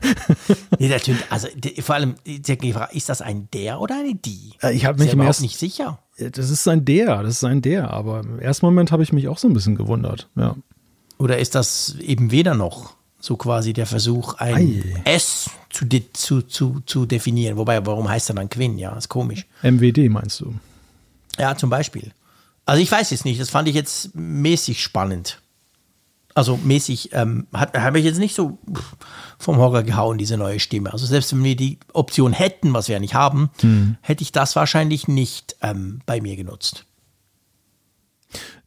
nee, 0.78 0.88
der 0.88 1.00
tönt, 1.00 1.24
also 1.30 1.48
vor 1.80 1.94
allem, 1.94 2.16
ist 2.24 3.08
das 3.08 3.22
ein 3.22 3.48
der 3.52 3.80
oder 3.80 3.98
eine 3.98 4.14
die? 4.14 4.52
Äh, 4.62 4.74
ich 4.74 4.84
habe 4.84 5.02
mich 5.02 5.12
im 5.12 5.20
ersten 5.20 5.44
nicht 5.44 5.58
sicher. 5.58 5.98
Äh, 6.16 6.30
das 6.30 6.50
ist 6.50 6.66
ein 6.68 6.84
der, 6.84 7.22
das 7.22 7.36
ist 7.36 7.44
ein 7.44 7.62
der, 7.62 7.90
aber 7.90 8.20
im 8.20 8.38
ersten 8.38 8.66
Moment 8.66 8.92
habe 8.92 9.02
ich 9.02 9.12
mich 9.12 9.28
auch 9.28 9.38
so 9.38 9.48
ein 9.48 9.54
bisschen 9.54 9.76
gewundert, 9.76 10.28
ja. 10.36 10.54
Oder 11.18 11.38
ist 11.38 11.54
das 11.54 11.96
eben 12.00 12.30
weder 12.30 12.54
noch? 12.54 12.94
So 13.18 13.36
quasi 13.36 13.72
der 13.72 13.86
Versuch, 13.86 14.34
ein 14.34 14.54
Ei. 14.56 15.02
S 15.04 15.50
zu, 15.76 15.84
de 15.84 16.04
zu, 16.12 16.42
zu, 16.42 16.80
zu 16.86 17.04
definieren. 17.04 17.58
Wobei, 17.58 17.84
warum 17.84 18.08
heißt 18.08 18.30
er 18.30 18.34
dann 18.34 18.48
Quinn? 18.48 18.78
Ja, 18.78 18.96
ist 18.96 19.10
komisch. 19.10 19.46
MWD 19.62 20.08
meinst 20.08 20.40
du? 20.40 20.54
Ja, 21.38 21.54
zum 21.54 21.68
Beispiel. 21.68 22.12
Also 22.64 22.82
ich 22.82 22.90
weiß 22.90 23.10
jetzt 23.10 23.26
nicht, 23.26 23.38
das 23.40 23.50
fand 23.50 23.68
ich 23.68 23.74
jetzt 23.74 24.14
mäßig 24.14 24.82
spannend. 24.82 25.40
Also 26.34 26.56
mäßig, 26.56 27.10
ähm, 27.12 27.46
hat, 27.52 27.76
hat 27.78 27.92
mich 27.92 28.04
jetzt 28.04 28.18
nicht 28.18 28.34
so 28.34 28.58
vom 29.38 29.58
Hocker 29.58 29.82
gehauen, 29.82 30.16
diese 30.16 30.38
neue 30.38 30.60
Stimme. 30.60 30.92
Also 30.92 31.04
selbst 31.04 31.32
wenn 31.32 31.44
wir 31.44 31.56
die 31.56 31.78
Option 31.92 32.32
hätten, 32.32 32.72
was 32.72 32.88
wir 32.88 32.94
ja 32.94 33.00
nicht 33.00 33.14
haben, 33.14 33.50
hm. 33.60 33.96
hätte 34.00 34.22
ich 34.22 34.32
das 34.32 34.56
wahrscheinlich 34.56 35.08
nicht 35.08 35.56
ähm, 35.60 36.00
bei 36.06 36.20
mir 36.22 36.36
genutzt. 36.36 36.86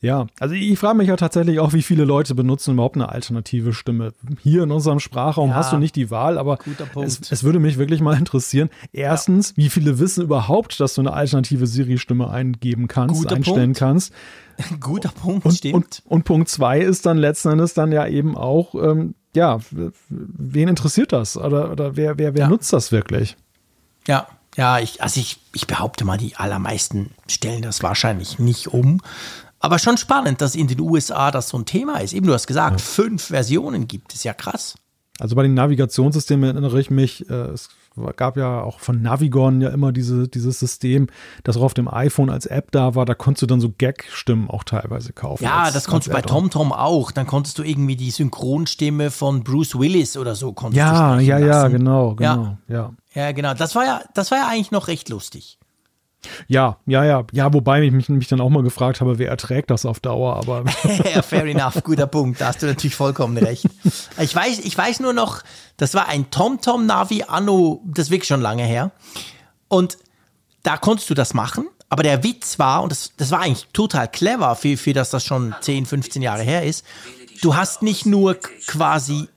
Ja, 0.02 0.28
also 0.40 0.56
ich 0.56 0.80
frage 0.80 0.98
mich 0.98 1.10
ja 1.10 1.18
tatsächlich 1.18 1.60
auch, 1.60 1.74
wie 1.74 1.82
viele 1.82 2.06
Leute 2.06 2.34
benutzen 2.34 2.74
überhaupt 2.74 2.96
eine 2.96 3.10
alternative 3.10 3.74
Stimme. 3.74 4.14
Hier 4.42 4.64
in 4.64 4.72
unserem 4.72 5.00
Sprachraum 5.00 5.50
ja, 5.50 5.56
hast 5.56 5.74
du 5.74 5.78
nicht 5.78 5.96
die 5.96 6.10
Wahl, 6.10 6.38
aber 6.38 6.58
es, 7.04 7.20
es, 7.30 7.44
würde 7.44 7.60
mich 7.60 7.78
wirklich 7.78 8.00
mal 8.00 8.18
interessieren. 8.18 8.70
Erstens, 8.94 9.50
ja. 9.52 9.58
wie 9.58 9.70
viele 9.70 10.00
wissen 10.00 10.24
überhaupt, 10.24 10.80
dass 10.80 10.94
du 10.94 11.02
eine 11.02 11.14
alternative 11.14 11.68
Siri-Stimme 11.68 12.30
eingeben 12.30 12.88
kannst, 12.88 13.22
guter 13.22 13.36
einstellen 13.36 13.74
Punkt. 13.74 13.80
kannst. 13.80 14.14
Guter 14.82 15.10
Punkt, 15.10 15.46
und, 15.46 15.54
stimmt. 15.54 15.74
Und, 15.76 16.02
und, 16.06 16.24
Punkt 16.26 16.50
zwei 16.50 16.80
ist 16.80 17.06
dann 17.06 17.18
letzten 17.18 17.50
Endes 17.50 17.74
dann 17.74 17.94
ja 17.94 18.06
eben 18.08 18.36
auch, 18.36 18.76
ähm, 18.76 19.16
ja, 19.34 19.60
wen 20.10 20.68
interessiert 20.68 21.14
das? 21.14 21.38
Oder, 21.38 21.72
oder 21.72 21.96
wer, 21.96 22.18
wer, 22.18 22.34
wer 22.34 22.42
ja. 22.42 22.50
nutzt 22.50 22.74
das 22.74 22.92
wirklich? 22.92 23.38
Ja, 24.06 24.28
ja, 24.58 24.80
ich, 24.80 25.02
also 25.02 25.20
ich, 25.20 25.40
ich 25.54 25.68
behaupte 25.68 26.06
mal, 26.06 26.18
die 26.18 26.36
allermeisten 26.36 27.12
stellen 27.30 27.62
das 27.62 27.84
wahrscheinlich 27.84 28.40
nicht 28.40 28.68
um. 28.68 29.02
Aber 29.60 29.80
schon 29.80 29.98
spannend, 29.98 30.42
dass 30.42 30.56
in 30.56 30.68
den 30.68 30.80
USA 30.80 31.32
das 31.32 31.50
so 31.50 31.58
ein 31.58 31.66
Thema 31.66 32.00
ist. 32.00 32.14
Eben, 32.14 32.28
du 32.28 32.34
hast 32.34 32.48
gesagt, 32.48 32.80
ja. 32.80 32.86
fünf 32.86 33.26
Versionen 33.26 33.88
gibt 33.88 34.14
es, 34.14 34.24
ja 34.24 34.34
krass. 34.34 34.76
Also 35.20 35.36
bei 35.36 35.44
den 35.44 35.54
Navigationssystemen 35.54 36.50
erinnere 36.52 36.80
ich 36.80 36.90
mich, 36.90 37.30
äh, 37.30 37.34
es 37.34 37.70
gab 38.16 38.38
ja 38.38 38.62
auch 38.62 38.80
von 38.80 39.02
Navigon 39.02 39.60
ja 39.60 39.70
immer 39.70 39.92
diese, 39.92 40.30
dieses 40.30 40.60
System, 40.60 41.08
das 41.44 41.58
auch 41.58 41.64
auf 41.64 41.74
dem 41.74 41.94
iPhone 41.94 42.30
als 42.30 42.46
App 42.46 42.72
da 42.72 42.96
war. 42.96 43.06
Da 43.06 43.16
konntest 43.16 43.42
du 43.42 43.46
dann 43.48 43.60
so 43.60 43.70
Gag-Stimmen 43.70 44.50
auch 44.50 44.64
teilweise 44.64 45.12
kaufen. 45.12 45.44
Ja, 45.44 45.64
als, 45.64 45.74
das 45.74 45.88
konntest 45.88 46.08
du 46.08 46.14
bei 46.14 46.22
TomTom 46.22 46.72
auch. 46.72 47.12
Dann 47.12 47.28
konntest 47.28 47.60
du 47.60 47.64
irgendwie 47.64 47.98
die 47.98 48.12
Synchronstimme 48.12 49.12
von 49.12 49.44
Bruce 49.44 49.78
Willis 49.78 50.16
oder 50.16 50.36
so 50.36 50.54
konntest 50.54 50.78
Ja, 50.78 51.18
du 51.18 51.24
ja, 51.24 51.38
ja, 51.38 51.46
lassen. 51.64 51.74
genau, 51.74 52.16
genau, 52.16 52.58
ja. 52.70 52.76
Ja. 52.76 52.94
Ja, 53.14 53.32
genau. 53.34 53.54
Das 53.54 53.76
war 53.76 53.84
ja, 53.84 54.02
das 54.14 54.32
war 54.32 54.38
ja 54.38 54.48
eigentlich 54.48 54.72
noch 54.72 54.88
recht 54.88 55.10
lustig. 55.10 55.59
Ja, 56.48 56.78
ja, 56.86 57.06
ja, 57.06 57.26
ja, 57.32 57.54
wobei 57.54 57.82
ich 57.82 57.92
mich, 57.92 58.10
mich 58.10 58.28
dann 58.28 58.42
auch 58.42 58.50
mal 58.50 58.64
gefragt 58.64 59.00
habe, 59.00 59.20
wer 59.20 59.30
erträgt 59.30 59.70
das 59.70 59.86
auf 59.86 60.00
Dauer, 60.00 60.36
aber 60.36 60.66
ja, 61.14 61.22
fair 61.22 61.46
enough, 61.46 61.82
guter 61.84 62.08
Punkt. 62.08 62.42
Da 62.42 62.48
hast 62.48 62.62
du 62.62 62.66
natürlich 62.66 62.96
vollkommen 62.96 63.38
recht. 63.38 63.66
Ich 64.20 64.36
weiß, 64.36 64.60
ich 64.60 64.78
weiß 64.78 65.00
nur 65.00 65.14
noch, 65.14 65.44
das 65.78 65.94
war 65.94 66.08
ein 66.10 66.30
TomTom 66.30 66.86
Navi 66.86 67.24
Anno, 67.28 67.82
das 67.86 68.08
ist 68.08 68.12
wirklich 68.12 68.28
schon 68.28 68.42
lange 68.42 68.64
her. 68.64 68.92
Und 69.70 69.98
da 70.64 70.76
konntest 70.78 71.10
du 71.10 71.14
das 71.14 71.34
machen, 71.34 71.68
aber 71.90 72.04
der 72.04 72.24
Witz 72.24 72.60
war, 72.60 72.84
und 72.84 72.92
das, 72.92 73.14
das 73.16 73.32
war 73.32 73.40
eigentlich 73.40 73.68
total 73.72 74.08
clever, 74.10 74.56
für, 74.56 74.76
für 74.78 74.94
das 74.94 75.10
das 75.12 75.26
schon 75.26 75.56
10, 75.62 75.86
15 75.86 76.22
Jahre 76.22 76.44
her 76.44 76.64
ist, 76.64 76.86
du 77.42 77.56
hast 77.56 77.82
nicht 77.82 78.06
nur 78.06 78.36
quasi. 78.68 79.30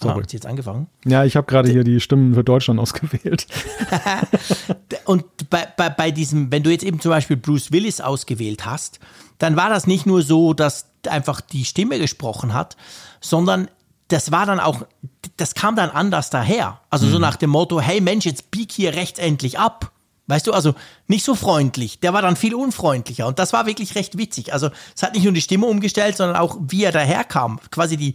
Sorry. 0.00 0.24
sie 0.26 0.36
jetzt 0.36 0.46
angefangen? 0.46 0.88
ja, 1.04 1.24
ich 1.24 1.36
habe 1.36 1.46
gerade 1.46 1.70
hier 1.70 1.84
die 1.84 2.00
Stimmen 2.00 2.34
für 2.34 2.42
Deutschland 2.42 2.80
ausgewählt. 2.80 3.46
Und 5.04 5.50
bei, 5.50 5.66
bei, 5.76 5.90
bei 5.90 6.10
diesem, 6.10 6.50
wenn 6.50 6.62
du 6.62 6.70
jetzt 6.70 6.84
eben 6.84 7.00
zum 7.00 7.10
Beispiel 7.10 7.36
Bruce 7.36 7.72
Willis 7.72 8.00
ausgewählt 8.00 8.66
hast, 8.66 9.00
dann 9.38 9.56
war 9.56 9.68
das 9.68 9.86
nicht 9.86 10.06
nur 10.06 10.22
so, 10.22 10.54
dass 10.54 10.86
einfach 11.08 11.40
die 11.40 11.64
Stimme 11.64 11.98
gesprochen 11.98 12.54
hat, 12.54 12.76
sondern 13.20 13.68
das 14.08 14.30
war 14.30 14.46
dann 14.46 14.60
auch, 14.60 14.86
das 15.36 15.54
kam 15.54 15.76
dann 15.76 15.90
anders 15.90 16.30
daher. 16.30 16.80
Also 16.90 17.08
so 17.08 17.18
nach 17.18 17.36
dem 17.36 17.50
Motto, 17.50 17.80
hey 17.80 18.00
Mensch, 18.00 18.26
jetzt 18.26 18.50
bieg 18.50 18.70
hier 18.70 18.94
rechts 18.94 19.18
endlich 19.18 19.58
ab. 19.58 19.90
Weißt 20.26 20.46
du, 20.46 20.52
also 20.52 20.74
nicht 21.06 21.24
so 21.24 21.34
freundlich. 21.34 22.00
Der 22.00 22.14
war 22.14 22.22
dann 22.22 22.36
viel 22.36 22.54
unfreundlicher. 22.54 23.26
Und 23.26 23.38
das 23.38 23.52
war 23.52 23.66
wirklich 23.66 23.94
recht 23.94 24.16
witzig. 24.16 24.52
Also 24.54 24.70
es 24.94 25.02
hat 25.02 25.14
nicht 25.14 25.24
nur 25.24 25.34
die 25.34 25.42
Stimme 25.42 25.66
umgestellt, 25.66 26.16
sondern 26.16 26.36
auch 26.36 26.56
wie 26.60 26.84
er 26.84 26.92
daherkam. 26.92 27.60
Quasi 27.70 27.96
die, 27.98 28.14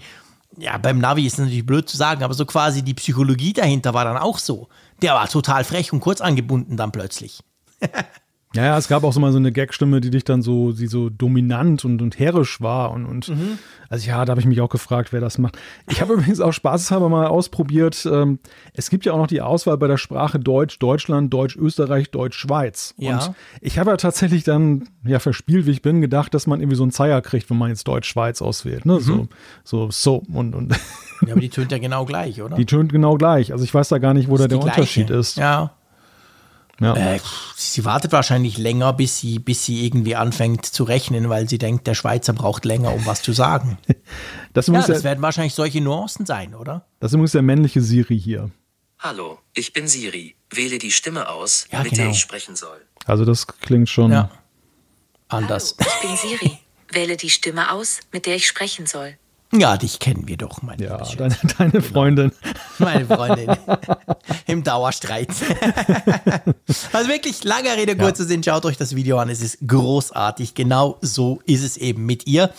ja, 0.58 0.78
beim 0.78 1.00
Navi 1.00 1.26
ist 1.26 1.34
es 1.34 1.40
natürlich 1.40 1.66
blöd 1.66 1.88
zu 1.88 1.98
sagen, 1.98 2.24
aber 2.24 2.34
so 2.34 2.46
quasi 2.46 2.82
die 2.82 2.96
Psychologie 2.96 3.54
dahinter 3.54 3.94
war 3.94 4.06
dann 4.06 4.18
auch 4.18 4.40
so. 4.40 4.70
Der 5.02 5.14
war 5.14 5.28
total 5.28 5.64
frech 5.64 5.94
und 5.94 6.00
kurz 6.00 6.22
angebunden 6.22 6.78
dann 6.78 6.92
plötzlich. 6.92 7.42
Ja, 8.56 8.66
ja, 8.66 8.78
es 8.80 8.88
gab 8.88 9.04
auch 9.04 9.14
so 9.14 9.20
mal 9.20 9.32
so 9.32 9.38
eine 9.38 9.52
Gagstimme, 9.52 10.02
die 10.02 10.10
dich 10.10 10.24
dann 10.24 10.42
so, 10.42 10.72
die 10.72 10.88
so 10.88 11.12
dominant 11.12 11.86
und, 11.86 12.02
und 12.02 12.18
herrisch 12.18 12.60
war 12.62 12.90
und, 12.92 13.06
und 13.06 13.32
also 13.90 14.08
ja, 14.08 14.26
da 14.26 14.32
habe 14.32 14.42
ich 14.42 14.48
mich 14.48 14.60
auch 14.60 14.70
gefragt, 14.70 15.14
wer 15.14 15.22
das 15.22 15.38
macht. 15.38 15.60
Ich 15.88 16.02
habe 16.02 16.14
übrigens 16.16 16.40
auch 16.40 16.52
spaßeshalber 16.52 17.10
mal 17.10 17.28
ausprobiert. 17.28 18.08
Ähm, 18.12 18.40
es 18.74 18.90
gibt 18.90 19.06
ja 19.06 19.14
auch 19.14 19.20
noch 19.20 19.28
die 19.28 19.42
Auswahl 19.42 19.78
bei 19.78 19.88
der 19.88 19.98
Sprache 19.98 20.40
Deutsch, 20.40 20.80
Deutschland, 20.80 21.32
Deutsch, 21.32 21.56
Österreich, 21.58 22.10
Deutsch, 22.10 22.40
Schweiz. 22.40 22.96
Ja. 22.98 23.26
Und 23.26 23.36
ich 23.62 23.78
habe 23.78 23.92
ja 23.92 23.98
tatsächlich 23.98 24.44
dann, 24.46 24.90
ja, 25.04 25.20
verspielt 25.20 25.68
wie 25.68 25.72
ich 25.72 25.84
bin, 25.84 26.02
gedacht, 26.02 26.34
dass 26.34 26.48
man 26.48 26.60
irgendwie 26.60 26.78
so 26.78 26.84
einen 26.84 26.92
Zeier 26.92 27.22
kriegt, 27.22 27.52
wenn 27.52 27.58
man 27.58 27.70
jetzt 27.70 27.88
Deutsch, 27.88 28.10
Schweiz 28.10 28.42
auswählt. 28.42 28.84
Ne? 28.84 29.00
So, 29.00 29.28
so, 29.64 29.92
so 29.92 30.24
und, 30.34 30.56
und 30.56 30.74
Ja, 31.26 31.34
aber 31.34 31.42
die 31.42 31.50
tönt 31.50 31.72
ja 31.72 31.78
genau 31.78 32.06
gleich, 32.06 32.42
oder? 32.42 32.56
die 32.56 32.66
tönt 32.66 32.92
genau 32.92 33.16
gleich. 33.16 33.52
Also 33.52 33.64
ich 33.64 33.74
weiß 33.74 33.90
da 33.90 34.00
gar 34.00 34.16
nicht, 34.16 34.28
wo 34.28 34.38
da 34.38 34.48
der. 34.48 34.60
Unterschied 34.60 35.10
ist. 35.10 35.38
Ja. 35.38 35.72
Ja. 36.80 36.96
Äh, 36.96 37.20
sie 37.56 37.84
wartet 37.86 38.12
wahrscheinlich 38.12 38.58
länger, 38.58 38.94
bis 38.94 39.20
sie, 39.20 39.40
bis 39.40 39.66
sie 39.66 39.86
irgendwie 39.86 40.16
anfängt 40.16 40.66
zu 40.66 40.84
rechnen, 40.84 41.30
weil 41.30 41.50
sie 41.50 41.58
denkt, 41.58 41.88
der 41.88 41.94
Schweizer 41.94 42.34
braucht 42.34 42.66
länger, 42.66 42.94
um 42.94 43.06
was 43.06 43.22
zu 43.22 43.34
sagen. 43.34 43.78
Das, 44.54 44.66
ja, 44.66 44.82
das 44.82 45.04
werden 45.04 45.22
wahrscheinlich 45.22 45.54
solche 45.54 45.80
Nuancen 45.80 46.26
sein, 46.26 46.56
oder? 46.56 46.88
das 47.00 47.12
ist 47.12 47.14
übrigens 47.14 47.34
der 47.34 47.44
männliche 47.44 47.82
Siri 47.82 48.20
hier. 48.20 48.50
Hallo, 48.98 49.38
ich 49.54 49.74
bin 49.74 49.88
Siri. 49.88 50.36
Wähle 50.50 50.80
die 50.80 50.92
Stimme 50.92 51.30
aus, 51.30 51.68
Ja, 51.72 51.84
mit 51.84 51.92
genau. 51.92 52.04
der 52.06 52.12
ich 52.12 52.20
sprechen 52.20 52.56
soll. 52.56 52.82
Also 53.06 53.26
das 53.26 53.46
klingt 53.46 53.88
schon. 53.90 54.12
Ja. 54.12 54.32
Anders. 55.28 55.76
Hallo, 55.80 55.92
ich 55.94 56.02
bin 56.02 56.18
Siri. 56.18 56.58
Wähle 56.92 57.16
die 57.16 57.30
Stimme 57.30 57.72
aus, 57.72 58.00
mit 58.12 58.26
der 58.26 58.36
ich 58.38 58.48
sprechen 58.48 58.88
soll. 58.88 59.18
Ja, 59.52 59.78
dich 59.78 60.00
kennen 60.00 60.28
wir 60.28 60.38
doch, 60.38 60.62
mein 60.62 60.80
Ja, 60.80 60.98
deine, 61.18 61.36
deine 61.58 61.82
Freundin. 61.82 62.32
Meine 62.78 63.06
Freundin. 63.06 63.50
Im 64.46 64.64
Dauerstreit. 64.64 65.30
also 66.94 67.10
wirklich, 67.10 67.44
langer 67.44 67.76
Rede, 67.76 67.98
kurzer 67.98 68.26
Sinn, 68.26 68.44
schaut 68.44 68.66
euch 68.66 68.78
das 68.78 68.96
Video 68.96 69.18
an. 69.18 69.28
Es 69.28 69.42
ist 69.42 69.58
großartig. 69.68 70.54
Genau 70.54 70.98
so 71.02 71.42
ist 71.46 71.64
es 71.64 71.78
eben 71.78 72.06
mit 72.06 72.28
ihr. 72.28 72.52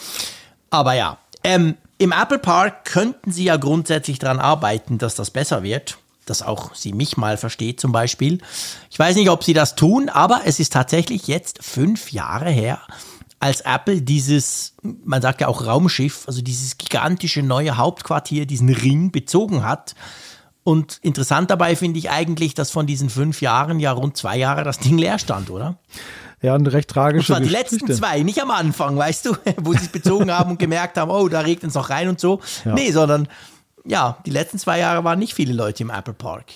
Aber 0.70 0.94
ja, 0.94 1.18
ähm, 1.44 1.76
im 1.98 2.12
Apple 2.12 2.40
Park 2.40 2.86
könnten 2.86 3.30
sie 3.30 3.44
ja 3.44 3.56
grundsätzlich 3.56 4.18
daran 4.18 4.40
arbeiten, 4.40 4.98
dass 4.98 5.14
das 5.14 5.30
besser 5.30 5.62
wird. 5.62 5.98
Dass 6.26 6.42
auch 6.42 6.74
sie 6.74 6.92
mich 6.92 7.16
mal 7.16 7.36
versteht 7.36 7.80
zum 7.80 7.92
Beispiel. 7.92 8.38
Ich 8.90 8.98
weiß 8.98 9.14
nicht, 9.16 9.30
ob 9.30 9.44
sie 9.44 9.54
das 9.54 9.76
tun, 9.76 10.08
aber 10.08 10.42
es 10.44 10.58
ist 10.58 10.72
tatsächlich 10.72 11.28
jetzt 11.28 11.62
fünf 11.62 12.12
Jahre 12.12 12.50
her, 12.50 12.80
als 13.40 13.62
Apple 13.62 14.02
dieses, 14.02 14.74
man 14.82 15.22
sagt 15.22 15.40
ja 15.40 15.48
auch 15.48 15.66
Raumschiff, 15.66 16.24
also 16.26 16.42
dieses 16.42 16.76
gigantische 16.76 17.42
neue 17.42 17.78
Hauptquartier, 17.78 18.46
diesen 18.46 18.68
Ring 18.68 19.10
bezogen 19.10 19.64
hat. 19.64 19.94
Und 20.62 20.98
interessant 21.02 21.50
dabei 21.50 21.74
finde 21.74 21.98
ich 21.98 22.10
eigentlich, 22.10 22.52
dass 22.52 22.70
von 22.70 22.86
diesen 22.86 23.08
fünf 23.08 23.40
Jahren 23.40 23.80
ja 23.80 23.92
rund 23.92 24.16
zwei 24.16 24.36
Jahre 24.36 24.62
das 24.62 24.78
Ding 24.78 24.98
leer 24.98 25.18
stand, 25.18 25.48
oder? 25.48 25.78
Ja, 26.42 26.54
eine 26.54 26.70
recht 26.72 26.90
Und 26.90 26.94
tragische 26.94 27.28
zwar 27.28 27.40
die 27.40 27.48
Geschichte. 27.48 27.76
letzten 27.76 27.94
zwei, 27.94 28.22
nicht 28.22 28.42
am 28.42 28.50
Anfang, 28.50 28.96
weißt 28.96 29.26
du, 29.26 29.36
wo 29.62 29.72
sie 29.72 29.78
es 29.78 29.88
bezogen 29.88 30.30
haben 30.30 30.52
und 30.52 30.58
gemerkt 30.58 30.98
haben, 30.98 31.10
oh, 31.10 31.28
da 31.28 31.40
regnet 31.40 31.70
es 31.70 31.74
noch 31.74 31.88
rein 31.88 32.08
und 32.08 32.20
so. 32.20 32.40
Nee, 32.66 32.92
sondern 32.92 33.26
ja, 33.86 34.18
die 34.26 34.30
letzten 34.30 34.58
zwei 34.58 34.78
Jahre 34.78 35.02
waren 35.02 35.18
nicht 35.18 35.32
viele 35.32 35.54
Leute 35.54 35.82
im 35.82 35.90
Apple 35.90 36.14
Park. 36.14 36.46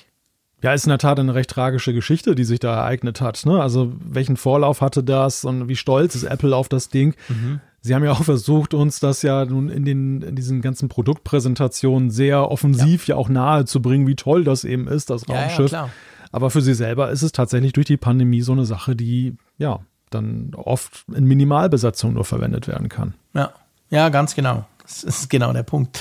Ja, 0.65 0.73
ist 0.73 0.87
in 0.87 0.89
der 0.89 0.99
Tat 0.99 1.21
eine 1.21 1.35
recht 1.35 1.51
tragische 1.51 1.93
Geschichte, 1.93 2.35
die 2.35 2.45
sich 2.45 2.59
da 2.59 2.75
ereignet 2.75 3.21
hat. 3.21 3.45
Ne? 3.45 3.61
Also 3.61 3.93
welchen 4.03 4.39
Vorlauf 4.39 4.81
hatte 4.81 5.05
das 5.05 5.45
und 5.45 5.69
wie 5.69 5.77
stolz 5.77 6.15
ist 6.15 6.25
Apple 6.25 6.57
auf 6.57 6.71
das 6.71 6.89
Ding? 6.89 7.15
Mhm. 7.29 7.61
Sie 7.83 7.95
haben 7.95 8.03
ja 8.03 8.13
auch 8.13 8.25
versucht, 8.25 8.73
uns 8.73 8.99
das 8.99 9.21
ja 9.21 9.45
nun 9.45 9.69
in, 9.69 9.85
den, 9.85 10.23
in 10.23 10.37
diesen 10.37 10.63
ganzen 10.63 10.89
Produktpräsentationen 10.89 12.09
sehr 12.11 12.51
offensiv 12.51 13.07
ja, 13.07 13.17
auch 13.17 13.29
nahe 13.29 13.67
zu 13.67 13.83
bringen, 13.83 14.07
wie 14.07 14.17
toll 14.17 14.43
das 14.43 14.65
eben 14.65 14.89
ist, 14.89 15.11
das 15.11 15.27
Ja, 15.29 15.35
ja, 15.35 15.41
Raumschiff. 15.43 15.69
klar. 15.69 15.91
Aber 16.33 16.49
für 16.49 16.63
sie 16.63 16.73
selber 16.73 17.11
ist 17.11 17.21
es 17.21 17.33
tatsächlich 17.33 17.75
durch 17.75 17.85
die 17.85 17.99
Pandemie 17.99 18.41
so 18.41 18.53
eine 18.53 18.65
Sache, 18.65 18.97
die 18.97 19.37
ja 19.59 19.81
dann 20.09 20.53
oft 20.55 21.05
in 21.15 21.27
Minimalbesatzung 21.27 22.15
nur 22.15 22.25
verwendet 22.25 22.69
werden 22.69 22.89
kann. 22.89 23.13
Ja, 23.35 23.53
ja, 23.91 24.09
ganz 24.09 24.35
genau. 24.35 24.65
Das 24.83 25.05
ist 25.05 25.29
genau 25.29 25.53
der 25.53 25.63
Punkt. 25.63 26.01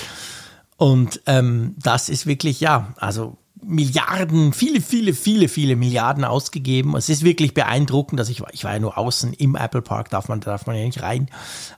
Und 0.78 1.20
ähm, 1.26 1.74
das 1.78 2.08
ist 2.08 2.26
wirklich, 2.26 2.60
ja, 2.60 2.94
also 2.96 3.36
Milliarden, 3.66 4.52
viele, 4.52 4.80
viele, 4.80 5.14
viele, 5.14 5.48
viele 5.48 5.76
Milliarden 5.76 6.24
ausgegeben. 6.24 6.94
Es 6.96 7.08
ist 7.08 7.24
wirklich 7.24 7.54
beeindruckend, 7.54 8.18
dass 8.20 8.28
ich, 8.28 8.40
war- 8.40 8.52
ich 8.52 8.64
war 8.64 8.72
ja 8.72 8.78
nur 8.78 8.98
außen 8.98 9.32
im 9.34 9.56
Apple 9.56 9.82
Park, 9.82 10.10
darf 10.10 10.28
man, 10.28 10.40
darf 10.40 10.66
man 10.66 10.76
ja 10.76 10.84
nicht 10.84 11.02
rein. 11.02 11.28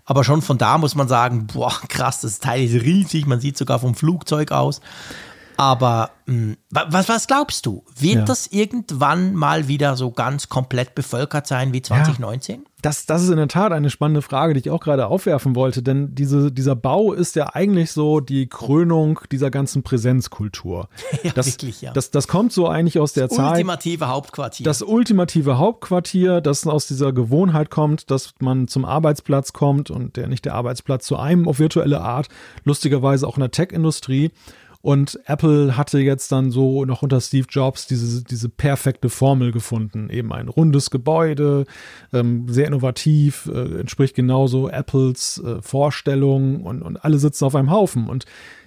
Aber 0.04 0.24
schon 0.24 0.42
von 0.42 0.58
da 0.58 0.78
muss 0.78 0.94
man 0.94 1.08
sagen, 1.08 1.46
boah, 1.46 1.72
krass, 1.88 2.20
das 2.20 2.38
Teil 2.40 2.64
ist 2.64 2.82
riesig, 2.84 3.26
man 3.26 3.40
sieht 3.40 3.56
sogar 3.56 3.78
vom 3.78 3.94
Flugzeug 3.94 4.52
aus. 4.52 4.80
Aber 5.58 6.10
mh, 6.26 6.56
wa- 6.70 6.86
was, 6.90 7.08
was 7.08 7.26
glaubst 7.26 7.64
du? 7.64 7.82
Wird 7.98 8.14
Ja. 8.16 8.22
das 8.24 8.46
irgendwann 8.48 9.34
mal 9.34 9.68
wieder 9.68 9.96
so 9.96 10.10
ganz 10.10 10.48
komplett 10.50 10.94
bevölkert 10.94 11.46
sein 11.46 11.72
wie 11.72 11.80
2019? 11.80 12.64
Das, 12.86 13.04
das 13.04 13.24
ist 13.24 13.30
in 13.30 13.36
der 13.36 13.48
Tat 13.48 13.72
eine 13.72 13.90
spannende 13.90 14.22
Frage, 14.22 14.54
die 14.54 14.60
ich 14.60 14.70
auch 14.70 14.78
gerade 14.78 15.08
aufwerfen 15.08 15.56
wollte, 15.56 15.82
denn 15.82 16.14
diese, 16.14 16.52
dieser 16.52 16.76
Bau 16.76 17.12
ist 17.12 17.34
ja 17.34 17.52
eigentlich 17.52 17.90
so 17.90 18.20
die 18.20 18.46
Krönung 18.46 19.18
dieser 19.32 19.50
ganzen 19.50 19.82
Präsenzkultur. 19.82 20.88
Ja, 21.22 21.32
das, 21.32 21.46
wirklich, 21.46 21.80
ja. 21.80 21.92
Das, 21.92 22.10
das 22.10 22.28
kommt 22.28 22.52
so 22.52 22.68
eigentlich 22.68 23.00
aus 23.00 23.14
der 23.14 23.28
Zeit. 23.28 23.52
Ultimative 23.52 24.08
Hauptquartier. 24.08 24.64
Das 24.64 24.82
ultimative 24.82 25.58
Hauptquartier, 25.58 26.40
das 26.40 26.66
aus 26.66 26.86
dieser 26.86 27.12
Gewohnheit 27.12 27.70
kommt, 27.70 28.10
dass 28.10 28.34
man 28.38 28.68
zum 28.68 28.84
Arbeitsplatz 28.84 29.52
kommt 29.52 29.90
und 29.90 30.16
der 30.16 30.28
nicht 30.28 30.44
der 30.44 30.54
Arbeitsplatz 30.54 31.06
zu 31.06 31.16
einem 31.16 31.48
auf 31.48 31.58
virtuelle 31.58 32.02
Art, 32.02 32.28
lustigerweise 32.64 33.26
auch 33.26 33.36
in 33.36 33.40
der 33.40 33.50
Tech-Industrie. 33.50 34.30
Und 34.86 35.18
Apple 35.24 35.76
hatte 35.76 35.98
jetzt 35.98 36.30
dann 36.30 36.52
so 36.52 36.84
noch 36.84 37.02
unter 37.02 37.20
Steve 37.20 37.48
Jobs 37.50 37.88
diese, 37.88 38.22
diese 38.22 38.48
perfekte 38.48 39.08
Formel 39.08 39.50
gefunden. 39.50 40.10
Eben 40.10 40.32
ein 40.32 40.46
rundes 40.46 40.92
Gebäude, 40.92 41.64
ähm, 42.12 42.46
sehr 42.48 42.68
innovativ, 42.68 43.50
äh, 43.52 43.80
entspricht 43.80 44.14
genauso 44.14 44.68
Apples 44.68 45.42
äh, 45.44 45.60
Vorstellungen 45.60 46.60
und, 46.60 46.82
und 46.82 46.98
alle 46.98 47.18
sitzen 47.18 47.46
auf 47.46 47.56
einem 47.56 47.72
Haufen. 47.72 48.08
Und 48.08 48.26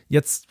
jetzt 0.09 0.48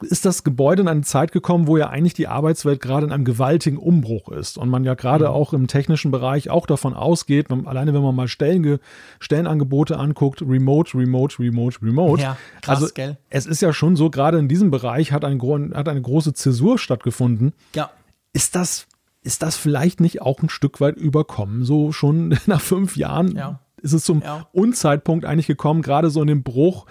ist 0.00 0.24
das 0.24 0.44
Gebäude 0.44 0.82
in 0.82 0.88
eine 0.88 1.02
Zeit 1.02 1.32
gekommen, 1.32 1.66
wo 1.66 1.76
ja 1.76 1.88
eigentlich 1.90 2.14
die 2.14 2.26
Arbeitswelt 2.28 2.80
gerade 2.80 3.06
in 3.06 3.12
einem 3.12 3.24
gewaltigen 3.24 3.76
Umbruch 3.78 4.28
ist 4.30 4.58
und 4.58 4.68
man 4.68 4.84
ja 4.84 4.94
gerade 4.94 5.26
Mhm. 5.26 5.30
auch 5.30 5.52
im 5.52 5.66
technischen 5.66 6.10
Bereich 6.10 6.50
auch 6.50 6.66
davon 6.66 6.94
ausgeht, 6.94 7.50
wenn, 7.50 7.66
alleine 7.66 7.92
wenn 7.94 8.02
man 8.02 8.14
mal 8.14 8.28
Stellen, 8.28 8.78
Stellenangebote 9.20 9.98
anguckt, 9.98 10.42
remote, 10.42 10.96
remote, 10.96 11.38
remote, 11.38 11.78
remote. 11.82 12.22
Ja, 12.22 12.36
krass, 12.62 12.82
also 12.82 12.94
gell? 12.94 13.18
es 13.28 13.46
ist 13.46 13.60
ja 13.62 13.72
schon 13.72 13.96
so, 13.96 14.10
gerade 14.10 14.38
in 14.38 14.48
diesem 14.48 14.70
Bereich 14.70 15.12
hat, 15.12 15.24
ein, 15.24 15.40
hat 15.74 15.88
eine 15.88 16.02
große 16.02 16.32
Zäsur 16.34 16.78
stattgefunden. 16.78 17.52
ja. 17.74 17.90
Ist 18.32 18.54
das, 18.54 18.86
ist 19.22 19.42
das 19.42 19.56
vielleicht 19.56 19.98
nicht 20.00 20.22
auch 20.22 20.40
ein 20.40 20.48
Stück 20.50 20.80
weit 20.80 20.96
überkommen? 20.96 21.64
So 21.64 21.90
schon 21.90 22.38
nach 22.46 22.60
fünf 22.60 22.96
Jahren 22.96 23.34
Ja. 23.36 23.58
ist 23.82 23.92
es 23.92 24.04
zum 24.04 24.22
Ja. 24.22 24.46
Unzeitpunkt 24.52 25.24
eigentlich 25.24 25.48
gekommen, 25.48 25.82
gerade 25.82 26.10
so 26.10 26.22
in 26.22 26.28
dem 26.28 26.44
Bruch 26.44 26.86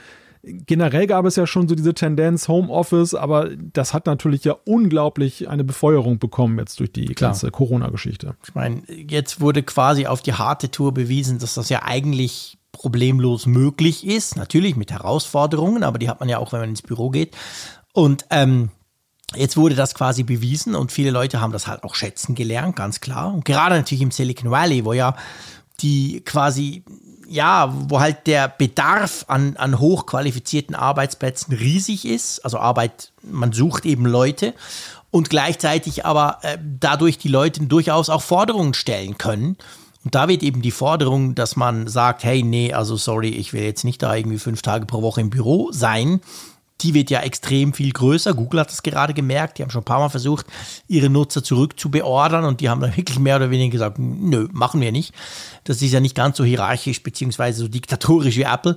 generell 0.65 1.07
gab 1.07 1.25
es 1.25 1.35
ja 1.35 1.47
schon 1.47 1.67
so 1.67 1.75
diese 1.75 1.93
Tendenz 1.93 2.47
Homeoffice, 2.47 3.13
aber 3.13 3.49
das 3.55 3.93
hat 3.93 4.05
natürlich 4.05 4.43
ja 4.43 4.55
unglaublich 4.65 5.49
eine 5.49 5.63
Befeuerung 5.63 6.19
bekommen 6.19 6.57
jetzt 6.59 6.79
durch 6.79 6.91
die 6.91 7.05
Klar. 7.05 7.31
ganze 7.31 7.51
Corona-Geschichte. 7.51 8.35
Ich 8.45 8.55
meine, 8.55 8.81
jetzt 8.87 9.41
wurde 9.41 9.63
quasi 9.63 10.05
auf 10.05 10.21
die 10.21 10.33
harte 10.33 10.71
Tour 10.71 10.93
bewiesen, 10.93 11.39
dass 11.39 11.53
das 11.55 11.69
ja 11.69 11.83
eigentlich 11.83 12.57
problemlos 12.71 13.45
möglich 13.45 14.05
ist. 14.05 14.35
Natürlich 14.35 14.75
mit 14.75 14.91
Herausforderungen, 14.91 15.83
aber 15.83 15.99
die 15.99 16.09
hat 16.09 16.19
man 16.19 16.29
ja 16.29 16.37
auch, 16.37 16.53
wenn 16.53 16.61
man 16.61 16.69
ins 16.69 16.81
Büro 16.81 17.09
geht. 17.09 17.35
Und 17.93 18.25
ähm, 18.29 18.69
jetzt 19.35 19.57
wurde 19.57 19.75
das 19.75 19.95
quasi 19.95 20.23
bewiesen 20.23 20.75
und 20.75 20.91
viele 20.91 21.11
Leute 21.11 21.41
haben 21.41 21.51
das 21.51 21.67
halt 21.67 21.83
auch 21.83 21.95
schätzen 21.95 22.35
gelernt, 22.35 22.75
ganz 22.75 23.01
klar. 23.01 23.33
Und 23.33 23.45
gerade 23.45 23.75
natürlich 23.75 24.01
im 24.01 24.11
Silicon 24.11 24.51
Valley, 24.51 24.85
wo 24.85 24.93
ja 24.93 25.15
die 25.81 26.21
quasi, 26.21 26.83
ja, 27.27 27.73
wo 27.87 27.99
halt 27.99 28.27
der 28.27 28.47
Bedarf 28.47 29.25
an, 29.27 29.57
an 29.57 29.79
hochqualifizierten 29.79 30.75
Arbeitsplätzen 30.75 31.53
riesig 31.53 32.05
ist. 32.05 32.39
Also 32.45 32.59
Arbeit, 32.59 33.11
man 33.21 33.51
sucht 33.51 33.85
eben 33.85 34.05
Leute 34.05 34.53
und 35.11 35.29
gleichzeitig 35.29 36.05
aber 36.05 36.39
äh, 36.41 36.57
dadurch 36.79 37.17
die 37.17 37.29
Leute 37.29 37.65
durchaus 37.65 38.09
auch 38.09 38.21
Forderungen 38.21 38.73
stellen 38.73 39.17
können. 39.17 39.57
Und 40.03 40.15
da 40.15 40.27
wird 40.29 40.43
eben 40.43 40.61
die 40.61 40.71
Forderung, 40.71 41.35
dass 41.35 41.55
man 41.55 41.87
sagt, 41.87 42.23
hey, 42.23 42.41
nee, 42.41 42.73
also 42.73 42.95
sorry, 42.95 43.29
ich 43.29 43.51
will 43.51 43.63
jetzt 43.63 43.83
nicht 43.83 44.01
da 44.01 44.15
irgendwie 44.15 44.39
fünf 44.39 44.61
Tage 44.61 44.85
pro 44.85 45.01
Woche 45.01 45.21
im 45.21 45.29
Büro 45.29 45.71
sein. 45.71 46.21
Die 46.81 46.93
wird 46.93 47.09
ja 47.09 47.21
extrem 47.21 47.73
viel 47.73 47.91
größer. 47.91 48.33
Google 48.33 48.61
hat 48.61 48.69
das 48.69 48.83
gerade 48.83 49.13
gemerkt. 49.13 49.57
Die 49.57 49.63
haben 49.63 49.69
schon 49.69 49.81
ein 49.81 49.85
paar 49.85 49.99
Mal 49.99 50.09
versucht, 50.09 50.45
ihre 50.87 51.09
Nutzer 51.09 51.43
zurückzubeordern 51.43 52.45
und 52.45 52.61
die 52.61 52.69
haben 52.69 52.81
dann 52.81 52.95
wirklich 52.97 53.19
mehr 53.19 53.35
oder 53.35 53.49
weniger 53.49 53.71
gesagt, 53.71 53.97
nö, 53.99 54.47
machen 54.51 54.81
wir 54.81 54.91
nicht. 54.91 55.13
Das 55.63 55.81
ist 55.81 55.91
ja 55.91 55.99
nicht 55.99 56.15
ganz 56.15 56.37
so 56.37 56.43
hierarchisch 56.43 57.03
beziehungsweise 57.03 57.61
so 57.61 57.67
diktatorisch 57.67 58.37
wie 58.37 58.43
Apple. 58.43 58.75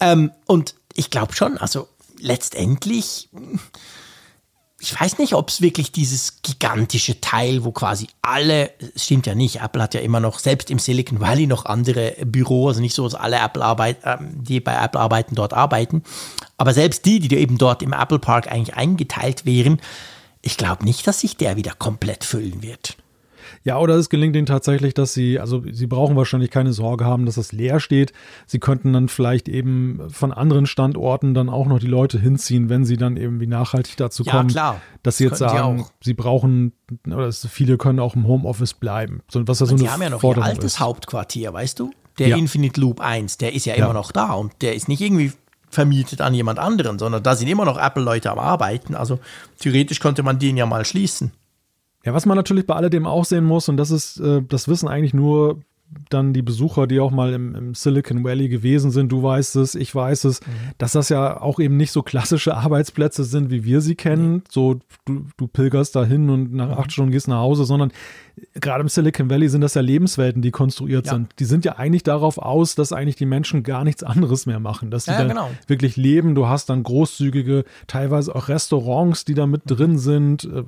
Ähm, 0.00 0.30
und 0.46 0.74
ich 0.94 1.10
glaube 1.10 1.34
schon, 1.34 1.58
also 1.58 1.88
letztendlich 2.18 3.28
ich 4.84 5.00
weiß 5.00 5.16
nicht, 5.16 5.32
ob 5.32 5.48
es 5.48 5.62
wirklich 5.62 5.92
dieses 5.92 6.42
gigantische 6.42 7.18
Teil, 7.18 7.64
wo 7.64 7.72
quasi 7.72 8.08
alle, 8.20 8.70
es 8.94 9.04
stimmt 9.04 9.26
ja 9.26 9.34
nicht, 9.34 9.62
Apple 9.62 9.82
hat 9.82 9.94
ja 9.94 10.00
immer 10.00 10.20
noch, 10.20 10.38
selbst 10.38 10.70
im 10.70 10.78
Silicon 10.78 11.20
Valley 11.20 11.46
noch 11.46 11.64
andere 11.64 12.14
Büros, 12.26 12.68
also 12.68 12.80
nicht 12.82 12.94
so, 12.94 13.04
dass 13.04 13.14
alle 13.14 13.38
Apple 13.38 13.64
Arbeit, 13.64 13.96
ähm, 14.04 14.44
die 14.44 14.60
bei 14.60 14.74
Apple 14.74 15.00
arbeiten, 15.00 15.34
dort 15.34 15.54
arbeiten. 15.54 16.02
Aber 16.58 16.74
selbst 16.74 17.06
die, 17.06 17.18
die 17.18 17.34
eben 17.34 17.56
dort 17.56 17.82
im 17.82 17.94
Apple 17.94 18.18
Park 18.18 18.52
eigentlich 18.52 18.76
eingeteilt 18.76 19.46
wären, 19.46 19.80
ich 20.42 20.58
glaube 20.58 20.84
nicht, 20.84 21.06
dass 21.06 21.20
sich 21.20 21.38
der 21.38 21.56
wieder 21.56 21.72
komplett 21.72 22.22
füllen 22.22 22.62
wird. 22.62 22.98
Ja, 23.66 23.78
oder 23.78 23.94
es 23.94 24.10
gelingt 24.10 24.36
ihnen 24.36 24.44
tatsächlich, 24.44 24.92
dass 24.92 25.14
sie, 25.14 25.40
also 25.40 25.62
sie 25.72 25.86
brauchen 25.86 26.16
wahrscheinlich 26.16 26.50
keine 26.50 26.74
Sorge 26.74 27.06
haben, 27.06 27.24
dass 27.24 27.36
das 27.36 27.50
leer 27.50 27.80
steht. 27.80 28.12
Sie 28.46 28.58
könnten 28.58 28.92
dann 28.92 29.08
vielleicht 29.08 29.48
eben 29.48 30.00
von 30.10 30.32
anderen 30.32 30.66
Standorten 30.66 31.32
dann 31.32 31.48
auch 31.48 31.66
noch 31.66 31.78
die 31.78 31.86
Leute 31.86 32.18
hinziehen, 32.20 32.68
wenn 32.68 32.84
sie 32.84 32.98
dann 32.98 33.16
eben 33.16 33.40
wie 33.40 33.46
nachhaltig 33.46 33.96
dazu 33.96 34.22
Ja, 34.22 34.32
kommen, 34.32 34.48
klar. 34.50 34.82
dass 35.02 35.16
sie 35.16 35.24
Das 35.24 35.40
jetzt 35.40 35.50
sagen, 35.50 35.86
sie 36.02 36.12
brauchen, 36.12 36.72
oder 37.06 37.32
viele 37.32 37.78
können 37.78 38.00
auch 38.00 38.14
im 38.14 38.26
Homeoffice 38.28 38.74
bleiben. 38.74 39.22
So, 39.30 39.48
was 39.48 39.60
ja 39.60 39.66
so 39.66 39.74
eine 39.76 39.90
haben 39.90 40.02
ja 40.02 40.10
noch 40.10 40.18
ihr 40.18 40.20
Forderung 40.20 40.44
altes 40.50 40.64
ist. 40.74 40.80
Hauptquartier, 40.80 41.52
weißt 41.54 41.80
du? 41.80 41.90
Der 42.18 42.28
Ja. 42.28 42.36
Infinite 42.36 42.78
Loop 42.78 43.00
1, 43.00 43.38
der 43.38 43.54
ist 43.54 43.64
ja, 43.64 43.74
Ja. 43.74 43.86
immer 43.86 43.94
noch 43.94 44.12
da 44.12 44.34
und 44.34 44.52
der 44.60 44.74
ist 44.74 44.88
nicht 44.88 45.00
irgendwie 45.00 45.32
vermietet 45.70 46.20
an 46.20 46.34
jemand 46.34 46.58
anderen, 46.58 46.98
sondern 46.98 47.22
da 47.22 47.34
sind 47.34 47.48
immer 47.48 47.64
noch 47.64 47.78
Apple-Leute 47.78 48.30
am 48.30 48.38
Arbeiten. 48.38 48.94
Also 48.94 49.18
theoretisch 49.58 50.00
könnte 50.00 50.22
man 50.22 50.38
den 50.38 50.56
ja 50.58 50.66
mal 50.66 50.84
schließen. 50.84 51.32
Ja, 52.04 52.12
was 52.14 52.26
man 52.26 52.36
natürlich 52.36 52.66
bei 52.66 52.74
alledem 52.74 53.06
auch 53.06 53.24
sehen 53.24 53.44
muss, 53.44 53.68
und 53.68 53.76
das 53.76 53.90
ist, 53.90 54.18
äh, 54.20 54.42
das 54.46 54.68
wissen 54.68 54.88
eigentlich 54.88 55.14
nur 55.14 55.60
dann 56.10 56.32
die 56.32 56.42
Besucher, 56.42 56.86
die 56.88 56.98
auch 56.98 57.12
mal 57.12 57.32
im, 57.34 57.54
im 57.54 57.74
Silicon 57.74 58.24
Valley 58.24 58.48
gewesen 58.48 58.90
sind, 58.90 59.12
du 59.12 59.22
weißt 59.22 59.54
es, 59.56 59.74
ich 59.76 59.94
weiß 59.94 60.24
es, 60.24 60.40
dass 60.76 60.92
das 60.92 61.08
ja 61.08 61.40
auch 61.40 61.60
eben 61.60 61.76
nicht 61.76 61.92
so 61.92 62.02
klassische 62.02 62.56
Arbeitsplätze 62.56 63.22
sind, 63.22 63.50
wie 63.50 63.64
wir 63.64 63.80
sie 63.80 63.94
kennen. 63.94 64.42
So, 64.50 64.80
du, 65.04 65.26
du 65.36 65.46
pilgerst 65.46 65.94
dahin 65.94 66.30
und 66.30 66.52
nach 66.52 66.70
acht 66.78 66.90
Stunden 66.90 67.12
gehst 67.12 67.28
nach 67.28 67.38
Hause, 67.38 67.64
sondern 67.64 67.92
gerade 68.54 68.80
im 68.80 68.88
Silicon 68.88 69.30
Valley 69.30 69.48
sind 69.48 69.60
das 69.60 69.74
ja 69.74 69.82
Lebenswelten, 69.82 70.42
die 70.42 70.50
konstruiert 70.50 71.06
Ja. 71.06 71.12
sind. 71.12 71.30
Die 71.38 71.44
sind 71.44 71.64
ja 71.64 71.76
eigentlich 71.76 72.02
darauf 72.02 72.38
aus, 72.38 72.74
dass 72.74 72.92
eigentlich 72.92 73.16
die 73.16 73.26
Menschen 73.26 73.62
gar 73.62 73.84
nichts 73.84 74.02
anderes 74.02 74.46
mehr 74.46 74.58
machen, 74.58 74.90
dass 74.90 75.04
sie 75.04 75.12
Ja, 75.12 75.18
ja, 75.18 75.22
dann 75.26 75.36
genau. 75.36 75.50
wirklich 75.68 75.96
leben. 75.96 76.34
Du 76.34 76.48
hast 76.48 76.70
dann 76.70 76.82
großzügige, 76.82 77.64
teilweise 77.86 78.34
auch 78.34 78.48
Restaurants, 78.48 79.24
die 79.24 79.34
da 79.34 79.46
mit 79.46 79.62
drin 79.66 79.98
sind, 79.98 80.44
äh, 80.44 80.64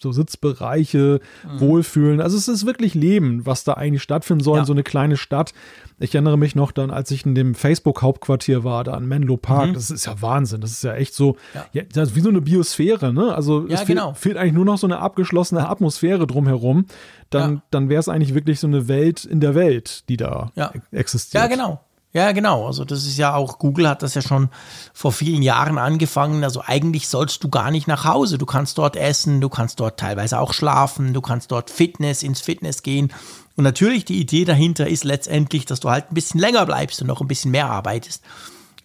so 0.00 0.12
Sitzbereiche, 0.12 1.20
Mhm. 1.44 1.60
Wohlfühlen. 1.60 2.20
Also 2.20 2.36
es 2.36 2.48
ist 2.48 2.66
wirklich 2.66 2.94
Leben, 2.94 3.44
was 3.46 3.64
da 3.64 3.74
eigentlich 3.74 4.02
stattfinden 4.02 4.42
soll, 4.42 4.58
in 4.58 4.62
Ja. 4.62 4.66
so 4.66 4.72
eine 4.72 4.82
kleine 4.82 5.16
Stadt. 5.16 5.52
Ich 5.98 6.14
erinnere 6.14 6.38
mich 6.38 6.54
noch 6.54 6.70
dann, 6.72 6.90
als 6.90 7.10
ich 7.10 7.26
in 7.26 7.34
dem 7.34 7.54
Facebook-Hauptquartier 7.54 8.62
war, 8.64 8.84
da 8.84 8.92
an 8.92 9.06
Menlo 9.06 9.36
Park. 9.36 9.74
Das 9.74 9.90
ist 9.90 10.06
ja 10.06 10.20
Wahnsinn. 10.22 10.60
Das 10.60 10.70
ist 10.70 10.84
ja 10.84 10.94
echt 10.94 11.14
so, 11.14 11.36
ja. 11.54 11.60
Mhm. 11.62 11.66
Ja. 11.72 11.82
das 11.92 12.10
ist 12.10 12.16
wie 12.16 12.20
so 12.20 12.28
eine 12.28 12.40
Biosphäre, 12.40 13.12
ne? 13.12 13.34
Also 13.34 13.66
Ja, 13.66 13.74
es 13.74 13.80
fehlt, 13.82 13.98
genau. 13.98 14.14
fehlt 14.14 14.36
eigentlich 14.36 14.52
nur 14.54 14.64
noch 14.64 14.78
so 14.78 14.86
eine 14.86 14.98
abgeschlossene 15.00 15.68
Atmosphäre 15.68 16.26
drumherum. 16.26 16.86
Dann, 17.30 17.62
dann 17.70 17.88
wäre 17.88 18.00
es 18.00 18.08
eigentlich 18.08 18.34
wirklich 18.34 18.58
so 18.60 18.66
eine 18.66 18.88
Welt 18.88 19.24
in 19.24 19.40
der 19.40 19.54
Welt, 19.54 20.08
die 20.08 20.16
da 20.16 20.50
e- 20.56 20.96
existiert. 20.96 21.42
Ja, 21.42 21.48
genau. 21.48 21.80
Ja, 22.12 22.32
genau. 22.32 22.66
Also 22.66 22.84
das 22.84 23.06
ist 23.06 23.18
ja 23.18 23.34
auch, 23.34 23.58
Google 23.58 23.88
hat 23.88 24.02
das 24.02 24.14
ja 24.14 24.22
schon 24.22 24.48
vor 24.94 25.12
vielen 25.12 25.42
Jahren 25.42 25.76
angefangen. 25.76 26.42
Also 26.42 26.62
eigentlich 26.64 27.08
sollst 27.08 27.44
du 27.44 27.48
gar 27.48 27.70
nicht 27.70 27.86
nach 27.86 28.04
Hause. 28.04 28.38
Du 28.38 28.46
kannst 28.46 28.78
dort 28.78 28.96
essen, 28.96 29.40
du 29.40 29.48
kannst 29.48 29.78
dort 29.78 30.00
teilweise 30.00 30.40
auch 30.40 30.54
schlafen, 30.54 31.12
du 31.12 31.20
kannst 31.20 31.52
dort 31.52 31.70
Fitness, 31.70 32.22
ins 32.22 32.40
Fitness 32.40 32.82
gehen. 32.82 33.12
Und 33.56 33.64
natürlich 33.64 34.06
die 34.06 34.20
Idee 34.20 34.44
dahinter 34.44 34.88
ist 34.88 35.04
letztendlich, 35.04 35.66
dass 35.66 35.80
du 35.80 35.90
halt 35.90 36.10
ein 36.10 36.14
bisschen 36.14 36.40
länger 36.40 36.64
bleibst 36.64 37.00
und 37.02 37.08
noch 37.08 37.20
ein 37.20 37.28
bisschen 37.28 37.50
mehr 37.50 37.68
arbeitest. 37.68 38.24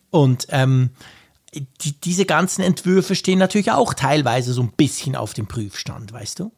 Und 0.10 0.48
ähm, 0.50 0.90
die, 1.54 2.00
diese 2.00 2.26
ganzen 2.26 2.62
Entwürfe 2.62 3.16
stehen 3.16 3.40
natürlich 3.40 3.72
auch 3.72 3.94
teilweise 3.94 4.54
so 4.54 4.62
ein 4.62 4.72
bisschen 4.72 5.16
auf 5.16 5.34
dem 5.34 5.48
Prüfstand, 5.48 6.12
weißt 6.12 6.40
du? 6.40 6.52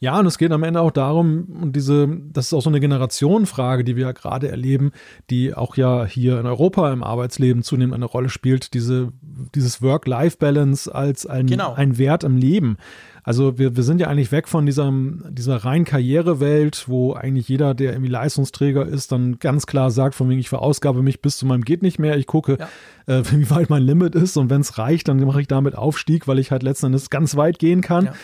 Ja, 0.00 0.18
und 0.18 0.26
es 0.26 0.36
geht 0.36 0.52
am 0.52 0.62
Ende 0.62 0.80
auch 0.80 0.90
darum, 0.90 1.44
und 1.62 1.74
diese, 1.74 2.06
das 2.32 2.46
ist 2.46 2.52
auch 2.52 2.60
so 2.60 2.68
eine 2.68 2.80
Generationenfrage, 2.80 3.84
die 3.84 3.96
wir 3.96 4.06
ja 4.06 4.12
gerade 4.12 4.48
erleben, 4.48 4.92
die 5.30 5.54
auch 5.54 5.76
ja 5.76 6.04
hier 6.04 6.38
in 6.38 6.46
Europa 6.46 6.92
im 6.92 7.02
Arbeitsleben 7.02 7.62
zunehmend 7.62 7.94
eine 7.94 8.04
Rolle 8.04 8.28
spielt, 8.28 8.74
diese, 8.74 9.12
dieses 9.54 9.80
Work-Life-Balance 9.80 10.94
als 10.94 11.26
ein, 11.26 11.46
Genau. 11.46 11.72
ein 11.74 11.96
Wert 11.96 12.22
im 12.24 12.36
Leben. 12.36 12.76
Also 13.24 13.56
wir, 13.56 13.76
wir 13.76 13.84
sind 13.84 14.00
ja 14.00 14.08
eigentlich 14.08 14.32
weg 14.32 14.48
von 14.48 14.66
diesem, 14.66 15.24
dieser 15.30 15.58
reinen 15.58 15.84
Karrierewelt, 15.84 16.88
wo 16.88 17.12
eigentlich 17.14 17.48
jeder, 17.48 17.72
der 17.72 17.92
irgendwie 17.92 18.10
Leistungsträger 18.10 18.84
ist, 18.84 19.12
dann 19.12 19.38
ganz 19.38 19.66
klar 19.66 19.92
sagt, 19.92 20.16
von 20.16 20.28
wegen, 20.28 20.40
ich 20.40 20.48
verausgabe 20.48 21.02
mich 21.02 21.22
bis 21.22 21.36
zu 21.36 21.46
meinem 21.46 21.62
geht 21.62 21.82
nicht 21.82 22.00
mehr, 22.00 22.16
ich 22.16 22.26
gucke, 22.26 22.58
äh, 23.06 23.22
wie 23.30 23.48
weit 23.48 23.70
mein 23.70 23.84
Limit 23.84 24.16
ist 24.16 24.36
und 24.36 24.50
wenn 24.50 24.60
es 24.60 24.76
reicht, 24.76 25.06
dann 25.08 25.20
mache 25.24 25.40
ich 25.40 25.46
damit 25.46 25.76
Aufstieg, 25.76 26.26
weil 26.26 26.40
ich 26.40 26.50
halt 26.50 26.62
letzten 26.64 26.86
Endes 26.86 27.10
ganz 27.10 27.36
weit 27.36 27.58
gehen 27.60 27.80
kann. 27.80 28.06
Ja, 28.06 28.14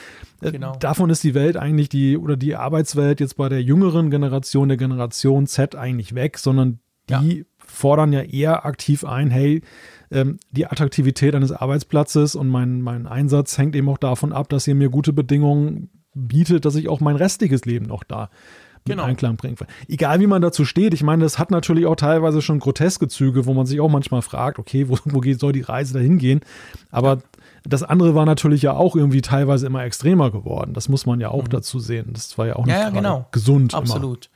genau. 0.40 0.76
Davon 0.76 1.10
ist 1.10 1.24
die 1.24 1.34
Welt 1.34 1.56
eigentlich 1.56 1.88
die 1.88 2.16
oder 2.16 2.36
die 2.36 2.56
Arbeitswelt 2.56 3.20
jetzt 3.20 3.36
bei 3.36 3.48
der 3.48 3.62
jüngeren 3.62 4.10
Generation, 4.10 4.68
der 4.68 4.76
Generation 4.76 5.46
Z 5.46 5.74
eigentlich 5.74 6.14
weg, 6.14 6.38
sondern 6.38 6.78
die 7.08 7.38
Ja. 7.38 7.44
fordern 7.58 8.12
ja 8.12 8.20
eher 8.22 8.64
aktiv 8.66 9.04
ein, 9.04 9.30
hey, 9.30 9.62
ähm, 10.10 10.38
die 10.50 10.66
Attraktivität 10.66 11.34
eines 11.34 11.52
Arbeitsplatzes 11.52 12.34
und 12.34 12.48
mein, 12.48 12.80
mein 12.82 13.06
Einsatz 13.06 13.58
hängt 13.58 13.76
eben 13.76 13.88
auch 13.88 13.98
davon 13.98 14.32
ab, 14.32 14.48
dass 14.48 14.66
ihr 14.66 14.74
mir 14.74 14.88
gute 14.90 15.12
Bedingungen 15.12 15.90
bietet, 16.14 16.64
dass 16.64 16.74
ich 16.76 16.88
auch 16.88 17.00
mein 17.00 17.16
restliches 17.16 17.64
Leben 17.64 17.86
noch 17.86 18.04
da 18.04 18.30
Genau. 18.84 19.02
Einklang 19.02 19.36
bringen 19.36 19.56
kann. 19.56 19.68
Egal 19.86 20.20
wie 20.20 20.26
man 20.26 20.40
dazu 20.40 20.64
steht, 20.64 20.94
ich 20.94 21.02
meine, 21.02 21.22
das 21.22 21.38
hat 21.38 21.50
natürlich 21.50 21.84
auch 21.84 21.96
teilweise 21.96 22.40
schon 22.40 22.58
groteske 22.58 23.06
Züge, 23.08 23.44
wo 23.44 23.52
man 23.52 23.66
sich 23.66 23.80
auch 23.80 23.90
manchmal 23.90 24.22
fragt, 24.22 24.58
okay, 24.58 24.88
wo, 24.88 24.96
wo 25.04 25.20
soll 25.34 25.52
die 25.52 25.60
Reise 25.60 25.92
dahin 25.94 26.16
gehen? 26.16 26.40
Aber 26.90 27.18
das 27.64 27.82
andere 27.82 28.14
war 28.14 28.24
natürlich 28.26 28.62
ja 28.62 28.72
auch 28.72 28.96
irgendwie 28.96 29.20
teilweise 29.20 29.66
immer 29.66 29.84
extremer 29.84 30.30
geworden. 30.30 30.74
Das 30.74 30.88
muss 30.88 31.06
man 31.06 31.20
ja 31.20 31.30
auch 31.30 31.48
dazu 31.48 31.80
sehen. 31.80 32.10
Das 32.12 32.36
war 32.38 32.46
ja 32.46 32.56
auch 32.56 32.66
nicht 32.66 32.74
Mhm. 32.74 32.80
Ja, 32.80 32.90
genau. 32.90 33.26
gesund. 33.32 33.72
Immer. 33.72 33.82
Absolut. 33.82 34.28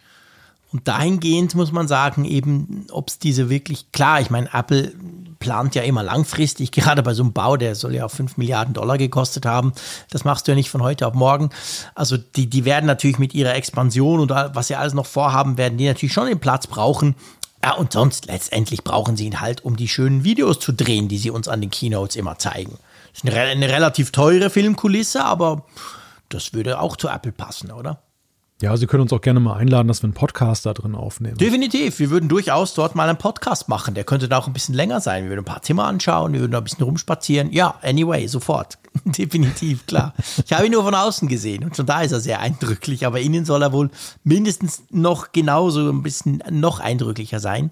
Und 0.72 0.88
dahingehend 0.88 1.54
muss 1.54 1.70
man 1.70 1.86
sagen, 1.86 2.24
eben, 2.24 2.86
ob 2.90 3.08
es 3.08 3.18
diese 3.18 3.50
wirklich, 3.50 3.92
klar, 3.92 4.20
ich 4.22 4.30
meine, 4.30 4.48
Apple 4.54 4.92
plant 5.38 5.74
ja 5.74 5.82
immer 5.82 6.02
langfristig, 6.02 6.72
gerade 6.72 7.02
bei 7.02 7.12
so 7.12 7.22
einem 7.22 7.32
Bau, 7.32 7.58
der 7.58 7.74
soll 7.74 7.94
ja 7.94 8.06
auch 8.06 8.10
5 8.10 8.38
Milliarden 8.38 8.72
Dollar 8.72 8.96
gekostet 8.96 9.44
haben. 9.44 9.72
Das 10.10 10.24
machst 10.24 10.46
du 10.48 10.52
ja 10.52 10.56
nicht 10.56 10.70
von 10.70 10.82
heute 10.82 11.06
auf 11.06 11.14
morgen. 11.14 11.50
Also 11.94 12.16
die, 12.16 12.48
die 12.48 12.64
werden 12.64 12.86
natürlich 12.86 13.18
mit 13.18 13.34
ihrer 13.34 13.54
Expansion 13.54 14.20
und 14.20 14.30
was 14.30 14.68
sie 14.68 14.76
alles 14.76 14.94
noch 14.94 15.06
vorhaben, 15.06 15.58
werden 15.58 15.76
die 15.76 15.86
natürlich 15.86 16.14
schon 16.14 16.26
den 16.26 16.40
Platz 16.40 16.66
brauchen. 16.66 17.16
Ja, 17.62 17.74
und 17.74 17.92
sonst 17.92 18.26
letztendlich 18.26 18.82
brauchen 18.82 19.16
sie 19.16 19.26
ihn 19.26 19.40
halt, 19.40 19.64
um 19.64 19.76
die 19.76 19.88
schönen 19.88 20.24
Videos 20.24 20.58
zu 20.58 20.72
drehen, 20.72 21.08
die 21.08 21.18
sie 21.18 21.30
uns 21.30 21.48
an 21.48 21.60
den 21.60 21.70
Keynotes 21.70 22.16
immer 22.16 22.38
zeigen. 22.38 22.78
Das 23.12 23.24
ist 23.24 23.30
eine, 23.30 23.40
eine 23.40 23.68
relativ 23.68 24.10
teure 24.10 24.50
Filmkulisse, 24.50 25.24
aber 25.24 25.64
das 26.28 26.54
würde 26.54 26.80
auch 26.80 26.96
zu 26.96 27.08
Apple 27.08 27.32
passen, 27.32 27.70
oder? 27.70 28.02
Ja, 28.62 28.76
Sie 28.76 28.86
können 28.86 29.02
uns 29.02 29.12
auch 29.12 29.20
gerne 29.20 29.40
mal 29.40 29.56
einladen, 29.56 29.88
dass 29.88 30.02
wir 30.02 30.04
einen 30.04 30.14
Podcast 30.14 30.66
da 30.66 30.72
drin 30.72 30.94
aufnehmen. 30.94 31.36
Definitiv. 31.36 31.98
Wir 31.98 32.10
würden 32.10 32.28
durchaus 32.28 32.74
dort 32.74 32.94
mal 32.94 33.08
einen 33.08 33.18
Podcast 33.18 33.68
machen. 33.68 33.94
Der 33.94 34.04
könnte 34.04 34.28
da 34.28 34.38
auch 34.38 34.46
ein 34.46 34.52
bisschen 34.52 34.76
länger 34.76 35.00
sein. 35.00 35.24
Wir 35.24 35.30
würden 35.30 35.40
ein 35.40 35.44
paar 35.44 35.62
Zimmer 35.62 35.86
anschauen, 35.86 36.32
wir 36.32 36.38
würden 36.40 36.52
da 36.52 36.58
ein 36.58 36.64
bisschen 36.64 36.84
rumspazieren. 36.84 37.50
Ja, 37.52 37.74
anyway, 37.82 38.28
sofort. 38.28 38.78
Definitiv, 39.04 39.84
klar. 39.86 40.14
Ich 40.46 40.52
habe 40.52 40.66
ihn 40.66 40.72
nur 40.72 40.84
von 40.84 40.94
außen 40.94 41.26
gesehen 41.26 41.64
und 41.64 41.76
schon 41.76 41.86
da 41.86 42.02
ist 42.02 42.12
er 42.12 42.20
sehr 42.20 42.38
eindrücklich, 42.38 43.04
aber 43.04 43.18
innen 43.18 43.44
soll 43.44 43.62
er 43.62 43.72
wohl 43.72 43.90
mindestens 44.22 44.84
noch 44.90 45.32
genauso 45.32 45.90
ein 45.90 46.04
bisschen 46.04 46.40
noch 46.48 46.78
eindrücklicher 46.78 47.40
sein. 47.40 47.70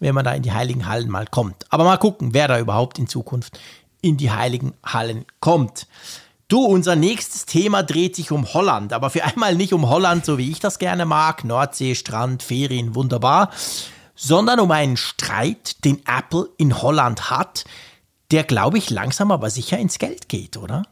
wenn 0.00 0.16
man 0.16 0.24
da 0.24 0.32
in 0.34 0.42
die 0.42 0.50
heiligen 0.50 0.88
Hallen 0.88 1.08
mal 1.08 1.26
kommt. 1.28 1.66
Aber 1.70 1.84
mal 1.84 1.98
gucken, 1.98 2.34
wer 2.34 2.48
da 2.48 2.58
überhaupt 2.58 2.98
in 2.98 3.06
Zukunft 3.06 3.60
in 4.02 4.18
die 4.18 4.30
heiligen 4.30 4.74
Hallen 4.84 5.24
kommt. 5.40 5.86
Du, 6.48 6.60
unser 6.66 6.96
nächstes 6.96 7.46
Thema 7.46 7.82
dreht 7.82 8.14
sich 8.14 8.30
um 8.30 8.52
Holland, 8.52 8.92
aber 8.92 9.08
für 9.08 9.24
einmal 9.24 9.54
nicht 9.54 9.72
um 9.72 9.88
Holland, 9.88 10.26
so 10.26 10.36
wie 10.36 10.50
ich 10.50 10.60
das 10.60 10.78
gerne 10.78 11.06
mag, 11.06 11.44
Nordsee, 11.44 11.94
Strand, 11.94 12.42
Ferien, 12.42 12.94
wunderbar, 12.94 13.50
sondern 14.14 14.60
um 14.60 14.70
einen 14.70 14.98
Streit, 14.98 15.82
den 15.86 16.02
Apple 16.06 16.50
in 16.58 16.82
Holland 16.82 17.30
hat, 17.30 17.64
der, 18.32 18.44
glaube 18.44 18.76
ich, 18.76 18.90
langsam 18.90 19.30
aber 19.30 19.48
sicher 19.48 19.78
ins 19.78 19.98
Geld 19.98 20.28
geht, 20.28 20.58
oder? 20.58 20.82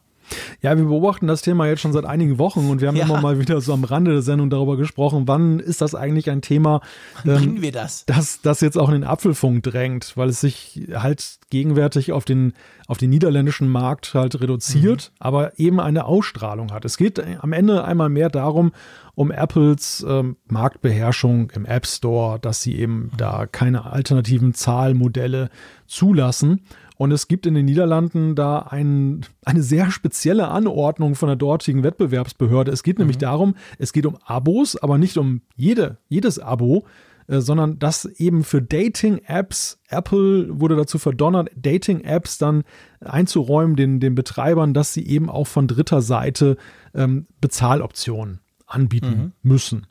Ja, 0.62 0.76
wir 0.76 0.85
beobachten 0.85 1.26
das 1.26 1.43
Thema 1.43 1.66
jetzt 1.66 1.81
schon 1.81 1.93
seit 1.93 2.05
einigen 2.05 2.39
Wochen 2.39 2.68
und 2.68 2.81
wir 2.81 2.89
haben 2.89 2.97
ja. 2.97 3.05
immer 3.05 3.20
mal 3.20 3.39
wieder 3.39 3.61
so 3.61 3.72
am 3.72 3.85
Rande 3.85 4.12
der 4.12 4.22
Sendung 4.22 4.51
darüber 4.51 4.76
gesprochen, 4.76 5.26
wann 5.26 5.61
ist 5.61 5.81
das 5.81 5.95
eigentlich 5.95 6.31
ein 6.31 6.43
Thema, 6.43 6.81
ähm, 7.24 7.62
wir 7.62 7.72
das? 7.72 8.05
das, 8.07 8.41
das 8.43 8.61
jetzt 8.61 8.78
auch 8.78 8.89
in 8.89 8.95
den 8.95 9.05
Apfelfunk 9.05 9.62
drängt, 9.62 10.16
weil 10.16 10.28
es 10.28 10.41
sich 10.41 10.89
halt 10.95 11.39
gegenwärtig 11.51 12.12
auf 12.12 12.24
den, 12.24 12.55
auf 12.87 12.99
den 12.99 13.11
niederländischen 13.11 13.68
Markt 13.68 14.14
halt 14.14 14.41
reduziert, 14.41 15.11
mhm. 15.12 15.16
aber 15.18 15.59
eben 15.59 15.81
eine 15.81 16.05
Ausstrahlung 16.05 16.72
hat. 16.72 16.85
Es 16.85 16.97
geht 16.97 17.22
am 17.41 17.53
Ende 17.53 17.85
einmal 17.85 18.09
mehr 18.09 18.31
darum, 18.31 18.72
um 19.14 19.31
Apples 19.31 20.05
ähm, 20.09 20.37
Marktbeherrschung 20.47 21.51
im 21.51 21.66
App 21.66 21.87
Store, 21.87 22.39
dass 22.39 22.62
sie 22.62 22.76
eben 22.78 22.95
mhm. 22.95 23.11
da 23.16 23.47
keine 23.47 23.85
alternativen 23.85 24.55
Zahlmodelle 24.55 25.51
zulassen. 25.87 26.62
Und 27.01 27.12
es 27.12 27.28
gibt 27.28 27.46
in 27.46 27.55
den 27.55 27.64
Niederlanden 27.64 28.34
da 28.34 28.59
ein, 28.59 29.22
eine 29.46 29.62
sehr 29.62 29.90
spezielle 29.90 30.48
Anordnung 30.48 31.14
von 31.14 31.28
der 31.28 31.36
dortigen 31.36 31.82
Wettbewerbsbehörde. 31.82 32.70
Es 32.70 32.82
geht 32.82 32.98
mhm. 32.98 33.05
nämlich 33.05 33.16
darum, 33.16 33.55
es 33.78 33.94
geht 33.94 34.05
um 34.05 34.18
Abos, 34.26 34.76
aber 34.76 34.98
nicht 34.98 35.16
um 35.16 35.40
jede, 35.57 35.96
jedes 36.11 36.38
Abo, 36.38 36.84
äh, 37.26 37.40
sondern 37.40 37.78
dass 37.78 38.05
eben 38.05 38.44
für 38.44 38.61
Dating-Apps, 38.61 39.80
Apple 39.88 40.61
wurde 40.61 40.76
dazu 40.76 40.98
verdonnert, 40.98 41.48
Dating-Apps 41.57 42.36
dann 42.36 42.64
einzuräumen, 43.01 43.76
den, 43.76 43.98
den 43.98 44.14
Betreibern, 44.14 44.74
dass 44.74 44.92
sie 44.92 45.07
eben 45.07 45.30
auch 45.30 45.46
von 45.46 45.68
dritter 45.68 46.03
Seite 46.03 46.59
ähm, 46.92 47.26
Bezahloptionen 47.40 48.40
anbieten 48.66 49.32
mhm. 49.42 49.51
müssen. 49.51 49.86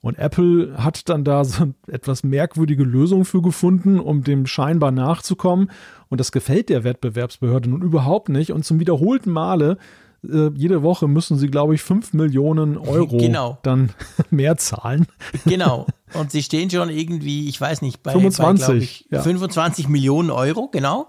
Und 0.00 0.18
Apple 0.18 0.74
hat 0.78 1.08
dann 1.08 1.24
da 1.24 1.44
so 1.44 1.74
etwas 1.88 2.22
merkwürdige 2.22 2.84
Lösung 2.84 3.24
für 3.24 3.42
gefunden, 3.42 3.98
um 3.98 4.22
dem 4.22 4.46
scheinbar 4.46 4.92
nachzukommen. 4.92 5.70
Und 6.08 6.20
das 6.20 6.30
gefällt 6.30 6.68
der 6.68 6.84
Wettbewerbsbehörde 6.84 7.68
nun 7.68 7.82
überhaupt 7.82 8.28
nicht. 8.28 8.52
Und 8.52 8.64
zum 8.64 8.78
wiederholten 8.78 9.30
Male 9.30 9.76
äh, 10.24 10.50
jede 10.54 10.82
Woche 10.82 11.06
müssen 11.08 11.36
sie, 11.36 11.48
glaube 11.48 11.74
ich, 11.74 11.82
5 11.82 12.12
Millionen 12.12 12.76
Euro 12.76 13.16
genau. 13.18 13.58
dann 13.62 13.90
mehr 14.30 14.56
zahlen. 14.56 15.06
Genau. 15.46 15.86
Und 16.14 16.30
sie 16.30 16.42
stehen 16.42 16.70
schon 16.70 16.90
irgendwie, 16.90 17.48
ich 17.48 17.60
weiß 17.60 17.82
nicht, 17.82 18.02
bei, 18.02 18.12
25, 18.12 18.66
bei, 18.66 18.76
ich, 18.76 19.06
ja. 19.10 19.22
25 19.22 19.88
Millionen 19.88 20.30
Euro, 20.30 20.68
genau. 20.68 21.08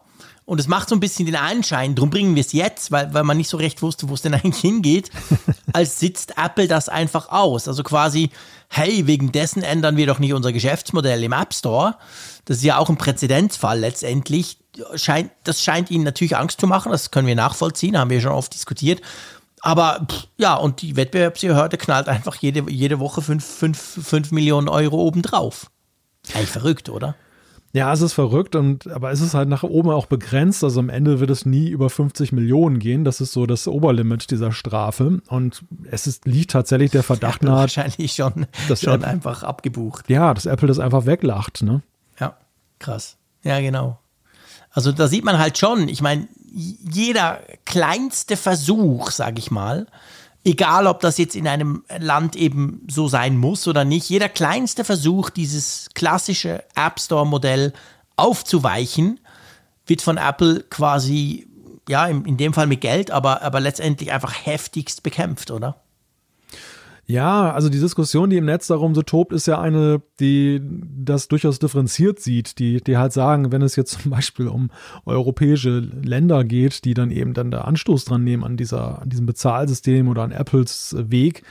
Und 0.50 0.60
es 0.60 0.68
macht 0.68 0.89
so 0.89 0.95
ein 0.95 1.00
bisschen 1.00 1.28
den 1.28 1.36
Anschein, 1.36 1.93
darum 1.93 2.10
bringen 2.10 2.34
wir 2.34 2.41
es 2.41 2.54
jetzt, 2.54 2.89
weil, 2.89 3.14
weil 3.14 3.24
man 3.24 3.38
nicht 3.38 3.50
so 3.50 3.58
recht 3.58 3.84
wusste, 3.84 4.10
wo 4.10 4.16
es 4.16 4.24
denn 4.24 4.34
eigentlich 4.34 4.58
hingeht, 4.58 5.12
als 5.74 6.00
sitzt 6.00 6.39
Apple 6.39 6.68
das 6.68 6.89
einfach 6.89 7.30
aus. 7.30 7.68
Also 7.68 7.84
quasi, 7.84 8.32
hey, 8.68 9.06
wegen 9.06 9.32
dessen 9.32 9.62
ändern 9.62 9.95
wir 9.95 10.08
doch 10.08 10.18
nicht 10.18 10.34
unser 10.34 10.52
Geschäftsmodell 10.52 11.24
im 11.24 11.34
App 11.34 11.54
Store. 11.54 11.97
Das 12.45 12.58
ist 12.58 12.64
ja 12.64 12.80
auch 12.80 12.89
ein 12.89 12.97
Präzedenzfall 12.97 13.80
letztendlich. 13.80 14.58
Scheint, 14.95 15.30
das 15.43 15.62
scheint 15.62 15.91
ihnen 15.91 16.04
natürlich 16.04 16.36
Angst 16.36 16.60
zu 16.60 16.66
machen, 16.66 16.91
das 16.91 17.12
können 17.12 17.28
wir 17.28 17.36
nachvollziehen, 17.36 17.95
haben 17.95 18.10
wir 18.10 18.20
schon 18.20 18.32
oft 18.32 18.52
diskutiert. 18.52 19.04
Aber 19.62 20.08
pff, 20.10 20.30
ja, 20.38 20.56
und 20.56 20.82
die 20.82 20.95
Wettbewerbsbehörde 20.95 21.78
knallt 21.78 22.08
einfach 22.08 22.34
jede, 22.38 22.72
jede 22.72 23.00
Woche 23.00 23.22
5 23.22 24.32
Millionen 24.32 24.68
Euro 24.68 24.97
obendrauf. 24.97 25.70
Eigentlich 26.34 26.50
verrückt, 26.50 26.89
oder? 26.89 27.14
Ja, 27.72 27.94
es 27.94 28.02
ist 28.02 28.14
verrückt, 28.14 28.56
und, 28.56 28.88
aber 28.88 29.12
es 29.12 29.22
ist 29.22 29.36
halt 29.36 29.48
nach 29.48 29.62
oben 29.62 29.92
auch 29.92 30.08
begrenzt. 30.08 30.64
Also 30.64 30.80
am 30.80 30.90
Ende 30.90 31.20
wird 31.20 31.30
es 31.30 31.46
nie 31.46 31.70
über 31.70 31.90
50 31.90 32.32
Millionen 32.32 32.80
gehen. 32.80 33.04
Das 33.04 33.22
ist 33.22 33.32
so 33.32 33.46
das 33.46 33.68
Oberlimit 33.68 34.32
dieser 34.32 34.52
Strafe. 34.52 35.22
Und 35.28 35.64
es 35.92 36.08
ist, 36.08 36.26
liegt 36.26 36.52
tatsächlich 36.52 36.90
der 36.92 37.04
Verdacht 37.04 37.44
nahe. 37.44 37.62
Wahrscheinlich 37.62 38.14
schon, 38.14 38.48
das 38.68 38.82
schon 38.82 38.96
Apple, 38.96 39.08
einfach 39.08 39.44
abgebucht. 39.44 40.10
Ja, 40.10 40.34
dass 40.34 40.48
Apple 40.48 40.68
das 40.68 40.80
einfach 40.80 41.06
weglacht, 41.06 41.62
ne? 41.62 41.84
Ja, 42.20 42.38
krass. 42.80 43.18
Ja, 43.44 43.60
genau. 43.60 44.00
Also 44.72 44.92
da 44.92 45.08
sieht 45.08 45.24
man 45.24 45.38
halt 45.38 45.58
schon, 45.58 45.90
ich 45.90 46.02
meine, 46.02 46.28
jeder 46.52 47.42
kleinste 47.66 48.36
Versuch, 48.36 49.12
sag 49.12 49.38
ich 49.38 49.52
mal, 49.52 49.86
egal 50.50 50.88
ob 50.88 51.00
das 51.00 51.18
jetzt 51.20 51.36
in 51.36 51.47
einem 51.47 51.84
Land 52.00 52.36
eben 52.36 52.86
so 52.89 53.08
sein 53.08 53.38
muss 53.38 53.68
oder 53.68 53.86
nicht, 53.86 54.10
jeder 54.10 54.30
kleinste 54.30 54.84
Versuch, 54.84 55.30
dieses 55.30 55.89
klassische 55.93 56.64
App 56.76 57.00
Store-Modell 57.00 57.74
aufzuweichen, 58.16 59.20
wird 59.86 60.02
von 60.02 60.18
Apple 60.18 60.64
quasi, 60.70 61.47
ja, 61.88 62.08
in, 62.08 62.26
in 62.26 62.38
dem 62.38 62.54
Fall 62.54 62.68
mit 62.68 62.82
Geld, 62.82 63.12
aber, 63.12 63.43
aber 63.43 63.60
letztendlich 63.60 64.12
einfach 64.12 64.34
heftigst 64.45 65.04
bekämpft, 65.04 65.52
oder? 65.52 65.82
Ja, 67.10 67.51
also 67.53 67.70
die 67.70 67.80
Diskussion, 67.80 68.30
die 68.30 68.38
im 68.38 68.45
Netz 68.45 68.68
darum 68.68 68.93
so 68.93 69.01
tobt, 69.01 69.34
ist 69.34 69.47
ja 69.47 69.60
eine, 69.60 69.99
die 70.20 70.62
das 70.62 71.28
durchaus 71.28 71.57
differenziert 71.57 72.20
sieht, 72.20 72.60
die, 72.60 72.84
die 72.84 72.97
halt 72.97 73.14
sagen, 73.14 73.51
wenn 73.51 73.64
es 73.64 73.76
jetzt 73.76 73.91
zum 74.01 74.12
Beispiel 74.12 74.47
um 74.47 74.70
europäische 75.07 75.80
Länder 75.80 76.43
geht, 76.43 76.86
die 76.86 76.93
dann 76.93 77.10
eben 77.10 77.34
dann 77.34 77.49
da 77.49 77.62
Anstoß 77.62 78.05
dran 78.05 78.24
nehmen 78.24 78.43
an 78.43 78.57
dieser, 78.57 79.01
an 79.01 79.10
diesem 79.10 79.26
Bezahlsystem 79.26 80.07
oder 80.07 80.22
an 80.22 80.32
Apples 80.32 80.95
Weg, 80.99 81.41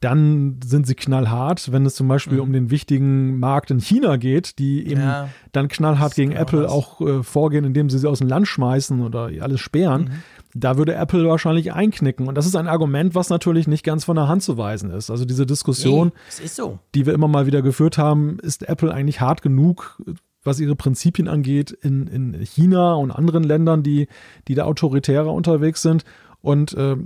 dann 0.00 0.58
sind 0.64 0.86
sie 0.86 0.96
knallhart. 0.96 1.70
Wenn 1.70 1.86
es 1.86 1.94
zum 1.94 2.08
Beispiel 2.08 2.38
mhm. 2.38 2.42
um 2.42 2.52
den 2.52 2.70
wichtigen 2.70 3.38
Markt 3.38 3.70
in 3.70 3.78
China 3.78 4.16
geht, 4.16 4.58
die 4.58 4.86
eben 4.86 5.00
ja, 5.00 5.28
dann 5.52 5.68
knallhart 5.68 6.16
gegen 6.16 6.32
Apple 6.32 6.68
auch 6.68 7.00
äh, 7.00 7.22
vorgehen, 7.22 7.64
indem 7.64 7.88
sie 7.88 7.98
sie 7.98 8.08
aus 8.08 8.18
dem 8.18 8.28
Land 8.28 8.48
schmeißen 8.48 9.00
oder 9.00 9.30
alles 9.40 9.60
sperren, 9.60 10.02
mhm. 10.02 10.10
Da 10.54 10.76
würde 10.78 10.94
Apple 10.94 11.26
wahrscheinlich 11.28 11.72
einknicken. 11.72 12.28
Und 12.28 12.36
das 12.36 12.46
ist 12.46 12.54
ein 12.54 12.68
Argument, 12.68 13.14
was 13.14 13.28
natürlich 13.28 13.66
nicht 13.66 13.84
ganz 13.84 14.04
von 14.04 14.16
der 14.16 14.28
Hand 14.28 14.42
zu 14.42 14.56
weisen 14.56 14.90
ist. 14.90 15.10
Also 15.10 15.24
diese 15.24 15.46
Diskussion, 15.46 16.12
nee, 16.40 16.46
so. 16.46 16.78
die 16.94 17.06
wir 17.06 17.12
immer 17.12 17.28
mal 17.28 17.46
wieder 17.46 17.60
geführt 17.60 17.98
haben, 17.98 18.38
ist 18.38 18.68
Apple 18.68 18.94
eigentlich 18.94 19.20
hart 19.20 19.42
genug, 19.42 20.00
was 20.44 20.60
ihre 20.60 20.76
Prinzipien 20.76 21.26
angeht, 21.26 21.72
in, 21.72 22.06
in 22.06 22.34
China 22.44 22.94
und 22.94 23.10
anderen 23.10 23.42
Ländern, 23.42 23.82
die, 23.82 24.06
die 24.46 24.54
da 24.54 24.64
autoritärer 24.64 25.32
unterwegs 25.32 25.82
sind. 25.82 26.04
Und 26.40 26.72
äh, 26.74 26.96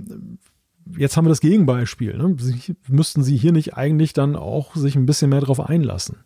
jetzt 0.97 1.17
haben 1.17 1.25
wir 1.25 1.29
das 1.29 1.41
Gegenbeispiel. 1.41 2.17
Ne? 2.17 2.35
Sie, 2.39 2.75
müssten 2.87 3.23
sie 3.23 3.35
hier 3.35 3.51
nicht 3.51 3.75
eigentlich 3.75 4.13
dann 4.13 4.35
auch 4.35 4.75
sich 4.75 4.95
ein 4.95 5.07
bisschen 5.07 5.31
mehr 5.31 5.41
darauf 5.41 5.59
einlassen? 5.59 6.17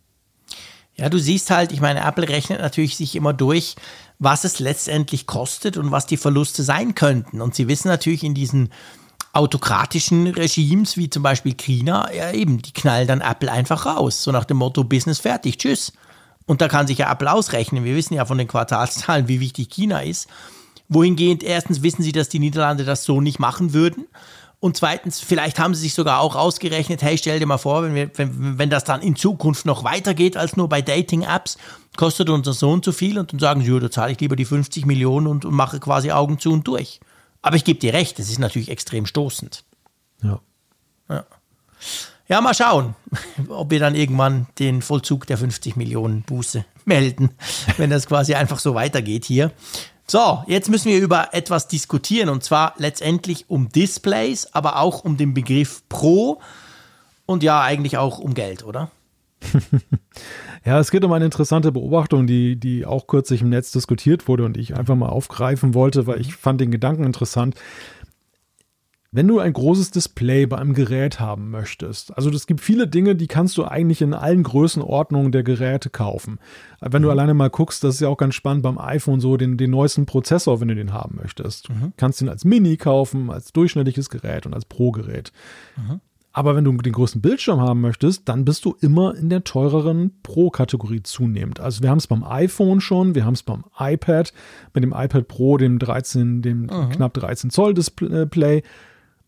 Ja, 0.96 1.08
du 1.08 1.18
siehst 1.18 1.50
halt, 1.50 1.72
ich 1.72 1.80
meine, 1.80 2.04
Apple 2.04 2.28
rechnet 2.28 2.60
natürlich 2.60 2.96
sich 2.96 3.16
immer 3.16 3.32
durch, 3.32 3.74
was 4.18 4.44
es 4.44 4.60
letztendlich 4.60 5.26
kostet 5.26 5.76
und 5.76 5.90
was 5.90 6.06
die 6.06 6.16
Verluste 6.16 6.62
sein 6.62 6.94
könnten. 6.94 7.40
Und 7.40 7.54
sie 7.54 7.66
wissen 7.66 7.88
natürlich 7.88 8.22
in 8.22 8.34
diesen 8.34 8.70
autokratischen 9.32 10.28
Regimes, 10.28 10.96
wie 10.96 11.10
zum 11.10 11.24
Beispiel 11.24 11.54
China, 11.54 12.12
ja 12.12 12.30
eben, 12.30 12.62
die 12.62 12.72
knallen 12.72 13.08
dann 13.08 13.20
Apple 13.20 13.50
einfach 13.50 13.86
raus. 13.86 14.22
So 14.22 14.30
nach 14.30 14.44
dem 14.44 14.58
Motto, 14.58 14.84
Business 14.84 15.18
fertig, 15.18 15.58
tschüss. 15.58 15.92
Und 16.46 16.60
da 16.60 16.68
kann 16.68 16.86
sich 16.86 16.98
ja 16.98 17.10
Apple 17.10 17.32
ausrechnen. 17.32 17.84
Wir 17.84 17.96
wissen 17.96 18.14
ja 18.14 18.24
von 18.24 18.38
den 18.38 18.46
Quartalszahlen, 18.46 19.26
wie 19.26 19.40
wichtig 19.40 19.70
China 19.70 20.00
ist. 20.00 20.28
Wohingehend 20.88 21.42
erstens 21.42 21.82
wissen 21.82 22.02
sie, 22.02 22.12
dass 22.12 22.28
die 22.28 22.38
Niederlande 22.38 22.84
das 22.84 23.04
so 23.04 23.20
nicht 23.20 23.40
machen 23.40 23.72
würden. 23.72 24.06
Und 24.64 24.78
zweitens, 24.78 25.20
vielleicht 25.20 25.58
haben 25.58 25.74
sie 25.74 25.82
sich 25.82 25.92
sogar 25.92 26.20
auch 26.20 26.36
ausgerechnet, 26.36 27.02
hey, 27.02 27.18
stell 27.18 27.38
dir 27.38 27.44
mal 27.44 27.58
vor, 27.58 27.82
wenn, 27.82 27.94
wir, 27.94 28.10
wenn, 28.16 28.56
wenn 28.56 28.70
das 28.70 28.84
dann 28.84 29.02
in 29.02 29.14
Zukunft 29.14 29.66
noch 29.66 29.84
weitergeht 29.84 30.38
als 30.38 30.56
nur 30.56 30.70
bei 30.70 30.80
Dating-Apps, 30.80 31.58
kostet 31.98 32.30
unser 32.30 32.54
Sohn 32.54 32.82
zu 32.82 32.92
viel 32.92 33.18
und 33.18 33.30
dann 33.30 33.40
sagen 33.40 33.60
sie, 33.60 33.70
ja, 33.70 33.78
da 33.78 33.90
zahle 33.90 34.12
ich 34.12 34.20
lieber 34.20 34.36
die 34.36 34.46
50 34.46 34.86
Millionen 34.86 35.26
und, 35.26 35.44
und 35.44 35.52
mache 35.52 35.80
quasi 35.80 36.12
Augen 36.12 36.38
zu 36.38 36.50
und 36.50 36.66
durch. 36.66 37.00
Aber 37.42 37.56
ich 37.56 37.64
gebe 37.64 37.78
dir 37.78 37.92
recht, 37.92 38.18
das 38.18 38.30
ist 38.30 38.38
natürlich 38.38 38.70
extrem 38.70 39.04
stoßend. 39.04 39.64
Ja. 40.22 40.40
Ja. 41.10 41.26
Ja, 42.26 42.40
mal 42.40 42.54
schauen, 42.54 42.94
ob 43.50 43.70
wir 43.70 43.80
dann 43.80 43.94
irgendwann 43.94 44.46
den 44.58 44.80
Vollzug 44.80 45.26
der 45.26 45.36
50 45.36 45.76
Millionen 45.76 46.22
Buße 46.22 46.64
melden, 46.86 47.32
wenn 47.76 47.90
das 47.90 48.06
quasi 48.06 48.32
einfach 48.32 48.60
so 48.60 48.74
weitergeht 48.74 49.26
hier. 49.26 49.52
So, 50.06 50.42
jetzt 50.46 50.68
müssen 50.68 50.90
wir 50.90 51.00
über 51.00 51.30
etwas 51.32 51.66
diskutieren 51.66 52.28
und 52.28 52.44
zwar 52.44 52.74
letztendlich 52.76 53.46
um 53.48 53.70
Displays, 53.70 54.46
aber 54.52 54.78
auch 54.78 55.02
um 55.04 55.16
den 55.16 55.32
Begriff 55.32 55.82
Pro 55.88 56.40
und 57.26 57.42
ja, 57.42 57.62
eigentlich 57.62 57.96
auch 57.96 58.18
um 58.18 58.34
Geld, 58.34 58.64
oder? 58.64 58.90
ja, 60.64 60.78
es 60.78 60.90
geht 60.90 61.04
um 61.04 61.12
eine 61.12 61.24
interessante 61.24 61.72
Beobachtung, 61.72 62.26
die, 62.26 62.56
die 62.56 62.84
auch 62.84 63.06
kürzlich 63.06 63.40
im 63.40 63.48
Netz 63.48 63.72
diskutiert 63.72 64.28
wurde 64.28 64.44
und 64.44 64.56
ich 64.56 64.76
einfach 64.76 64.94
mal 64.94 65.08
aufgreifen 65.08 65.74
wollte, 65.74 66.06
weil 66.06 66.20
ich 66.20 66.34
fand 66.34 66.60
den 66.60 66.70
Gedanken 66.70 67.04
interessant. 67.04 67.54
Wenn 69.14 69.28
du 69.28 69.38
ein 69.38 69.52
großes 69.52 69.92
Display 69.92 70.44
bei 70.44 70.58
einem 70.58 70.74
Gerät 70.74 71.20
haben 71.20 71.48
möchtest, 71.48 72.16
also 72.16 72.30
es 72.30 72.48
gibt 72.48 72.60
viele 72.60 72.88
Dinge, 72.88 73.14
die 73.14 73.28
kannst 73.28 73.56
du 73.56 73.64
eigentlich 73.64 74.02
in 74.02 74.12
allen 74.12 74.42
Größenordnungen 74.42 75.30
der 75.30 75.44
Geräte 75.44 75.88
kaufen. 75.88 76.40
Wenn 76.80 77.02
du 77.02 77.06
mhm. 77.06 77.12
alleine 77.12 77.32
mal 77.32 77.48
guckst, 77.48 77.84
das 77.84 77.94
ist 77.94 78.00
ja 78.00 78.08
auch 78.08 78.16
ganz 78.16 78.34
spannend 78.34 78.64
beim 78.64 78.76
iPhone 78.76 79.20
so, 79.20 79.36
den, 79.36 79.56
den 79.56 79.70
neuesten 79.70 80.04
Prozessor, 80.04 80.60
wenn 80.60 80.66
du 80.66 80.74
den 80.74 80.92
haben 80.92 81.20
möchtest. 81.22 81.70
Mhm. 81.70 81.92
Kannst 81.96 82.22
ihn 82.22 82.28
als 82.28 82.44
Mini 82.44 82.76
kaufen, 82.76 83.30
als 83.30 83.52
durchschnittliches 83.52 84.10
Gerät 84.10 84.46
und 84.46 84.54
als 84.54 84.64
Pro-Gerät. 84.64 85.30
Mhm. 85.76 86.00
Aber 86.32 86.56
wenn 86.56 86.64
du 86.64 86.72
den 86.72 86.92
größten 86.92 87.20
Bildschirm 87.20 87.60
haben 87.60 87.80
möchtest, 87.80 88.28
dann 88.28 88.44
bist 88.44 88.64
du 88.64 88.74
immer 88.80 89.14
in 89.14 89.28
der 89.28 89.44
teureren 89.44 90.10
Pro-Kategorie 90.24 91.04
zunehmend. 91.04 91.60
Also 91.60 91.84
wir 91.84 91.90
haben 91.90 91.98
es 91.98 92.08
beim 92.08 92.24
iPhone 92.24 92.80
schon, 92.80 93.14
wir 93.14 93.24
haben 93.24 93.34
es 93.34 93.44
beim 93.44 93.62
iPad, 93.78 94.32
mit 94.74 94.82
dem 94.82 94.92
iPad 94.92 95.28
Pro, 95.28 95.56
dem 95.56 95.78
13, 95.78 96.42
dem 96.42 96.62
mhm. 96.62 96.90
knapp 96.90 97.14
13 97.14 97.50
Zoll 97.50 97.74
Display 97.74 98.64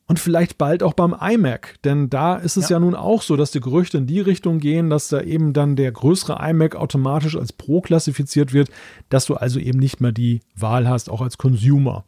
und 0.08 0.20
vielleicht 0.20 0.56
bald 0.56 0.82
auch 0.82 0.94
beim 0.94 1.14
iMac, 1.20 1.82
denn 1.82 2.08
da 2.08 2.36
ist 2.36 2.56
es 2.56 2.68
ja. 2.68 2.76
ja. 2.76 2.80
nun 2.80 2.94
auch 2.94 3.22
so, 3.22 3.36
dass 3.36 3.50
die 3.50 3.60
Gerüchte 3.60 3.98
in 3.98 4.06
die 4.06 4.20
Richtung 4.20 4.60
gehen, 4.60 4.88
dass 4.88 5.08
da 5.08 5.20
eben 5.20 5.52
dann 5.52 5.74
der 5.74 5.90
größere 5.90 6.38
iMac 6.48 6.76
automatisch 6.76 7.36
als 7.36 7.52
Pro 7.52 7.80
klassifiziert 7.80 8.52
wird, 8.52 8.70
dass 9.08 9.26
du 9.26 9.34
also 9.34 9.58
eben 9.58 9.78
nicht 9.78 10.00
mehr 10.00 10.12
die 10.12 10.40
Wahl 10.54 10.88
hast, 10.88 11.10
auch 11.10 11.22
als 11.22 11.38
Consumer. 11.38 12.04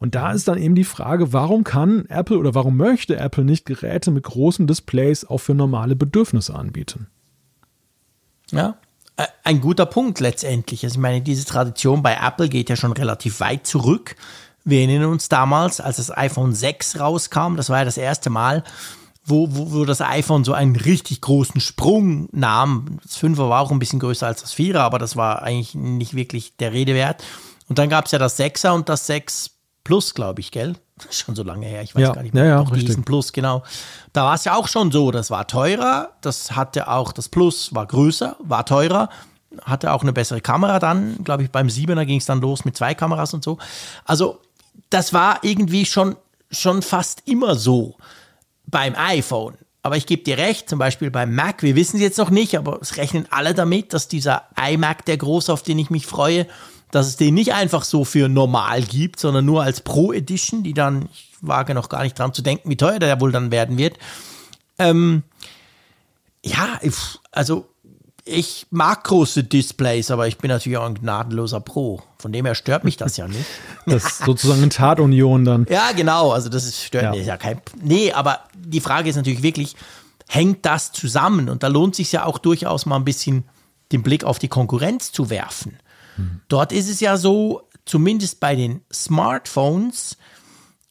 Und 0.00 0.14
da 0.14 0.32
ist 0.32 0.48
dann 0.48 0.58
eben 0.58 0.74
die 0.74 0.84
Frage, 0.84 1.32
warum 1.32 1.64
kann 1.64 2.06
Apple 2.06 2.38
oder 2.38 2.54
warum 2.54 2.76
möchte 2.76 3.16
Apple 3.16 3.44
nicht 3.44 3.66
Geräte 3.66 4.10
mit 4.10 4.24
großen 4.24 4.66
Displays 4.66 5.24
auch 5.24 5.38
für 5.38 5.54
normale 5.54 5.96
Bedürfnisse 5.96 6.54
anbieten? 6.54 7.08
Ja, 8.50 8.78
ein 9.42 9.60
guter 9.60 9.86
Punkt 9.86 10.20
letztendlich. 10.20 10.84
Also 10.84 10.94
ich 10.94 11.00
meine, 11.00 11.20
diese 11.20 11.44
Tradition 11.44 12.02
bei 12.02 12.16
Apple 12.20 12.48
geht 12.48 12.70
ja 12.70 12.76
schon 12.76 12.92
relativ 12.92 13.40
weit 13.40 13.66
zurück. 13.66 14.14
Wir 14.64 14.80
erinnern 14.80 15.10
uns 15.10 15.28
damals, 15.28 15.80
als 15.80 15.96
das 15.96 16.16
iPhone 16.16 16.54
6 16.54 17.00
rauskam, 17.00 17.56
das 17.56 17.70
war 17.70 17.78
ja 17.78 17.84
das 17.84 17.96
erste 17.96 18.30
Mal, 18.30 18.64
wo, 19.24 19.48
wo, 19.50 19.72
wo 19.72 19.84
das 19.84 20.00
iPhone 20.00 20.44
so 20.44 20.52
einen 20.52 20.76
richtig 20.76 21.20
großen 21.20 21.60
Sprung 21.60 22.28
nahm. 22.32 22.98
Das 23.02 23.18
5er 23.18 23.48
war 23.48 23.60
auch 23.60 23.70
ein 23.70 23.78
bisschen 23.78 24.00
größer 24.00 24.26
als 24.26 24.40
das 24.40 24.54
4er, 24.54 24.78
aber 24.78 24.98
das 24.98 25.16
war 25.16 25.42
eigentlich 25.42 25.74
nicht 25.74 26.14
wirklich 26.14 26.56
der 26.56 26.72
Rede 26.72 26.94
wert. 26.94 27.22
Und 27.68 27.78
dann 27.78 27.90
gab 27.90 28.06
es 28.06 28.12
ja 28.12 28.18
das 28.18 28.38
6er 28.38 28.72
und 28.72 28.88
das 28.88 29.06
6 29.06 29.50
Plus, 29.84 30.12
glaube 30.12 30.40
ich, 30.40 30.50
gell? 30.50 30.74
Schon 31.10 31.34
so 31.34 31.42
lange 31.42 31.66
her, 31.66 31.82
ich 31.82 31.94
weiß 31.94 32.02
ja, 32.02 32.12
gar 32.12 32.22
nicht 32.22 32.34
mehr. 32.34 32.44
Ja, 32.44 32.62
ja, 32.62 32.70
diesen 32.70 33.04
Plus, 33.04 33.32
genau. 33.32 33.62
Da 34.12 34.24
war 34.24 34.34
es 34.34 34.44
ja 34.44 34.54
auch 34.54 34.68
schon 34.68 34.90
so, 34.92 35.10
das 35.10 35.30
war 35.30 35.46
teurer, 35.46 36.10
das 36.20 36.56
hatte 36.56 36.88
auch, 36.88 37.12
das 37.12 37.30
Plus 37.30 37.74
war 37.74 37.86
größer, 37.86 38.36
war 38.40 38.66
teurer, 38.66 39.08
hatte 39.62 39.92
auch 39.92 40.02
eine 40.02 40.12
bessere 40.12 40.42
Kamera 40.42 40.78
dann, 40.78 41.24
glaube 41.24 41.44
ich, 41.44 41.50
beim 41.50 41.68
7er 41.68 42.04
ging 42.04 42.18
es 42.18 42.26
dann 42.26 42.42
los 42.42 42.66
mit 42.66 42.76
zwei 42.76 42.94
Kameras 42.94 43.32
und 43.32 43.42
so. 43.42 43.56
Also, 44.04 44.40
das 44.90 45.12
war 45.12 45.40
irgendwie 45.42 45.86
schon, 45.86 46.16
schon 46.50 46.82
fast 46.82 47.22
immer 47.26 47.54
so 47.54 47.96
beim 48.66 48.94
iPhone. 48.96 49.54
Aber 49.82 49.96
ich 49.96 50.06
gebe 50.06 50.22
dir 50.22 50.38
recht, 50.38 50.68
zum 50.68 50.78
Beispiel 50.78 51.10
beim 51.10 51.34
Mac, 51.34 51.62
wir 51.62 51.76
wissen 51.76 51.96
es 51.96 52.02
jetzt 52.02 52.18
noch 52.18 52.30
nicht, 52.30 52.56
aber 52.58 52.80
es 52.82 52.96
rechnen 52.96 53.26
alle 53.30 53.54
damit, 53.54 53.92
dass 53.92 54.08
dieser 54.08 54.44
iMac, 54.60 55.04
der 55.04 55.16
groß, 55.16 55.50
auf 55.50 55.62
den 55.62 55.78
ich 55.78 55.88
mich 55.88 56.06
freue, 56.06 56.46
dass 56.90 57.06
es 57.06 57.16
den 57.16 57.34
nicht 57.34 57.54
einfach 57.54 57.84
so 57.84 58.04
für 58.04 58.28
normal 58.28 58.82
gibt, 58.82 59.20
sondern 59.20 59.44
nur 59.44 59.62
als 59.62 59.80
Pro 59.80 60.12
Edition, 60.12 60.62
die 60.62 60.74
dann, 60.74 61.08
ich 61.12 61.28
wage 61.40 61.74
noch 61.74 61.88
gar 61.88 62.02
nicht 62.02 62.18
dran 62.18 62.34
zu 62.34 62.42
denken, 62.42 62.70
wie 62.70 62.76
teuer 62.76 62.98
der 62.98 63.20
wohl 63.20 63.32
dann 63.32 63.50
werden 63.50 63.78
wird. 63.78 63.98
Ähm, 64.78 65.22
ja, 66.44 66.80
also 67.30 67.68
ich 68.28 68.66
mag 68.70 69.04
große 69.04 69.44
Displays, 69.44 70.10
aber 70.10 70.28
ich 70.28 70.38
bin 70.38 70.50
natürlich 70.50 70.78
auch 70.78 70.86
ein 70.86 70.94
gnadenloser 70.94 71.60
Pro. 71.60 72.02
Von 72.18 72.32
dem 72.32 72.44
her 72.44 72.54
stört 72.54 72.84
mich 72.84 72.96
das 72.96 73.16
ja 73.16 73.28
nicht. 73.28 73.46
Das 73.86 74.04
ist 74.04 74.18
sozusagen 74.18 74.60
eine 74.60 74.68
Tatunion 74.68 75.46
dann. 75.46 75.66
Ja, 75.70 75.92
genau. 75.92 76.32
Also 76.32 76.50
das 76.50 76.66
ist, 76.66 76.82
stört 76.82 77.04
ja. 77.04 77.10
mich 77.12 77.26
ja 77.26 77.38
kein. 77.38 77.62
Nee, 77.80 78.12
aber 78.12 78.40
die 78.54 78.80
Frage 78.80 79.08
ist 79.08 79.16
natürlich 79.16 79.42
wirklich, 79.42 79.76
hängt 80.28 80.66
das 80.66 80.92
zusammen? 80.92 81.48
Und 81.48 81.62
da 81.62 81.68
lohnt 81.68 81.94
sich 81.94 82.12
ja 82.12 82.26
auch 82.26 82.36
durchaus 82.36 82.84
mal 82.84 82.96
ein 82.96 83.06
bisschen 83.06 83.44
den 83.92 84.02
Blick 84.02 84.24
auf 84.24 84.38
die 84.38 84.48
Konkurrenz 84.48 85.10
zu 85.10 85.30
werfen. 85.30 85.78
Dort 86.48 86.72
ist 86.72 86.90
es 86.90 87.00
ja 87.00 87.16
so, 87.16 87.62
zumindest 87.84 88.40
bei 88.40 88.56
den 88.56 88.82
Smartphones, 88.92 90.16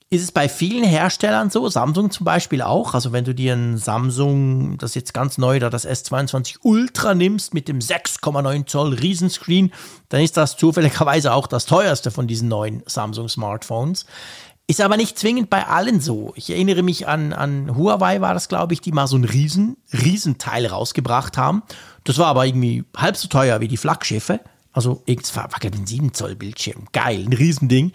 ist 0.09 0.23
es 0.23 0.31
bei 0.31 0.47
vielen 0.47 0.85
Herstellern 0.85 1.49
so, 1.49 1.67
Samsung 1.67 2.11
zum 2.11 2.23
Beispiel 2.23 2.61
auch. 2.61 2.93
Also 2.93 3.11
wenn 3.11 3.25
du 3.25 3.35
dir 3.35 3.53
ein 3.53 3.77
Samsung, 3.77 4.77
das 4.77 4.95
jetzt 4.95 5.13
ganz 5.13 5.37
neu 5.37 5.59
da, 5.59 5.69
das 5.69 5.85
S22 5.85 6.59
Ultra 6.61 7.13
nimmst 7.13 7.53
mit 7.53 7.67
dem 7.67 7.79
6,9 7.79 8.67
Zoll 8.67 8.93
Riesenscreen, 8.93 9.73
dann 10.07 10.21
ist 10.21 10.37
das 10.37 10.55
zufälligerweise 10.55 11.33
auch 11.33 11.47
das 11.47 11.65
teuerste 11.65 12.09
von 12.09 12.25
diesen 12.25 12.47
neuen 12.47 12.83
Samsung 12.85 13.27
Smartphones. 13.27 14.05
Ist 14.69 14.81
aber 14.81 14.95
nicht 14.95 15.19
zwingend 15.19 15.49
bei 15.49 15.65
allen 15.67 15.99
so. 15.99 16.33
Ich 16.35 16.49
erinnere 16.49 16.83
mich 16.83 17.07
an, 17.07 17.33
an 17.33 17.75
Huawei 17.75 18.21
war 18.21 18.33
das, 18.33 18.47
glaube 18.47 18.73
ich, 18.73 18.81
die 18.81 18.91
mal 18.93 19.07
so 19.07 19.17
ein 19.17 19.23
Riesen, 19.25 19.77
Riesenteil 19.91 20.67
rausgebracht 20.67 21.37
haben. 21.37 21.63
Das 22.05 22.17
war 22.17 22.27
aber 22.27 22.45
irgendwie 22.45 22.85
halb 22.95 23.17
so 23.17 23.27
teuer 23.27 23.59
wie 23.59 23.67
die 23.67 23.77
Flaggschiffe. 23.77 24.39
Also 24.71 25.01
irgendwas 25.05 25.35
wackelt 25.35 25.75
ein 25.75 25.87
7 25.87 26.13
Zoll 26.13 26.35
Bildschirm. 26.35 26.87
Geil, 26.93 27.25
ein 27.25 27.33
Riesending. 27.33 27.91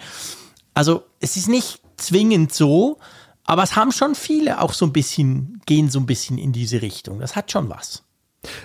Also 0.75 1.05
es 1.21 1.37
ist 1.37 1.49
nicht 1.49 1.82
zwingend 2.03 2.53
so, 2.53 2.99
aber 3.45 3.63
es 3.63 3.77
haben 3.77 3.93
schon 3.93 4.15
viele 4.15 4.61
auch 4.61 4.73
so 4.73 4.87
ein 4.87 4.93
bisschen, 4.93 5.61
gehen 5.67 5.91
so 5.91 5.99
ein 5.99 6.07
bisschen 6.07 6.39
in 6.39 6.53
diese 6.53 6.83
Richtung. 6.83 7.21
Das 7.21 7.37
hat 7.37 7.51
schon 7.51 7.69
was. 7.69 8.05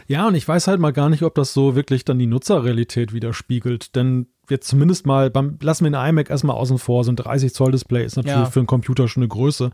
Ja, 0.08 0.28
und 0.28 0.36
ich 0.36 0.48
weiß 0.48 0.68
halt 0.68 0.80
mal 0.80 0.92
gar 0.92 1.10
nicht, 1.10 1.24
ob 1.24 1.36
das 1.36 1.54
so 1.54 1.76
wirklich 1.76 2.04
dann 2.04 2.18
die 2.18 2.26
Nutzerrealität 2.26 3.14
widerspiegelt. 3.14 3.96
Denn 3.96 4.28
jetzt 4.50 4.68
zumindest 4.68 5.06
mal, 5.06 5.30
beim, 5.30 5.58
lassen 5.62 5.84
wir 5.84 5.92
den 5.92 6.10
iMac 6.10 6.30
erstmal 6.30 6.56
außen 6.56 6.80
vor, 6.80 7.04
so 7.04 7.12
ein 7.12 7.16
30 7.16 7.54
Zoll 7.54 7.72
Display 7.72 8.04
ist 8.04 8.16
natürlich 8.16 8.38
ja. 8.38 8.46
für 8.46 8.60
einen 8.60 8.68
Computer 8.68 9.08
schon 9.08 9.24
eine 9.24 9.28
Größe. 9.28 9.72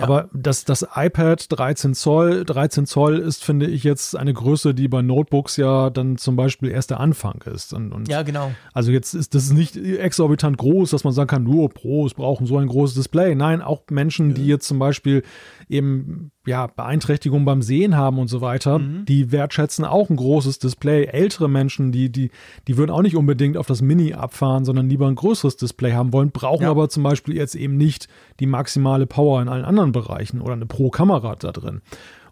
Ja. 0.00 0.04
Aber 0.04 0.28
das, 0.32 0.64
das 0.64 0.86
iPad 0.94 1.46
13 1.50 1.94
Zoll, 1.94 2.44
13 2.44 2.86
Zoll 2.86 3.18
ist, 3.18 3.44
finde 3.44 3.66
ich, 3.66 3.84
jetzt 3.84 4.16
eine 4.16 4.32
Größe, 4.32 4.74
die 4.74 4.88
bei 4.88 5.02
Notebooks 5.02 5.56
ja 5.56 5.90
dann 5.90 6.16
zum 6.16 6.36
Beispiel 6.36 6.70
erst 6.70 6.90
der 6.90 7.00
Anfang 7.00 7.42
ist. 7.42 7.74
Und, 7.74 7.92
und 7.92 8.08
ja, 8.08 8.22
genau. 8.22 8.52
Also 8.72 8.90
jetzt 8.92 9.14
ist 9.14 9.34
das 9.34 9.52
nicht 9.52 9.76
exorbitant 9.76 10.56
groß, 10.58 10.90
dass 10.90 11.04
man 11.04 11.12
sagen 11.12 11.28
kann, 11.28 11.44
nur 11.44 11.68
Pros 11.68 12.14
brauchen 12.14 12.46
so 12.46 12.56
ein 12.58 12.66
großes 12.66 12.94
Display. 12.96 13.34
Nein, 13.34 13.62
auch 13.62 13.82
Menschen, 13.90 14.30
ja. 14.30 14.34
die 14.36 14.46
jetzt 14.46 14.66
zum 14.66 14.78
Beispiel 14.78 15.22
eben 15.68 16.32
ja, 16.46 16.66
Beeinträchtigungen 16.66 17.44
beim 17.44 17.60
Sehen 17.60 17.96
haben 17.96 18.18
und 18.18 18.28
so 18.28 18.40
weiter, 18.40 18.78
mhm. 18.78 19.04
die 19.04 19.30
wertschätzen 19.30 19.84
auch 19.84 20.08
ein 20.08 20.16
großes 20.16 20.58
Display. 20.58 21.04
Ältere 21.04 21.48
Menschen, 21.48 21.92
die, 21.92 22.10
die, 22.10 22.30
die 22.66 22.76
würden 22.78 22.90
auch 22.90 23.02
nicht 23.02 23.14
unbedingt 23.16 23.56
auf 23.56 23.66
das 23.66 23.82
Mini 23.82 24.14
abfahren, 24.14 24.64
sondern 24.64 24.88
lieber 24.88 25.06
ein 25.06 25.14
größeres 25.16 25.56
Display 25.56 25.92
haben 25.92 26.12
wollen, 26.12 26.30
brauchen 26.30 26.62
ja. 26.62 26.70
aber 26.70 26.88
zum 26.88 27.02
Beispiel 27.02 27.36
jetzt 27.36 27.54
eben 27.54 27.76
nicht 27.76 28.08
die 28.40 28.46
maximale 28.46 29.06
Power 29.06 29.42
in 29.42 29.48
allen 29.48 29.64
anderen 29.64 29.89
Bereichen 29.92 30.40
oder 30.40 30.52
eine 30.52 30.66
Pro-Kamera 30.66 31.36
da 31.36 31.52
drin. 31.52 31.82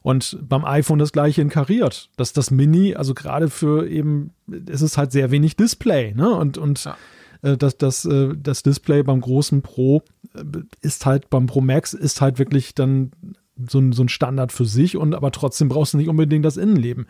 Und 0.03 0.39
beim 0.41 0.65
iPhone 0.65 0.99
das 0.99 1.13
gleiche 1.13 1.43
inkariert. 1.43 2.11
Dass 2.17 2.33
das 2.33 2.51
Mini, 2.51 2.95
also 2.95 3.15
gerade 3.15 3.51
für 3.51 3.89
eben, 3.89 4.33
es 4.67 4.83
ist 4.83 4.97
halt 4.97 5.13
sehr 5.13 5.31
wenig 5.31 5.57
Display, 5.57 6.15
ne? 6.15 6.31
Und, 6.31 6.57
und 6.57 6.85
ja. 6.85 6.97
äh, 7.43 7.57
das, 7.57 7.79
das, 7.79 8.05
äh, 8.05 8.35
das 8.37 8.63
Display 8.63 9.03
beim 9.03 9.21
großen 9.21 9.63
Pro 9.63 10.03
äh, 10.35 10.43
ist 10.81 11.05
halt, 11.05 11.31
beim 11.31 11.47
Pro 11.47 11.61
Max 11.61 11.95
ist 11.95 12.21
halt 12.21 12.39
wirklich 12.39 12.75
dann 12.75 13.11
so 13.69 13.81
ein, 13.81 13.93
so 13.93 14.03
ein 14.05 14.09
Standard 14.09 14.53
für 14.53 14.65
sich 14.65 14.97
und 14.97 15.15
aber 15.15 15.33
trotzdem 15.33 15.69
brauchst 15.69 15.93
du 15.93 15.99
nicht 15.99 16.09
unbedingt 16.09 16.45
das 16.45 16.57
Innenleben. 16.57 17.07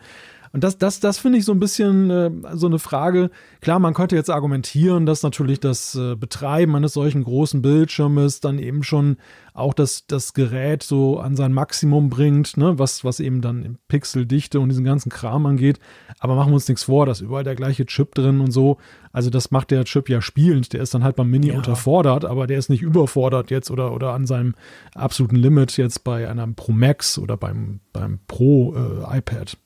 Und 0.51 0.63
das, 0.63 0.77
das, 0.77 0.99
das 0.99 1.19
finde 1.19 1.37
ich 1.37 1.45
so 1.45 1.51
ein 1.51 1.59
bisschen 1.59 2.09
äh, 2.09 2.31
so 2.53 2.67
eine 2.67 2.79
Frage. 2.79 3.29
Klar, 3.61 3.79
man 3.79 3.93
könnte 3.93 4.15
jetzt 4.15 4.29
argumentieren, 4.29 5.05
dass 5.05 5.21
natürlich 5.21 5.59
das 5.59 5.95
äh, 5.95 6.15
Betreiben 6.15 6.75
eines 6.75 6.93
solchen 6.93 7.23
großen 7.23 7.61
Bildschirmes 7.61 8.39
dann 8.39 8.57
eben 8.57 8.83
schon 8.83 9.17
auch 9.53 9.73
das, 9.73 10.07
das 10.07 10.33
Gerät 10.33 10.83
so 10.83 11.19
an 11.19 11.35
sein 11.35 11.53
Maximum 11.53 12.09
bringt, 12.09 12.57
ne? 12.57 12.79
was, 12.79 13.03
was 13.03 13.19
eben 13.19 13.41
dann 13.41 13.77
Pixeldichte 13.87 14.59
und 14.59 14.69
diesen 14.69 14.85
ganzen 14.85 15.09
Kram 15.09 15.45
angeht. 15.45 15.79
Aber 16.19 16.35
machen 16.35 16.51
wir 16.51 16.55
uns 16.55 16.67
nichts 16.67 16.83
vor, 16.83 17.05
da 17.05 17.11
ist 17.11 17.21
überall 17.21 17.43
der 17.43 17.55
gleiche 17.55 17.85
Chip 17.85 18.15
drin 18.15 18.39
und 18.39 18.51
so. 18.51 18.77
Also 19.11 19.29
das 19.29 19.51
macht 19.51 19.71
der 19.71 19.85
Chip 19.85 20.09
ja 20.09 20.21
spielend. 20.21 20.73
Der 20.73 20.81
ist 20.81 20.93
dann 20.93 21.03
halt 21.03 21.15
beim 21.15 21.29
Mini 21.29 21.47
ja. 21.49 21.57
unterfordert, 21.57 22.25
aber 22.25 22.47
der 22.47 22.57
ist 22.57 22.69
nicht 22.69 22.81
überfordert 22.81 23.51
jetzt 23.51 23.69
oder, 23.69 23.91
oder 23.93 24.13
an 24.13 24.25
seinem 24.25 24.55
absoluten 24.95 25.35
Limit 25.35 25.77
jetzt 25.77 26.03
bei 26.03 26.29
einem 26.29 26.55
Pro 26.55 26.71
Max 26.71 27.19
oder 27.19 27.37
beim, 27.37 27.81
beim 27.91 28.19
Pro 28.27 28.75
äh, 28.75 29.17
iPad. 29.17 29.57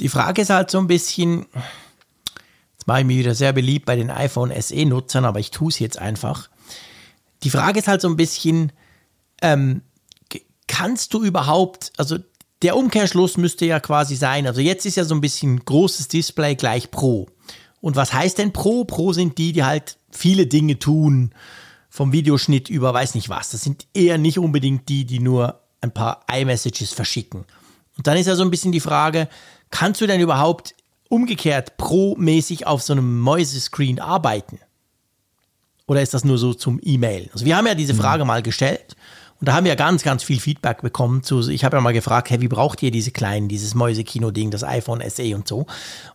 Die 0.00 0.08
Frage 0.08 0.42
ist 0.42 0.50
halt 0.50 0.70
so 0.70 0.78
ein 0.78 0.86
bisschen, 0.86 1.46
jetzt 2.72 2.86
mache 2.86 3.00
ich 3.00 3.06
mich 3.06 3.18
wieder 3.18 3.34
sehr 3.34 3.52
beliebt 3.52 3.86
bei 3.86 3.96
den 3.96 4.10
iPhone 4.10 4.52
SE-Nutzern, 4.52 5.24
aber 5.24 5.40
ich 5.40 5.50
tue 5.50 5.68
es 5.68 5.78
jetzt 5.78 5.98
einfach. 5.98 6.48
Die 7.42 7.50
Frage 7.50 7.78
ist 7.78 7.88
halt 7.88 8.00
so 8.00 8.08
ein 8.08 8.16
bisschen, 8.16 8.72
ähm, 9.42 9.82
kannst 10.66 11.14
du 11.14 11.22
überhaupt, 11.22 11.92
also 11.96 12.18
der 12.62 12.76
Umkehrschluss 12.76 13.36
müsste 13.36 13.66
ja 13.66 13.80
quasi 13.80 14.16
sein, 14.16 14.46
also 14.46 14.60
jetzt 14.60 14.86
ist 14.86 14.96
ja 14.96 15.04
so 15.04 15.14
ein 15.14 15.20
bisschen 15.20 15.64
großes 15.64 16.08
Display 16.08 16.54
gleich 16.56 16.90
Pro. 16.90 17.28
Und 17.80 17.96
was 17.96 18.12
heißt 18.12 18.38
denn 18.38 18.52
Pro? 18.52 18.84
Pro 18.84 19.12
sind 19.12 19.38
die, 19.38 19.52
die 19.52 19.64
halt 19.64 19.98
viele 20.10 20.46
Dinge 20.46 20.78
tun, 20.78 21.34
vom 21.88 22.12
Videoschnitt 22.12 22.68
über 22.68 22.92
weiß 22.92 23.14
nicht 23.14 23.28
was. 23.28 23.50
Das 23.50 23.62
sind 23.62 23.86
eher 23.94 24.18
nicht 24.18 24.38
unbedingt 24.38 24.88
die, 24.88 25.04
die 25.04 25.20
nur 25.20 25.60
ein 25.80 25.92
paar 25.92 26.24
iMessages 26.30 26.92
verschicken. 26.92 27.44
Und 27.96 28.06
dann 28.06 28.16
ist 28.16 28.26
ja 28.26 28.34
so 28.34 28.42
ein 28.42 28.50
bisschen 28.50 28.72
die 28.72 28.80
Frage, 28.80 29.28
Kannst 29.70 30.00
du 30.00 30.06
denn 30.06 30.20
überhaupt 30.20 30.74
umgekehrt 31.08 31.76
pro-mäßig 31.76 32.66
auf 32.66 32.82
so 32.82 32.92
einem 32.92 33.20
Mäusescreen 33.20 34.00
arbeiten? 34.00 34.58
Oder 35.86 36.02
ist 36.02 36.14
das 36.14 36.24
nur 36.24 36.38
so 36.38 36.54
zum 36.54 36.80
E-Mail? 36.82 37.30
Also 37.32 37.44
wir 37.44 37.56
haben 37.56 37.66
ja 37.66 37.74
diese 37.74 37.94
mhm. 37.94 37.98
Frage 37.98 38.24
mal 38.24 38.42
gestellt 38.42 38.96
und 39.38 39.48
da 39.48 39.54
haben 39.54 39.66
wir 39.66 39.76
ganz, 39.76 40.02
ganz 40.02 40.24
viel 40.24 40.40
Feedback 40.40 40.80
bekommen. 40.82 41.22
Zu, 41.22 41.48
ich 41.48 41.64
habe 41.64 41.76
ja 41.76 41.80
mal 41.80 41.92
gefragt, 41.92 42.30
hey, 42.30 42.40
wie 42.40 42.48
braucht 42.48 42.82
ihr 42.82 42.90
diese 42.90 43.10
kleinen, 43.10 43.48
dieses 43.48 43.74
Mäusekino-Ding, 43.74 44.50
das 44.50 44.64
iPhone 44.64 45.02
SE 45.08 45.34
und 45.34 45.46
so? 45.46 45.66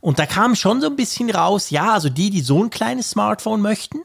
Und 0.01 0.17
da 0.17 0.25
kam 0.25 0.55
schon 0.55 0.81
so 0.81 0.87
ein 0.87 0.95
bisschen 0.95 1.29
raus, 1.29 1.69
ja, 1.69 1.93
also 1.93 2.09
die, 2.09 2.31
die 2.31 2.41
so 2.41 2.63
ein 2.63 2.69
kleines 2.69 3.11
Smartphone 3.11 3.61
möchten, 3.61 3.99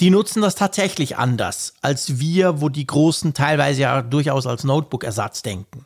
die 0.00 0.10
nutzen 0.10 0.42
das 0.42 0.54
tatsächlich 0.54 1.16
anders 1.16 1.74
als 1.80 2.18
wir, 2.18 2.60
wo 2.60 2.68
die 2.68 2.86
Großen 2.86 3.34
teilweise 3.34 3.82
ja 3.82 4.02
durchaus 4.02 4.46
als 4.46 4.64
Notebook-Ersatz 4.64 5.42
denken. 5.42 5.84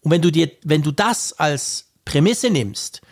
Und 0.00 0.10
wenn 0.10 0.22
du 0.22 0.30
dir, 0.30 0.50
wenn 0.64 0.82
du 0.82 0.92
das 0.92 1.34
als 1.34 1.85
Prämisse 2.06 2.48
nimmst, 2.48 3.02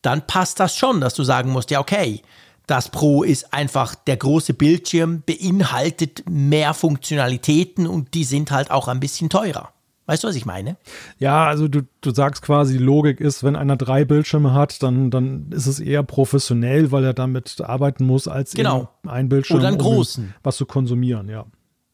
dann 0.00 0.26
passt 0.26 0.58
das 0.60 0.74
schon, 0.74 1.02
dass 1.02 1.12
du 1.12 1.24
sagen 1.24 1.50
musst, 1.50 1.70
ja, 1.70 1.80
okay, 1.80 2.22
das 2.66 2.90
Pro 2.90 3.22
ist 3.22 3.52
einfach 3.52 3.94
der 3.94 4.16
große 4.16 4.54
Bildschirm, 4.54 5.22
beinhaltet 5.26 6.24
mehr 6.28 6.72
Funktionalitäten 6.72 7.86
und 7.86 8.14
die 8.14 8.24
sind 8.24 8.50
halt 8.50 8.70
auch 8.70 8.88
ein 8.88 9.00
bisschen 9.00 9.28
teurer. 9.28 9.72
Weißt 10.08 10.24
du, 10.24 10.28
was 10.28 10.36
ich 10.36 10.46
meine? 10.46 10.78
Ja, 11.18 11.46
also 11.46 11.68
du, 11.68 11.82
du 12.00 12.10
sagst 12.12 12.40
quasi, 12.40 12.78
die 12.78 12.82
Logik 12.82 13.20
ist, 13.20 13.44
wenn 13.44 13.56
einer 13.56 13.76
drei 13.76 14.06
Bildschirme 14.06 14.54
hat, 14.54 14.82
dann, 14.82 15.10
dann 15.10 15.50
ist 15.52 15.66
es 15.66 15.80
eher 15.80 16.02
professionell, 16.02 16.90
weil 16.92 17.04
er 17.04 17.12
damit 17.12 17.60
arbeiten 17.60 18.06
muss, 18.06 18.26
als 18.26 18.54
genau. 18.54 18.88
ein 19.06 19.28
Bildschirm, 19.28 19.58
Oder 19.58 19.68
einen 19.68 19.76
großen. 19.78 20.24
Um 20.24 20.34
was 20.42 20.56
zu 20.56 20.64
konsumieren, 20.64 21.28
ja. 21.28 21.44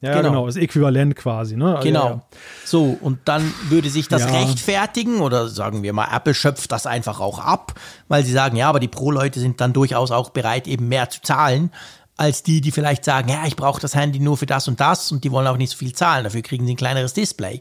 Ja, 0.05 0.14
genau. 0.14 0.31
genau, 0.31 0.47
ist 0.47 0.56
äquivalent 0.56 1.16
quasi, 1.16 1.56
ne? 1.56 1.81
Genau. 1.82 2.05
Ja, 2.05 2.10
ja. 2.10 2.20
So, 2.64 2.97
und 3.01 3.20
dann 3.24 3.52
würde 3.68 3.89
sich 3.89 4.09
das 4.09 4.22
Ja. 4.22 4.31
rechtfertigen 4.31 5.20
oder 5.20 5.48
sagen 5.48 5.82
wir 5.82 5.93
mal, 5.93 6.09
Apple 6.14 6.35
schöpft 6.35 6.70
das 6.72 6.86
einfach 6.86 7.20
auch 7.20 7.39
ab, 7.39 7.74
weil 8.09 8.24
sie 8.24 8.32
sagen, 8.32 8.56
ja, 8.56 8.68
aber 8.68 8.81
die 8.81 8.89
Pro-Leute 8.89 9.40
sind 9.40 9.60
dann 9.60 9.72
durchaus 9.72 10.10
auch 10.10 10.31
bereit, 10.31 10.66
eben 10.66 10.89
mehr 10.89 11.09
zu 11.10 11.22
zahlen, 11.22 11.70
als 12.16 12.43
die, 12.43 12.60
die 12.60 12.70
vielleicht 12.70 13.05
sagen, 13.05 13.28
ja, 13.28 13.44
ich 13.47 13.56
brauche 13.56 13.81
das 13.81 13.94
Handy 13.94 14.20
nur 14.20 14.36
für 14.36 14.47
das 14.47 14.68
und 14.68 14.78
das 14.81 15.10
und 15.10 15.24
die 15.24 15.32
wollen 15.32 15.47
auch 15.47 15.56
nicht 15.56 15.70
so 15.70 15.78
viel 15.78 15.93
zahlen, 15.94 16.24
dafür 16.24 16.43
kriegen 16.43 16.66
sie 16.66 16.74
ein 16.74 16.76
kleineres 16.76 17.12
Display. 17.14 17.60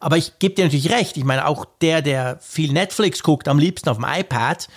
Aber 0.00 0.18
ich 0.18 0.38
gebe 0.38 0.54
dir 0.54 0.64
natürlich 0.64 0.90
recht, 0.90 1.16
ich 1.16 1.24
meine, 1.24 1.46
auch 1.46 1.64
der, 1.80 2.02
der 2.02 2.38
viel 2.40 2.72
Netflix 2.72 3.22
guckt, 3.22 3.48
am 3.48 3.58
liebsten 3.58 3.88
auf 3.88 3.96
dem 3.96 4.04
iPad, 4.06 4.68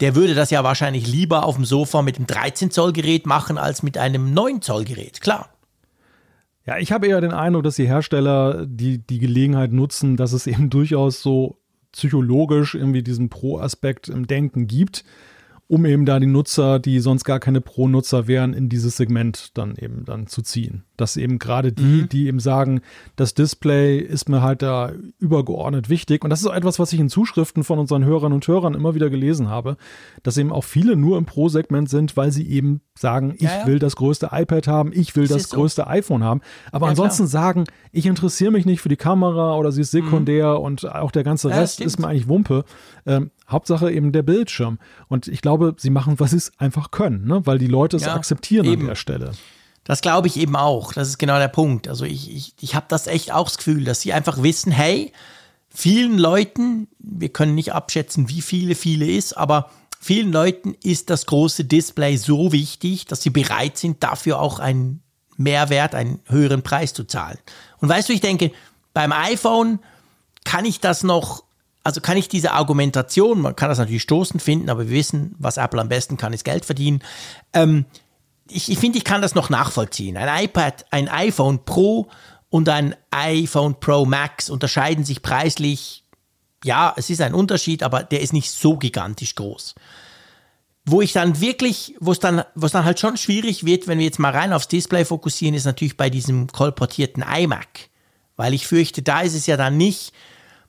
der 0.00 0.14
würde 0.14 0.34
das 0.34 0.50
ja 0.50 0.62
wahrscheinlich 0.62 1.06
lieber 1.06 1.44
auf 1.44 1.54
dem 1.54 1.64
Sofa 1.64 2.02
mit 2.02 2.18
dem 2.18 2.26
13-Zoll-Gerät 2.26 3.24
machen, 3.24 3.56
als 3.56 3.82
mit 3.82 3.96
einem 3.96 4.34
9-Zoll-Gerät, 4.34 5.22
klar. 5.22 5.48
Ja, 6.66 6.78
ich 6.78 6.90
habe 6.90 7.06
eher 7.06 7.20
den 7.20 7.32
Eindruck, 7.32 7.62
dass 7.62 7.76
die 7.76 7.86
Hersteller 7.86 8.66
die, 8.66 8.98
die 8.98 9.18
Gelegenheit 9.18 9.72
nutzen, 9.72 10.16
dass 10.16 10.32
es 10.32 10.46
eben 10.48 10.68
durchaus 10.70 11.22
so 11.22 11.58
psychologisch 11.92 12.74
irgendwie 12.74 13.02
diesen 13.02 13.28
Pro-Aspekt 13.30 14.08
im 14.08 14.26
Denken 14.26 14.66
gibt, 14.66 15.04
um 15.68 15.86
eben 15.86 16.04
da 16.04 16.18
die 16.18 16.26
Nutzer, 16.26 16.78
die 16.78 16.98
sonst 16.98 17.24
gar 17.24 17.40
keine 17.40 17.60
Pro-Nutzer 17.60 18.26
wären, 18.26 18.52
in 18.52 18.68
dieses 18.68 18.96
Segment 18.96 19.56
dann 19.56 19.76
eben 19.76 20.04
dann 20.04 20.26
zu 20.26 20.42
ziehen. 20.42 20.84
Dass 20.96 21.16
eben 21.16 21.38
gerade 21.38 21.72
die, 21.72 21.82
Mhm. 21.82 22.08
die 22.08 22.26
eben 22.26 22.40
sagen, 22.40 22.80
das 23.16 23.34
Display 23.34 23.98
ist 23.98 24.28
mir 24.28 24.42
halt 24.42 24.62
da 24.62 24.92
übergeordnet 25.18 25.88
wichtig. 25.88 26.24
Und 26.24 26.30
das 26.30 26.40
ist 26.40 26.46
auch 26.46 26.54
etwas, 26.54 26.78
was 26.78 26.92
ich 26.92 27.00
in 27.00 27.08
Zuschriften 27.08 27.64
von 27.64 27.78
unseren 27.78 28.04
Hörern 28.04 28.32
und 28.32 28.46
Hörern 28.46 28.74
immer 28.74 28.94
wieder 28.94 29.10
gelesen 29.10 29.48
habe, 29.48 29.76
dass 30.22 30.36
eben 30.38 30.52
auch 30.52 30.64
viele 30.64 30.96
nur 30.96 31.18
im 31.18 31.24
Pro-Segment 31.26 31.88
sind, 31.88 32.16
weil 32.16 32.32
sie 32.32 32.48
eben 32.48 32.80
sagen, 32.94 33.34
ich 33.36 33.42
Ja, 33.42 33.60
ja. 33.60 33.66
will 33.66 33.78
das 33.78 33.96
größte 33.96 34.30
iPad 34.32 34.68
haben, 34.68 34.90
ich 34.94 35.14
will 35.16 35.24
Das 35.24 35.32
das, 35.32 35.42
ist 35.42 35.50
so. 35.50 35.56
größte 35.58 35.86
iPhone 35.86 36.24
haben. 36.24 36.40
Aber 36.72 36.86
Ja, 36.86 36.90
ansonsten 36.90 37.26
sagen, 37.26 37.64
ich 37.92 38.06
interessiere 38.06 38.50
mich 38.50 38.64
nicht 38.66 38.80
für 38.80 38.88
die 38.88 38.96
Kamera 38.96 39.54
oder 39.56 39.72
sie 39.72 39.82
ist 39.82 39.90
sekundär 39.90 40.60
und 40.60 40.84
auch 40.94 41.10
der 41.10 41.24
ganze 41.24 41.48
Mhm. 41.48 41.54
Rest 41.54 41.80
ist 41.80 41.98
mir 41.98 42.08
eigentlich 42.08 42.28
Wumpe. 42.28 42.64
Ähm, 43.04 43.30
Hauptsache 43.48 43.90
eben 43.92 44.12
der 44.12 44.22
Bildschirm. 44.22 44.78
Und 45.08 45.28
ich 45.28 45.40
glaube, 45.40 45.74
sie 45.78 45.90
machen, 45.90 46.14
was 46.18 46.30
sie 46.30 46.38
es 46.38 46.52
einfach 46.58 46.90
können, 46.90 47.26
ne? 47.26 47.42
weil 47.44 47.58
die 47.58 47.66
Leute 47.68 47.96
es 47.96 48.08
akzeptieren 48.08 48.64
eben. 48.66 48.82
an 48.82 48.88
der 48.88 48.94
Stelle. 48.96 49.30
Das 49.86 50.00
glaube 50.00 50.26
ich 50.26 50.36
eben 50.36 50.56
auch. 50.56 50.92
Das 50.92 51.08
ist 51.08 51.18
genau 51.18 51.38
der 51.38 51.48
Punkt. 51.48 51.88
Also 51.88 52.04
ich, 52.04 52.34
ich, 52.34 52.54
ich 52.60 52.74
habe 52.74 52.86
das 52.88 53.06
echt 53.06 53.32
auch 53.32 53.44
das 53.44 53.56
Gefühl, 53.56 53.84
dass 53.84 54.00
sie 54.00 54.12
einfach 54.12 54.42
wissen, 54.42 54.72
hey, 54.72 55.12
vielen 55.70 56.18
Leuten, 56.18 56.88
wir 56.98 57.28
können 57.28 57.54
nicht 57.54 57.72
abschätzen, 57.72 58.28
wie 58.28 58.42
viele 58.42 58.74
viele 58.74 59.06
ist, 59.06 59.36
aber 59.36 59.70
vielen 60.00 60.32
Leuten 60.32 60.74
ist 60.82 61.08
das 61.08 61.26
große 61.26 61.64
Display 61.64 62.16
so 62.16 62.50
wichtig, 62.50 63.06
dass 63.06 63.22
sie 63.22 63.30
bereit 63.30 63.78
sind, 63.78 64.02
dafür 64.02 64.40
auch 64.40 64.58
einen 64.58 65.02
Mehrwert, 65.36 65.94
einen 65.94 66.20
höheren 66.26 66.62
Preis 66.62 66.92
zu 66.92 67.04
zahlen. 67.04 67.38
Und 67.78 67.88
weißt 67.88 68.08
du, 68.08 68.12
ich 68.12 68.20
denke, 68.20 68.50
beim 68.92 69.12
iPhone 69.12 69.78
kann 70.44 70.64
ich 70.64 70.80
das 70.80 71.04
noch, 71.04 71.44
also 71.84 72.00
kann 72.00 72.16
ich 72.16 72.28
diese 72.28 72.52
Argumentation, 72.52 73.40
man 73.40 73.54
kann 73.54 73.68
das 73.68 73.78
natürlich 73.78 74.02
stoßend 74.02 74.42
finden, 74.42 74.70
aber 74.70 74.88
wir 74.88 74.96
wissen, 74.96 75.36
was 75.38 75.58
Apple 75.58 75.80
am 75.80 75.88
besten 75.88 76.16
kann, 76.16 76.32
ist 76.32 76.44
Geld 76.44 76.64
verdienen. 76.64 77.02
Ähm, 77.52 77.84
ich, 78.50 78.70
ich 78.70 78.78
finde, 78.78 78.98
ich 78.98 79.04
kann 79.04 79.22
das 79.22 79.34
noch 79.34 79.50
nachvollziehen. 79.50 80.16
Ein 80.16 80.44
iPad, 80.44 80.86
ein 80.90 81.08
iPhone 81.08 81.64
Pro 81.64 82.08
und 82.48 82.68
ein 82.68 82.94
iPhone 83.10 83.78
Pro 83.80 84.04
Max 84.04 84.50
unterscheiden 84.50 85.04
sich 85.04 85.22
preislich. 85.22 86.04
Ja, 86.64 86.94
es 86.96 87.10
ist 87.10 87.20
ein 87.20 87.34
Unterschied, 87.34 87.82
aber 87.82 88.02
der 88.02 88.20
ist 88.20 88.32
nicht 88.32 88.50
so 88.50 88.76
gigantisch 88.76 89.34
groß. 89.34 89.74
Wo 90.84 91.00
ich 91.00 91.12
dann 91.12 91.40
wirklich, 91.40 91.96
wo 91.98 92.12
es 92.12 92.20
dann, 92.20 92.44
wo 92.54 92.66
es 92.66 92.72
dann 92.72 92.84
halt 92.84 93.00
schon 93.00 93.16
schwierig 93.16 93.64
wird, 93.64 93.88
wenn 93.88 93.98
wir 93.98 94.04
jetzt 94.04 94.20
mal 94.20 94.30
rein 94.30 94.52
aufs 94.52 94.68
Display 94.68 95.04
fokussieren, 95.04 95.54
ist 95.54 95.64
natürlich 95.64 95.96
bei 95.96 96.10
diesem 96.10 96.46
kolportierten 96.46 97.24
iMac. 97.24 97.90
Weil 98.36 98.54
ich 98.54 98.66
fürchte, 98.66 99.02
da 99.02 99.20
ist 99.20 99.34
es 99.34 99.46
ja 99.46 99.56
dann 99.56 99.76
nicht, 99.76 100.12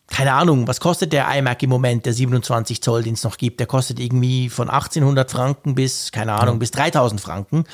keine 0.07 0.33
Ahnung, 0.33 0.67
was 0.67 0.79
kostet 0.79 1.11
der 1.11 1.27
iMac 1.37 1.61
im 1.63 1.69
Moment, 1.69 2.05
der 2.05 2.13
27 2.13 2.81
Zoll, 2.81 3.03
den 3.03 3.13
es 3.15 3.23
noch 3.23 3.37
gibt? 3.37 3.59
Der 3.59 3.67
kostet 3.67 3.99
irgendwie 3.99 4.49
von 4.49 4.69
1800 4.69 5.29
Franken 5.29 5.75
bis, 5.75 6.11
keine 6.11 6.33
Ahnung, 6.33 6.59
bis 6.59 6.71
3000 6.71 7.19
Franken. 7.19 7.65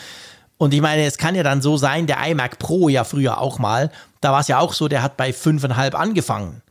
Und 0.58 0.74
ich 0.74 0.82
meine, 0.82 1.06
es 1.06 1.18
kann 1.18 1.36
ja 1.36 1.44
dann 1.44 1.62
so 1.62 1.78
sein, 1.78 2.08
der 2.08 2.26
iMac 2.26 2.58
Pro 2.58 2.90
ja 2.90 3.04
früher 3.04 3.40
auch 3.40 3.60
mal, 3.60 3.92
da 4.22 4.32
war 4.32 4.40
es 4.40 4.48
ja 4.48 4.60
auch 4.60 4.74
so, 4.74 4.88
der 4.88 5.04
hat 5.04 5.18
bei 5.18 5.30
5,5 5.30 5.94
angefangen. 5.94 6.62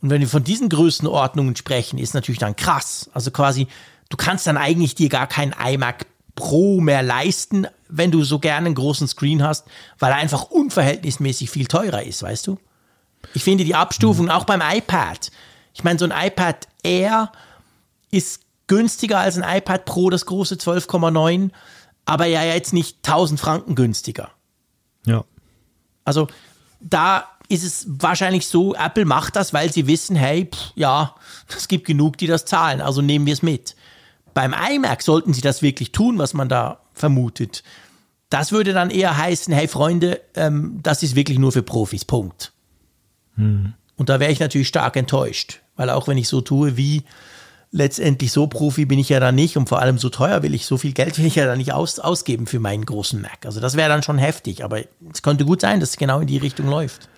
Und 0.00 0.10
wenn 0.10 0.20
wir 0.20 0.28
von 0.28 0.44
diesen 0.44 0.68
Größenordnungen 0.68 1.56
sprechen, 1.56 1.98
ist 1.98 2.14
natürlich 2.14 2.38
dann 2.38 2.54
krass. 2.54 3.10
Also 3.14 3.30
quasi, 3.30 3.66
du 4.10 4.16
kannst 4.16 4.46
dann 4.46 4.56
eigentlich 4.56 4.94
dir 4.94 5.08
gar 5.08 5.26
keinen 5.26 5.52
iMac 5.52 6.06
Pro 6.36 6.80
mehr 6.80 7.02
leisten, 7.02 7.66
wenn 7.88 8.12
du 8.12 8.22
so 8.22 8.38
gerne 8.38 8.66
einen 8.66 8.76
großen 8.76 9.08
Screen 9.08 9.42
hast, 9.42 9.66
weil 9.98 10.12
er 10.12 10.18
einfach 10.18 10.44
unverhältnismäßig 10.44 11.50
viel 11.50 11.66
teurer 11.66 12.04
ist, 12.04 12.22
weißt 12.22 12.46
du? 12.46 12.58
Ich 13.34 13.44
finde 13.44 13.64
die 13.64 13.74
Abstufung 13.74 14.30
auch 14.30 14.44
beim 14.44 14.62
iPad. 14.62 15.30
Ich 15.74 15.84
meine, 15.84 15.98
so 15.98 16.06
ein 16.08 16.26
iPad 16.26 16.68
Air 16.82 17.32
ist 18.10 18.42
günstiger 18.66 19.18
als 19.18 19.38
ein 19.38 19.58
iPad 19.58 19.84
Pro, 19.84 20.10
das 20.10 20.26
große 20.26 20.56
12,9, 20.56 21.50
aber 22.04 22.26
ja 22.26 22.42
jetzt 22.42 22.72
nicht 22.72 22.98
1000 23.06 23.38
Franken 23.38 23.74
günstiger. 23.74 24.30
Ja. 25.04 25.24
Also 26.04 26.28
da 26.80 27.24
ist 27.48 27.64
es 27.64 27.86
wahrscheinlich 27.88 28.46
so, 28.46 28.74
Apple 28.74 29.04
macht 29.04 29.36
das, 29.36 29.52
weil 29.52 29.72
sie 29.72 29.86
wissen, 29.86 30.16
hey, 30.16 30.48
pff, 30.52 30.72
ja, 30.74 31.14
es 31.56 31.68
gibt 31.68 31.86
genug, 31.86 32.18
die 32.18 32.26
das 32.26 32.44
zahlen, 32.44 32.80
also 32.80 33.02
nehmen 33.02 33.26
wir 33.26 33.32
es 33.32 33.42
mit. 33.42 33.74
Beim 34.34 34.54
iMac 34.54 35.02
sollten 35.02 35.32
sie 35.32 35.40
das 35.40 35.62
wirklich 35.62 35.92
tun, 35.92 36.18
was 36.18 36.34
man 36.34 36.48
da 36.48 36.80
vermutet. 36.92 37.62
Das 38.30 38.52
würde 38.52 38.72
dann 38.72 38.90
eher 38.90 39.16
heißen, 39.16 39.52
hey 39.52 39.68
Freunde, 39.68 40.20
ähm, 40.34 40.80
das 40.82 41.02
ist 41.02 41.14
wirklich 41.14 41.38
nur 41.38 41.50
für 41.50 41.62
Profis, 41.62 42.04
Punkt. 42.04 42.52
Und 43.96 44.08
da 44.08 44.20
wäre 44.20 44.30
ich 44.30 44.40
natürlich 44.40 44.68
stark 44.68 44.96
enttäuscht, 44.96 45.60
weil 45.76 45.90
auch 45.90 46.08
wenn 46.08 46.18
ich 46.18 46.28
so 46.28 46.40
tue 46.40 46.76
wie 46.76 47.04
letztendlich 47.70 48.32
so 48.32 48.46
Profi 48.46 48.86
bin 48.86 48.98
ich 48.98 49.08
ja 49.08 49.20
da 49.20 49.32
nicht 49.32 49.56
und 49.56 49.68
vor 49.68 49.80
allem 49.80 49.98
so 49.98 50.08
teuer 50.08 50.42
will 50.42 50.54
ich, 50.54 50.66
so 50.66 50.78
viel 50.78 50.92
Geld 50.92 51.18
will 51.18 51.26
ich 51.26 51.34
ja 51.34 51.46
da 51.46 51.56
nicht 51.56 51.72
aus, 51.72 51.98
ausgeben 51.98 52.46
für 52.46 52.60
meinen 52.60 52.86
großen 52.86 53.20
Mac. 53.20 53.44
Also 53.44 53.60
das 53.60 53.76
wäre 53.76 53.88
dann 53.88 54.02
schon 54.02 54.18
heftig, 54.18 54.64
aber 54.64 54.80
es 55.12 55.22
könnte 55.22 55.44
gut 55.44 55.60
sein, 55.60 55.80
dass 55.80 55.90
es 55.90 55.96
genau 55.96 56.20
in 56.20 56.26
die 56.26 56.38
Richtung 56.38 56.68
läuft. 56.68 57.08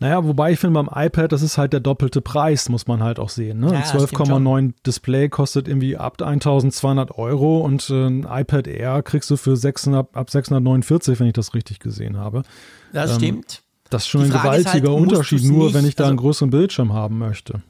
Naja, 0.00 0.24
wobei 0.24 0.52
ich 0.52 0.60
finde, 0.60 0.80
beim 0.80 0.88
iPad, 0.94 1.32
das 1.32 1.42
ist 1.42 1.58
halt 1.58 1.72
der 1.72 1.80
doppelte 1.80 2.20
Preis, 2.20 2.68
muss 2.68 2.86
man 2.86 3.02
halt 3.02 3.18
auch 3.18 3.30
sehen. 3.30 3.58
Ne? 3.58 3.72
Ja, 3.72 3.78
Ein 3.78 3.84
stimmt 3.84 4.12
12,9 4.12 4.74
Display 4.86 5.28
kostet 5.28 5.66
irgendwie 5.66 5.96
ab 5.96 6.22
1200 6.22 7.18
Euro 7.18 7.58
und 7.62 7.90
äh, 7.90 8.06
ein 8.06 8.24
iPad 8.30 8.68
Air 8.68 9.02
kriegst 9.02 9.28
du 9.28 9.36
für 9.36 9.56
600, 9.56 10.14
ab 10.14 10.30
649, 10.30 11.18
wenn 11.18 11.26
ich 11.26 11.32
das 11.32 11.52
richtig 11.52 11.80
gesehen 11.80 12.16
habe. 12.16 12.44
Das 12.92 13.16
stimmt. 13.16 13.64
Das 13.90 14.02
ist 14.02 14.08
schon 14.08 14.22
ein 14.22 14.32
halt, 14.42 14.64
gewaltiger 14.64 14.90
musst 14.90 15.02
Unterschied, 15.12 15.44
nur 15.44 15.64
nicht- 15.66 15.74
wenn 15.74 15.86
ich 15.86 15.96
da 15.96 16.04
einen 16.04 16.12
also- 16.12 16.22
größeren 16.22 16.50
Bildschirm 16.50 16.92
haben 16.92 17.18
möchte. 17.18 17.62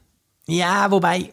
Ja, 0.47 0.91
wobei. 0.91 1.31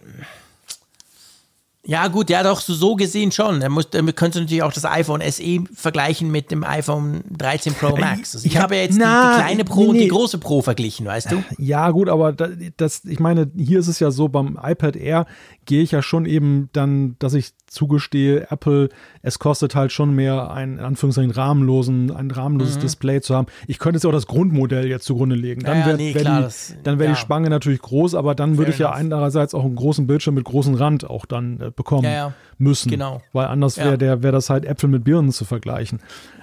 Ja, 1.88 2.08
gut, 2.08 2.32
ja, 2.32 2.42
doch, 2.42 2.62
so, 2.62 2.74
so 2.74 2.96
gesehen 2.96 3.32
schon. 3.32 3.62
Er 3.62 3.70
muss, 3.70 3.92
damit 3.92 4.16
könntest 4.16 4.38
du 4.38 4.42
natürlich 4.42 4.64
auch 4.64 4.74
das 4.74 4.86
iPhone 4.86 5.22
SE 5.22 5.64
vergleichen 5.72 6.32
mit 6.32 6.50
dem 6.50 6.64
iPhone 6.64 7.24
13 7.38 7.76
Pro 7.76 7.96
Max. 7.96 8.34
Also 8.34 8.48
ich 8.48 8.56
ja, 8.56 8.64
habe 8.64 8.76
ja 8.76 8.82
jetzt 8.82 8.98
na, 8.98 9.30
die, 9.30 9.36
die 9.38 9.44
kleine 9.44 9.66
Pro 9.66 9.82
nee, 9.84 9.88
und 9.90 9.98
die 10.00 10.08
große 10.08 10.40
Pro 10.40 10.64
verglichen, 10.64 11.06
weißt 11.06 11.32
du? 11.32 11.44
Ja, 11.60 11.92
gut, 11.92 12.10
aber 12.10 12.34
da, 12.34 12.50
das, 12.78 13.06
ich 13.06 13.20
meine, 13.20 13.52
hier 13.56 13.78
ist 13.78 13.88
es 13.88 14.00
ja 14.00 14.10
so, 14.10 14.30
beim 14.30 14.58
iPad 14.62 14.96
Air 14.96 15.28
gehe 15.66 15.84
ich 15.84 15.92
ja 15.92 16.02
schon 16.02 16.26
eben 16.26 16.70
dann, 16.74 17.18
dass 17.20 17.36
ich 17.36 17.52
zugestehe, 17.68 18.50
Apple, 18.50 18.90
es 19.26 19.40
kostet 19.40 19.76
halt 19.76 19.92
schon 19.92 20.14
mehr, 20.16 20.52
ein, 20.52 20.74
in 20.78 20.80
Anführungszeichen, 20.80 21.32
rahmenlosen, 21.32 22.12
ein 22.16 22.30
rahmenloses 22.32 22.78
Display 22.80 23.22
zu 23.22 23.36
haben. 23.36 23.48
Ich 23.68 23.80
könnte 23.80 23.98
jetzt 23.98 24.06
auch 24.06 24.12
das 24.12 24.28
Grundmodell 24.28 24.88
jetzt 24.88 25.06
zugrunde 25.06 25.36
legen. 25.36 25.64
Dann 25.64 25.76
Mhm. 25.78 25.80
Ja, 25.82 25.86
wäre 25.88 25.98
nee, 25.98 26.14
wär 26.16 26.24
die, 26.24 26.84
dann 26.84 27.00
wär 27.00 27.08
ja. 27.08 27.14
die 27.14 27.20
Spange 27.20 27.50
natürlich 27.50 27.82
groß, 27.82 28.16
aber 28.16 28.36
dann 28.36 28.58
würde 28.58 28.72
ich 28.72 28.78
ja 28.78 28.92
andererseits 28.92 29.54
auch 29.54 29.66
einen 29.66 29.76
großen 29.76 30.08
Bildschirm 30.08 30.36
mit 30.36 30.46
großem 30.46 30.76
Rand 30.76 31.10
auch 31.10 31.26
dann 31.26 31.60
äh, 31.60 31.72
bekommen 31.76 32.06
Ja, 32.06 32.34
müssen. 32.58 32.90
Genau. 32.90 33.22
Weil 33.34 33.48
anders 33.48 33.78
wäre 33.78 33.98
der 33.98 34.24
wäre 34.24 34.32
das 34.34 34.50
halt 34.50 34.64
Äpfel 34.66 34.90
mit 34.90 35.04
Birnen 35.04 35.32
zu 35.32 35.44
vergleichen. 35.44 36.00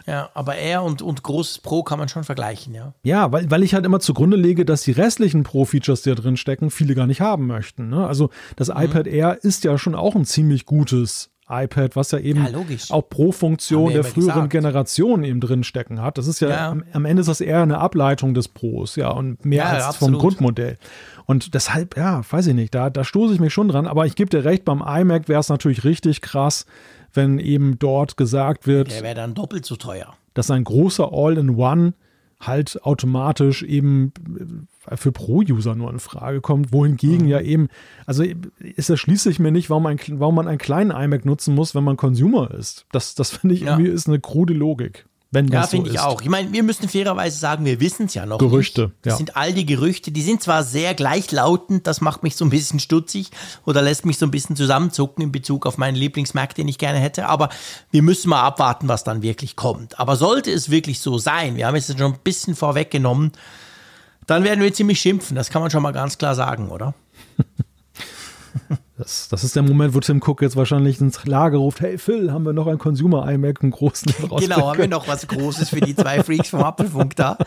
Ja, 0.07 0.31
aber 0.35 0.57
er 0.57 0.83
und, 0.83 1.01
und 1.01 1.23
großes 1.23 1.61
Pro 1.61 1.85
kann 1.85 1.99
man 2.01 2.09
schon 2.09 2.25
vergleichen, 2.25 2.75
ja. 2.75 2.93
Ja, 3.05 3.31
weil, 3.31 3.49
weil 3.53 3.63
ich 3.63 3.73
halt 3.75 3.87
immer 3.87 4.01
zugrunde 4.01 4.37
lege, 4.37 4.65
dass 4.65 4.83
die 4.83 4.91
restlichen 4.91 5.45
Pro-Features, 5.45 6.03
die 6.03 6.11
da 6.11 6.17
drin 6.17 6.37
stecken, 6.37 6.71
viele 6.71 6.97
gar 6.97 7.07
nicht 7.07 7.21
haben 7.21 7.47
möchten. 7.47 7.89
Ne? 7.89 8.05
Also 8.05 8.31
das 8.57 8.69
Mhm. 8.69 8.83
iPad 8.83 9.07
Air 9.07 9.39
ist 9.45 9.63
ja 9.63 9.79
schon 9.79 9.95
auch 9.95 10.17
ein 10.17 10.25
ziemlich 10.25 10.67
gutes 10.67 11.31
iPad, 11.53 11.95
was 11.97 12.11
ja 12.11 12.19
eben 12.19 12.45
Ja, 12.45 12.59
auch 12.91 13.09
Pro-Funktion 13.09 13.83
Haben 13.85 13.89
wir 13.95 14.03
der 14.03 14.11
früheren 14.11 14.35
gesagt. 14.35 14.51
Generation 14.51 15.25
eben 15.25 15.41
drin 15.41 15.63
stecken 15.65 16.01
hat. 16.01 16.19
Das 16.19 16.27
ist 16.27 16.41
ja, 16.41 16.49
Ja. 16.51 16.71
Am, 16.71 16.85
am 16.93 17.05
Ende 17.05 17.21
ist 17.21 17.27
das 17.29 17.41
eher 17.41 17.63
eine 17.63 17.79
Ableitung 17.79 18.35
des 18.35 18.49
Pros, 18.49 18.97
ja, 18.97 19.11
und 19.11 19.45
mehr 19.45 19.65
Ja, 19.65 19.71
als 19.71 19.79
ja, 19.79 19.93
vom 19.93 20.15
absolut. 20.15 20.21
Grundmodell. 20.21 20.79
Und 21.27 21.55
deshalb, 21.55 21.97
ja, 21.97 22.23
weiß 22.31 22.49
ich 22.49 22.55
nicht, 22.55 22.75
da, 22.75 22.91
da 22.91 23.05
stoße 23.05 23.35
ich 23.35 23.41
mich 23.41 23.53
schon 23.53 23.69
dran. 23.69 23.87
Aber 23.87 24.07
ich 24.07 24.17
gebe 24.17 24.31
dir 24.31 24.45
recht, 24.45 24.65
beim 24.65 24.83
iMac 24.87 25.29
wäre 25.29 25.41
es 25.41 25.49
natürlich 25.49 25.85
richtig 25.85 26.21
krass, 26.21 26.67
wenn 27.15 27.39
eben 27.39 27.79
dort 27.79 28.17
gesagt 28.17 28.67
wird, 28.67 28.91
Der 28.91 29.03
wäre 29.03 29.15
dann 29.15 29.35
doppelt 29.35 29.67
so 29.67 29.77
teuer. 29.77 30.15
dass 30.35 30.51
ein 30.51 30.65
großer 30.65 31.11
All-in-One 31.13 31.93
halt 32.43 32.83
automatisch 32.83 33.63
eben 33.63 34.13
äh, 34.87 34.97
für 34.97 35.13
Pro-User 35.13 35.75
nur 35.75 35.91
in 35.91 36.01
Frage 36.01 36.41
kommt, 36.41 36.73
wohingegen 36.73 37.27
ja 37.29 37.41
eben, 37.41 37.69
also 38.05 38.25
ist 38.59 38.91
das 38.91 39.01
schließlich 39.01 39.39
mir 39.39 39.53
nicht, 39.53 39.71
warum, 39.71 39.87
ein, 39.87 39.99
warum 40.15 40.35
man 40.35 40.49
einen 40.49 40.59
kleinen 40.59 40.91
iMac 40.91 41.25
nutzen 41.25 41.55
muss, 41.55 41.75
wenn 41.75 41.85
man 41.85 41.97
Consumer 41.97 42.51
ist. 42.53 42.87
Das, 42.93 43.15
das 43.15 43.31
finde 43.31 43.55
ich 43.55 43.63
Ja. 43.63 43.73
irgendwie 43.79 43.91
ist 43.91 44.09
eine 44.09 44.21
krude 44.21 44.55
Logik. 44.55 45.07
Wenn 45.33 45.49
Ja, 45.49 45.63
das 45.63 45.71
so 45.71 45.79
finde 45.79 45.91
ich 45.91 45.99
auch. 45.99 46.21
Ich 46.21 46.29
meine, 46.29 46.53
wir 46.53 46.63
müssen 46.63 46.91
fairerweise 46.91 47.39
sagen, 47.39 47.65
wir 47.65 47.81
wissen 47.81 48.05
es 48.05 48.13
ja 48.13 48.27
noch 48.27 48.37
Gerüchte, 48.37 48.83
nicht. 48.83 48.95
Das 49.01 49.13
ja. 49.13 49.17
sind 49.17 49.35
all 49.35 49.55
die 49.55 49.65
Gerüchte, 49.65 50.13
die 50.13 50.21
sind 50.21 50.43
zwar 50.43 50.63
sehr 50.63 50.93
gleichlautend, 50.93 51.87
das 51.87 52.03
macht 52.03 52.23
mich 52.23 52.37
so 52.37 52.45
ein 52.45 52.51
bisschen 52.51 52.81
stutzig 52.81 53.31
oder 53.65 53.81
lässt 53.81 54.05
mich 54.05 54.19
so 54.19 54.27
ein 54.27 54.31
bisschen 54.31 54.57
zusammenzucken 54.57 55.25
in 55.25 55.33
Bezug 55.33 55.65
auf 55.65 55.79
meinen 55.79 55.95
Lieblingsmarkt, 55.95 56.59
den 56.59 56.69
ich 56.69 56.77
gerne 56.77 56.99
hätte, 56.99 57.29
aber 57.29 57.49
wir 57.91 58.03
müssen 58.03 58.29
mal 58.29 58.43
abwarten, 58.43 58.89
was 58.89 59.05
dann 59.05 59.23
wirklich 59.23 59.57
kommt. 59.57 59.99
Aber 59.99 60.17
sollte 60.17 60.53
es 60.53 60.69
wirklich 60.69 61.01
so 61.01 61.17
sein, 61.17 61.57
wir 61.57 61.67
haben 61.67 61.77
es 61.77 61.89
jetzt 61.89 61.99
schon 61.99 62.13
ein 62.13 62.19
bisschen 62.23 62.55
vorweggenommen, 62.55 63.33
dann 64.27 64.45
werden 64.45 64.63
wir 64.63 64.75
ziemlich 64.75 65.01
schimpfen, 65.01 65.35
das 65.35 65.49
kann 65.49 65.63
man 65.63 65.71
schon 65.71 65.83
mal 65.83 65.93
ganz 65.93 66.19
klar 66.19 66.35
sagen, 66.35 66.71
oder? 66.71 66.95
Das, 68.99 69.29
das 69.29 69.43
ist 69.43 69.57
der 69.57 69.65
Moment, 69.65 69.95
wo 69.95 70.01
Tim 70.01 70.23
Cook 70.25 70.43
jetzt 70.43 70.55
wahrscheinlich 70.55 71.01
ins 71.01 71.25
Lager 71.25 71.59
ruft, 71.59 71.81
hey 71.81 71.99
Phil, 71.99 72.31
haben 72.31 72.45
wir 72.45 72.53
noch 72.53 72.69
einen 72.69 72.79
Consumer 72.79 73.29
iMac, 73.29 73.61
einen 73.63 73.73
großen 73.73 74.13
Genau, 74.39 74.69
haben 74.69 74.79
wir 74.79 74.87
noch 74.87 75.09
was 75.09 75.27
Großes 75.27 75.71
für 75.71 75.81
die 75.81 75.97
zwei 75.97 76.23
Freaks 76.23 76.51
vom 76.51 76.63
Apfelfunk 76.63 77.17
da. 77.17 77.37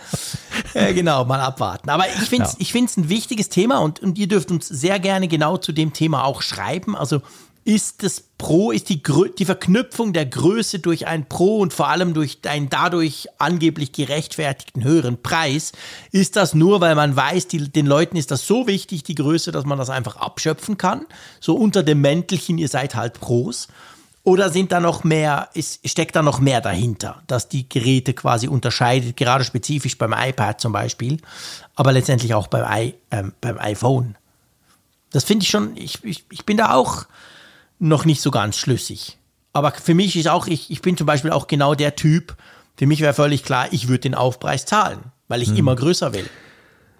Äh, 0.74 0.94
genau, 0.94 1.24
mal 1.24 1.40
abwarten. 1.40 1.90
Aber 1.90 2.06
ich 2.08 2.28
finde 2.28 2.48
es 2.48 2.54
Ja. 2.54 2.58
ich 2.60 2.76
ein 2.98 3.08
wichtiges 3.08 3.48
Thema 3.48 3.78
und, 3.78 4.02
und 4.02 4.18
ihr 4.18 4.28
dürft 4.28 4.52
uns 4.52 4.68
sehr 4.68 5.00
gerne 5.00 5.30
genau 5.30 5.56
zu 5.56 5.72
dem 5.72 5.94
Thema 5.94 6.26
auch 6.26 6.42
schreiben. 6.42 6.98
Also 6.98 7.22
ist 7.66 8.04
das 8.04 8.22
Pro, 8.38 8.72
ist 8.72 8.90
die, 8.90 9.02
die 9.40 9.46
Verknüpfung 9.46 10.14
der 10.14 10.28
Größe 10.28 10.78
durch 10.78 11.08
ein 11.08 11.28
Pro 11.28 11.58
und 11.58 11.74
vor 11.74 11.88
allem 11.88 12.14
durch 12.14 12.38
einen 12.48 12.70
dadurch 12.70 13.28
angeblich 13.40 13.92
gerechtfertigten 13.92 14.84
höheren 14.84 15.22
Preis, 15.22 15.72
ist 16.12 16.36
das 16.36 16.54
nur, 16.54 16.80
weil 16.80 16.94
man 16.94 17.16
weiß, 17.16 17.48
die, 17.48 17.70
den 17.70 17.88
Leuten 17.88 18.18
ist 18.18 18.30
das 18.30 18.46
so 18.46 18.68
wichtig, 18.68 19.04
die 19.04 19.16
Größe, 19.16 19.52
dass 19.52 19.66
man 19.66 19.80
das 19.80 19.90
einfach 19.90 20.18
abschöpfen 20.18 20.78
kann? 20.78 21.08
So 21.40 21.56
unter 21.56 21.82
dem 21.82 22.02
Mäntelchen, 22.02 22.60
ihr 22.60 22.70
seid 22.70 22.94
halt 22.94 23.20
Pros. 23.20 23.68
Oder 24.24 24.52
sind 24.52 24.72
da 24.72 24.80
noch 24.80 25.04
mehr, 25.04 25.50
ist, 25.54 25.88
steckt 25.88 26.16
da 26.16 26.22
noch 26.22 26.40
mehr 26.40 26.62
dahinter, 26.62 27.24
dass 27.26 27.50
die 27.50 27.68
Geräte 27.68 28.14
quasi 28.14 28.48
unterscheidet, 28.48 29.18
gerade 29.18 29.44
spezifisch 29.44 29.98
beim 29.98 30.14
iPad 30.14 30.62
zum 30.62 30.72
Beispiel, 30.72 31.18
aber 31.76 31.92
letztendlich 31.94 32.34
auch 32.36 32.48
beim, 32.48 32.66
I, 32.72 32.96
ähm, 33.12 33.34
beim 33.42 33.58
iPhone. 33.60 34.18
Das 35.12 35.24
finde 35.24 35.44
ich 35.44 35.50
schon, 35.50 35.78
ich, 35.78 36.04
ich, 36.04 36.26
ich 36.32 36.46
bin 36.46 36.58
da 36.58 36.74
auch 36.74 37.06
noch 37.80 38.06
nicht 38.06 38.22
so 38.22 38.32
ganz 38.32 38.58
schlüssig. 38.58 39.18
Aber 39.54 39.72
für 39.72 39.94
mich 39.94 40.16
ist 40.16 40.28
auch, 40.28 40.48
ich, 40.48 40.70
ich 40.72 40.82
bin 40.82 40.98
zum 40.98 41.08
Beispiel 41.08 41.32
auch 41.32 41.48
genau 41.48 41.76
der 41.76 41.96
Typ, 41.96 42.36
für 42.78 42.86
mich 42.88 43.00
wäre 43.02 43.14
völlig 43.14 43.44
klar, 43.44 43.68
ich 43.72 43.88
würde 43.88 44.02
den 44.02 44.16
Aufpreis 44.16 44.66
zahlen, 44.66 45.00
weil 45.30 45.42
ich 45.42 45.58
immer 45.58 45.76
größer 45.76 46.14
will. 46.14 46.26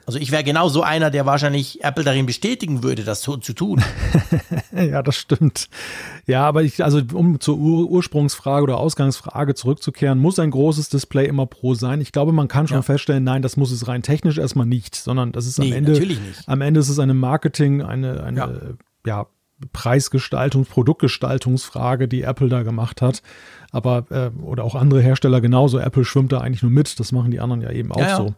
Also 0.08 0.20
ich 0.20 0.32
wäre 0.32 0.44
genau 0.44 0.70
so 0.70 0.84
einer, 0.84 1.10
der 1.10 1.26
wahrscheinlich 1.26 1.84
Apple 1.84 2.04
darin 2.04 2.28
bestätigen 2.28 2.84
würde, 2.84 3.04
das 3.04 3.22
so 3.24 3.38
zu 3.38 3.54
tun. 3.54 3.84
Ja, 4.72 5.02
das 5.02 5.16
stimmt. 5.16 5.70
Ja, 6.28 6.46
aber 6.46 6.62
ich, 6.64 6.84
also 6.84 7.02
um 7.14 7.40
zur 7.40 7.58
Ur 7.58 7.90
Ursprungsfrage 7.90 8.64
oder 8.64 8.78
Ausgangsfrage 8.78 9.56
zurückzukehren, 9.56 10.20
muss 10.20 10.38
ein 10.38 10.52
großes 10.52 10.90
Display 10.90 11.26
immer 11.28 11.46
Pro 11.46 11.76
sein? 11.76 12.02
Ich 12.02 12.12
glaube, 12.12 12.34
man 12.34 12.50
kann 12.50 12.68
schon 12.68 12.78
Ja. 12.80 12.82
feststellen, 12.82 13.24
nein, 13.24 13.42
das 13.42 13.56
muss 13.56 13.72
es 13.72 13.88
rein 13.88 14.04
technisch 14.04 14.38
erstmal 14.38 14.66
nicht, 14.66 14.96
sondern 14.96 15.32
das 15.32 15.46
ist 15.46 15.60
am 15.62 15.70
Nee, 15.70 15.76
Ende, 15.76 15.94
natürlich 15.94 16.20
nicht. 16.20 16.48
am 16.48 16.60
Ende 16.62 16.82
ist 16.82 16.90
es 16.90 17.00
eine 17.00 17.14
Marketing, 17.14 17.82
eine, 17.82 18.22
eine, 18.24 18.38
Ja. 18.38 18.50
ja. 19.08 19.26
Preisgestaltungs-, 19.74 20.70
Produktgestaltungsfrage, 20.70 22.08
die 22.08 22.24
Apple 22.24 22.50
da 22.50 22.64
gemacht 22.64 23.02
hat. 23.02 23.22
Aber, 23.72 24.06
äh, 24.10 24.30
oder 24.42 24.64
auch 24.64 24.76
andere 24.76 25.02
Hersteller 25.02 25.42
genauso. 25.42 25.80
Apple 25.80 26.06
schwimmt 26.06 26.32
da 26.32 26.40
eigentlich 26.40 26.62
nur 26.62 26.72
mit. 26.72 27.00
Das 27.00 27.12
machen 27.12 27.32
die 27.32 27.40
anderen 27.40 27.62
ja 27.62 27.72
eben 27.72 27.92
auch 27.92 28.00
Ja, 28.00 28.08
ja. 28.08 28.18
so. 28.18 28.34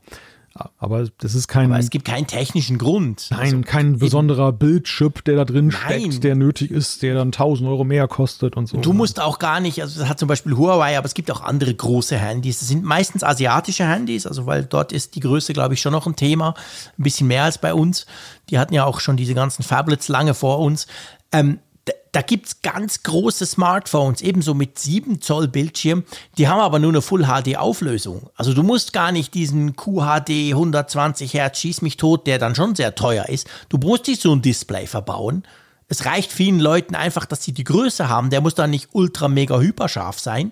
Aber 0.78 1.08
das 1.20 1.36
ist 1.36 1.48
kein, 1.48 1.72
Aber 1.72 1.80
es 1.80 1.90
gibt 1.90 2.06
keinen 2.06 2.28
technischen 2.28 2.78
Grund. 2.78 3.28
Nein, 3.30 3.40
Also, 3.40 3.62
kein 3.62 4.00
besonderer 4.00 4.52
Bildchip, 4.52 5.24
der 5.26 5.38
da 5.38 5.46
drin 5.46 5.68
Nein. 5.68 6.02
steckt, 6.02 6.24
der 6.24 6.36
nötig 6.36 6.72
ist, 6.72 7.02
der 7.02 7.16
dann 7.16 7.28
1000 7.28 7.70
Euro 7.70 7.84
mehr 7.84 8.08
kostet 8.08 8.58
und 8.58 8.68
so. 8.68 8.78
Du 8.78 8.94
musst 8.94 9.20
auch 9.20 9.40
gar 9.40 9.60
nicht, 9.60 9.82
also 9.82 10.00
das 10.00 10.10
hat 10.10 10.20
zum 10.20 10.28
Beispiel 10.28 10.56
Huawei, 10.58 10.98
aber 10.98 11.06
es 11.06 11.14
gibt 11.14 11.32
auch 11.32 11.42
andere 11.42 11.74
große 11.74 12.18
Handys. 12.18 12.60
Das 12.60 12.68
sind 12.68 12.84
meistens 12.84 13.24
asiatische 13.24 13.86
Handys, 13.86 14.26
also 14.26 14.46
weil 14.46 14.66
dort 14.66 14.92
ist 14.92 15.16
die 15.16 15.20
Größe, 15.20 15.54
glaube 15.54 15.74
ich, 15.74 15.82
schon 15.82 15.94
noch 15.94 16.08
ein 16.08 16.16
Thema. 16.16 16.54
Ein 16.98 17.04
bisschen 17.04 17.28
mehr 17.28 17.44
als 17.44 17.58
bei 17.58 17.74
uns. 17.74 18.06
Die 18.50 18.60
hatten 18.60 18.74
ja 18.74 18.86
auch 18.86 19.00
schon 19.00 19.18
diese 19.18 19.34
ganzen 19.34 19.64
Phablets 19.64 20.08
lange 20.08 20.34
vor 20.34 20.60
uns. 20.60 20.88
Ähm, 21.32 21.60
da, 21.88 21.94
da 22.12 22.22
gibt 22.22 22.48
es 22.48 22.62
ganz 22.62 23.04
große 23.04 23.46
Smartphones, 23.46 24.22
ebenso 24.22 24.54
mit 24.54 24.78
7 24.78 25.22
Zoll 25.22 25.48
Bildschirm, 25.48 26.04
die 26.38 26.48
haben 26.48 26.60
aber 26.60 26.80
nur 26.80 26.92
eine 26.92 27.02
Full 27.02 27.26
HD 27.26 27.58
Auflösung. 27.58 28.30
Also 28.36 28.54
du 28.54 28.64
musst 28.64 28.94
gar 28.94 29.12
nicht 29.12 29.34
diesen 29.34 29.76
QHD 29.76 30.52
120 30.52 31.34
Hertz 31.34 31.60
Schieß 31.60 31.82
mich 31.82 31.98
tot, 31.98 32.28
der 32.28 32.40
dann 32.40 32.56
schon 32.56 32.76
sehr 32.76 32.96
teuer 32.96 33.30
ist. 33.30 33.48
Du 33.70 33.78
musst 33.78 34.08
nicht 34.08 34.22
so 34.22 34.34
ein 34.34 34.42
Display 34.42 34.86
verbauen. 34.86 35.44
Es 35.88 36.06
reicht 36.06 36.32
vielen 36.32 36.60
Leuten 36.60 36.96
einfach, 36.96 37.26
dass 37.26 37.44
sie 37.44 37.54
die 37.54 37.64
Größe 37.64 38.10
haben. 38.10 38.30
Der 38.30 38.42
muss 38.42 38.56
dann 38.56 38.70
nicht 38.70 38.90
ultra 38.92 39.30
mega 39.30 39.58
hyperscharf 39.58 40.20
sein. 40.20 40.52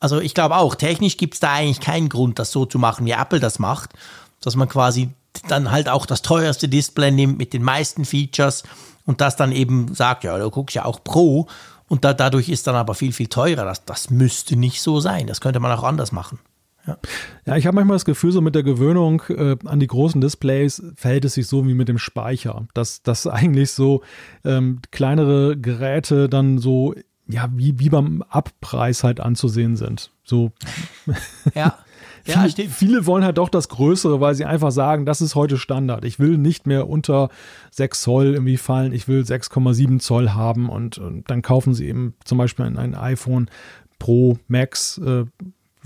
Also 0.00 0.20
ich 0.20 0.34
glaube 0.34 0.56
auch, 0.56 0.74
technisch 0.74 1.16
gibt 1.16 1.34
es 1.34 1.40
da 1.40 1.52
eigentlich 1.52 1.78
keinen 1.78 2.08
Grund, 2.08 2.40
das 2.40 2.50
so 2.50 2.66
zu 2.66 2.80
machen, 2.80 3.06
wie 3.06 3.12
Apple 3.12 3.38
das 3.38 3.60
macht. 3.60 3.90
Dass 4.40 4.56
man 4.56 4.68
quasi 4.68 5.10
dann 5.46 5.70
halt 5.70 5.88
auch 5.88 6.06
das 6.06 6.22
teuerste 6.22 6.68
Display 6.68 7.12
nimmt 7.12 7.38
mit 7.38 7.52
den 7.52 7.62
meisten 7.62 8.04
Features 8.04 8.64
und 9.04 9.20
das 9.20 9.36
dann 9.36 9.52
eben 9.52 9.94
sagt, 9.94 10.24
ja, 10.24 10.38
du 10.38 10.50
guckst 10.50 10.76
ja 10.76 10.84
auch 10.84 11.02
Pro 11.02 11.48
und 11.88 12.04
da, 12.04 12.14
dadurch 12.14 12.48
ist 12.48 12.66
dann 12.66 12.74
aber 12.74 12.94
viel, 12.94 13.12
viel 13.12 13.26
teurer. 13.26 13.64
Das, 13.64 13.84
das 13.84 14.10
müsste 14.10 14.56
nicht 14.56 14.80
so 14.80 15.00
sein. 15.00 15.26
Das 15.26 15.40
könnte 15.40 15.60
man 15.60 15.70
auch 15.72 15.82
anders 15.82 16.12
machen. 16.12 16.38
Ja, 17.46 17.56
ich 17.56 17.66
habe 17.66 17.76
manchmal 17.76 17.94
das 17.94 18.04
Gefühl, 18.04 18.32
so 18.32 18.40
mit 18.40 18.54
der 18.54 18.64
Gewöhnung 18.64 19.22
äh, 19.28 19.56
an 19.66 19.78
die 19.78 19.86
großen 19.86 20.20
Displays 20.20 20.82
verhält 20.96 21.24
es 21.24 21.34
sich 21.34 21.46
so 21.46 21.66
wie 21.66 21.74
mit 21.74 21.88
dem 21.88 21.98
Speicher. 21.98 22.66
Dass, 22.74 23.02
dass 23.02 23.26
eigentlich 23.28 23.72
so 23.72 24.02
ähm, 24.44 24.80
kleinere 24.90 25.56
Geräte 25.56 26.28
dann 26.28 26.58
so, 26.58 26.94
ja, 27.28 27.48
wie, 27.52 27.78
wie 27.78 27.90
beim 27.90 28.22
Abpreis 28.22 29.04
halt 29.04 29.20
anzusehen 29.20 29.76
sind. 29.76 30.10
So 30.24 30.52
Ja, 31.54 31.78
ja 32.26 32.46
viele, 32.48 32.68
viele 32.68 33.06
wollen 33.06 33.24
halt 33.24 33.38
doch 33.38 33.48
das 33.48 33.68
Größere, 33.68 34.20
weil 34.20 34.34
sie 34.34 34.44
einfach 34.44 34.70
sagen, 34.70 35.06
das 35.06 35.20
ist 35.20 35.34
heute 35.34 35.58
Standard. 35.58 36.04
Ich 36.04 36.18
will 36.18 36.38
nicht 36.38 36.66
mehr 36.66 36.88
unter 36.88 37.28
6 37.70 38.00
Zoll 38.00 38.26
irgendwie 38.34 38.56
fallen, 38.56 38.92
ich 38.92 39.08
will 39.08 39.22
6,7 39.22 39.98
Zoll 39.98 40.30
haben 40.30 40.68
und, 40.68 40.98
und 40.98 41.28
dann 41.30 41.42
kaufen 41.42 41.74
sie 41.74 41.88
eben 41.88 42.14
zum 42.24 42.38
Beispiel 42.38 42.64
ein, 42.64 42.94
iPhone 42.94 43.50
Pro 43.98 44.38
Max, 44.48 44.98
äh, 44.98 45.24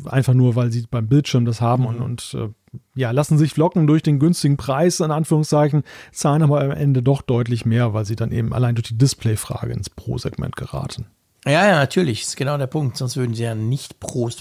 einfach 0.05 0.35
nur, 0.35 0.57
weil 0.57 0.73
sie 0.73 0.85
beim 0.91 1.09
Bildschirm 1.09 1.45
das 1.45 1.61
haben 1.61 1.87
und, 1.87 2.01
und 2.01 2.35
äh, 2.35 2.49
ja, 2.95 3.11
lassen 3.11 3.39
sich 3.39 3.57
locken 3.57 3.87
durch 3.87 4.03
den 4.03 4.19
günstigen 4.19 4.57
Preis, 4.57 5.01
in 5.01 5.11
Anführungszeichen, 5.11 5.83
zahlen 6.13 6.43
aber 6.43 6.61
am 6.61 6.71
Ende 6.71 7.03
doch 7.03 7.23
deutlich 7.23 7.65
mehr, 7.65 7.95
weil 7.95 8.05
sie 8.05 8.17
dann 8.17 8.33
eben 8.33 8.53
allein 8.53 8.75
durch 8.75 8.89
die 8.89 8.99
Displayfrage 8.99 9.73
ins 9.73 9.91
Pro-Segment 9.91 10.57
geraten. 10.57 11.07
Ja, 11.47 11.65
ja, 11.65 11.77
natürlich, 11.77 12.23
ist 12.23 12.37
genau 12.37 12.59
der 12.59 12.67
Punkt. 12.67 12.97
Sonst 12.97 13.17
würden 13.17 13.35
sie 13.35 13.45
ja 13.45 13.55
nicht 13.55 14.01
pro 14.01 14.29
äh, 14.29 14.33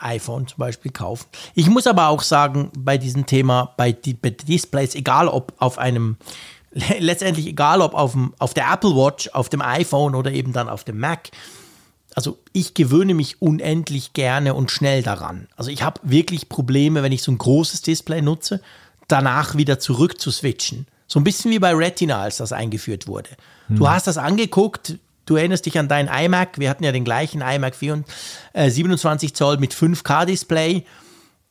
iPhone 0.00 0.46
zum 0.46 0.56
Beispiel 0.56 0.90
kaufen. 0.90 1.26
Ich 1.54 1.68
muss 1.68 1.86
aber 1.86 2.08
auch 2.08 2.22
sagen, 2.22 2.70
bei 2.76 2.96
diesem 2.96 3.26
Thema, 3.26 3.74
bei, 3.76 3.92
die, 3.92 4.14
bei 4.14 4.30
Displays, 4.30 4.94
egal 4.94 5.28
ob 5.28 5.52
auf 5.58 5.76
einem, 5.76 6.16
letztendlich 6.98 7.46
egal 7.46 7.82
ob 7.82 7.92
auf, 7.92 8.12
dem, 8.12 8.32
auf 8.38 8.54
der 8.54 8.72
Apple 8.72 8.96
Watch, 8.96 9.28
auf 9.28 9.50
dem 9.50 9.60
iPhone 9.60 10.14
oder 10.14 10.32
eben 10.32 10.54
dann 10.54 10.70
auf 10.70 10.84
dem 10.84 10.98
Mac, 10.98 11.30
also 12.14 12.38
ich 12.52 12.72
gewöhne 12.72 13.12
mich 13.12 13.42
unendlich 13.42 14.14
gerne 14.14 14.54
und 14.54 14.70
schnell 14.70 15.02
daran. 15.02 15.48
Also 15.56 15.70
ich 15.70 15.82
habe 15.82 16.00
wirklich 16.02 16.48
Probleme, 16.48 17.02
wenn 17.02 17.12
ich 17.12 17.22
so 17.22 17.30
ein 17.30 17.38
großes 17.38 17.82
Display 17.82 18.22
nutze, 18.22 18.62
danach 19.06 19.56
wieder 19.56 19.80
zurück 19.80 20.18
zu 20.18 20.30
switchen. 20.30 20.86
So 21.08 21.20
ein 21.20 21.24
bisschen 21.24 21.50
wie 21.50 21.58
bei 21.58 21.74
Retina, 21.74 22.22
als 22.22 22.38
das 22.38 22.52
eingeführt 22.52 23.06
wurde. 23.06 23.30
Du 23.68 23.88
hast 23.88 24.06
das 24.06 24.18
angeguckt, 24.18 24.98
du 25.26 25.36
erinnerst 25.36 25.66
dich 25.66 25.78
an 25.78 25.88
deinen 25.88 26.08
iMac, 26.08 26.58
wir 26.58 26.68
hatten 26.70 26.84
ja 26.84 26.92
den 26.92 27.04
gleichen 27.04 27.40
iMac 27.42 27.74
4, 27.74 28.04
äh, 28.52 28.70
27 28.70 29.34
Zoll 29.34 29.58
mit 29.58 29.72
5K-Display. 29.74 30.84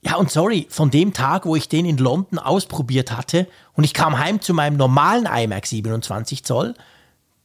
Ja, 0.06 0.16
und 0.16 0.30
sorry, 0.32 0.68
von 0.70 0.92
dem 0.92 1.14
Tag, 1.14 1.46
wo 1.46 1.56
ich 1.56 1.70
den 1.70 1.86
in 1.86 1.98
London 1.98 2.38
ausprobiert 2.38 3.16
hatte 3.16 3.48
und 3.74 3.84
ich 3.86 3.94
kam 3.94 4.20
heim 4.20 4.42
zu 4.42 4.54
meinem 4.54 4.76
normalen 4.78 5.26
iMac 5.26 5.66
27 5.66 6.44
Zoll, 6.44 6.74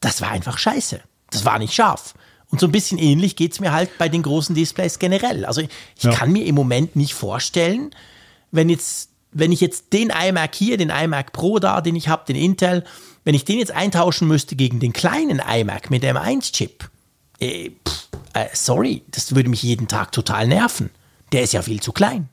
das 0.01 0.21
war 0.21 0.31
einfach 0.31 0.57
scheiße. 0.57 0.99
Das 1.31 1.45
war 1.45 1.59
nicht 1.59 1.73
scharf. 1.73 2.15
Und 2.51 2.59
so 2.59 2.67
ein 2.67 2.71
bisschen 2.71 2.97
ähnlich 2.97 3.35
geht 3.35 3.53
es 3.53 3.59
mir 3.59 3.71
halt 3.71 3.97
bei 3.97 4.09
den 4.09 4.23
großen 4.23 4.55
Displays 4.55 4.97
generell. 4.99 5.45
Also 5.45 5.61
ich 5.61 6.03
Ja. 6.03 6.11
kann 6.11 6.31
mir 6.31 6.45
im 6.45 6.55
Moment 6.55 6.95
nicht 6.95 7.13
vorstellen, 7.13 7.91
wenn 8.51 8.69
jetzt, 8.69 9.09
wenn 9.31 9.51
ich 9.51 9.61
jetzt 9.61 9.93
den 9.93 10.09
iMac 10.09 10.55
hier, 10.55 10.77
den 10.77 10.89
iMac 10.89 11.31
Pro 11.31 11.59
da, 11.59 11.79
den 11.81 11.95
ich 11.95 12.07
habe, 12.09 12.25
den 12.25 12.35
Intel, 12.35 12.83
wenn 13.23 13.35
ich 13.35 13.45
den 13.45 13.59
jetzt 13.59 13.71
eintauschen 13.71 14.27
müsste 14.27 14.55
gegen 14.55 14.79
den 14.79 14.93
kleinen 14.93 15.39
iMac 15.39 15.89
mit 15.89 16.03
dem 16.03 16.17
M1-Chip, 16.17 16.89
äh, 17.39 17.71
äh, 18.33 18.45
sorry, 18.53 19.03
das 19.11 19.35
würde 19.35 19.49
mich 19.49 19.63
jeden 19.63 19.87
Tag 19.87 20.11
total 20.11 20.47
nerven. 20.47 20.89
Der 21.31 21.43
ist 21.43 21.53
ja 21.53 21.61
viel 21.61 21.81
zu 21.81 21.91
klein. 21.91 22.29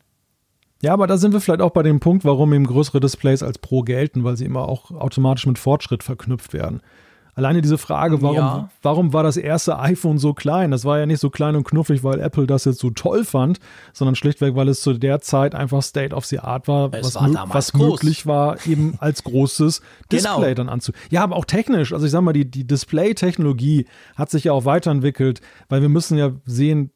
Ja, 0.83 0.93
aber 0.93 1.07
da 1.07 1.17
sind 1.17 1.33
wir 1.33 1.41
vielleicht 1.41 1.63
auch 1.63 1.71
bei 1.71 1.83
dem 1.83 2.01
Punkt, 2.01 2.25
warum 2.25 2.53
eben 2.53 2.67
größere 2.67 3.01
Displays 3.01 3.43
als 3.43 3.59
Pro 3.59 3.83
gelten, 3.83 4.25
weil 4.25 4.37
sie 4.37 4.45
immer 4.45 4.69
auch 4.69 4.91
automatisch 4.91 5.47
mit 5.47 5.59
Fortschritt 5.59 6.03
verknüpft 6.03 6.53
werden. 6.53 6.81
Alleine 7.37 7.61
diese 7.63 7.79
Frage, 7.79 8.23
warum, 8.23 8.37
Ja. 8.37 8.71
warum 8.83 9.13
war 9.13 9.23
das 9.23 9.37
erste 9.37 9.79
iPhone 9.79 10.19
so 10.19 10.33
klein? 10.35 10.71
Das 10.71 10.85
war 10.85 10.99
ja 10.99 11.07
nicht 11.07 11.21
so 11.21 11.31
klein 11.31 11.55
und 11.55 11.65
knuffig, 11.65 12.03
weil 12.03 12.19
Apple 12.19 12.47
das 12.47 12.65
jetzt 12.65 12.79
so 12.81 12.91
toll 12.91 13.25
fand, 13.25 13.61
sondern 13.93 14.15
schlichtweg, 14.17 14.57
weil 14.57 14.69
es 14.69 14.81
zu 14.81 14.95
der 14.95 15.21
Zeit 15.21 15.55
einfach 15.55 15.83
State 15.83 16.15
of 16.15 16.25
the 16.25 16.39
Art 16.41 16.67
war, 16.67 16.93
Es 16.95 17.15
was, 17.15 17.23
war 17.23 17.49
was 17.55 17.75
möglich 17.75 18.27
war, 18.27 18.57
eben 18.67 18.95
als 19.01 19.23
großes 19.23 19.83
Genau. 20.09 20.37
Display 20.37 20.55
dann 20.55 20.69
anzu. 20.69 20.93
Ja, 21.11 21.23
aber 21.23 21.37
auch 21.37 21.45
technisch. 21.45 21.93
Also 21.93 22.07
ich 22.07 22.13
sag 22.13 22.23
mal, 22.23 22.33
die, 22.33 22.51
die 22.51 22.67
Display-Technologie 22.67 23.87
hat 24.17 24.31
sich 24.31 24.45
ja 24.45 24.53
auch 24.53 24.65
weiterentwickelt, 24.65 25.41
weil 25.69 25.83
wir 25.83 25.89
müssen 25.89 26.17
ja 26.19 26.33
sehen, 26.45 26.91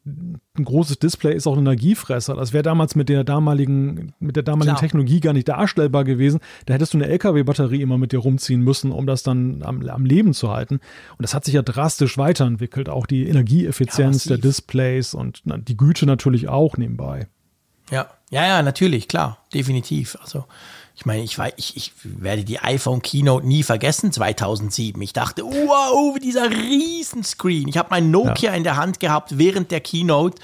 ein 0.57 0.65
großes 0.65 0.99
Display 0.99 1.33
ist 1.35 1.47
auch 1.47 1.53
ein 1.53 1.59
Energiefresser. 1.59 2.35
Das 2.35 2.51
wäre 2.51 2.63
damals 2.63 2.95
mit 2.95 3.09
der 3.09 3.23
damaligen, 3.23 4.13
mit 4.19 4.35
der 4.35 4.43
damaligen 4.43 4.75
Klar. 4.75 4.79
Technologie 4.81 5.19
gar 5.19 5.33
nicht 5.33 5.47
darstellbar 5.47 6.03
gewesen. 6.03 6.39
Da 6.65 6.73
hättest 6.73 6.93
du 6.93 6.97
eine 6.97 7.07
LKW-Batterie 7.07 7.81
immer 7.81 7.97
mit 7.97 8.11
dir 8.11 8.19
rumziehen 8.19 8.61
müssen, 8.61 8.91
um 8.91 9.05
das 9.07 9.23
dann 9.23 9.61
am, 9.63 9.87
am 9.87 10.05
Leben 10.05 10.30
zu 10.33 10.51
halten. 10.51 10.75
Und 10.75 11.23
das 11.23 11.33
hat 11.33 11.45
sich 11.45 11.53
ja 11.53 11.61
drastisch 11.61 12.17
weiterentwickelt. 12.17 12.89
Auch 12.89 13.05
die 13.05 13.27
Energieeffizienz 13.27 14.25
Ja, 14.25 14.29
der. 14.29 14.37
Displays 14.39 15.13
und 15.13 15.41
na, 15.45 15.57
die 15.57 15.77
Güte 15.77 16.05
natürlich 16.05 16.49
auch 16.49 16.77
nebenbei. 16.77 17.27
Ja, 17.89 18.09
ja, 18.29 18.47
ja, 18.47 18.61
natürlich, 18.61 19.07
klar, 19.07 19.39
definitiv. 19.53 20.17
Also, 20.21 20.45
ich 20.95 21.05
meine, 21.05 21.23
ich, 21.23 21.37
ich, 21.57 21.75
ich 21.77 21.91
werde 22.03 22.43
die 22.45 22.59
iPhone 22.59 23.01
Keynote 23.01 23.45
nie 23.45 23.63
vergessen, 23.63 24.11
2007. 24.11 25.01
Ich 25.01 25.13
dachte, 25.13 25.43
wow, 25.43 26.17
dieser 26.19 26.49
Riesenscreen. 26.49 27.67
Ich 27.67 27.77
habe 27.77 27.89
mein 27.91 28.11
Nokia 28.11 28.53
in 28.53 28.63
der 28.63 28.77
Hand 28.77 28.99
gehabt 28.99 29.37
während 29.37 29.71
der 29.71 29.81
Keynote 29.81 30.41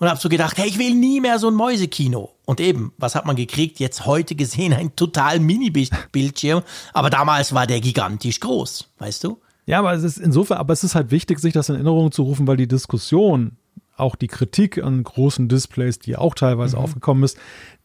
und 0.00 0.08
habe 0.08 0.18
so 0.18 0.28
gedacht, 0.28 0.58
hey, 0.58 0.68
ich 0.68 0.78
will 0.78 0.94
nie 0.94 1.20
mehr 1.20 1.38
so 1.38 1.48
ein 1.48 1.54
Mäusekino. 1.54 2.30
Und 2.46 2.58
eben, 2.60 2.92
was 2.96 3.14
hat 3.14 3.26
man 3.26 3.36
gekriegt? 3.36 3.78
Jetzt 3.78 4.06
heute 4.06 4.34
gesehen, 4.34 4.72
ein 4.72 4.96
total 4.96 5.38
Mini-Bildschirm. 5.38 6.62
Aber 6.92 7.10
damals 7.10 7.54
war 7.54 7.66
der 7.66 7.80
gigantisch 7.80 8.40
groß, 8.40 8.88
weißt 8.98 9.24
du? 9.24 9.38
Ja, 9.66 9.78
aber 9.78 9.92
es 9.92 10.02
ist 10.02 10.16
insofern, 10.16 10.58
aber 10.58 10.72
es 10.72 10.82
ist 10.82 10.94
halt 10.94 11.10
wichtig, 11.10 11.38
sich 11.38 11.52
das 11.52 11.68
in 11.68 11.76
Erinnerung 11.76 12.10
zu 12.10 12.22
rufen, 12.22 12.48
weil 12.48 12.56
die 12.56 12.66
Diskussion, 12.66 13.52
auch 14.00 14.16
die 14.16 14.26
Kritik 14.26 14.82
an 14.82 15.02
großen 15.02 15.48
Displays, 15.48 15.98
die 15.98 16.16
auch 16.16 16.34
teilweise 16.34 16.76
Mhm. 16.76 16.82
aufgekommen 16.82 17.24
ist, 17.24 17.38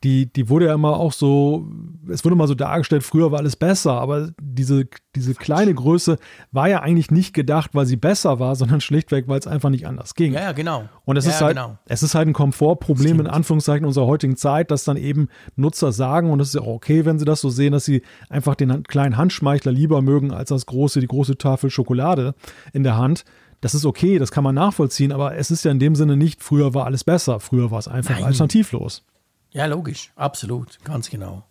die, 0.04 0.32
die 0.32 0.50
wurde 0.50 0.68
ja 0.68 0.74
immer 0.74 0.98
auch 1.00 1.14
so, 1.14 1.68
es 2.10 2.24
wurde 2.24 2.36
mal 2.36 2.48
so 2.48 2.54
dargestellt, 2.54 3.02
früher 3.04 3.32
war 3.32 3.40
alles 3.40 3.56
besser, 3.56 3.94
aber 3.94 4.30
diese, 4.40 4.86
diese 5.16 5.34
kleine 5.34 5.74
Größe 5.74 6.18
war 6.52 6.70
ja 6.70 6.82
eigentlich 6.82 7.10
nicht 7.10 7.34
gedacht, 7.34 7.72
weil 7.74 7.88
sie 7.88 7.96
besser 7.96 8.40
war, 8.40 8.56
sondern 8.56 8.82
schlichtweg, 8.82 9.28
weil 9.28 9.40
es 9.40 9.48
einfach 9.48 9.70
nicht 9.70 9.88
anders 9.88 10.14
ging. 10.14 10.34
Ja, 10.34 10.42
ja, 10.42 10.52
genau. 10.52 10.88
Und 11.06 11.18
es 11.18 11.26
ja, 11.26 11.32
ist 11.32 11.42
halt, 11.42 11.56
genau. 11.56 11.78
es 11.86 12.04
ist 12.04 12.14
halt 12.14 12.28
ein 12.28 12.34
Komfortproblem 12.34 13.20
in 13.22 13.28
Anführungszeichen 13.28 13.86
unserer 13.86 14.06
heutigen 14.06 14.36
Zeit, 14.36 14.70
dass 14.70 14.84
dann 14.84 14.98
eben 14.98 15.28
Nutzer 15.56 15.92
sagen, 15.92 16.30
und 16.30 16.38
das 16.40 16.50
ist 16.50 16.56
ja 16.56 16.62
auch 16.62 16.68
okay, 16.68 17.06
wenn 17.06 17.18
sie 17.18 17.26
das 17.26 17.42
so 17.42 17.50
sehen, 17.50 17.72
dass 17.72 17.86
sie 17.86 18.04
einfach 18.30 18.54
den 18.54 18.84
kleinen 18.84 19.18
Handschmeichler 19.18 19.72
lieber 19.72 20.04
mögen 20.04 20.32
als 20.32 20.50
das 20.50 20.68
große, 20.68 21.00
die 21.00 21.08
große 21.08 21.38
Tafel 21.38 21.72
Schokolade 21.72 22.36
in 22.74 22.84
der 22.84 22.98
Hand. 22.98 23.26
Das 23.66 23.74
ist 23.74 23.84
okay, 23.84 24.20
das 24.20 24.30
kann 24.30 24.44
man 24.44 24.54
nachvollziehen, 24.54 25.12
aber 25.12 25.38
es 25.38 25.50
ist 25.50 25.66
ja 25.66 25.72
in 25.72 25.80
dem 25.80 25.96
Sinne 25.96 26.16
nicht, 26.18 26.44
früher 26.44 26.76
war 26.76 26.86
alles 26.86 27.04
besser, 27.04 27.40
früher 27.40 27.72
war 27.72 27.80
es 27.80 27.88
einfach 27.88 28.14
Nein. 28.14 28.26
alternativlos. 28.26 29.02
Ja, 29.54 29.66
logisch, 29.66 30.12
absolut, 30.16 30.78
ganz 30.84 31.10
genau. 31.10 31.42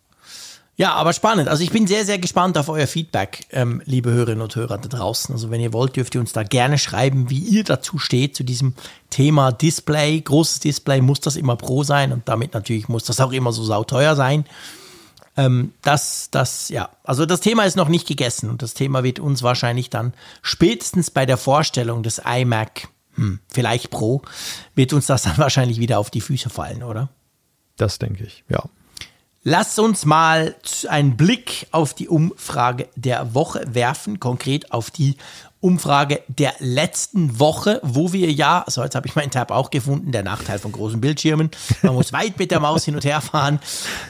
Ja, 0.77 0.93
aber 0.93 1.11
spannend. 1.11 1.49
Also 1.49 1.61
ich 1.61 1.71
bin 1.71 1.87
sehr, 1.87 2.05
sehr 2.05 2.17
gespannt 2.17 2.57
auf 2.57 2.69
euer 2.69 2.87
Feedback, 2.87 3.47
ähm, 3.51 3.81
liebe 3.83 4.13
Hörerinnen 4.13 4.41
und 4.41 4.55
Hörer 4.55 4.77
da 4.77 4.87
draußen. 4.87 5.35
Also 5.35 5.51
wenn 5.51 5.59
ihr 5.59 5.73
wollt, 5.73 5.97
dürft 5.97 6.15
ihr 6.15 6.21
uns 6.21 6.31
da 6.31 6.43
gerne 6.43 6.77
schreiben, 6.77 7.29
wie 7.29 7.39
ihr 7.39 7.65
dazu 7.65 7.97
steht, 7.97 8.33
zu 8.33 8.45
diesem 8.45 8.75
Thema 9.09 9.51
Display. 9.51 10.21
Großes 10.21 10.61
Display, 10.61 11.01
muss 11.01 11.19
das 11.19 11.35
immer 11.35 11.57
Pro 11.57 11.83
sein 11.83 12.13
und 12.13 12.29
damit 12.29 12.53
natürlich 12.53 12.87
muss 12.87 13.03
das 13.03 13.19
auch 13.19 13.33
immer 13.33 13.51
so 13.51 13.61
sauteuer 13.65 14.15
sein. 14.15 14.45
Ähm, 15.37 15.73
das, 15.81 16.29
das, 16.31 16.69
ja, 16.69 16.89
also 17.03 17.25
das 17.25 17.41
Thema 17.41 17.65
ist 17.65 17.75
noch 17.75 17.89
nicht 17.89 18.07
gegessen 18.07 18.49
und 18.49 18.61
das 18.61 18.73
Thema 18.73 19.03
wird 19.03 19.19
uns 19.19 19.43
wahrscheinlich 19.43 19.89
dann 19.89 20.13
spätestens 20.41 21.11
bei 21.11 21.25
der 21.25 21.37
Vorstellung 21.37 22.03
des 22.03 22.21
iMac, 22.25 22.87
hm, 23.15 23.39
vielleicht 23.47 23.89
Pro, 23.89 24.21
wird 24.75 24.93
uns 24.93 25.07
das 25.07 25.23
dann 25.23 25.37
wahrscheinlich 25.37 25.79
wieder 25.79 25.99
auf 25.99 26.09
die 26.09 26.21
Füße 26.21 26.49
fallen, 26.49 26.83
oder? 26.83 27.09
Das 27.77 27.99
denke 27.99 28.23
ich, 28.23 28.43
ja. 28.47 28.63
Lass 29.47 29.77
uns 29.77 30.05
mal 30.05 30.55
einen 30.89 31.17
Blick 31.17 31.67
auf 31.69 31.93
die 31.93 32.07
Umfrage 32.07 32.87
der 32.95 33.35
Woche 33.35 33.63
werfen, 33.71 34.19
konkret 34.19 34.71
auf 34.71 34.89
die 34.89 35.17
Umfrage 35.59 36.21
der 36.27 36.55
letzten 36.57 37.39
Woche, 37.39 37.79
wo 37.83 38.11
wir 38.11 38.31
ja, 38.31 38.65
so 38.65 38.81
jetzt 38.81 38.95
habe 38.95 39.05
ich 39.05 39.15
meinen 39.15 39.29
Tab 39.29 39.51
auch 39.51 39.69
gefunden, 39.69 40.11
der 40.11 40.23
Nachteil 40.23 40.57
von 40.57 40.71
großen 40.71 40.99
Bildschirmen, 40.99 41.51
man 41.83 41.93
muss 41.93 42.11
weit 42.11 42.39
mit 42.39 42.49
der 42.49 42.59
Maus 42.59 42.85
hin 42.85 42.95
und 42.95 43.05
her 43.05 43.21
fahren. 43.21 43.59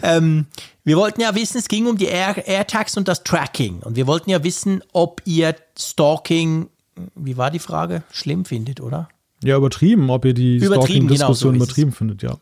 Ähm, 0.03 0.45
wir 0.85 0.95
wollten 0.95 1.19
ja 1.19 1.35
wissen, 1.35 1.57
es 1.57 1.67
ging 1.67 1.87
um 1.87 1.97
die 1.97 2.05
Air 2.05 2.47
AirTags 2.47 2.95
und 2.95 3.09
das 3.09 3.25
Tracking 3.25 3.79
und 3.79 3.97
wir 3.97 4.07
wollten 4.07 4.29
ja 4.29 4.41
wissen, 4.41 4.83
ob 4.93 5.21
ihr 5.25 5.53
Stalking, 5.77 6.69
wie 7.13 7.35
war 7.35 7.51
die 7.51 7.59
Frage, 7.59 8.03
schlimm 8.09 8.45
findet, 8.45 8.79
oder? 8.79 9.09
Ja, 9.43 9.57
übertrieben, 9.57 10.09
ob 10.09 10.23
ihr 10.23 10.33
die 10.33 10.55
Übertrieben, 10.55 11.09
genau, 11.09 11.25
Stalking-Diskussion 11.25 11.59
so 11.59 11.63
übertrieben 11.65 11.91
findet, 11.91 12.23
ja. 12.23 12.37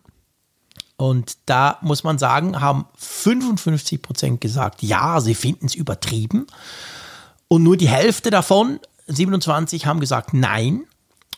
Und 0.97 1.37
da 1.47 1.77
muss 1.81 2.03
man 2.03 2.17
sagen, 2.17 2.61
haben 2.61 2.85
55 2.97 4.01
Prozent 4.01 4.41
gesagt, 4.41 4.83
ja, 4.83 5.19
sie 5.21 5.35
finden 5.35 5.65
es 5.65 5.75
übertrieben. 5.75 6.47
Und 7.47 7.63
nur 7.63 7.77
die 7.77 7.89
Hälfte 7.89 8.29
davon, 8.29 8.79
27, 9.07 9.85
haben 9.85 9.99
gesagt, 9.99 10.33
nein. 10.33 10.85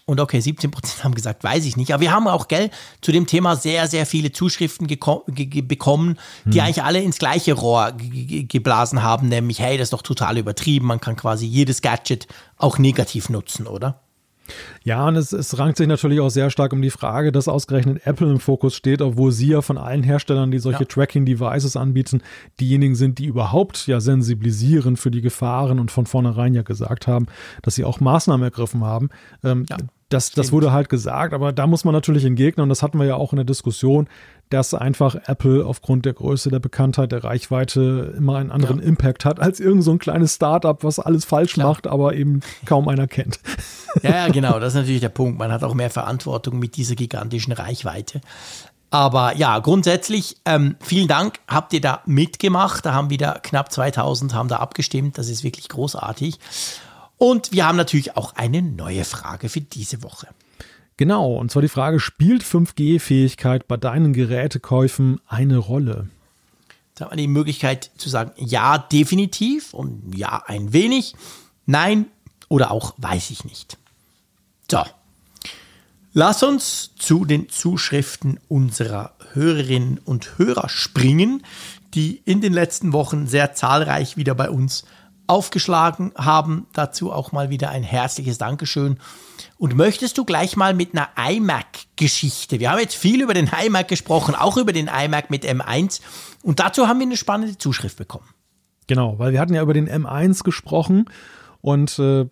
Und 0.08 0.20
okay, 0.20 0.40
17 0.40 0.70
Prozent 0.70 1.04
haben 1.04 1.16
gesagt, 1.16 1.44
weiß 1.44 1.66
ich 1.66 1.78
nicht. 1.78 1.92
Aber 1.92 2.02
wir 2.02 2.12
haben 2.12 2.28
auch, 2.28 2.48
gell, 2.48 2.70
zu 3.02 3.12
dem 3.12 3.26
Thema 3.26 3.56
sehr, 3.56 3.88
sehr 3.88 4.06
viele 4.06 4.32
Zuschriften 4.32 4.86
bekommen, 4.88 6.20
die 6.46 6.62
eigentlich 6.62 6.84
alle 6.84 7.02
ins 7.02 7.18
gleiche 7.18 7.54
Rohr 7.54 7.92
ge 7.94 8.26
ge 8.26 8.44
geblasen 8.44 9.02
haben, 9.02 9.30
nämlich, 9.30 9.60
hey, 9.60 9.80
das 9.80 9.88
ist 9.88 9.94
doch 9.94 10.04
total 10.04 10.38
übertrieben. 10.38 10.86
Man 10.86 11.02
kann 11.02 11.16
quasi 11.16 11.48
jedes 11.48 11.82
Gadget 11.82 12.28
auch 12.58 12.78
negativ 12.78 13.30
nutzen, 13.30 13.66
oder? 13.66 14.05
Ja, 14.84 15.08
und 15.08 15.16
es, 15.16 15.32
es 15.32 15.58
rankt 15.58 15.78
sich 15.78 15.88
natürlich 15.88 16.20
auch 16.20 16.30
sehr 16.30 16.50
stark 16.50 16.74
um 16.74 16.82
die 16.82 16.90
Frage, 16.92 17.32
dass 17.32 17.48
ausgerechnet 17.48 18.06
Apple 18.06 18.30
im 18.30 18.40
Fokus 18.40 18.76
steht, 18.76 19.02
obwohl 19.02 19.32
sie 19.32 19.48
ja 19.50 19.62
von 19.62 19.78
allen 19.78 20.04
Herstellern, 20.04 20.52
die 20.52 20.60
solche 20.60 20.84
Ja. 20.84 20.86
Tracking-Devices 20.86 21.76
anbieten, 21.76 22.22
diejenigen 22.60 22.96
sind, 22.96 23.20
die 23.20 23.26
überhaupt 23.26 23.88
ja 23.88 24.00
sensibilisieren 24.00 24.98
für 24.98 25.12
die 25.12 25.22
Gefahren 25.22 25.80
und 25.80 25.92
von 25.92 26.06
vornherein 26.06 26.54
ja 26.54 26.62
gesagt 26.62 27.08
haben, 27.08 27.28
dass 27.62 27.76
sie 27.76 27.84
auch 27.84 28.00
Maßnahmen 28.00 28.44
ergriffen 28.44 28.84
haben. 28.84 29.10
Ähm, 29.44 29.66
Ja, 29.70 29.78
das, 30.10 30.32
das 30.32 30.52
wurde 30.52 30.72
halt 30.72 30.88
gesagt, 30.88 31.34
aber 31.34 31.52
da 31.52 31.66
muss 31.66 31.84
man 31.84 31.94
natürlich 31.94 32.26
entgegnen, 32.26 32.62
und 32.64 32.70
das 32.70 32.84
hatten 32.84 33.00
wir 33.00 33.06
ja 33.08 33.16
auch 33.16 33.34
in 33.34 33.38
der 33.38 33.46
Diskussion, 33.46 34.08
dass 34.50 34.74
einfach 34.74 35.16
Apple 35.26 35.66
aufgrund 35.66 36.06
der 36.06 36.14
Größe, 36.14 36.50
der 36.50 36.60
Bekanntheit, 36.60 37.12
der 37.12 37.24
Reichweite 37.24 38.14
immer 38.18 38.38
einen 38.38 38.52
anderen 38.52 38.80
Ja. 38.80 38.86
Impact 38.86 39.26
hat 39.26 39.40
als 39.40 39.60
irgend 39.60 39.84
so 39.84 39.92
ein 39.92 40.00
kleines 40.00 40.36
Startup, 40.36 40.84
was 40.84 41.00
alles 41.00 41.26
falsch 41.26 41.54
Klar. 41.54 41.68
macht, 41.70 41.88
aber 41.88 42.14
eben 42.16 42.42
kaum 42.66 42.88
einer 42.88 43.08
kennt. 43.08 43.40
Ja, 44.04 44.12
ja, 44.12 44.28
genau, 44.32 44.60
das 44.60 44.74
ist 44.74 44.80
natürlich 44.80 45.02
der 45.02 45.10
Punkt. 45.10 45.40
Man 45.40 45.52
hat 45.52 45.64
auch 45.64 45.74
mehr 45.74 45.90
Verantwortung 45.90 46.60
mit 46.60 46.76
dieser 46.78 46.96
gigantischen 46.96 47.54
Reichweite. 47.54 48.22
Aber 48.92 49.36
ja, 49.36 49.60
grundsätzlich, 49.60 50.38
ähm, 50.46 50.76
vielen 50.80 51.08
Dank, 51.08 51.40
habt 51.48 51.74
ihr 51.74 51.82
da 51.82 52.02
mitgemacht. 52.06 52.86
Da 52.86 52.94
haben 52.94 53.10
wieder 53.10 53.40
knapp 53.42 53.72
2000 53.72 54.34
haben 54.34 54.48
da 54.48 54.58
abgestimmt. 54.58 55.18
Das 55.18 55.28
ist 55.28 55.44
wirklich 55.44 55.68
großartig. 55.70 56.40
Und 57.18 57.52
wir 57.52 57.68
haben 57.68 57.76
natürlich 57.78 58.16
auch 58.16 58.36
eine 58.36 58.62
neue 58.62 59.04
Frage 59.04 59.50
für 59.50 59.62
diese 59.62 60.04
Woche. 60.04 60.28
Genau, 60.98 61.36
und 61.36 61.52
zwar 61.52 61.62
die 61.62 61.68
Frage, 61.68 62.00
spielt 62.00 62.44
5G-Fähigkeit 62.44 63.68
bei 63.68 63.76
deinen 63.76 64.14
Gerätekäufen 64.14 65.20
eine 65.28 65.58
Rolle? 65.58 66.08
Jetzt 66.90 67.02
haben 67.02 67.12
wir 67.12 67.18
die 67.18 67.28
Möglichkeit 67.28 67.92
zu 67.98 68.08
sagen, 68.08 68.32
ja, 68.38 68.78
definitiv 68.78 69.74
und 69.74 70.16
ja, 70.16 70.44
ein 70.46 70.72
wenig, 70.72 71.14
nein 71.66 72.06
oder 72.48 72.72
auch 72.72 72.94
weiß 72.98 73.32
ich 73.32 73.44
nicht. 73.44 73.78
So, 74.72 74.84
lass 76.14 76.42
uns 76.44 76.92
zu 76.96 77.26
den 77.26 77.50
Zuschriften 77.50 78.40
unserer 78.48 79.16
Hörerinnen 79.34 80.00
und 80.06 80.38
Hörer 80.38 80.70
springen, 80.70 81.44
die 81.94 82.22
in 82.24 82.40
den 82.40 82.54
letzten 82.54 82.94
Wochen 82.94 83.28
sehr 83.28 83.54
zahlreich 83.54 84.16
wieder 84.16 84.34
bei 84.34 84.50
uns 84.50 84.86
aufgeschlagen 85.28 86.12
haben. 86.16 86.68
Dazu 86.74 87.12
auch 87.12 87.32
mal 87.32 87.50
wieder 87.50 87.70
ein 87.70 87.84
herzliches 87.84 88.38
Dankeschön. 88.38 89.00
Und 89.58 89.76
möchtest 89.76 90.18
du 90.18 90.26
gleich 90.26 90.56
mal 90.56 90.74
mit 90.74 90.92
einer 90.94 91.10
iMac-Geschichte? 91.18 92.60
Wir 92.60 92.72
haben 92.72 92.80
jetzt 92.80 92.96
viel 92.96 93.22
über 93.22 93.34
den 93.34 93.50
iMac 93.50 93.88
gesprochen, 93.88 94.36
auch 94.36 94.58
über 94.58 94.74
den 94.74 94.88
iMac 94.88 95.30
mit 95.30 95.46
M1. 95.46 96.02
Und 96.44 96.60
dazu 96.60 96.88
haben 96.88 97.00
wir 97.00 97.06
eine 97.06 97.18
spannende 97.18 97.58
Zuschrift 97.58 97.98
bekommen. 97.98 98.28
Genau, 98.88 99.18
weil 99.18 99.34
wir 99.34 99.40
hatten 99.40 99.54
ja 99.54 99.62
über 99.62 99.74
den 99.74 99.90
M1 99.90 100.44
gesprochen 100.44 101.06
und 101.66 101.98
äh, 101.98 102.28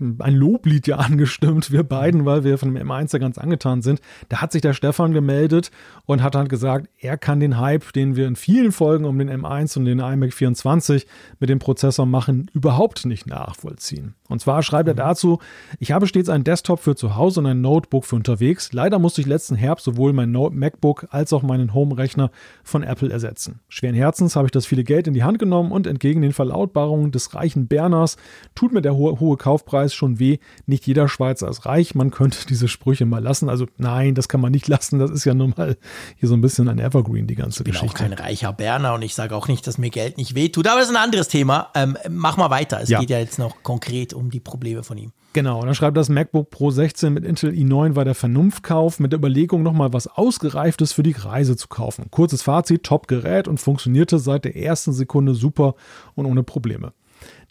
ein 0.00 0.34
Loblied 0.34 0.86
ja 0.86 0.96
angestimmt, 0.96 1.70
wir 1.70 1.82
beiden, 1.82 2.24
weil 2.24 2.42
wir 2.42 2.56
von 2.56 2.72
dem 2.72 2.88
M1 2.88 3.12
ja 3.12 3.18
ganz 3.18 3.36
angetan 3.36 3.82
sind. 3.82 4.00
Da 4.30 4.40
hat 4.40 4.50
sich 4.50 4.62
der 4.62 4.72
Stefan 4.72 5.12
gemeldet 5.12 5.70
und 6.06 6.22
hat 6.22 6.34
dann 6.34 6.48
gesagt, 6.48 6.88
er 6.98 7.18
kann 7.18 7.38
den 7.38 7.58
Hype, 7.58 7.92
den 7.92 8.16
wir 8.16 8.26
in 8.26 8.34
vielen 8.34 8.72
Folgen 8.72 9.04
um 9.04 9.18
den 9.18 9.28
M1 9.28 9.76
und 9.76 9.84
den 9.84 9.98
iMac 9.98 10.32
24 10.32 11.06
mit 11.38 11.50
dem 11.50 11.58
Prozessor 11.58 12.06
machen, 12.06 12.50
überhaupt 12.54 13.04
nicht 13.04 13.26
nachvollziehen. 13.26 14.14
Und 14.28 14.40
zwar 14.40 14.62
schreibt 14.62 14.88
er 14.88 14.94
mhm. 14.94 14.98
dazu, 14.98 15.38
ich 15.78 15.92
habe 15.92 16.06
stets 16.06 16.30
einen 16.30 16.44
Desktop 16.44 16.80
für 16.80 16.96
zu 16.96 17.16
Hause 17.16 17.40
und 17.40 17.46
ein 17.46 17.60
Notebook 17.60 18.06
für 18.06 18.16
unterwegs. 18.16 18.72
Leider 18.72 18.98
musste 18.98 19.20
ich 19.20 19.26
letzten 19.26 19.54
Herbst 19.54 19.84
sowohl 19.84 20.14
mein 20.14 20.30
MacBook 20.30 21.08
als 21.10 21.32
auch 21.32 21.42
meinen 21.42 21.74
Home-Rechner 21.74 22.30
von 22.62 22.82
Apple 22.82 23.10
ersetzen. 23.10 23.60
Schweren 23.68 23.94
Herzens 23.94 24.36
habe 24.36 24.46
ich 24.46 24.52
das 24.52 24.64
viele 24.64 24.84
Geld 24.84 25.06
in 25.06 25.14
die 25.14 25.24
Hand 25.24 25.38
genommen 25.38 25.72
und 25.72 25.86
entgegen 25.86 26.22
den 26.22 26.32
Verlautbarungen 26.32 27.10
des 27.10 27.34
reichen 27.34 27.68
Berners 27.68 28.16
tut 28.54 28.72
mir 28.72 28.77
der 28.82 28.94
hohe, 28.94 29.20
hohe 29.20 29.36
Kaufpreis 29.36 29.94
schon 29.94 30.18
weh. 30.18 30.38
Nicht 30.66 30.86
jeder 30.86 31.08
Schweizer 31.08 31.48
ist 31.48 31.66
reich. 31.66 31.94
Man 31.94 32.10
könnte 32.10 32.46
diese 32.48 32.68
Sprüche 32.68 33.06
mal 33.06 33.22
lassen. 33.22 33.48
Also 33.48 33.66
nein, 33.76 34.14
das 34.14 34.28
kann 34.28 34.40
man 34.40 34.52
nicht 34.52 34.68
lassen. 34.68 34.98
Das 34.98 35.10
ist 35.10 35.24
ja 35.24 35.34
nun 35.34 35.54
mal 35.56 35.76
hier 36.16 36.28
so 36.28 36.34
ein 36.34 36.40
bisschen 36.40 36.68
ein 36.68 36.78
Evergreen, 36.78 37.26
die 37.26 37.34
ganze 37.34 37.60
ich 37.60 37.64
bin 37.64 37.72
Geschichte. 37.72 37.94
auch 37.96 37.98
kein 37.98 38.12
reicher 38.12 38.52
Berner 38.52 38.94
und 38.94 39.02
ich 39.02 39.14
sage 39.14 39.34
auch 39.34 39.48
nicht, 39.48 39.66
dass 39.66 39.78
mir 39.78 39.90
Geld 39.90 40.16
nicht 40.16 40.34
wehtut. 40.34 40.66
Aber 40.66 40.78
das 40.80 40.88
ist 40.88 40.96
ein 40.96 41.02
anderes 41.02 41.28
Thema. 41.28 41.70
Ähm, 41.74 41.96
mach 42.08 42.36
mal 42.36 42.50
weiter. 42.50 42.80
Es 42.80 42.88
ja. 42.88 43.00
geht 43.00 43.10
ja 43.10 43.18
jetzt 43.18 43.38
noch 43.38 43.62
konkret 43.62 44.12
um 44.14 44.30
die 44.30 44.40
Probleme 44.40 44.82
von 44.82 44.98
ihm. 44.98 45.12
Genau, 45.34 45.62
dann 45.62 45.74
schreibt 45.74 45.96
das 45.96 46.08
MacBook 46.08 46.50
Pro 46.50 46.70
16 46.70 47.12
mit 47.12 47.24
Intel 47.24 47.52
i9 47.52 47.94
war 47.94 48.04
der 48.04 48.14
Vernunftkauf 48.14 48.98
mit 48.98 49.12
der 49.12 49.18
Überlegung, 49.18 49.62
nochmal 49.62 49.92
was 49.92 50.06
Ausgereiftes 50.06 50.92
für 50.92 51.02
die 51.02 51.12
Reise 51.12 51.54
zu 51.56 51.68
kaufen. 51.68 52.06
Kurzes 52.10 52.42
Fazit, 52.42 52.82
Top-Gerät 52.82 53.46
und 53.46 53.58
funktionierte 53.58 54.18
seit 54.18 54.46
der 54.46 54.56
ersten 54.56 54.92
Sekunde 54.92 55.34
super 55.34 55.74
und 56.14 56.24
ohne 56.26 56.42
Probleme. 56.42 56.92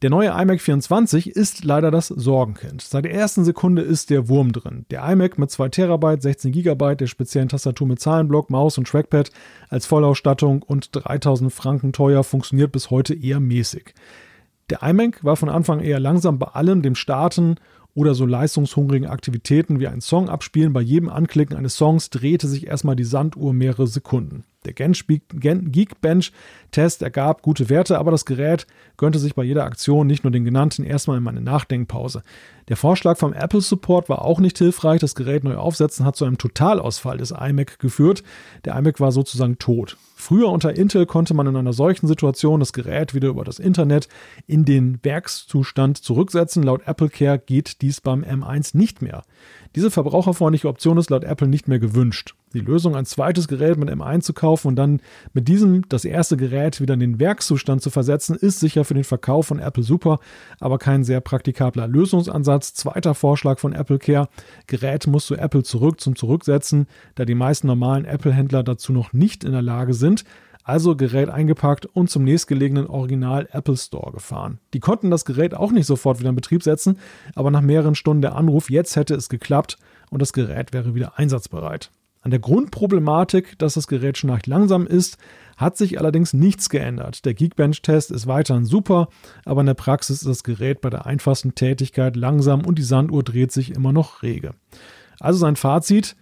Der 0.03 0.11
neue 0.11 0.29
iMac 0.29 0.61
24 0.61 1.35
ist 1.35 1.63
leider 1.63 1.89
das 1.89 2.09
Sorgenkind. 2.09 2.81
Seit 2.81 3.05
der 3.05 3.15
ersten 3.15 3.43
Sekunde 3.43 3.81
ist 3.81 4.11
der 4.11 4.29
Wurm 4.29 4.51
drin. 4.51 4.85
Der 4.91 5.03
iMac 5.03 5.39
mit 5.39 5.49
2 5.49 5.69
TB, 5.69 6.21
16 6.21 6.51
GB, 6.51 6.95
der 6.95 7.07
speziellen 7.07 7.49
Tastatur 7.49 7.87
mit 7.87 7.99
Zahlenblock, 7.99 8.51
Maus 8.51 8.77
und 8.77 8.87
Trackpad 8.87 9.31
als 9.69 9.87
Vollausstattung 9.87 10.61
und 10.61 10.89
3000 10.91 11.51
Franken 11.51 11.93
teuer 11.93 12.23
funktioniert 12.23 12.71
bis 12.71 12.91
heute 12.91 13.15
eher 13.15 13.39
mäßig. 13.39 13.95
Der 14.69 14.83
iMac 14.83 15.23
war 15.23 15.35
von 15.35 15.49
Anfang 15.49 15.79
eher 15.79 15.99
langsam 15.99 16.37
bei 16.37 16.47
allem, 16.49 16.83
dem 16.83 16.93
Starten 16.93 17.55
oder 17.95 18.13
so 18.13 18.27
leistungshungrigen 18.27 19.09
Aktivitäten 19.09 19.79
wie 19.79 19.87
ein 19.87 20.01
Song 20.01 20.29
abspielen. 20.29 20.73
Bei 20.73 20.81
jedem 20.81 21.09
Anklicken 21.09 21.57
eines 21.57 21.75
Songs 21.75 22.11
drehte 22.11 22.47
sich 22.47 22.67
erstmal 22.67 22.95
die 22.95 23.03
Sanduhr 23.03 23.51
mehrere 23.51 23.87
Sekunden. 23.87 24.43
Der 24.67 24.73
Geekbench-Test 24.73 27.01
ergab 27.01 27.41
gute 27.41 27.69
Werte, 27.69 27.97
aber 27.97 28.11
das 28.11 28.25
Gerät 28.25 28.67
gönnte 28.97 29.19
sich 29.19 29.33
bei 29.33 29.43
jeder 29.43 29.63
Aktion 29.63 30.07
nicht 30.07 30.23
nur 30.23 30.31
den 30.31 30.45
genannten 30.45 30.83
erstmal 30.83 31.17
in 31.17 31.27
eine 31.27 31.41
Nachdenkpause. 31.41 32.21
Der 32.67 32.77
Vorschlag 32.77 33.17
vom 33.17 33.33
Apple 33.33 33.61
Support 33.61 34.09
war 34.09 34.23
auch 34.23 34.39
nicht 34.39 34.57
hilfreich. 34.57 34.99
Das 34.99 35.15
Gerät 35.15 35.43
neu 35.43 35.55
aufsetzen 35.55 36.05
hat 36.05 36.17
zu 36.17 36.25
einem 36.25 36.37
Totalausfall 36.37 37.17
des 37.17 37.31
iMac 37.31 37.79
geführt. 37.79 38.23
Der 38.65 38.77
iMac 38.77 38.99
war 38.99 39.11
sozusagen 39.11 39.57
tot. 39.57 39.97
Früher 40.15 40.49
unter 40.49 40.75
Intel 40.75 41.05
konnte 41.05 41.33
man 41.33 41.47
in 41.47 41.55
einer 41.55 41.73
solchen 41.73 42.07
Situation 42.07 42.59
das 42.59 42.73
Gerät 42.73 43.13
wieder 43.13 43.29
über 43.29 43.45
das 43.45 43.59
Internet 43.59 44.09
in 44.47 44.65
den 44.65 44.99
Werkszustand 45.03 45.97
zurücksetzen. 45.97 46.63
Laut 46.63 46.87
AppleCare 46.87 47.39
geht 47.39 47.81
dies 47.81 48.01
beim 48.01 48.23
M1 48.23 48.75
nicht 48.75 49.01
mehr. 49.01 49.23
Diese 49.75 49.91
verbraucherfreundliche 49.91 50.67
Option 50.67 50.97
ist 50.97 51.09
laut 51.09 51.23
Apple 51.23 51.47
nicht 51.47 51.67
mehr 51.67 51.79
gewünscht. 51.79 52.35
Die 52.53 52.61
Lösung, 52.61 52.95
ein 52.95 53.05
zweites 53.05 53.49
Gerät 53.49 53.77
mit 53.77 53.89
M1 53.89 54.21
zu 54.21 54.33
kaufen 54.33 54.69
und 54.69 54.77
dann 54.77 55.01
mit 55.33 55.49
diesem 55.49 55.87
das 55.89 56.05
erste 56.05 56.37
Gerät 56.37 56.79
wieder 56.79 56.93
in 56.93 57.01
den 57.01 57.19
Werkszustand 57.19 57.81
zu 57.81 57.89
versetzen, 57.89 58.37
ist 58.37 58.61
sicher 58.61 58.85
für 58.85 58.93
den 58.93 59.03
Verkauf 59.03 59.47
von 59.47 59.59
Apple 59.59 59.83
super, 59.83 60.19
aber 60.61 60.77
kein 60.77 61.03
sehr 61.03 61.19
praktikabler 61.19 61.87
Lösungsansatz. 61.87 62.73
Zweiter 62.73 63.15
Vorschlag 63.15 63.59
von 63.59 63.73
AppleCare, 63.73 64.29
Gerät 64.65 65.07
muss 65.07 65.25
zu 65.25 65.35
Apple 65.35 65.63
zurück 65.63 65.99
zum 65.99 66.15
Zurücksetzen, 66.15 66.87
da 67.15 67.25
die 67.25 67.35
meisten 67.35 67.67
normalen 67.67 68.05
Apple-Händler 68.05 68.63
dazu 68.63 68.93
noch 68.93 69.11
nicht 69.11 69.43
in 69.43 69.51
der 69.51 69.61
Lage 69.61 69.93
sind. 69.93 70.23
Also 70.63 70.97
Gerät 70.97 71.29
eingepackt 71.29 71.85
und 71.85 72.09
zum 72.09 72.23
nächstgelegenen 72.25 72.87
Original 72.87 73.47
Apple 73.51 73.77
Store 73.77 74.11
gefahren. 74.11 74.59
Die 74.73 74.81
konnten 74.81 75.09
das 75.09 75.23
Gerät 75.23 75.53
auch 75.53 75.71
nicht 75.71 75.85
sofort 75.85 76.19
wieder 76.19 76.29
in 76.29 76.35
Betrieb 76.35 76.61
setzen, 76.61 76.97
aber 77.35 77.51
nach 77.51 77.61
mehreren 77.61 77.95
Stunden 77.95 78.21
der 78.21 78.35
Anruf, 78.35 78.69
jetzt 78.69 78.97
hätte 78.97 79.15
es 79.15 79.29
geklappt 79.29 79.77
und 80.09 80.21
das 80.21 80.33
Gerät 80.33 80.73
wäre 80.73 80.93
wieder 80.93 81.17
einsatzbereit. 81.17 81.89
An 82.27 82.31
der 82.31 82.41
Grundproblematik, 82.41 83.57
dass 83.57 83.75
das 83.75 83.87
Gerät 83.87 84.17
schnarcht 84.17 84.47
langsam 84.47 84.85
ist, 84.85 85.17
hat 85.55 85.77
sich 85.77 85.97
allerdings 85.97 86.33
nichts 86.33 86.67
geändert. 86.67 87.23
Der 87.23 87.33
Geekbench-Test 87.33 88.11
ist 88.11 88.27
weiterhin 88.27 88.65
super, 88.65 89.07
aber 89.45 89.61
in 89.61 89.67
der 89.67 89.75
Praxis 89.75 90.17
ist 90.23 90.27
das 90.27 90.43
Gerät 90.43 90.81
bei 90.81 90.89
der 90.89 91.05
einfachsten 91.05 91.55
Tätigkeit 91.55 92.17
langsam 92.17 92.65
und 92.65 92.79
die 92.79 92.83
Sanduhr 92.83 93.23
dreht 93.23 93.53
sich 93.53 93.73
immer 93.73 93.93
noch 93.93 94.23
rege. 94.23 94.55
Also 95.21 95.39
sein 95.39 95.55
Fazit, 95.55 96.17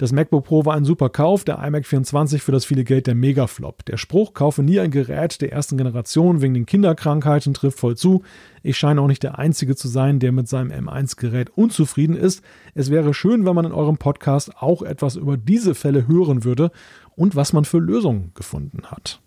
das 0.00 0.12
MacBook 0.12 0.46
Pro 0.46 0.64
war 0.64 0.76
ein 0.76 0.86
super 0.86 1.10
Kauf, 1.10 1.44
der 1.44 1.62
iMac 1.62 1.84
24 1.84 2.42
für 2.42 2.52
das 2.52 2.64
viele 2.64 2.84
Geld 2.84 3.06
der 3.06 3.14
Megaflop. 3.14 3.84
Der 3.84 3.98
Spruch, 3.98 4.32
kaufe 4.32 4.62
nie 4.62 4.80
ein 4.80 4.90
Gerät 4.90 5.42
der 5.42 5.52
ersten 5.52 5.76
Generation 5.76 6.40
wegen 6.40 6.54
den 6.54 6.64
Kinderkrankheiten, 6.64 7.52
trifft 7.52 7.78
voll 7.78 7.98
zu. 7.98 8.22
Ich 8.62 8.78
scheine 8.78 9.02
auch 9.02 9.08
nicht 9.08 9.22
der 9.22 9.38
Einzige 9.38 9.76
zu 9.76 9.88
sein, 9.88 10.18
der 10.18 10.32
mit 10.32 10.48
seinem 10.48 10.70
M1-Gerät 10.70 11.50
unzufrieden 11.50 12.16
ist. 12.16 12.42
Es 12.74 12.90
wäre 12.90 13.12
schön, 13.12 13.44
wenn 13.44 13.54
man 13.54 13.66
in 13.66 13.72
eurem 13.72 13.98
Podcast 13.98 14.56
auch 14.56 14.80
etwas 14.80 15.16
über 15.16 15.36
diese 15.36 15.74
Fälle 15.74 16.08
hören 16.08 16.44
würde 16.44 16.70
und 17.14 17.36
was 17.36 17.52
man 17.52 17.66
für 17.66 17.78
Lösungen 17.78 18.32
gefunden 18.34 18.84
hat. 18.86 19.20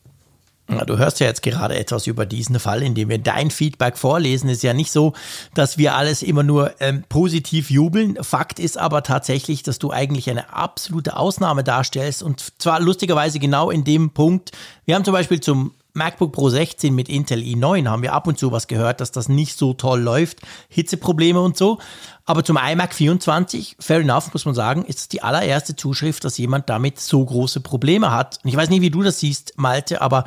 Du 0.68 0.98
hörst 0.98 1.19
ja 1.19 1.27
jetzt 1.27 1.44
gerade 1.44 1.77
etwas 1.77 2.07
über 2.07 2.26
diesen 2.26 2.57
Fall, 2.60 2.84
in 2.84 2.95
dem 2.95 3.10
wir 3.10 3.18
dein 3.18 3.52
Feedback 3.52 3.98
vorlesen. 3.98 4.49
Es 4.49 4.57
ist 4.57 4.64
ja 4.64 4.73
nicht 4.73 4.91
so, 4.91 5.14
dass 5.53 5.77
wir 5.77 5.95
alles 5.95 6.23
immer 6.23 6.44
nur 6.44 6.73
ähm, 6.80 7.03
positiv 7.10 7.69
jubeln. 7.69 8.18
Fakt 8.23 8.60
ist 8.60 8.77
aber 8.77 9.03
tatsächlich, 9.03 9.64
dass 9.64 9.77
du 9.77 9.91
eigentlich 9.91 10.30
eine 10.30 10.53
absolute 10.53 11.18
Ausnahme 11.18 11.64
darstellst 11.64 12.23
und 12.23 12.61
zwar 12.61 12.80
lustigerweise 12.80 13.40
genau 13.40 13.72
in 13.72 13.84
dem 13.84 14.11
Punkt. 14.11 14.52
Wir 14.85 14.95
haben 14.95 15.03
zum 15.03 15.14
Beispiel 15.14 15.41
zum 15.41 15.73
MacBook 15.95 16.31
Pro 16.31 16.49
16 16.49 16.94
mit 16.94 17.07
Intel 17.07 17.40
i9 17.40 17.88
haben 17.88 18.02
wir 18.02 18.14
ab 18.14 18.26
und 18.26 18.40
zu 18.40 18.52
was 18.52 18.68
gehört, 18.68 18.99
dass 18.99 19.11
das 19.11 19.30
nicht 19.30 19.57
so 19.57 19.73
toll 19.73 20.02
läuft, 20.02 20.40
Hitzeprobleme 20.69 21.40
und 21.40 21.56
so. 21.56 21.77
Aber 22.26 22.44
zum 22.44 22.57
iMac 22.57 22.95
24, 22.95 23.76
fair 23.80 23.99
enough, 23.99 24.34
muss 24.34 24.45
man 24.45 24.56
sagen, 24.56 24.85
ist 24.85 24.99
es 24.99 25.07
die 25.10 25.22
allererste 25.22 25.76
Zuschrift, 25.76 26.23
dass 26.23 26.38
jemand 26.38 26.69
damit 26.69 26.99
so 26.99 27.23
große 27.23 27.60
Probleme 27.60 28.11
hat. 28.11 28.40
Und 28.44 28.49
ich 28.49 28.56
weiß 28.56 28.69
nicht, 28.69 28.81
wie 28.81 28.90
du 28.90 29.03
das 29.03 29.19
siehst, 29.19 29.53
Malte, 29.57 30.02
aber 30.02 30.23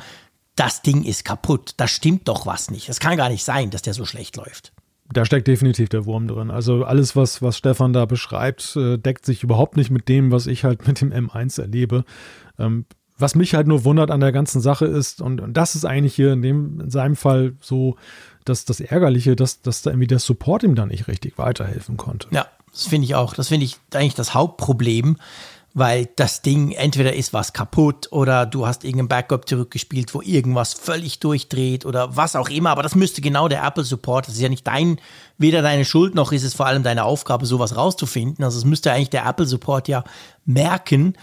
das 0.57 0.81
Ding 0.81 1.03
ist 1.03 1.23
kaputt. 1.23 1.73
Da 1.77 1.87
stimmt 1.87 2.27
doch 2.27 2.45
was 2.45 2.69
nicht. 2.69 2.89
Es 2.89 2.99
kann 2.99 3.17
gar 3.17 3.29
nicht 3.29 3.43
sein, 3.43 3.69
dass 3.69 3.81
der 3.81 3.93
so 3.93 4.05
schlecht 4.05 4.35
läuft. 4.35 4.73
Da 5.13 5.23
steckt 5.23 5.47
definitiv 5.47 5.87
der 5.87 6.05
Wurm 6.05 6.27
drin. 6.27 6.51
Also 6.51 6.83
alles, 6.83 7.15
was, 7.15 7.41
was 7.41 7.57
Stefan 7.57 7.93
da 7.93 8.05
beschreibt, 8.05 8.75
äh, 8.75 8.97
deckt 8.97 9.25
sich 9.25 9.41
überhaupt 9.43 9.77
nicht 9.77 9.89
mit 9.89 10.09
dem, 10.09 10.31
was 10.31 10.47
ich 10.47 10.65
halt 10.65 10.85
mit 10.87 10.99
dem 10.99 11.13
M1 11.13 11.61
erlebe. 11.61 12.03
Ähm, 12.59 12.85
was 13.17 13.33
mich 13.33 13.55
halt 13.55 13.67
nur 13.67 13.85
wundert 13.85 14.11
an 14.11 14.19
der 14.19 14.31
ganzen 14.31 14.61
Sache 14.61 14.85
ist, 14.85 15.21
und, 15.21 15.41
und 15.41 15.53
das 15.53 15.75
ist 15.75 15.85
eigentlich 15.85 16.13
hier 16.13 16.33
in, 16.33 16.41
dem, 16.41 16.81
in 16.81 16.89
seinem 16.91 17.15
Fall 17.15 17.53
so 17.61 17.95
dass 18.47 18.65
das 18.65 18.79
Ärgerliche, 18.79 19.35
dass, 19.35 19.61
dass 19.61 19.81
da 19.81 19.91
irgendwie 19.91 20.07
der 20.07 20.19
Support 20.19 20.63
ihm 20.63 20.75
da 20.75 20.85
nicht 20.85 21.07
richtig 21.07 21.37
weiterhelfen 21.37 21.97
konnte. 21.97 22.27
Ja, 22.31 22.47
das 22.71 22.87
finde 22.87 23.05
ich 23.05 23.15
auch. 23.15 23.33
Das 23.33 23.49
finde 23.49 23.65
ich 23.65 23.77
eigentlich 23.93 24.15
das 24.15 24.33
Hauptproblem 24.33 25.17
weil 25.77 26.09
das 26.15 26.41
Ding 26.41 26.71
entweder 26.71 27.13
ist 27.13 27.33
was 27.33 27.53
kaputt 27.53 28.07
oder 28.09 28.47
du 28.47 28.65
hast 28.65 28.83
irgendein 28.83 29.09
Backup 29.09 29.47
zurückgespielt, 29.47 30.11
wo 30.15 30.23
irgendwas 30.23 30.73
völlig 30.73 31.19
durchdreht 31.19 31.85
oder 31.85 32.17
was 32.17 32.35
auch 32.35 32.49
immer. 32.49 32.71
Aber 32.71 32.81
das 32.81 32.95
müsste 32.95 33.21
genau 33.21 33.47
der 33.47 33.63
Apple 33.63 33.83
Support, 33.83 34.27
das 34.27 34.33
ist 34.33 34.41
ja 34.41 34.49
nicht 34.49 34.65
dein, 34.65 34.99
weder 35.37 35.61
deine 35.61 35.85
Schuld 35.85 36.15
noch 36.15 36.31
ist 36.31 36.41
es 36.41 36.55
vor 36.55 36.65
allem 36.65 36.81
deine 36.81 37.03
Aufgabe, 37.03 37.45
sowas 37.45 37.75
rauszufinden. 37.75 38.43
Also 38.43 38.57
es 38.57 38.65
müsste 38.65 38.91
eigentlich 38.91 39.11
der 39.11 39.27
Apple 39.27 39.45
Support 39.45 39.87
ja 39.87 40.03
merken, 40.45 41.13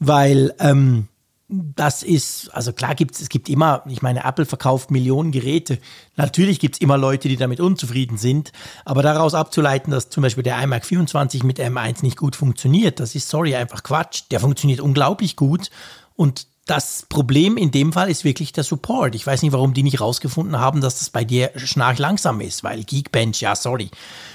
weil 0.00 0.52
ähm, 0.58 1.06
das 1.52 2.02
ist, 2.02 2.48
also 2.54 2.72
klar 2.72 2.94
gibt 2.94 3.20
es, 3.20 3.28
gibt 3.28 3.50
immer, 3.50 3.82
ich 3.86 4.00
meine, 4.00 4.24
Apple 4.24 4.46
verkauft 4.46 4.90
Millionen 4.90 5.32
Geräte. 5.32 5.78
Natürlich 6.16 6.58
gibt 6.58 6.76
es 6.76 6.80
immer 6.80 6.96
Leute, 6.96 7.28
die 7.28 7.36
damit 7.36 7.60
unzufrieden 7.60 8.16
sind, 8.16 8.52
aber 8.86 9.02
daraus 9.02 9.34
abzuleiten, 9.34 9.90
dass 9.90 10.08
zum 10.08 10.22
Beispiel 10.22 10.42
der 10.42 10.62
iMac 10.62 10.86
24 10.86 11.42
mit 11.42 11.60
M1 11.60 12.02
nicht 12.02 12.16
gut 12.16 12.36
funktioniert, 12.36 13.00
das 13.00 13.14
ist, 13.14 13.28
sorry, 13.28 13.54
einfach 13.54 13.82
Quatsch. 13.82 14.22
Der 14.30 14.40
funktioniert 14.40 14.80
unglaublich 14.80 15.36
gut 15.36 15.70
und 16.16 16.46
das 16.66 17.06
Problem 17.08 17.56
in 17.56 17.72
dem 17.72 17.92
Fall 17.92 18.08
ist 18.08 18.24
wirklich 18.24 18.52
der 18.52 18.62
Support. 18.62 19.14
Ich 19.16 19.26
weiß 19.26 19.42
nicht, 19.42 19.52
warum 19.52 19.74
die 19.74 19.82
nicht 19.82 20.00
rausgefunden 20.00 20.60
haben, 20.60 20.80
dass 20.80 21.00
das 21.00 21.10
bei 21.10 21.24
dir 21.24 21.50
schnarchlangsam 21.56 22.40
ist, 22.40 22.62
weil 22.62 22.84
Geekbench, 22.84 23.40
ja, 23.40 23.56
sorry, 23.56 23.90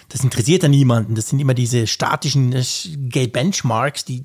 das 0.09 0.23
interessiert 0.23 0.63
ja 0.63 0.69
niemanden. 0.69 1.15
Das 1.15 1.29
sind 1.29 1.39
immer 1.39 1.53
diese 1.53 1.87
statischen 1.87 2.53
äh, 2.53 3.27
Benchmarks, 3.27 4.03
die, 4.03 4.23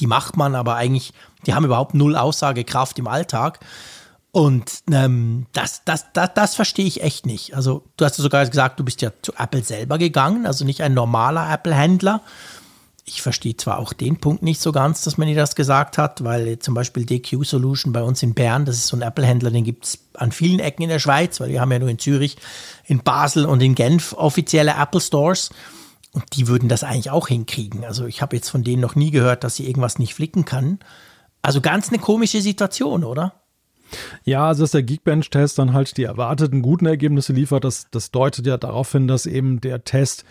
die 0.00 0.06
macht 0.08 0.36
man, 0.36 0.56
aber 0.56 0.74
eigentlich 0.74 1.12
die 1.46 1.54
haben 1.54 1.64
überhaupt 1.64 1.94
null 1.94 2.16
Aussagekraft 2.16 2.98
im 2.98 3.06
Alltag. 3.06 3.60
Und 4.32 4.82
ähm, 4.90 5.46
das, 5.52 5.82
das, 5.84 6.06
das, 6.12 6.30
das 6.34 6.54
verstehe 6.56 6.86
ich 6.86 7.02
echt 7.02 7.24
nicht. 7.24 7.54
Also, 7.54 7.84
du 7.96 8.04
hast 8.04 8.18
ja 8.18 8.22
sogar 8.22 8.44
gesagt, 8.44 8.80
du 8.80 8.84
bist 8.84 9.00
ja 9.00 9.12
zu 9.22 9.32
Apple 9.38 9.62
selber 9.62 9.96
gegangen, 9.96 10.44
also 10.44 10.64
nicht 10.64 10.82
ein 10.82 10.92
normaler 10.92 11.52
Apple-Händler. 11.52 12.20
Ich 13.06 13.20
verstehe 13.20 13.56
zwar 13.56 13.78
auch 13.78 13.92
den 13.92 14.16
Punkt 14.16 14.42
nicht 14.42 14.60
so 14.60 14.72
ganz, 14.72 15.02
dass 15.02 15.18
man 15.18 15.28
ihr 15.28 15.36
das 15.36 15.54
gesagt 15.54 15.98
hat, 15.98 16.24
weil 16.24 16.58
zum 16.58 16.74
Beispiel 16.74 17.04
DQ 17.04 17.44
Solution 17.44 17.92
bei 17.92 18.02
uns 18.02 18.22
in 18.22 18.32
Bern, 18.32 18.64
das 18.64 18.76
ist 18.76 18.86
so 18.86 18.96
ein 18.96 19.02
Apple-Händler, 19.02 19.50
den 19.50 19.64
gibt 19.64 19.84
es 19.84 19.98
an 20.14 20.32
vielen 20.32 20.58
Ecken 20.58 20.84
in 20.84 20.88
der 20.88 20.98
Schweiz, 20.98 21.38
weil 21.38 21.50
wir 21.50 21.60
haben 21.60 21.70
ja 21.70 21.78
nur 21.78 21.90
in 21.90 21.98
Zürich, 21.98 22.38
in 22.86 23.00
Basel 23.00 23.44
und 23.44 23.60
in 23.60 23.74
Genf 23.74 24.14
offizielle 24.14 24.74
Apple 24.78 25.00
Stores. 25.00 25.50
Und 26.12 26.24
die 26.36 26.46
würden 26.46 26.68
das 26.68 26.84
eigentlich 26.84 27.10
auch 27.10 27.28
hinkriegen. 27.28 27.84
Also 27.84 28.06
ich 28.06 28.22
habe 28.22 28.36
jetzt 28.36 28.48
von 28.48 28.62
denen 28.62 28.80
noch 28.80 28.94
nie 28.94 29.10
gehört, 29.10 29.44
dass 29.44 29.56
sie 29.56 29.66
irgendwas 29.66 29.98
nicht 29.98 30.14
flicken 30.14 30.44
kann. 30.44 30.78
Also 31.42 31.60
ganz 31.60 31.88
eine 31.88 31.98
komische 31.98 32.40
Situation, 32.40 33.04
oder? 33.04 33.34
Ja, 34.24 34.46
also 34.46 34.62
dass 34.62 34.70
der 34.70 34.82
Geekbench-Test 34.82 35.58
dann 35.58 35.72
halt 35.72 35.96
die 35.96 36.04
erwarteten 36.04 36.62
guten 36.62 36.86
Ergebnisse 36.86 37.32
liefert, 37.32 37.64
das, 37.64 37.88
das 37.90 38.12
deutet 38.12 38.46
ja 38.46 38.56
darauf 38.56 38.90
hin, 38.92 39.08
dass 39.08 39.26
eben 39.26 39.60
der 39.60 39.84
Test 39.84 40.24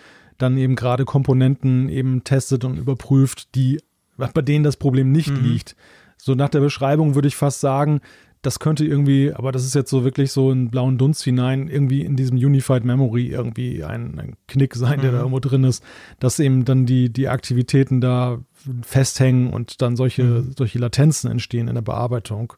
dann 0.43 0.57
eben 0.57 0.75
gerade 0.75 1.05
Komponenten 1.05 1.89
eben 1.89 2.23
testet 2.23 2.65
und 2.65 2.77
überprüft, 2.77 3.55
die 3.55 3.79
bei 4.17 4.41
denen 4.41 4.63
das 4.63 4.77
Problem 4.77 5.11
nicht 5.11 5.31
mhm. 5.31 5.43
liegt. 5.43 5.75
So 6.17 6.35
nach 6.35 6.49
der 6.49 6.59
Beschreibung 6.59 7.15
würde 7.15 7.27
ich 7.27 7.35
fast 7.35 7.59
sagen, 7.59 8.01
das 8.43 8.59
könnte 8.59 8.85
irgendwie, 8.85 9.33
aber 9.33 9.53
das 9.53 9.63
ist 9.63 9.73
jetzt 9.73 9.89
so 9.89 10.03
wirklich 10.03 10.33
so 10.33 10.51
in 10.51 10.69
blauen 10.69 10.97
Dunst 10.97 11.23
hinein, 11.23 11.69
irgendwie 11.69 12.01
in 12.01 12.17
diesem 12.17 12.37
Unified 12.37 12.83
Memory 12.83 13.27
irgendwie 13.27 13.85
ein, 13.85 14.19
ein 14.19 14.35
Knick 14.47 14.75
sein, 14.75 14.99
der 14.99 15.11
mhm. 15.11 15.15
da 15.15 15.19
irgendwo 15.19 15.39
drin 15.39 15.63
ist, 15.63 15.81
dass 16.19 16.39
eben 16.39 16.65
dann 16.65 16.85
die, 16.85 17.11
die 17.11 17.29
Aktivitäten 17.29 18.01
da 18.01 18.39
festhängen 18.81 19.51
und 19.51 19.81
dann 19.81 19.95
solche, 19.95 20.23
mhm. 20.23 20.51
solche 20.57 20.77
Latenzen 20.77 21.31
entstehen 21.31 21.69
in 21.69 21.75
der 21.75 21.81
Bearbeitung. 21.81 22.53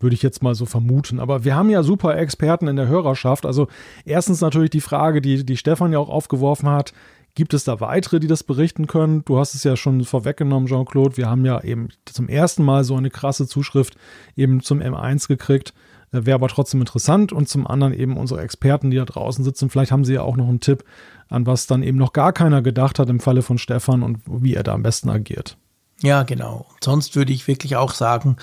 Würde 0.00 0.14
ich 0.14 0.22
jetzt 0.22 0.42
mal 0.42 0.54
so 0.54 0.64
vermuten. 0.64 1.18
Aber 1.18 1.44
wir 1.44 1.56
haben 1.56 1.70
ja 1.70 1.82
super 1.82 2.16
Experten 2.16 2.68
in 2.68 2.76
der 2.76 2.86
Hörerschaft. 2.86 3.44
Also 3.44 3.68
erstens 4.04 4.40
natürlich 4.40 4.70
die 4.70 4.80
Frage, 4.80 5.20
die, 5.20 5.44
die 5.44 5.56
Stefan 5.56 5.92
ja 5.92 5.98
auch 5.98 6.08
aufgeworfen 6.08 6.68
hat. 6.68 6.92
Gibt 7.34 7.54
es 7.54 7.64
da 7.64 7.80
weitere, 7.80 8.20
die 8.20 8.26
das 8.26 8.42
berichten 8.42 8.86
können? 8.86 9.24
Du 9.24 9.38
hast 9.38 9.54
es 9.54 9.62
ja 9.62 9.76
schon 9.76 10.04
vorweggenommen, 10.04 10.68
Jean-Claude. 10.68 11.16
Wir 11.16 11.30
haben 11.30 11.44
ja 11.44 11.60
eben 11.62 11.88
zum 12.04 12.28
ersten 12.28 12.64
Mal 12.64 12.84
so 12.84 12.96
eine 12.96 13.10
krasse 13.10 13.46
Zuschrift 13.46 13.96
eben 14.36 14.60
zum 14.60 14.80
M1 14.80 15.28
gekriegt. 15.28 15.72
Äh, 16.12 16.26
wäre 16.26 16.36
aber 16.36 16.48
trotzdem 16.48 16.80
interessant. 16.80 17.32
Und 17.32 17.48
zum 17.48 17.66
anderen 17.66 17.92
eben 17.92 18.16
unsere 18.16 18.40
Experten, 18.40 18.90
die 18.90 18.96
da 18.96 19.04
draußen 19.04 19.44
sitzen. 19.44 19.70
Vielleicht 19.70 19.92
haben 19.92 20.04
sie 20.04 20.14
ja 20.14 20.22
auch 20.22 20.36
noch 20.36 20.48
einen 20.48 20.60
Tipp, 20.60 20.84
an 21.28 21.46
was 21.46 21.66
dann 21.66 21.82
eben 21.82 21.98
noch 21.98 22.12
gar 22.12 22.32
keiner 22.32 22.62
gedacht 22.62 22.98
hat 22.98 23.08
im 23.08 23.20
Falle 23.20 23.42
von 23.42 23.58
Stefan 23.58 24.02
und 24.02 24.20
wie 24.26 24.54
er 24.54 24.62
da 24.62 24.74
am 24.74 24.82
besten 24.82 25.08
agiert. 25.10 25.56
Ja, 26.02 26.22
genau. 26.22 26.66
Sonst 26.82 27.16
würde 27.16 27.32
ich 27.32 27.48
wirklich 27.48 27.76
auch 27.76 27.92
sagen, 27.92 28.36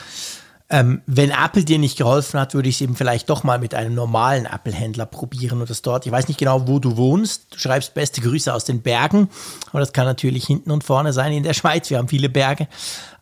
ähm, 0.69 1.01
wenn 1.05 1.29
Apple 1.29 1.63
dir 1.63 1.77
nicht 1.77 1.97
geholfen 1.97 2.39
hat, 2.39 2.55
würde 2.55 2.69
ich 2.69 2.75
es 2.75 2.81
eben 2.81 2.95
vielleicht 2.95 3.29
doch 3.29 3.43
mal 3.43 3.59
mit 3.59 3.75
einem 3.75 3.93
normalen 3.93 4.45
Apple-Händler 4.45 5.05
probieren 5.05 5.59
oder 5.59 5.67
das 5.67 5.83
dort. 5.83 6.05
Ich 6.07 6.11
weiß 6.11 6.27
nicht 6.27 6.39
genau, 6.39 6.67
wo 6.67 6.79
du 6.79 6.97
wohnst. 6.97 7.53
Du 7.53 7.59
schreibst 7.59 7.93
beste 7.93 8.21
Grüße 8.21 8.51
aus 8.51 8.65
den 8.65 8.81
Bergen, 8.81 9.29
aber 9.69 9.79
das 9.79 9.93
kann 9.93 10.05
natürlich 10.05 10.45
hinten 10.45 10.71
und 10.71 10.83
vorne 10.83 11.13
sein 11.13 11.33
in 11.33 11.43
der 11.43 11.53
Schweiz. 11.53 11.89
Wir 11.91 11.99
haben 11.99 12.07
viele 12.07 12.29
Berge. 12.29 12.67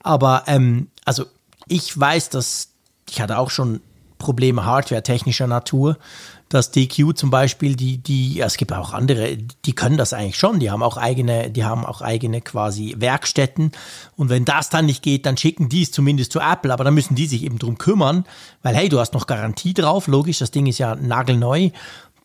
Aber 0.01 0.43
ähm, 0.47 0.87
also 1.03 1.25
ich 1.67 1.97
weiß, 1.99 2.29
dass 2.29 2.69
ich 3.09 3.19
hatte 3.19 3.37
auch 3.37 3.49
schon 3.49 3.81
Probleme 4.17 4.65
hardware-technischer 4.65 5.47
Natur 5.47 5.97
dass 6.53 6.69
DQ 6.69 7.15
zum 7.15 7.31
Beispiel, 7.31 7.75
die, 7.75 7.97
die, 7.97 8.35
ja, 8.35 8.45
es 8.45 8.57
gibt 8.57 8.73
auch 8.73 8.93
andere, 8.93 9.37
die 9.37 9.73
können 9.73 9.97
das 9.97 10.13
eigentlich 10.13 10.37
schon, 10.37 10.59
die 10.59 10.69
haben 10.69 10.83
auch 10.83 10.97
eigene, 10.97 11.49
die 11.49 11.65
haben 11.65 11.83
auch 11.83 12.01
eigene 12.01 12.41
quasi 12.41 12.93
Werkstätten. 12.99 13.71
Und 14.17 14.29
wenn 14.29 14.45
das 14.45 14.69
dann 14.69 14.85
nicht 14.85 15.01
geht, 15.01 15.25
dann 15.25 15.35
schicken 15.35 15.67
die 15.67 15.81
es 15.81 15.91
zumindest 15.91 16.31
zu 16.31 16.39
Apple, 16.39 16.71
aber 16.71 16.83
dann 16.83 16.93
müssen 16.93 17.15
die 17.15 17.25
sich 17.25 17.43
eben 17.43 17.57
drum 17.57 17.79
kümmern, 17.79 18.25
weil 18.61 18.75
hey, 18.75 18.87
du 18.87 18.99
hast 18.99 19.15
noch 19.15 19.25
Garantie 19.25 19.73
drauf, 19.73 20.05
logisch, 20.05 20.37
das 20.37 20.51
Ding 20.51 20.67
ist 20.67 20.77
ja 20.77 20.95
nagelneu. 20.95 21.71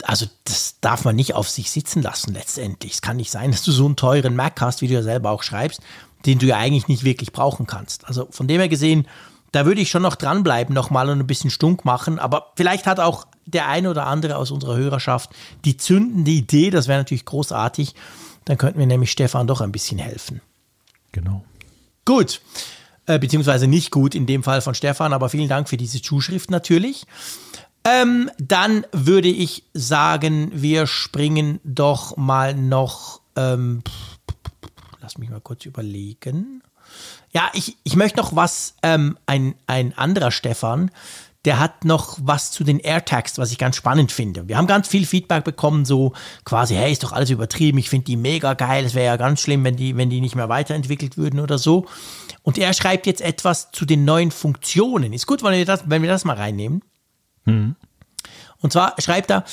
Also 0.05 0.27
das 0.45 0.77
darf 0.83 1.05
man 1.05 1.17
nicht 1.17 1.35
auf 1.35 1.49
sich 1.49 1.71
sitzen 1.71 2.03
lassen 2.03 2.35
letztendlich. 2.35 2.93
Es 2.93 3.03
kann 3.03 3.17
nicht 3.17 3.31
sein, 3.31 3.51
dass 3.53 3.63
du 3.63 3.73
so 3.73 3.87
einen 3.87 3.97
teuren 3.97 4.37
Mac 4.37 4.61
hast, 4.61 4.83
wie 4.83 4.89
du 4.89 4.95
ja 4.95 5.03
selber 5.03 5.31
auch 5.31 5.43
schreibst, 5.43 5.81
den 6.27 6.39
du 6.39 6.47
ja 6.47 6.59
eigentlich 6.59 6.89
nicht 6.89 7.05
wirklich 7.05 7.33
brauchen 7.33 7.67
kannst. 7.67 8.07
Also 8.07 8.29
von 8.31 8.47
dem 8.47 8.61
her 8.61 8.69
gesehen, 8.69 9.07
da 9.53 9.65
würde 9.65 9.81
ich 9.81 9.91
schon 9.91 10.03
noch 10.03 10.17
dranbleiben, 10.17 10.75
nochmal 10.75 11.09
und 11.09 11.21
ein 11.21 11.27
bisschen 11.27 11.49
stunk 11.49 11.87
machen. 11.87 12.19
Aber 12.19 12.53
vielleicht 12.57 12.87
hat 12.87 13.01
auch 13.01 13.27
der 13.51 13.69
eine 13.69 13.91
oder 13.91 14.07
andere 14.07 14.37
aus 14.37 14.51
unserer 14.51 14.77
Hörerschaft 14.77 15.31
die 15.65 15.77
zündende 15.77 16.31
Idee, 16.31 16.71
das 16.71 16.89
wäre 16.89 16.99
natürlich 16.99 17.25
großartig. 17.25 17.95
Dann 18.45 18.59
könnten 18.59 18.79
wir 18.79 18.87
nämlich 18.87 19.11
Stefan 19.11 19.47
doch 19.47 19.61
ein 19.61 19.73
bisschen 19.73 19.99
helfen. 19.99 20.41
Genau. 21.13 21.45
Gut. 22.05 22.41
Äh, 23.07 23.19
beziehungsweise 23.19 23.67
nicht 23.67 23.91
gut 23.91 24.15
in 24.15 24.27
dem 24.27 24.43
Fall 24.43 24.61
von 24.61 24.75
Stefan, 24.75 25.13
aber 25.13 25.29
vielen 25.29 25.49
Dank 25.49 25.69
für 25.69 25.79
diese 25.79 26.03
Zuschrift 26.03 26.51
natürlich. 26.51 27.07
Ähm, 27.85 28.31
dann 28.39 28.85
würde 28.93 29.29
ich 29.29 29.65
sagen, 29.73 30.51
wir 30.55 30.87
springen 30.87 31.61
doch 31.65 32.17
mal 32.17 32.55
noch. 32.55 33.21
Ähm, 33.35 33.83
lass 35.01 35.17
mich 35.17 35.31
mal 35.31 35.41
kurz 35.41 35.65
überlegen. 35.65 36.63
Ja, 37.33 37.51
ich, 37.55 37.77
ich 37.85 37.97
möchte 37.97 38.19
noch 38.19 38.35
was, 38.37 38.75
ähm, 38.83 39.19
ein, 39.27 39.55
ein 39.67 39.97
anderer 39.97 40.31
Stefan, 40.31 40.91
der 41.45 41.61
hat 41.61 41.85
noch 41.85 42.19
was 42.21 42.51
zu 42.51 42.65
den 42.65 42.81
AirTags, 42.81 43.39
was 43.39 43.53
ich 43.53 43.59
ganz 43.59 43.77
spannend 43.77 44.11
finde. 44.11 44.49
Wir 44.49 44.59
haben 44.59 44.67
ganz 44.67 44.89
viel 44.89 45.07
Feedback 45.07 45.45
bekommen, 45.45 45.85
so 45.85 46.13
quasi, 46.45 46.75
hey, 46.75 46.91
ist 46.91 47.05
doch 47.05 47.13
alles 47.13 47.31
übertrieben, 47.31 47.79
ich 47.79 47.89
finde 47.89 48.07
die 48.07 48.17
mega 48.17 48.55
geil, 48.55 48.85
es 48.85 48.95
wäre 48.95 49.07
ja 49.07 49.17
ganz 49.17 49.41
schlimm, 49.41 49.63
wenn 49.65 49.77
die, 49.77 49.97
wenn 49.97 50.11
die 50.11 50.21
nicht 50.21 50.35
mehr 50.35 50.49
weiterentwickelt 50.49 51.17
würden 51.17 51.41
oder 51.41 51.59
so. 51.59 51.87
Und 52.43 52.59
er 52.59 52.73
schreibt 52.75 53.07
jetzt 53.07 53.21
etwas 53.21 53.71
zu 53.71 53.85
den 53.85 54.05
neuen 54.05 54.31
Funktionen. 54.31 55.13
Ist 55.13 55.27
gut, 55.27 55.43
wenn 55.43 55.53
wir 55.53 55.65
das, 55.65 55.85
wenn 55.87 56.03
wir 56.03 56.09
das 56.09 56.25
mal 56.25 56.37
reinnehmen. 56.37 56.83
Mhm. 57.45 57.77
Und 58.61 58.73
zwar 58.73 58.95
schreibt 58.99 59.31
er, 59.31 59.45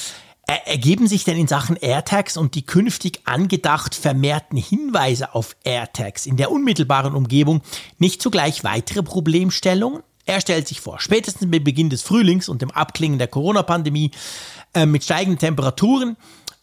Ergeben 0.48 1.08
sich 1.08 1.24
denn 1.24 1.38
in 1.38 1.48
Sachen 1.48 1.76
AirTags 1.76 2.38
und 2.38 2.54
die 2.54 2.68
künftig 2.68 3.22
angedacht 3.26 3.96
vermehrten 3.96 4.60
Hinweise 4.60 5.34
auf 5.34 5.56
AirTags 5.64 6.28
in 6.28 6.38
der 6.38 6.52
unmittelbaren 6.52 7.16
Umgebung 7.16 7.64
nicht 7.98 8.22
zugleich 8.22 8.64
weitere 8.64 9.02
Problemstellungen? 9.02 10.04
Er 10.26 10.42
stellt 10.42 10.68
sich 10.68 10.82
vor, 10.82 11.00
spätestens 11.00 11.48
mit 11.48 11.64
Beginn 11.64 11.90
des 11.90 12.02
Frühlings 12.02 12.50
und 12.50 12.62
dem 12.62 12.72
Abklingen 12.72 13.20
der 13.20 13.28
Corona-Pandemie 13.28 14.12
äh, 14.74 14.86
mit 14.86 15.04
steigenden 15.04 15.38
Temperaturen 15.40 16.18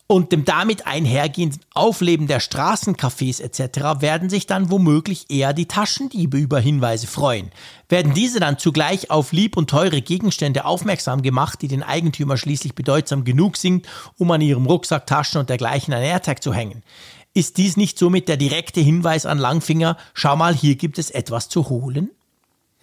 und 0.09 0.33
dem 0.33 0.45
damit 0.45 0.87
einhergehenden 0.87 1.61
Aufleben 1.73 2.27
der 2.27 2.41
Straßencafés 2.41 3.41
etc. 3.41 4.03
werden 4.03 4.29
sich 4.29 4.47
dann 4.47 4.71
womöglich 4.71 5.31
eher 5.31 5.53
die 5.53 5.67
Taschendiebe 5.67 6.37
über 6.37 6.61
Hinweise 6.61 7.07
freuen. 7.07 7.51
Werden 7.89 8.13
diese 8.13 8.41
dann 8.41 8.59
zugleich 8.59 9.11
auf 9.11 9.33
lieb 9.33 9.57
und 9.57 9.71
teure 9.71 10.03
Gegenstände 10.03 10.65
aufmerksam 10.65 11.23
gemacht, 11.23 11.63
die 11.63 11.69
den 11.69 11.83
Eigentümer 11.83 12.37
schließlich 12.37 12.75
bedeutsam 12.75 13.25
genug 13.25 13.57
sind, 13.57 13.87
um 14.19 14.31
an 14.33 14.41
ihrem 14.43 14.67
Rucksack, 14.67 15.07
Taschen 15.07 15.41
und 15.41 15.49
dergleichen 15.49 15.95
ein 15.95 16.03
AirTag 16.03 16.43
zu 16.43 16.53
hängen? 16.53 16.83
Ist 17.33 17.57
dies 17.57 17.79
nicht 17.79 17.99
somit 17.99 18.29
der 18.29 18.37
direkte 18.37 18.81
Hinweis 18.81 19.25
an 19.25 19.39
Langfinger, 19.39 19.97
schau 20.13 20.37
mal, 20.37 20.55
hier 20.55 20.75
gibt 20.75 20.99
es 20.99 21.11
etwas 21.11 21.49
zu 21.49 21.71
holen? 21.71 22.11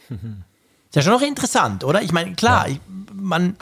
Ist 0.90 0.96
ja 0.96 1.02
schon 1.02 1.14
noch 1.14 1.22
interessant, 1.22 1.84
oder? 1.84 2.02
Ich 2.02 2.12
meine, 2.12 2.34
klar, 2.34 2.68
ja. 2.68 2.74
ich, 2.74 2.80
man 3.14 3.56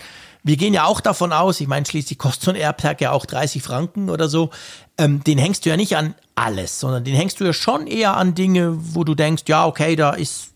wir 0.47 0.55
gehen 0.55 0.73
ja 0.73 0.85
auch 0.85 1.01
davon 1.01 1.33
aus, 1.33 1.59
ich 1.59 1.67
meine, 1.67 1.85
schließlich 1.85 2.17
kostet 2.17 2.43
so 2.43 2.51
ein 2.51 2.55
AirTag 2.55 3.01
ja 3.01 3.11
auch 3.11 3.25
30 3.25 3.61
Franken 3.61 4.09
oder 4.09 4.29
so. 4.29 4.49
Ähm, 4.97 5.21
den 5.21 5.37
hängst 5.37 5.65
du 5.65 5.69
ja 5.69 5.75
nicht 5.75 5.97
an 5.97 6.15
alles, 6.35 6.79
sondern 6.79 7.03
den 7.03 7.15
hängst 7.15 7.41
du 7.41 7.43
ja 7.43 7.51
schon 7.51 7.85
eher 7.85 8.15
an 8.15 8.33
Dinge, 8.33 8.77
wo 8.77 9.03
du 9.03 9.13
denkst, 9.13 9.43
ja, 9.47 9.65
okay, 9.65 9.97
da 9.97 10.11
ist, 10.11 10.53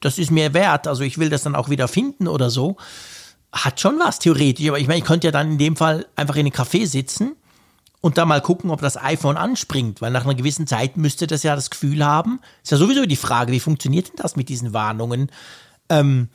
das 0.00 0.18
ist 0.18 0.30
mir 0.30 0.54
wert, 0.54 0.86
also 0.86 1.02
ich 1.02 1.18
will 1.18 1.28
das 1.28 1.42
dann 1.42 1.56
auch 1.56 1.70
wieder 1.70 1.88
finden 1.88 2.28
oder 2.28 2.50
so. 2.50 2.76
Hat 3.50 3.80
schon 3.80 3.98
was 3.98 4.20
theoretisch, 4.20 4.68
aber 4.68 4.78
ich 4.78 4.86
meine, 4.86 4.98
ich 4.98 5.04
könnte 5.04 5.26
ja 5.26 5.32
dann 5.32 5.52
in 5.52 5.58
dem 5.58 5.74
Fall 5.74 6.06
einfach 6.14 6.36
in 6.36 6.46
einem 6.46 6.54
Café 6.54 6.86
sitzen 6.86 7.34
und 8.00 8.18
da 8.18 8.24
mal 8.24 8.40
gucken, 8.40 8.70
ob 8.70 8.80
das 8.80 8.96
iPhone 8.96 9.36
anspringt, 9.36 10.00
weil 10.00 10.12
nach 10.12 10.24
einer 10.24 10.36
gewissen 10.36 10.68
Zeit 10.68 10.96
müsste 10.96 11.26
das 11.26 11.42
ja 11.42 11.56
das 11.56 11.70
Gefühl 11.70 12.06
haben. 12.06 12.38
Ist 12.62 12.70
ja 12.70 12.78
sowieso 12.78 13.06
die 13.06 13.16
Frage, 13.16 13.50
wie 13.50 13.60
funktioniert 13.60 14.08
denn 14.08 14.16
das 14.18 14.36
mit 14.36 14.48
diesen 14.48 14.72
Warnungen? 14.72 15.32
Ähm, 15.92 16.28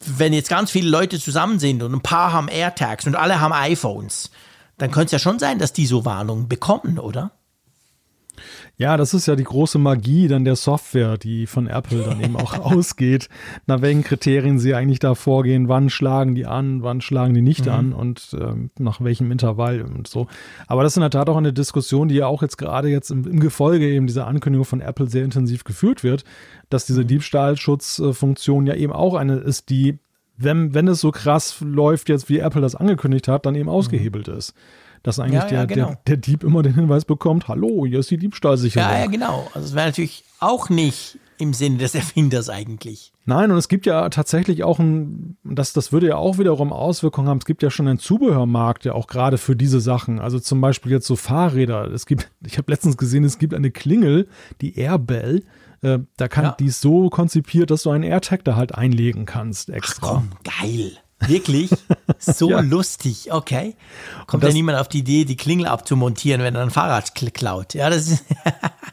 wenn 0.00 0.32
jetzt 0.32 0.48
ganz 0.48 0.70
viele 0.70 0.88
Leute 0.88 1.18
zusammen 1.18 1.58
sind 1.58 1.82
und 1.82 1.92
ein 1.92 2.00
paar 2.00 2.32
haben 2.32 2.48
AirTags 2.48 3.06
und 3.06 3.16
alle 3.16 3.40
haben 3.40 3.52
iPhones, 3.52 4.30
dann 4.78 4.90
könnte 4.90 5.06
es 5.06 5.12
ja 5.12 5.18
schon 5.18 5.38
sein, 5.38 5.58
dass 5.58 5.72
die 5.72 5.86
so 5.86 6.04
Warnungen 6.04 6.48
bekommen, 6.48 6.98
oder? 6.98 7.32
Ja, 8.80 8.96
das 8.96 9.12
ist 9.12 9.26
ja 9.26 9.34
die 9.34 9.44
große 9.44 9.76
Magie 9.80 10.28
dann 10.28 10.44
der 10.44 10.54
Software, 10.54 11.18
die 11.18 11.48
von 11.48 11.66
Apple 11.66 12.04
dann 12.04 12.20
eben 12.22 12.36
auch 12.36 12.58
ausgeht, 12.60 13.28
nach 13.66 13.82
welchen 13.82 14.04
Kriterien 14.04 14.60
sie 14.60 14.72
eigentlich 14.72 15.00
da 15.00 15.16
vorgehen, 15.16 15.68
wann 15.68 15.90
schlagen 15.90 16.36
die 16.36 16.46
an, 16.46 16.84
wann 16.84 17.00
schlagen 17.00 17.34
die 17.34 17.42
nicht 17.42 17.66
mhm. 17.66 17.72
an 17.72 17.92
und 17.92 18.36
ähm, 18.40 18.70
nach 18.78 19.00
welchem 19.00 19.32
Intervall 19.32 19.82
und 19.82 20.06
so. 20.06 20.28
Aber 20.68 20.84
das 20.84 20.92
ist 20.92 20.96
in 20.96 21.00
der 21.00 21.10
Tat 21.10 21.28
auch 21.28 21.36
eine 21.36 21.52
Diskussion, 21.52 22.06
die 22.06 22.14
ja 22.14 22.28
auch 22.28 22.40
jetzt 22.40 22.56
gerade 22.56 22.88
jetzt 22.88 23.10
im, 23.10 23.26
im 23.26 23.40
Gefolge 23.40 23.88
eben 23.88 24.06
dieser 24.06 24.28
Ankündigung 24.28 24.64
von 24.64 24.80
Apple 24.80 25.10
sehr 25.10 25.24
intensiv 25.24 25.64
geführt 25.64 26.04
wird, 26.04 26.22
dass 26.70 26.86
diese 26.86 27.02
mhm. 27.02 27.08
Diebstahlschutzfunktion 27.08 28.68
ja 28.68 28.74
eben 28.74 28.92
auch 28.92 29.14
eine 29.14 29.38
ist, 29.38 29.70
die, 29.70 29.98
wenn, 30.36 30.72
wenn 30.72 30.86
es 30.86 31.00
so 31.00 31.10
krass 31.10 31.56
läuft 31.60 32.08
jetzt, 32.08 32.28
wie 32.28 32.38
Apple 32.38 32.62
das 32.62 32.76
angekündigt 32.76 33.26
hat, 33.26 33.44
dann 33.44 33.56
eben 33.56 33.64
mhm. 33.64 33.74
ausgehebelt 33.74 34.28
ist 34.28 34.54
dass 35.02 35.18
eigentlich 35.18 35.42
ja, 35.42 35.50
ja, 35.50 35.66
der, 35.66 35.66
genau. 35.66 35.86
der, 35.88 35.98
der, 36.06 36.16
Dieb 36.16 36.44
immer 36.44 36.62
den 36.62 36.74
Hinweis 36.74 37.04
bekommt, 37.04 37.48
hallo, 37.48 37.86
hier 37.86 38.00
ist 38.00 38.10
die 38.10 38.18
Diebstahlsicherung. 38.18 38.90
Ja, 38.90 38.98
ja, 39.00 39.06
genau. 39.06 39.48
Also 39.54 39.68
es 39.68 39.74
wäre 39.74 39.86
natürlich 39.86 40.24
auch 40.40 40.68
nicht 40.68 41.18
im 41.38 41.54
Sinne 41.54 41.78
des 41.78 41.94
Erfinders 41.94 42.50
eigentlich. 42.50 43.12
Nein, 43.24 43.50
und 43.50 43.58
es 43.58 43.68
gibt 43.68 43.86
ja 43.86 44.08
tatsächlich 44.08 44.64
auch 44.64 44.78
ein, 44.78 45.36
das, 45.44 45.72
das 45.72 45.92
würde 45.92 46.08
ja 46.08 46.16
auch 46.16 46.38
wiederum 46.38 46.72
Auswirkungen 46.72 47.28
haben. 47.28 47.38
Es 47.38 47.44
gibt 47.44 47.62
ja 47.62 47.70
schon 47.70 47.86
einen 47.86 47.98
Zubehörmarkt, 47.98 48.84
ja 48.84 48.92
auch 48.92 49.06
gerade 49.06 49.38
für 49.38 49.54
diese 49.54 49.80
Sachen. 49.80 50.18
Also 50.18 50.40
zum 50.40 50.60
Beispiel 50.60 50.92
jetzt 50.92 51.06
so 51.06 51.16
Fahrräder. 51.16 51.90
Es 51.92 52.06
gibt, 52.06 52.30
ich 52.44 52.58
habe 52.58 52.70
letztens 52.72 52.96
gesehen, 52.96 53.24
es 53.24 53.38
gibt 53.38 53.54
eine 53.54 53.70
Klingel, 53.70 54.28
die 54.60 54.76
Airbell. 54.78 55.44
Äh, 55.80 56.00
da 56.16 56.26
kann, 56.26 56.44
Ja. 56.44 56.56
die 56.58 56.66
ist 56.66 56.80
so 56.80 57.08
konzipiert, 57.08 57.70
dass 57.70 57.84
du 57.84 57.90
einen 57.90 58.04
AirTag 58.04 58.44
da 58.44 58.56
halt 58.56 58.74
einlegen 58.74 59.26
kannst 59.26 59.70
extra. 59.70 60.14
Komm, 60.14 60.30
geil. 60.42 60.92
Wirklich? 61.26 61.70
So 62.18 62.50
Ja. 62.50 62.60
lustig, 62.60 63.32
okay. 63.32 63.74
Kommt 64.26 64.42
das- 64.44 64.50
ja 64.50 64.54
niemand 64.54 64.78
auf 64.78 64.88
die 64.88 64.98
Idee, 65.00 65.24
die 65.24 65.36
Klingel 65.36 65.66
abzumontieren, 65.66 66.42
wenn 66.42 66.54
er 66.54 66.62
ein 66.62 66.70
Fahrrad 66.70 67.10
kl- 67.16 67.30
klaut. 67.30 67.74
Ja, 67.74 67.90
das 67.90 68.08
ist. 68.08 68.24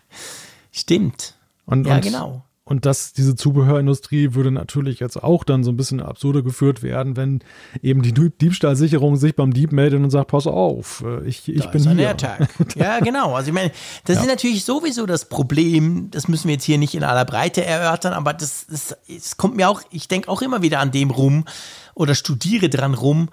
Stimmt. 0.71 1.35
Und, 1.65 1.85
Ja, 1.87 1.95
und, 1.95 2.01
genau. 2.01 2.43
Und 2.67 2.87
das, 2.87 3.13
diese 3.13 3.35
Zubehörindustrie 3.35 4.33
würde 4.33 4.49
natürlich 4.49 4.99
jetzt 4.99 5.21
auch 5.23 5.43
dann 5.43 5.63
so 5.63 5.69
ein 5.71 5.77
bisschen 5.77 6.01
absurder 6.01 6.41
geführt 6.41 6.81
werden, 6.81 7.15
wenn 7.15 7.41
eben 7.83 8.01
die 8.01 8.11
Dieb- 8.11 8.39
Diebstahlsicherung 8.39 9.17
sich 9.17 9.35
beim 9.35 9.53
Dieb 9.53 9.71
meldet 9.71 10.01
und 10.01 10.09
sagt, 10.09 10.31
pass 10.31 10.47
auf, 10.47 11.03
äh, 11.05 11.23
ich, 11.27 11.47
ich 11.47 11.61
Da 11.61 11.67
bin 11.69 11.81
ist 11.81 11.87
ein 11.87 11.97
hier. 11.99 12.07
AirTag. 12.07 12.49
Ja, 12.75 12.99
genau. 13.03 13.35
Also 13.35 13.49
ich 13.49 13.53
meine, 13.53 13.71
das 14.05 14.17
ist 14.19 14.25
natürlich 14.27 14.63
sowieso 14.65 15.05
das 15.05 15.29
Problem. 15.29 16.09
Das 16.09 16.27
müssen 16.27 16.47
wir 16.47 16.55
jetzt 16.55 16.63
hier 16.63 16.79
nicht 16.79 16.95
in 16.95 17.03
aller 17.03 17.23
Breite 17.25 17.63
erörtern, 17.63 18.13
aber 18.13 18.33
das, 18.33 18.65
das, 18.67 18.97
es 19.07 19.37
kommt 19.37 19.55
mir 19.55 19.69
auch, 19.69 19.83
ich 19.91 20.07
denke 20.07 20.27
auch 20.27 20.41
immer 20.41 20.63
wieder 20.63 20.79
an 20.79 20.89
dem 20.89 21.11
rum 21.11 21.45
oder 21.93 22.15
studiere 22.15 22.67
dran 22.69 22.95
rum. 22.95 23.29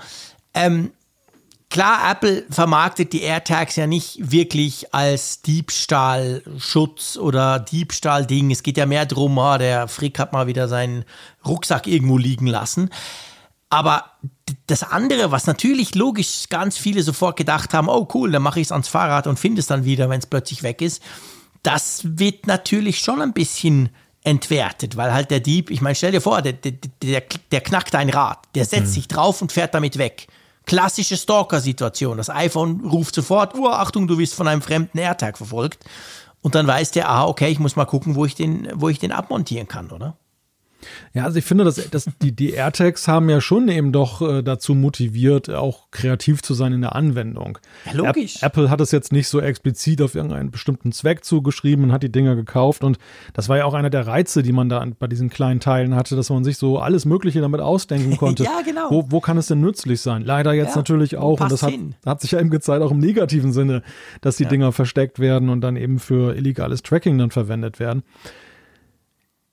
Ähm, 0.52 0.90
klar, 1.72 2.10
Apple 2.10 2.44
vermarktet 2.50 3.12
die 3.12 3.22
AirTags 3.22 3.76
ja 3.76 3.86
nicht 3.86 4.30
wirklich 4.30 4.94
als 4.94 5.40
Diebstahlschutz 5.42 7.16
oder 7.16 7.58
Diebstahlding. 7.58 8.50
Es 8.50 8.62
geht 8.62 8.76
ja 8.76 8.86
mehr 8.86 9.06
drum, 9.06 9.38
ah, 9.38 9.58
der 9.58 9.88
Frick 9.88 10.18
hat 10.18 10.32
mal 10.32 10.46
wieder 10.46 10.68
seinen 10.68 11.04
Rucksack 11.44 11.86
irgendwo 11.86 12.18
liegen 12.18 12.46
lassen. 12.46 12.90
Aber 13.70 14.04
das 14.66 14.82
andere, 14.82 15.30
was 15.30 15.46
natürlich 15.46 15.94
logisch 15.94 16.44
ganz 16.50 16.76
viele 16.76 17.02
sofort 17.02 17.38
gedacht 17.38 17.72
haben, 17.72 17.88
oh 17.88 18.06
cool, 18.12 18.30
dann 18.30 18.42
mache 18.42 18.60
ich 18.60 18.66
es 18.66 18.72
ans 18.72 18.88
Fahrrad 18.88 19.26
und 19.26 19.38
finde 19.38 19.60
es 19.60 19.66
dann 19.66 19.86
wieder, 19.86 20.10
wenn 20.10 20.18
es 20.18 20.26
plötzlich 20.26 20.62
weg 20.62 20.82
ist, 20.82 21.02
das 21.62 22.02
wird 22.04 22.46
natürlich 22.46 22.98
schon 22.98 23.22
ein 23.22 23.32
bisschen 23.32 23.88
entwertet, 24.24 24.98
weil 24.98 25.14
halt 25.14 25.30
der 25.30 25.40
Dieb, 25.40 25.70
ich 25.70 25.80
meine, 25.80 25.94
stell 25.94 26.12
dir 26.12 26.20
vor, 26.20 26.42
der, 26.42 26.52
der, 26.52 26.72
der, 27.02 27.22
der 27.50 27.60
knackt 27.62 27.94
ein 27.94 28.10
Rad, 28.10 28.40
der 28.54 28.66
setzt 28.66 28.92
sich 28.92 29.08
drauf 29.08 29.40
und 29.40 29.52
fährt 29.52 29.74
damit 29.74 29.96
weg. 29.96 30.28
Klassische 30.66 31.16
Stalker-Situation. 31.16 32.16
Das 32.16 32.30
iPhone 32.30 32.84
ruft 32.84 33.14
sofort, 33.14 33.54
oh, 33.54 33.68
Achtung, 33.68 34.06
du 34.06 34.18
wirst 34.18 34.34
von 34.34 34.48
einem 34.48 34.62
fremden 34.62 34.98
AirTag 34.98 35.36
verfolgt. 35.36 35.84
Und 36.40 36.54
dann 36.54 36.66
weiß 36.66 36.90
der, 36.90 37.08
ah, 37.08 37.26
okay, 37.26 37.48
ich 37.48 37.58
muss 37.58 37.76
mal 37.76 37.84
gucken, 37.84 38.16
wo 38.16 38.24
ich 38.24 38.34
den, 38.34 38.68
wo 38.74 38.88
ich 38.88 38.98
den 38.98 39.12
abmontieren 39.12 39.68
kann, 39.68 39.90
oder? 39.90 40.16
Ja, 41.14 41.24
also 41.24 41.38
ich 41.38 41.44
finde, 41.44 41.64
dass, 41.64 41.90
dass 41.90 42.08
die, 42.20 42.32
die 42.32 42.52
AirTags 42.52 43.08
haben 43.08 43.28
ja 43.28 43.40
schon 43.40 43.68
eben 43.68 43.92
doch 43.92 44.22
äh, 44.22 44.42
dazu 44.42 44.74
motiviert, 44.74 45.50
auch 45.50 45.90
kreativ 45.90 46.42
zu 46.42 46.54
sein 46.54 46.72
in 46.72 46.80
der 46.80 46.94
Anwendung. 46.94 47.58
Ja, 47.86 47.92
logisch. 47.92 48.36
App, 48.36 48.52
Apple 48.52 48.70
hat 48.70 48.80
es 48.80 48.90
jetzt 48.90 49.12
nicht 49.12 49.28
so 49.28 49.40
explizit 49.40 50.02
auf 50.02 50.14
irgendeinen 50.14 50.50
bestimmten 50.50 50.92
Zweck 50.92 51.24
zugeschrieben 51.24 51.84
und 51.84 51.92
hat 51.92 52.02
die 52.02 52.12
Dinger 52.12 52.36
gekauft. 52.36 52.84
Und 52.84 52.98
das 53.32 53.48
war 53.48 53.58
ja 53.58 53.64
auch 53.64 53.74
einer 53.74 53.90
der 53.90 54.06
Reize, 54.06 54.42
die 54.42 54.52
man 54.52 54.68
da 54.68 54.86
bei 54.98 55.06
diesen 55.06 55.30
kleinen 55.30 55.60
Teilen 55.60 55.94
hatte, 55.94 56.16
dass 56.16 56.30
man 56.30 56.44
sich 56.44 56.56
so 56.56 56.78
alles 56.78 57.04
Mögliche 57.04 57.40
damit 57.40 57.60
ausdenken 57.60 58.16
konnte. 58.18 58.44
Ja, 58.44 58.60
genau. 58.64 58.90
Wo, 58.90 59.06
wo 59.08 59.20
kann 59.20 59.36
es 59.38 59.46
denn 59.46 59.60
nützlich 59.60 60.00
sein? 60.00 60.22
Leider 60.22 60.52
jetzt 60.52 60.70
Ja, 60.70 60.76
natürlich 60.76 61.16
auch. 61.16 61.40
Und 61.40 61.52
das 61.52 61.62
hat, 61.62 61.74
hat 62.04 62.20
sich 62.20 62.32
ja 62.32 62.40
eben 62.40 62.50
gezeigt, 62.50 62.82
auch 62.82 62.90
im 62.90 62.98
negativen 62.98 63.52
Sinne, 63.52 63.82
dass 64.20 64.36
die 64.36 64.46
Dinger 64.46 64.72
versteckt 64.72 65.18
werden 65.18 65.48
und 65.48 65.60
dann 65.60 65.76
eben 65.76 65.98
für 65.98 66.34
illegales 66.36 66.82
Tracking 66.82 67.18
dann 67.18 67.30
verwendet 67.30 67.78
werden. 67.78 68.02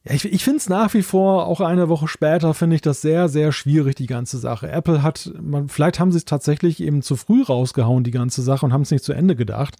Ja, 0.09 0.15
ich, 0.15 0.25
ich 0.25 0.43
finde 0.43 0.57
es 0.57 0.69
nach 0.69 0.93
wie 0.93 1.03
vor, 1.03 1.45
auch 1.47 1.61
eine 1.61 1.87
Woche 1.87 2.07
später, 2.07 2.53
finde 2.53 2.75
ich 2.75 2.81
das 2.81 3.01
sehr, 3.01 3.29
sehr 3.29 3.51
schwierig, 3.51 3.95
die 3.95 4.07
ganze 4.07 4.39
Sache. 4.39 4.69
Apple 4.69 5.03
hat, 5.03 5.31
man, 5.39 5.69
vielleicht 5.69 5.99
haben 5.99 6.11
sie 6.11 6.17
es 6.17 6.25
tatsächlich 6.25 6.81
eben 6.81 7.01
zu 7.01 7.15
früh 7.15 7.43
rausgehauen, 7.43 8.03
die 8.03 8.11
ganze 8.11 8.41
Sache, 8.41 8.65
und 8.65 8.73
haben 8.73 8.81
es 8.81 8.91
nicht 8.91 9.03
zu 9.03 9.13
Ende 9.13 9.35
gedacht. 9.35 9.75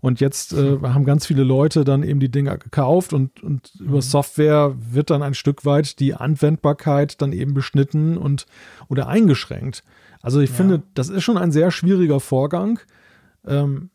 Und 0.00 0.20
jetzt 0.20 0.52
äh, 0.52 0.78
haben 0.82 1.04
ganz 1.04 1.26
viele 1.26 1.44
Leute 1.44 1.84
dann 1.84 2.02
eben 2.02 2.18
die 2.18 2.30
Dinger 2.30 2.58
gekauft 2.58 3.12
und, 3.12 3.42
und 3.42 3.72
über 3.78 4.02
Software 4.02 4.74
wird 4.76 5.10
dann 5.10 5.22
ein 5.22 5.34
Stück 5.34 5.64
weit 5.64 6.00
die 6.00 6.14
Anwendbarkeit 6.14 7.22
dann 7.22 7.32
eben 7.32 7.54
beschnitten 7.54 8.18
und 8.18 8.46
oder 8.88 9.06
eingeschränkt. 9.06 9.84
Also 10.20 10.40
ich 10.40 10.50
finde, 10.50 10.82
das 10.94 11.08
ist 11.08 11.22
schon 11.22 11.38
ein 11.38 11.52
sehr 11.52 11.70
schwieriger 11.70 12.18
Vorgang. 12.18 12.80
Ähm, 13.46 13.90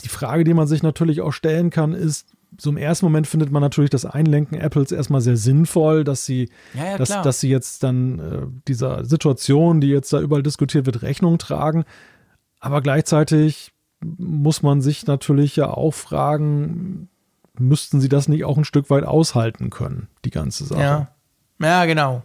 die 0.00 0.08
Frage, 0.08 0.44
die 0.44 0.54
man 0.54 0.66
sich 0.66 0.82
natürlich 0.82 1.20
auch 1.20 1.32
stellen 1.32 1.68
kann, 1.68 1.92
ist, 1.92 2.31
so 2.60 2.70
im 2.70 2.76
ersten 2.76 3.06
Moment 3.06 3.26
findet 3.26 3.50
man 3.50 3.62
natürlich 3.62 3.90
das 3.90 4.04
Einlenken 4.04 4.58
Apples 4.58 4.92
erstmal 4.92 5.20
sehr 5.20 5.36
sinnvoll, 5.36 6.04
dass 6.04 6.26
sie, 6.26 6.50
Ja, 6.74 6.84
ja, 6.84 6.98
dass, 6.98 7.08
klar. 7.08 7.22
dass 7.22 7.40
sie 7.40 7.48
jetzt 7.48 7.82
dann 7.82 8.18
äh, 8.18 8.46
dieser 8.68 9.04
Situation, 9.04 9.80
die 9.80 9.88
jetzt 9.88 10.12
da 10.12 10.20
überall 10.20 10.42
diskutiert 10.42 10.86
wird, 10.86 11.02
Rechnung 11.02 11.38
tragen. 11.38 11.84
Aber 12.60 12.82
gleichzeitig 12.82 13.72
muss 14.04 14.62
man 14.62 14.80
sich 14.82 15.06
natürlich 15.06 15.56
ja 15.56 15.70
auch 15.70 15.92
fragen, 15.94 17.08
müssten 17.58 18.00
sie 18.00 18.08
das 18.08 18.28
nicht 18.28 18.44
auch 18.44 18.56
ein 18.56 18.64
Stück 18.64 18.90
weit 18.90 19.04
aushalten 19.04 19.70
können, 19.70 20.08
die 20.24 20.30
ganze 20.30 20.64
Sache? 20.64 20.80
Ja. 20.80 21.08
Ja, 21.60 21.84
genau. 21.84 22.22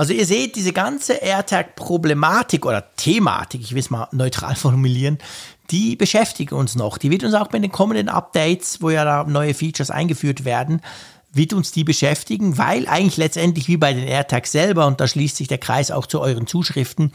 Also 0.00 0.14
ihr 0.14 0.24
seht, 0.24 0.56
diese 0.56 0.72
ganze 0.72 1.12
AirTag-Problematik 1.12 2.64
oder 2.64 2.96
Thematik, 2.96 3.60
ich 3.60 3.72
will 3.72 3.80
es 3.80 3.90
mal 3.90 4.08
neutral 4.12 4.54
formulieren, 4.56 5.18
die 5.70 5.94
beschäftigt 5.94 6.54
uns 6.54 6.74
noch. 6.74 6.96
Die 6.96 7.10
wird 7.10 7.22
uns 7.22 7.34
auch 7.34 7.48
bei 7.48 7.58
den 7.58 7.70
kommenden 7.70 8.08
Updates, 8.08 8.80
wo 8.80 8.88
ja 8.88 9.04
da 9.04 9.24
neue 9.24 9.52
Features 9.52 9.90
eingeführt 9.90 10.46
werden, 10.46 10.80
wird 11.34 11.52
uns 11.52 11.70
die 11.72 11.84
beschäftigen, 11.84 12.56
weil 12.56 12.88
eigentlich 12.88 13.18
letztendlich 13.18 13.68
wie 13.68 13.76
bei 13.76 13.92
den 13.92 14.08
AirTags 14.08 14.52
selber, 14.52 14.86
und 14.86 15.02
da 15.02 15.06
schließt 15.06 15.36
sich 15.36 15.48
der 15.48 15.58
Kreis 15.58 15.90
auch 15.90 16.06
zu 16.06 16.22
euren 16.22 16.46
Zuschriften, 16.46 17.12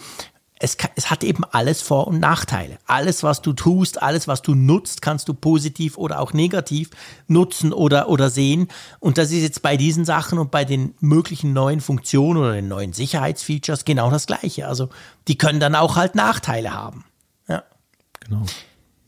es, 0.66 0.78
es 0.96 1.12
hat 1.12 1.24
eben 1.24 1.44
alles 1.46 1.82
Vor- 1.82 2.08
und 2.08 2.20
Nachteile. 2.20 2.80
Alles, 2.88 3.22
was 3.22 3.42
du 3.44 3.54
tust, 3.54 4.02
alles, 4.02 4.28
was 4.28 4.42
du 4.42 4.56
nutzt, 4.56 5.02
kannst 5.02 5.30
du 5.30 5.36
positiv 5.36 5.98
oder 5.98 6.20
auch 6.20 6.34
negativ 6.34 6.90
nutzen 7.28 7.72
oder, 7.72 8.10
oder 8.10 8.32
sehen. 8.32 8.68
Und 9.00 9.20
das 9.20 9.32
ist 9.32 9.44
jetzt 9.44 9.62
bei 9.62 9.78
diesen 9.78 10.06
Sachen 10.06 10.40
und 10.40 10.50
bei 10.50 10.66
den 10.66 10.96
möglichen 11.00 11.54
neuen 11.54 11.82
Funktionen 11.82 12.40
oder 12.40 12.54
den 12.54 12.68
neuen 12.68 12.94
Sicherheitsfeatures 12.94 13.86
genau 13.86 14.10
das 14.10 14.26
Gleiche. 14.26 14.68
Also 14.68 14.90
die 15.28 15.38
können 15.38 15.60
dann 15.60 15.76
auch 15.76 15.96
halt 15.96 16.16
Nachteile 16.16 16.74
haben. 16.74 17.06
Ja. 17.48 17.64
Genau. 18.22 18.46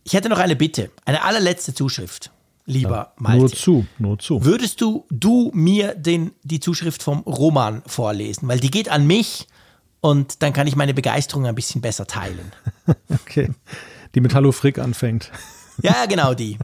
Ich 0.03 0.13
hätte 0.13 0.29
noch 0.29 0.39
eine 0.39 0.55
Bitte, 0.55 0.91
eine 1.05 1.23
allerletzte 1.23 1.73
Zuschrift, 1.73 2.31
lieber 2.65 3.13
Malte. 3.17 3.39
Nur 3.39 3.51
zu, 3.51 3.87
nur 3.97 4.19
zu. 4.19 4.45
Würdest 4.45 4.79
du, 4.79 5.05
du 5.09 5.51
mir 5.55 5.95
den, 5.95 6.31
die 6.43 6.59
Zuschrift 6.59 7.01
vom 7.01 7.21
Roman 7.21 7.81
vorlesen? 7.87 8.47
Weil 8.47 8.59
die 8.59 8.69
geht 8.69 8.89
an 8.89 9.07
mich 9.07 9.47
und 10.01 10.41
dann 10.43 10.53
kann 10.53 10.67
ich 10.67 10.75
meine 10.75 10.93
Begeisterung 10.93 11.45
ein 11.45 11.55
bisschen 11.55 11.81
besser 11.81 12.05
teilen. 12.07 12.51
Okay. 13.09 13.49
Die 14.15 14.21
mit 14.21 14.33
Hallo 14.33 14.53
Frick 14.53 14.79
anfängt. 14.79 15.31
Ja, 15.81 16.05
genau 16.07 16.33
die. 16.33 16.57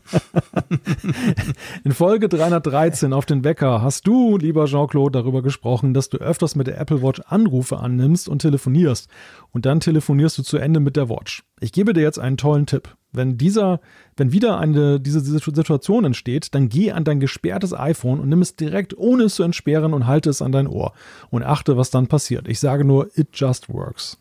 In 1.84 1.92
Folge 1.92 2.30
313 2.30 3.14
auf 3.14 3.26
den 3.26 3.44
Wecker 3.44 3.82
hast 3.82 4.08
du, 4.08 4.38
lieber 4.38 4.66
Jean-Claude, 4.66 5.12
darüber 5.20 5.42
gesprochen, 5.42 5.94
dass 5.94 6.10
du 6.10 6.18
öfters 6.18 6.56
mit 6.56 6.68
der 6.68 6.80
Apple 6.80 7.02
Watch 7.02 7.22
Anrufe 7.28 7.78
annimmst 7.78 8.28
und 8.28 8.40
telefonierst. 8.40 9.10
Und 9.52 9.66
dann 9.66 9.80
telefonierst 9.80 10.38
du 10.38 10.44
zu 10.44 10.58
Ende 10.58 10.80
mit 10.80 10.96
der 10.96 11.10
Watch. 11.10 11.44
Ich 11.60 11.72
gebe 11.72 11.94
dir 11.94 12.02
jetzt 12.02 12.20
einen 12.20 12.38
tollen 12.38 12.66
Tipp. 12.66 12.96
Wenn 13.12 13.38
dieser, 13.38 13.80
wenn 14.18 14.32
wieder 14.32 14.58
eine, 14.58 15.00
diese 15.00 15.20
Situation 15.20 16.04
entsteht, 16.04 16.56
dann 16.56 16.68
geh 16.68 16.92
an 16.92 17.04
dein 17.04 17.20
gesperrtes 17.20 17.74
iPhone 17.74 18.20
und 18.20 18.28
nimm 18.28 18.42
es 18.42 18.56
direkt, 18.56 18.98
ohne 18.98 19.26
es 19.26 19.36
zu 19.36 19.44
entsperren 19.44 19.94
und 19.94 20.08
halte 20.08 20.32
es 20.32 20.42
an 20.42 20.52
dein 20.52 20.68
Ohr. 20.68 20.94
Und 21.30 21.44
achte, 21.44 21.78
was 21.78 21.92
dann 21.92 22.08
passiert. 22.08 22.48
Ich 22.48 22.60
sage 22.60 22.84
nur, 22.84 23.16
it 23.16 23.30
just 23.34 23.70
works. 23.70 24.18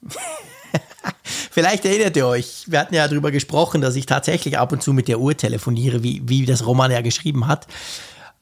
Vielleicht 1.51 1.85
erinnert 1.85 2.17
ihr 2.17 2.27
euch, 2.27 2.65
wir 2.67 2.81
hatten 2.81 2.95
ja 2.95 3.07
darüber 3.07 3.31
gesprochen, 3.31 3.81
dass 3.81 3.97
ich 3.97 4.07
tatsächlich 4.07 4.59
ab 4.59 4.73
und 4.73 4.83
zu 4.83 4.93
mit 4.93 5.09
der 5.09 5.21
Uhr 5.21 5.37
telefoniere, 5.37 6.03
wie, 6.03 6.23
wie 6.25 6.47
das 6.47 6.67
Roman 6.67 6.91
ja 6.91 7.01
geschrieben 7.01 7.47
hat. 7.47 7.67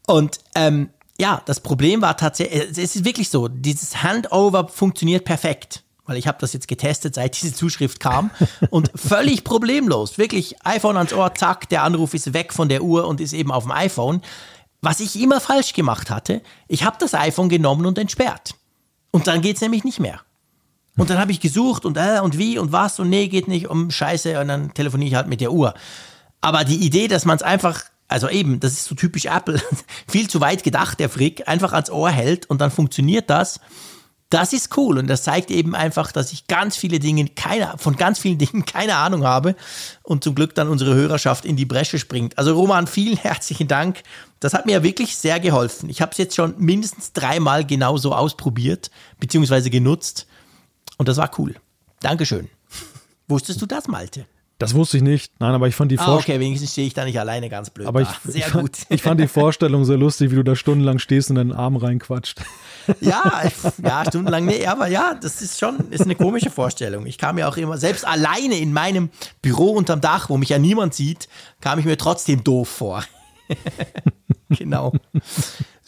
Und 0.07 0.39
ähm, 0.55 0.91
ja, 1.19 1.43
das 1.45 1.61
Problem 1.61 2.03
war 2.03 2.17
tatsächlich, 2.17 2.71
es 2.71 2.79
ist 2.79 3.05
wirklich 3.05 3.29
so, 3.29 3.49
dieses 3.49 4.03
Handover 4.03 4.69
funktioniert 4.69 5.25
perfekt. 5.25 5.85
Weil 6.07 6.17
ich 6.17 6.27
habe 6.27 6.39
das 6.41 6.53
jetzt 6.55 6.67
getestet, 6.67 7.15
seit 7.15 7.41
diese 7.41 7.55
Zuschrift 7.55 8.01
kam. 8.01 8.33
Und 8.71 8.91
völlig 8.97 9.45
problemlos. 9.45 10.19
Wirklich 10.19 10.57
iPhone 10.65 10.97
ans 10.97 11.13
Ohr, 11.13 11.33
zack, 11.37 11.69
der 11.69 11.85
Anruf 11.85 12.15
ist 12.15 12.33
weg 12.33 12.53
von 12.53 12.69
der 12.69 12.83
Uhr 12.83 13.07
und 13.07 13.21
ist 13.21 13.33
eben 13.33 13.53
auf 13.53 13.63
dem 13.63 13.71
iPhone. 13.71 14.23
Was 14.81 14.99
ich 14.99 15.21
immer 15.21 15.41
falsch 15.41 15.73
gemacht 15.73 16.11
hatte, 16.11 16.41
ich 16.67 16.85
habe 16.85 16.97
das 16.99 17.15
iPhone 17.15 17.49
genommen 17.49 17.87
und 17.87 17.97
entsperrt. 17.97 18.55
Und 19.13 19.27
dann 19.27 19.41
geht's 19.41 19.61
nämlich 19.61 19.85
nicht 19.85 20.01
mehr. 20.01 20.21
Und 21.01 21.09
dann 21.09 21.19
habe 21.19 21.33
ich 21.33 21.41
gesucht 21.41 21.87
und 21.87 21.97
äh, 21.97 22.21
und 22.23 22.37
wie 22.37 22.59
und 22.59 22.73
was 22.73 23.01
und 23.01 23.09
nee, 23.09 23.29
geht 23.29 23.49
nicht, 23.49 23.69
um 23.71 23.91
Scheiße 23.91 24.39
und 24.39 24.49
dann 24.49 24.75
telefoniere 24.75 25.09
ich 25.09 25.15
halt 25.15 25.29
mit 25.29 25.41
der 25.41 25.51
Uhr. 25.51 25.73
Aber 26.43 26.63
die 26.63 26.77
Idee, 26.77 27.09
dass 27.09 27.25
man 27.25 27.37
es 27.37 27.43
einfach, 27.43 27.85
also 28.07 28.29
eben, 28.29 28.61
das 28.61 28.73
ist 28.73 28.85
so 28.85 28.95
typisch 28.95 29.25
Apple, 29.25 29.63
viel 30.07 30.29
zu 30.29 30.43
weit 30.43 30.63
gedacht, 30.63 31.01
der 31.01 31.09
Frick, 31.09 31.49
einfach 31.49 31.73
ans 31.73 31.89
Ohr 31.89 32.11
hält 32.11 32.51
und 32.51 32.61
dann 32.61 32.71
funktioniert 32.71 33.31
das. 33.31 33.61
Das 34.29 34.53
ist 34.53 34.77
cool 34.77 34.99
und 34.99 35.07
das 35.07 35.23
zeigt 35.23 35.51
eben 35.51 35.75
einfach, 35.75 36.13
dass 36.13 36.33
ich 36.33 36.49
ganz 36.49 36.77
viele 36.77 36.99
Dinge, 36.99 37.29
keine, 37.29 37.73
von 37.79 37.97
ganz 37.97 38.19
vielen 38.19 38.37
Dingen 38.39 38.67
keine 38.67 38.97
Ahnung 38.97 39.25
habe 39.25 39.57
und 40.03 40.23
zum 40.23 40.35
Glück 40.35 40.55
dann 40.55 40.69
unsere 40.69 40.95
Hörerschaft 40.95 41.47
in 41.47 41.57
die 41.57 41.65
Bresche 41.65 41.99
springt. 41.99 42.37
Also 42.37 42.53
Roman, 42.53 42.87
vielen 42.87 43.17
herzlichen 43.23 43.69
Dank. 43.69 44.03
Das 44.39 44.53
hat 44.53 44.67
mir 44.67 44.83
wirklich 44.83 45.17
sehr 45.17 45.41
geholfen. 45.41 45.89
Ich 45.89 46.03
habe 46.03 46.13
es 46.13 46.19
jetzt 46.19 46.37
schon 46.37 46.57
mindestens 46.59 47.15
dreimal 47.15 47.65
genauso 47.65 48.15
ausprobiert 48.15 48.91
bzw. 49.19 49.71
genutzt 49.71 50.27
und 51.01 51.09
das 51.09 51.17
war 51.17 51.31
cool. 51.39 51.55
Dankeschön. 52.01 52.51
Wusstest 53.27 53.63
du 53.63 53.65
das, 53.65 53.89
Malte? 53.89 54.27
Das 54.59 54.75
wusste 54.75 54.99
ich 54.99 55.03
nicht. 55.03 55.33
Nein, 55.39 55.55
aber 55.55 55.67
ich 55.67 55.75
fand 55.75 55.91
die 55.91 55.99
ah, 55.99 56.05
Vorstellung. 56.05 56.37
Okay, 56.37 56.45
wenigstens 56.45 56.73
stehe 56.73 56.87
ich 56.87 56.93
da 56.93 57.07
nicht 57.07 57.19
alleine 57.19 57.49
ganz 57.49 57.71
blöd. 57.71 57.87
Aber 57.87 58.03
ich, 58.03 58.09
sehr 58.25 58.47
ich, 58.47 58.53
gut. 58.53 58.77
Fand, 58.77 58.87
ich 58.91 59.01
fand 59.01 59.19
die 59.19 59.29
Vorstellung 59.41 59.87
sehr 59.87 59.97
lustig, 59.97 60.31
wie 60.31 60.35
du 60.35 60.45
da 60.45 60.55
stundenlang 60.55 60.99
stehst 60.99 61.31
und 61.31 61.37
deinen 61.37 61.53
Arm 61.53 61.77
reinquatscht. 61.77 62.43
Ja, 63.01 63.45
ja, 63.83 64.05
stundenlang, 64.07 64.45
nee, 64.45 64.67
aber 64.67 64.89
ja, 64.89 65.15
das 65.15 65.41
ist 65.41 65.59
schon, 65.59 65.91
ist 65.91 66.03
eine 66.03 66.17
komische 66.17 66.51
Vorstellung. 66.51 67.07
Ich 67.07 67.17
kam 67.17 67.37
mir 67.37 67.49
auch 67.49 67.57
immer, 67.57 67.79
selbst 67.79 68.07
alleine 68.07 68.59
in 68.59 68.75
meinem 68.75 69.09
Büro 69.41 69.71
unterm 69.71 70.03
Dach, 70.03 70.29
wo 70.29 70.37
mich 70.37 70.51
ja 70.51 70.59
niemand 70.59 70.93
sieht, 70.93 71.29
kam 71.63 71.79
ich 71.79 71.87
mir 71.87 71.97
trotzdem 71.97 72.45
doof 72.45 72.69
vor. 72.69 73.05
genau. 74.51 74.93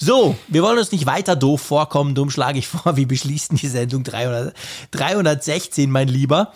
So, 0.05 0.35
wir 0.49 0.65
wollen 0.65 0.79
uns 0.79 0.91
nicht 0.91 1.07
weiter 1.07 1.37
doof 1.37 1.61
vorkommen, 1.61 2.17
darum 2.17 2.29
schlage 2.29 2.59
ich 2.59 2.67
vor, 2.67 2.97
wir 2.97 3.07
beschließen 3.07 3.57
die 3.57 3.69
Sendung 3.69 4.03
300, 4.03 4.53
316, 4.91 5.89
mein 5.89 6.09
Lieber. 6.09 6.53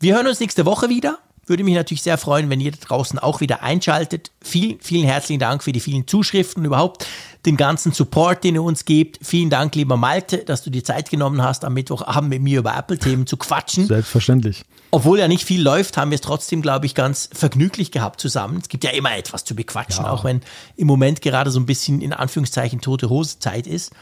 Wir 0.00 0.14
hören 0.14 0.26
uns 0.26 0.40
nächste 0.40 0.64
Woche 0.64 0.88
wieder. 0.88 1.18
Würde 1.44 1.62
mich 1.62 1.74
natürlich 1.74 2.00
sehr 2.00 2.16
freuen, 2.16 2.48
wenn 2.48 2.58
ihr 2.58 2.70
da 2.70 2.78
draußen 2.80 3.18
auch 3.18 3.42
wieder 3.42 3.62
einschaltet. 3.62 4.30
Vielen, 4.40 4.80
vielen 4.80 5.04
herzlichen 5.04 5.40
Dank 5.40 5.62
für 5.62 5.72
die 5.72 5.80
vielen 5.80 6.06
Zuschriften, 6.06 6.64
überhaupt 6.64 7.06
den 7.44 7.58
ganzen 7.58 7.92
Support, 7.92 8.44
den 8.44 8.54
ihr 8.54 8.62
uns 8.62 8.86
gebt. 8.86 9.18
Vielen 9.20 9.50
Dank, 9.50 9.74
lieber 9.74 9.98
Malte, 9.98 10.38
dass 10.38 10.62
du 10.62 10.70
dir 10.70 10.82
Zeit 10.82 11.10
genommen 11.10 11.42
hast, 11.42 11.66
am 11.66 11.74
Mittwoch 11.74 12.00
Mittwochabend 12.00 12.30
mit 12.30 12.40
mir 12.40 12.60
über 12.60 12.74
Apple-Themen 12.74 13.26
zu 13.26 13.36
quatschen. 13.36 13.88
Selbstverständlich. 13.88 14.64
Obwohl 14.92 15.18
ja 15.18 15.28
nicht 15.28 15.44
viel 15.44 15.62
läuft, 15.62 15.96
haben 15.96 16.10
wir 16.10 16.16
es 16.16 16.20
trotzdem, 16.20 16.62
glaube 16.62 16.86
ich, 16.86 16.94
ganz 16.94 17.30
vergnüglich 17.32 17.92
gehabt 17.92 18.20
zusammen. 18.20 18.58
Es 18.60 18.68
gibt 18.68 18.82
ja 18.82 18.90
immer 18.90 19.16
etwas 19.16 19.44
zu 19.44 19.54
bequatschen, 19.54 20.04
ja. 20.04 20.10
auch 20.10 20.24
wenn 20.24 20.40
im 20.76 20.86
Moment 20.86 21.22
gerade 21.22 21.50
so 21.50 21.60
ein 21.60 21.66
bisschen 21.66 22.00
in 22.00 22.12
Anführungszeichen 22.12 22.80
tote 22.80 23.08
Hose 23.08 23.38
Zeit 23.38 23.66
ist. 23.66 23.92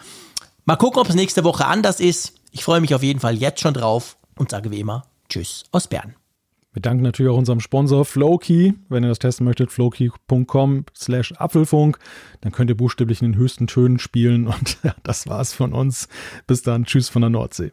Mal 0.64 0.76
gucken, 0.76 1.00
ob 1.00 1.08
es 1.08 1.14
nächste 1.14 1.44
Woche 1.44 1.66
anders 1.66 2.00
ist. 2.00 2.34
Ich 2.52 2.64
freue 2.64 2.80
mich 2.80 2.94
auf 2.94 3.02
jeden 3.02 3.20
Fall 3.20 3.36
jetzt 3.36 3.60
schon 3.60 3.74
drauf 3.74 4.16
und 4.36 4.50
sage 4.50 4.70
wie 4.70 4.80
immer 4.80 5.06
Tschüss 5.28 5.64
aus 5.72 5.88
Bern. 5.88 6.14
Wir 6.72 6.82
danken 6.82 7.02
natürlich 7.02 7.32
auch 7.32 7.36
unserem 7.36 7.60
Sponsor 7.60 8.04
Flowkey. 8.04 8.74
Wenn 8.88 9.02
ihr 9.02 9.08
das 9.08 9.18
testen 9.18 9.44
möchtet, 9.44 9.72
flowkey.com 9.72 10.84
slash 10.96 11.32
Apfelfunk. 11.32 11.98
Dann 12.40 12.52
könnt 12.52 12.70
ihr 12.70 12.76
buchstäblich 12.76 13.20
in 13.20 13.32
den 13.32 13.38
höchsten 13.38 13.66
Tönen 13.66 13.98
spielen. 13.98 14.46
Und 14.46 14.78
ja, 14.84 14.94
das 15.02 15.26
war's 15.26 15.52
von 15.52 15.72
uns. 15.72 16.08
Bis 16.46 16.62
dann. 16.62 16.84
Tschüss 16.84 17.08
von 17.08 17.22
der 17.22 17.30
Nordsee. 17.30 17.72